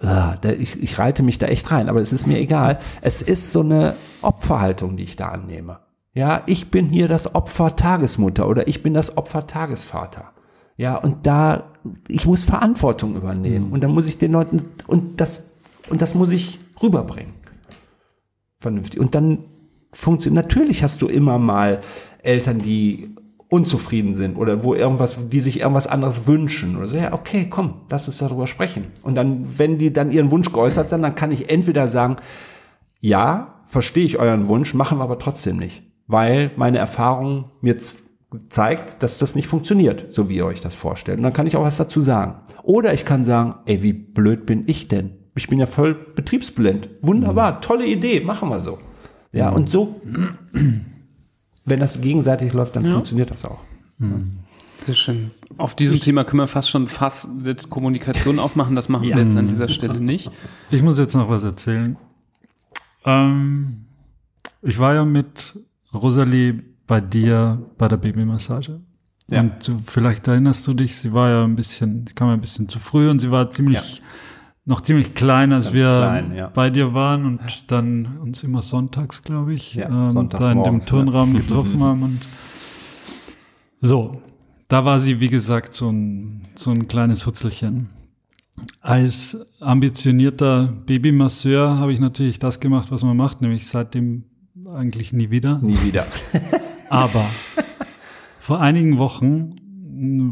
[0.00, 2.80] ah, da, ich, ich reite mich da echt rein, aber es ist mir egal.
[3.02, 5.78] Es ist so eine Opferhaltung, die ich da annehme.
[6.12, 10.32] Ja, ich bin hier das Opfer Tagesmutter oder ich bin das Opfer Tagesvater.
[10.78, 11.72] Ja, und da,
[12.06, 15.50] ich muss Verantwortung übernehmen und dann muss ich den Leuten, und das,
[15.90, 17.34] und das muss ich rüberbringen.
[18.60, 19.00] Vernünftig.
[19.00, 19.44] Und dann
[19.92, 21.80] funktioniert, natürlich hast du immer mal
[22.22, 23.16] Eltern, die
[23.48, 26.96] unzufrieden sind oder wo irgendwas, die sich irgendwas anderes wünschen oder so.
[26.96, 28.84] Ja, okay, komm, lass uns darüber sprechen.
[29.02, 32.16] Und dann, wenn die dann ihren Wunsch geäußert haben, dann kann ich entweder sagen,
[33.00, 35.82] ja, verstehe ich euren Wunsch, machen wir aber trotzdem nicht.
[36.06, 37.98] Weil meine Erfahrung mir z-
[38.50, 41.18] zeigt, dass das nicht funktioniert, so wie ihr euch das vorstellt.
[41.18, 42.34] Und dann kann ich auch was dazu sagen.
[42.62, 45.12] Oder ich kann sagen, ey, wie blöd bin ich denn?
[45.34, 46.90] Ich bin ja voll betriebsblind.
[47.00, 48.78] Wunderbar, tolle Idee, machen wir so.
[49.32, 50.00] Ja, und so,
[51.64, 53.60] wenn das gegenseitig läuft, dann funktioniert das auch.
[54.74, 55.30] Sehr schön.
[55.56, 58.76] Auf diesem Thema können wir fast schon fast die Kommunikation aufmachen.
[58.76, 60.30] Das machen wir jetzt an dieser Stelle nicht.
[60.70, 61.96] Ich muss jetzt noch was erzählen.
[63.04, 63.86] Ähm,
[64.62, 65.58] ich war ja mit
[65.92, 68.80] Rosalie bei dir bei der Babymassage.
[69.30, 69.42] Ja.
[69.42, 72.40] Und du, vielleicht erinnerst du dich, sie war ja ein bisschen, sie kam ja ein
[72.40, 74.02] bisschen zu früh und sie war ziemlich
[74.64, 76.48] noch ziemlich klein, als Ganz wir klein, ja.
[76.48, 80.58] bei dir waren und dann uns immer sonntags, glaube ich, Ja, ähm, sonntags da in
[80.58, 80.90] dem morgens, ne?
[80.90, 82.02] Turnraum getroffen haben.
[82.02, 82.20] Und
[83.80, 84.20] so,
[84.68, 87.88] da war sie, wie gesagt, so ein, so ein kleines Hutzelchen.
[88.82, 94.24] Als ambitionierter Babymasseur habe ich natürlich das gemacht, was man macht, nämlich seitdem
[94.74, 95.60] eigentlich nie wieder.
[95.62, 96.06] Nie wieder.
[96.90, 97.24] Aber
[98.38, 99.50] vor einigen Wochen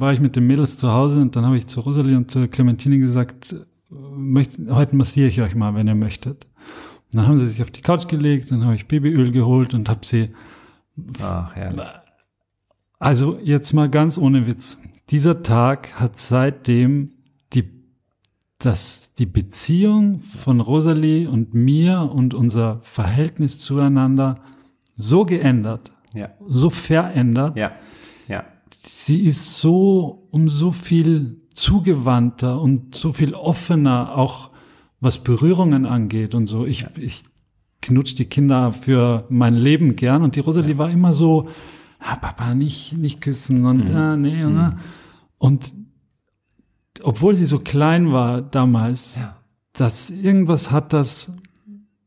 [0.01, 2.49] war ich mit den Mädels zu Hause und dann habe ich zu Rosalie und zu
[2.49, 3.55] Clementine gesagt,
[3.91, 6.47] möcht, heute massiere ich euch mal, wenn ihr möchtet.
[7.07, 9.89] Und dann haben sie sich auf die Couch gelegt, dann habe ich Babyöl geholt und
[9.89, 10.31] habe sie,
[11.23, 11.87] Ach, herrlich.
[12.99, 14.79] also jetzt mal ganz ohne Witz,
[15.11, 17.13] dieser Tag hat seitdem
[17.53, 17.65] die,
[18.59, 24.37] das, die Beziehung von Rosalie und mir und unser Verhältnis zueinander
[24.97, 27.73] so geändert, Ja, so verändert, ja,
[28.29, 28.45] ja.
[28.85, 34.51] sie ist so um so viel zugewandter und so viel offener, auch
[35.01, 36.67] was Berührungen angeht und so.
[36.67, 37.25] Ich, ich
[37.83, 41.49] knutsch die Kinder für mein Leben gern und die Rosalie war immer so,
[41.99, 44.77] ah, Papa, nicht, nicht küssen und ah, nee, und, ah.
[45.39, 45.73] und
[47.03, 49.37] obwohl sie so klein war damals, Ja.
[49.73, 51.33] dass irgendwas hat das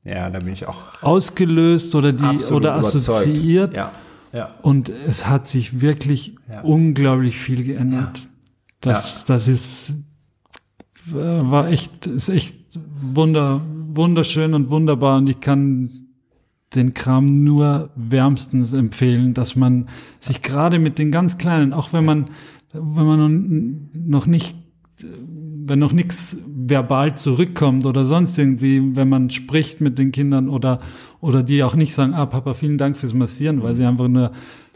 [0.03, 3.75] Ja, da bin ich auch ausgelöst oder die oder assoziiert.
[3.75, 3.91] Ja,
[4.31, 4.47] ja.
[4.61, 6.61] Und es hat sich wirklich Ja.
[6.61, 8.27] unglaublich viel geändert.
[8.81, 9.95] Das, das ist,
[11.11, 12.55] war echt, ist echt
[13.01, 15.89] wunder, wunderschön und wunderbar und ich kann
[16.75, 22.05] den Kram nur wärmstens empfehlen, dass man sich gerade mit den ganz Kleinen, auch wenn
[22.05, 22.29] man,
[22.73, 24.55] wenn man noch nicht,
[25.69, 30.79] wenn noch nichts verbal zurückkommt oder sonst irgendwie, wenn man spricht mit den Kindern oder,
[31.21, 34.31] oder die auch nicht sagen, ah, Papa, vielen Dank fürs Massieren, weil sie einfach nur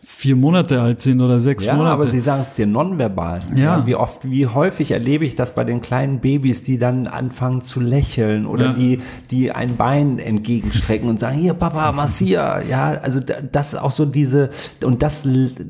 [0.06, 1.94] vier Monate alt sind oder sechs Ja, Monate.
[1.94, 3.40] aber sie sagen es dir nonverbal.
[3.56, 3.86] Ja.
[3.86, 7.80] Wie oft, wie häufig erlebe ich das bei den kleinen Babys, die dann anfangen zu
[7.80, 8.74] lächeln oder Ja.
[8.74, 9.02] die,
[9.32, 12.62] die ein Bein entgegenstrecken und sagen, hier Papa, massier.
[12.70, 14.50] Ja, also da- das ist auch so diese,
[14.84, 15.24] und das,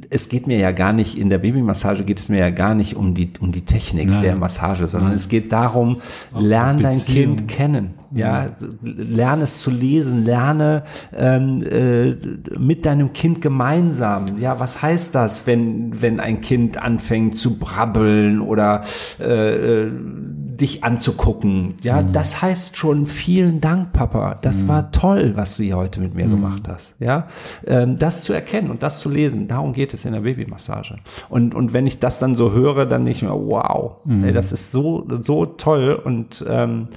[0.10, 2.96] es geht mir ja gar nicht, in der Babymassage geht es mir ja gar nicht
[2.96, 4.22] um die, um die Technik Nein.
[4.22, 6.02] der Massage, sondern es geht darum,
[6.38, 6.98] lern dein.
[6.98, 7.94] Kind kennen.
[8.16, 8.50] Ja,
[8.84, 10.84] lerne es zu lesen, lerne
[11.16, 12.16] ähm, äh,
[12.58, 14.38] mit deinem Kind gemeinsam.
[14.40, 18.84] Ja, was heißt das, wenn wenn ein Kind anfängt zu brabbeln oder
[19.20, 21.76] äh, äh, dich anzugucken?
[21.82, 24.36] Ja, das heißt schon vielen Dank, Papa.
[24.42, 26.96] Das war toll, was du hier heute mit mir gemacht hast.
[27.00, 27.28] Ja,
[27.66, 30.98] ähm, das zu erkennen und das zu lesen, darum geht es in der Babymassage.
[31.30, 34.72] Und und wenn ich das dann so höre, dann nicht mehr, wow, ey, das ist
[34.72, 36.90] so so toll und ähm,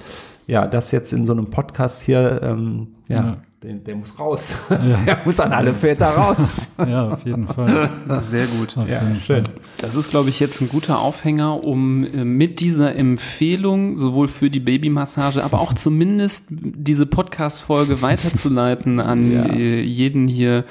[0.47, 3.37] ja, das jetzt in so einem Podcast hier, ähm, ja, Ja.
[3.63, 4.53] Der, der muss raus.
[4.69, 6.75] der muss an alle Väter raus.
[6.87, 7.89] ja, auf jeden Fall.
[8.21, 8.77] Sehr gut.
[8.77, 9.45] Auf ja, schön.
[9.79, 14.51] Das ist, glaube ich, jetzt ein guter Aufhänger, um äh, mit dieser Empfehlung sowohl für
[14.51, 19.45] die Babymassage, aber auch zumindest diese Podcast-Folge weiterzuleiten an Ja.
[19.55, 20.63] äh, jeden hier,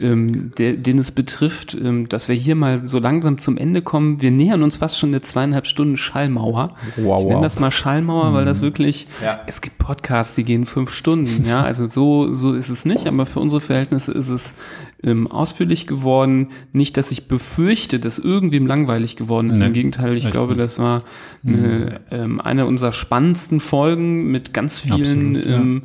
[0.00, 4.22] ähm, der, den es betrifft, ähm, dass wir hier mal so langsam zum Ende kommen.
[4.22, 6.74] Wir nähern uns fast schon eine zweieinhalb Stunden Schallmauer.
[6.96, 7.42] Wow, ich nenne wow.
[7.42, 9.40] das mal Schallmauer, weil das wirklich, Ja.
[9.46, 13.26] es gibt Podcasts, die gehen fünf Stunden, ja, also so, so ist es nicht, aber
[13.26, 14.54] für unsere Verhältnisse ist es
[15.02, 16.48] ähm, ausführlich geworden.
[16.72, 19.58] Nicht, dass ich befürchte, dass irgendwem langweilig geworden ist.
[19.58, 20.62] Nee, Im Gegenteil, ich echt glaube, nicht.
[20.62, 21.02] das war
[21.44, 25.80] eine, ähm, eine unserer spannendsten Folgen mit ganz vielen, Absolut, ja.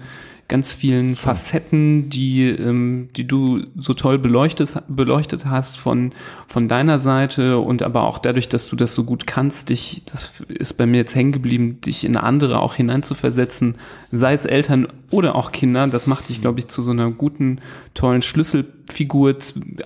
[0.48, 6.14] Ganz vielen Facetten, die, ähm, die du so toll beleuchtet, beleuchtet hast von,
[6.48, 10.42] von deiner Seite und aber auch dadurch, dass du das so gut kannst, dich, das
[10.48, 13.76] ist bei mir jetzt hängen geblieben, dich in andere auch hineinzuversetzen,
[14.12, 17.60] sei es Eltern oder auch Kinder, das macht dich, glaube ich, zu so einer guten,
[17.94, 19.36] tollen Schlüsselfigur,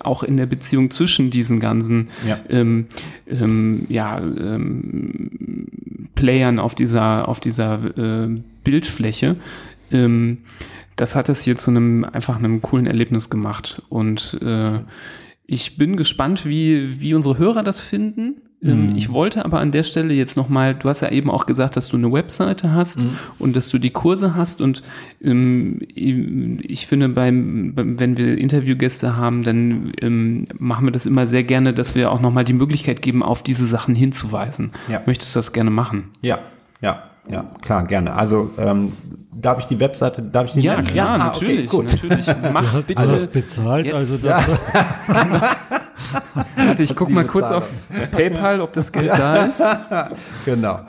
[0.01, 2.39] auch in der Beziehung zwischen diesen ganzen, Ja.
[2.49, 2.85] ähm,
[3.27, 5.67] ähm, ja, ähm,
[6.15, 8.29] Playern auf dieser, auf dieser äh,
[8.63, 9.37] Bildfläche.
[9.91, 10.39] Ähm,
[10.95, 13.81] das hat es hier zu einem einfach einem coolen Erlebnis gemacht.
[13.89, 14.79] Und äh,
[15.45, 18.35] ich bin gespannt, wie, wie unsere Hörer das finden.
[18.63, 21.75] Ähm, Ich wollte aber an der Stelle jetzt nochmal, du hast ja eben auch gesagt,
[21.75, 23.05] dass du eine Webseite hast
[23.39, 24.61] und dass du die Kurse hast.
[24.61, 24.83] Und
[25.21, 31.25] ähm, ich finde, beim, beim, wenn wir Interviewgäste haben, dann ähm, machen wir das immer
[31.25, 34.71] sehr gerne, dass wir auch nochmal die Möglichkeit geben, auf diese Sachen hinzuweisen.
[34.87, 35.01] Ja.
[35.05, 36.09] Möchtest du das gerne machen?
[36.21, 36.39] Ja,
[36.81, 38.13] ja, ja, klar, gerne.
[38.13, 38.91] Also ähm,
[39.33, 40.87] darf ich die Webseite, darf ich die nennen?
[40.93, 41.71] ja, Ah, natürlich.
[41.73, 41.91] Okay, gut.
[42.03, 42.25] natürlich.
[42.53, 43.03] Mach bitte.
[43.03, 44.37] Du hast bezahlt, jetzt- also Ja.
[44.37, 44.59] das,
[46.55, 47.67] Warte, ich guck mal kurz auf
[48.11, 49.63] PayPal, ob das Geld da ist.
[50.45, 50.79] genau.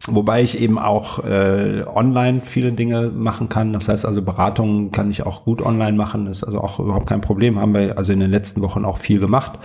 [0.09, 3.73] Wobei ich eben auch äh, online viele Dinge machen kann.
[3.73, 6.27] Das heißt also Beratungen kann ich auch gut online machen.
[6.27, 7.59] Das ist also auch überhaupt kein Problem.
[7.59, 9.59] Haben wir also in den letzten Wochen auch viel gemacht.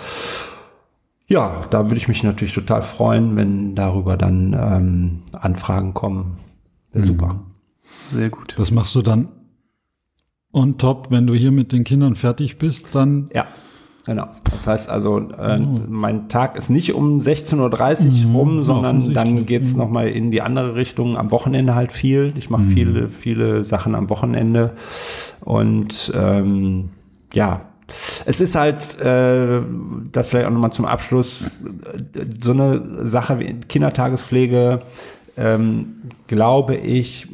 [1.27, 6.37] Ja, da würde ich mich natürlich total freuen, wenn darüber dann ähm, Anfragen kommen.
[6.93, 7.05] Mhm.
[7.05, 7.39] super.
[8.09, 8.55] Sehr gut.
[8.57, 9.29] Das machst du dann
[10.53, 13.47] on top, wenn du hier mit den Kindern fertig bist, dann ja.
[14.07, 14.29] Genau.
[14.51, 15.81] Das heißt also, äh, oh.
[15.89, 18.35] mein Tag ist nicht um 16.30 Uhr mhm.
[18.35, 19.79] rum, sondern dann geht's mhm.
[19.79, 21.17] nochmal in die andere Richtung.
[21.17, 22.31] Am Wochenende halt viel.
[22.37, 22.69] Ich mache mhm.
[22.69, 24.71] viele, viele Sachen am Wochenende.
[25.41, 26.91] Und ähm,
[27.33, 27.63] ja,
[28.25, 29.59] es ist halt, äh,
[30.13, 31.59] das vielleicht auch nochmal zum Abschluss,
[32.39, 34.79] so eine Sache wie Kindertagespflege,
[35.35, 35.95] ähm,
[36.27, 37.27] glaube ich,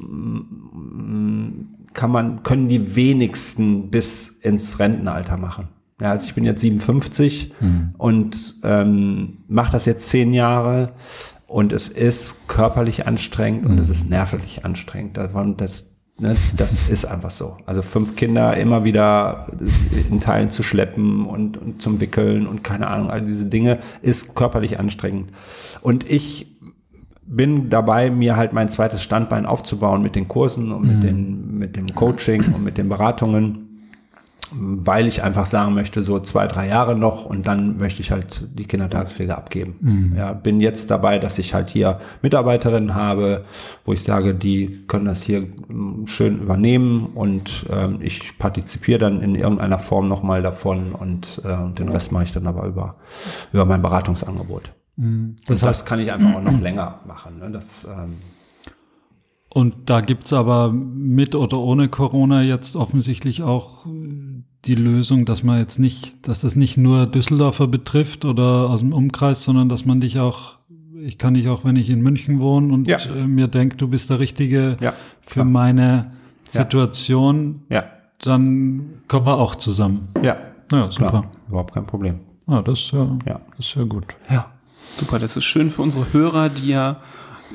[1.93, 5.67] kann man, können die wenigsten bis ins Rentenalter machen.
[6.03, 7.95] Ja, also ich bin jetzt 57 mhm.
[7.97, 10.91] und ähm, mache das jetzt zehn Jahre
[11.47, 13.71] und es ist körperlich anstrengend mhm.
[13.71, 15.15] und es ist nervlich anstrengend.
[15.15, 17.55] Das, das, ne, das ist einfach so.
[17.65, 19.47] Also fünf Kinder immer wieder
[20.09, 24.35] in Teilen zu schleppen und, und zum Wickeln und keine Ahnung, all diese Dinge ist
[24.35, 25.31] körperlich anstrengend.
[25.79, 26.59] Und ich
[27.25, 31.01] bin dabei, mir halt mein zweites Standbein aufzubauen mit den Kursen und mit, mhm.
[31.01, 33.72] den, mit dem Coaching und mit den Beratungen
[34.55, 38.47] weil ich einfach sagen möchte, so zwei, drei Jahre noch und dann möchte ich halt
[38.57, 39.75] die Kindertagespflege abgeben.
[39.79, 40.15] Mhm.
[40.17, 43.45] Ja, bin jetzt dabei, dass ich halt hier Mitarbeiterinnen habe,
[43.85, 49.21] wo ich sage, die können das hier hm, schön übernehmen und ähm, ich partizipiere dann
[49.21, 52.95] in irgendeiner Form nochmal davon und äh, den Rest mache ich dann aber über,
[53.51, 54.71] über mein Beratungsangebot.
[54.95, 55.35] Mhm.
[55.47, 57.39] Das, heißt, das kann ich einfach auch noch länger machen.
[57.39, 57.51] Ne?
[57.51, 58.17] Das, ähm,
[59.53, 63.85] und da gibt's aber mit oder ohne Corona jetzt offensichtlich auch
[64.65, 68.93] die Lösung, dass man jetzt nicht, dass das nicht nur Düsseldorfer betrifft oder aus dem
[68.93, 70.55] Umkreis, sondern dass man dich auch,
[71.03, 72.97] ich kann dich auch, wenn ich in München wohne und ja.
[72.97, 76.13] äh, mir denkt, du bist der Richtige ja, für meine
[76.49, 77.83] Situation, ja.
[78.23, 80.07] dann kommen wir auch zusammen.
[80.23, 80.35] Ja.
[80.71, 81.09] Ja, super.
[81.09, 81.31] Klar.
[81.47, 82.21] Überhaupt kein Problem.
[82.47, 83.39] Ah, das ist ja, ja.
[83.55, 84.05] Das ist ja gut.
[84.31, 84.51] Ja.
[84.97, 86.97] Super, das ist schön für unsere Hörer, die ja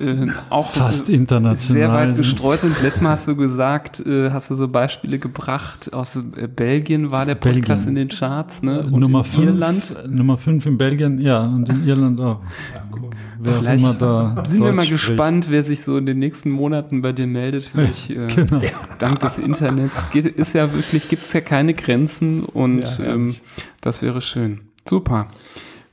[0.01, 2.81] äh, auch fast international sehr weit gestreut sind.
[2.83, 7.27] Letztes Mal hast du gesagt, äh, hast du so Beispiele gebracht aus äh, Belgien war
[7.27, 8.03] der Podcast Belgien.
[8.03, 8.83] in den Charts, ne?
[8.91, 12.41] Und Nummer 5 Nummer 5 in Belgien, ja, und in Irland auch.
[12.75, 13.11] Ja, cool.
[13.41, 15.07] Wer Vielleicht immer da sind wir mal spricht.
[15.07, 17.65] gespannt, wer sich so in den nächsten Monaten bei dir meldet.
[17.65, 18.61] Vielleicht äh, genau.
[18.99, 23.37] dank des Internets geht, ist ja wirklich gibt's ja keine Grenzen und ja, ähm,
[23.81, 24.61] das wäre schön.
[24.89, 25.29] Super.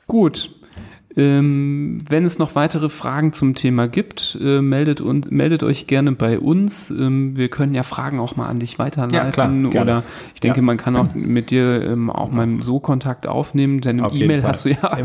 [0.08, 0.52] Gut,
[1.18, 6.12] ähm, wenn es noch weitere Fragen zum Thema gibt, äh, meldet, und, meldet euch gerne
[6.12, 6.90] bei uns.
[6.90, 9.72] Ähm, wir können ja Fragen auch mal an dich weiterleiten.
[9.72, 10.04] Ja, oder
[10.34, 10.64] ich denke, ja.
[10.64, 13.80] man kann auch mit dir ähm, auch mal so Kontakt aufnehmen.
[13.80, 14.98] Deine E-Mail hast du ja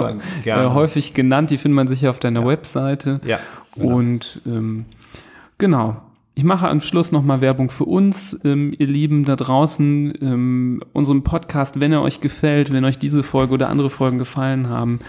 [0.45, 1.51] äh, häufig genannt.
[1.51, 2.47] Die findet man sicher auf deiner ja.
[2.47, 3.21] Webseite.
[3.25, 3.39] Ja.
[3.77, 3.97] Genau.
[3.97, 4.87] Und ähm,
[5.59, 6.03] genau.
[6.35, 11.23] Ich mache am Schluss nochmal Werbung für uns, ähm, ihr Lieben da draußen, ähm, unserem
[11.23, 15.01] Podcast, wenn er euch gefällt, wenn euch diese Folge oder andere Folgen gefallen haben,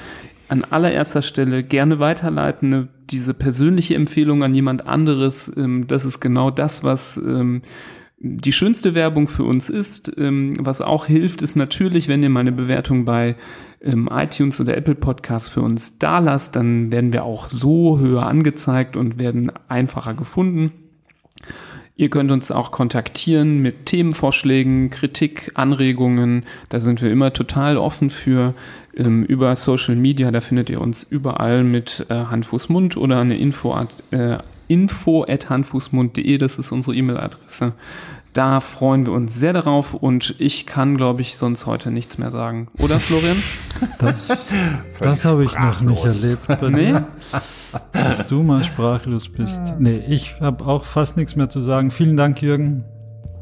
[0.52, 5.52] an allererster Stelle gerne weiterleiten, ne, diese persönliche Empfehlung an jemand anderes.
[5.56, 7.62] Ähm, das ist genau das, was ähm,
[8.18, 10.12] die schönste Werbung für uns ist.
[10.18, 13.36] Ähm, was auch hilft, ist natürlich, wenn ihr mal eine Bewertung bei
[13.84, 18.96] iTunes oder Apple Podcast für uns da lasst, dann werden wir auch so höher angezeigt
[18.96, 20.72] und werden einfacher gefunden.
[21.96, 26.46] Ihr könnt uns auch kontaktieren mit Themenvorschlägen, Kritik, Anregungen.
[26.70, 28.54] Da sind wir immer total offen für
[28.96, 30.32] ähm, über Social Media.
[30.32, 33.78] Da findet ihr uns überall mit äh, Hand, Fuß, oder eine Info
[34.12, 34.38] äh,
[34.68, 36.38] info at handfußmund.de.
[36.38, 37.74] Das ist unsere E-Mail-Adresse.
[38.34, 42.32] Da freuen wir uns sehr darauf und ich kann, glaube ich, sonst heute nichts mehr
[42.32, 42.70] sagen.
[42.80, 43.38] Oder, Florian?
[43.98, 44.48] Das,
[45.00, 46.48] das habe ich noch nicht erlebt.
[46.70, 46.94] nee?
[47.94, 49.60] Dass du mal sprachlos bist.
[49.80, 51.90] Nee, ich habe auch fast nichts mehr zu sagen.
[51.90, 52.84] Vielen Dank, Jürgen,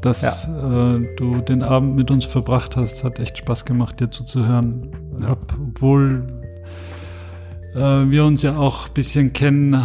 [0.00, 0.94] dass ja.
[0.94, 3.04] äh, du den Abend mit uns verbracht hast.
[3.04, 4.90] Hat echt Spaß gemacht, dir zuzuhören.
[5.26, 6.42] Hab, obwohl
[7.74, 9.82] äh, wir uns ja auch ein bisschen kennen,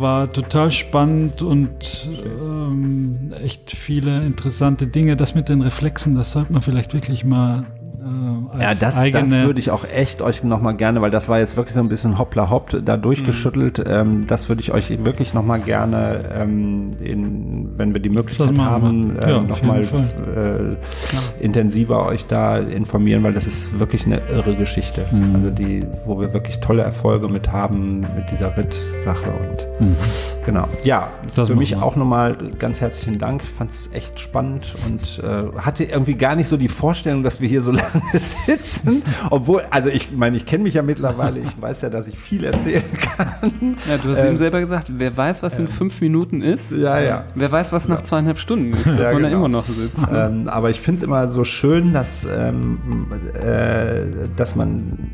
[0.00, 5.16] war total spannend und ähm, echt viele interessante Dinge.
[5.16, 7.66] Das mit den Reflexen, das sollte man vielleicht wirklich mal
[8.00, 11.56] äh, Ja, das, das würde ich auch echt euch nochmal gerne, weil das war jetzt
[11.56, 13.82] wirklich so ein bisschen hoppla hopp da durchgeschüttelt.
[13.86, 19.16] Ähm, das würde ich euch wirklich nochmal gerne, ähm, in, wenn wir die Möglichkeit haben.
[19.22, 24.54] Ja, äh, auf nochmal äh, intensiver euch da informieren, weil das ist wirklich eine irre
[24.56, 25.06] Geschichte.
[25.10, 25.34] Mhm.
[25.34, 29.96] Also die, wo wir wirklich tolle Erfolge mit haben, mit dieser Ritt-Sache und Mhm.
[30.44, 30.68] Genau.
[30.84, 31.82] Ja, Das für mich wir.
[31.82, 33.42] auch nochmal ganz herzlichen Dank.
[33.42, 37.40] Ich fand es echt spannend und äh, hatte irgendwie gar nicht so die Vorstellung, dass
[37.40, 37.89] wir hier so lange
[38.46, 39.02] sitzen.
[39.30, 42.44] Obwohl, also ich meine, ich kenne mich ja mittlerweile, ich weiß ja, dass ich viel
[42.44, 43.76] erzählen kann.
[43.88, 46.98] Ja, du hast Ähm, eben selber gesagt, wer weiß, was in fünf Minuten ist, Ja,
[47.00, 47.24] ja.
[47.34, 49.38] wer weiß, was nach zweieinhalb Stunden ist, dass Ja, man da genau.
[49.40, 50.06] immer noch sitzt.
[50.12, 55.10] Ähm, aber ich finde es immer so schön, dass, ähm, äh, dass man,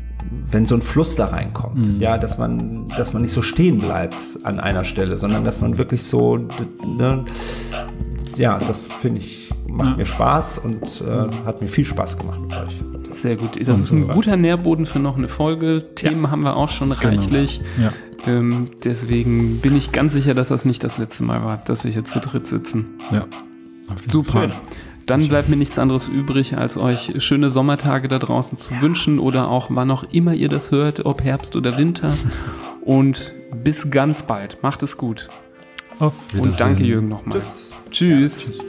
[0.49, 4.17] wenn so ein Fluss da reinkommt, ja, dass man, dass man nicht so stehen bleibt
[4.43, 7.25] an einer Stelle, sondern dass man wirklich so, ne,
[8.35, 12.53] ja, das finde ich, macht mir Spaß und äh, hat mir viel Spaß gemacht mit
[12.53, 12.83] euch.
[13.11, 13.59] Sehr gut.
[13.59, 15.95] Das ist ein guter Nährboden für noch eine Folge.
[15.95, 17.61] Themen haben wir auch schon reichlich.
[17.81, 17.91] Ja.
[18.25, 21.91] Ähm, deswegen bin ich ganz sicher, dass das nicht das letzte Mal war, dass wir
[21.91, 22.99] hier zu dritt sitzen.
[23.11, 23.25] Ja.
[23.89, 24.31] Auf jeden Super.
[24.31, 24.53] Fall.
[25.07, 29.49] Dann bleibt mir nichts anderes übrig, als euch schöne Sommertage da draußen zu wünschen oder
[29.49, 32.13] auch wann auch immer ihr das hört, ob Herbst oder Winter.
[32.81, 34.61] Und bis ganz bald.
[34.61, 35.29] Macht es gut.
[35.99, 36.51] Auf Wiedersehen.
[36.51, 37.41] Und danke, Jürgen, nochmal.
[37.89, 38.59] Tschüss.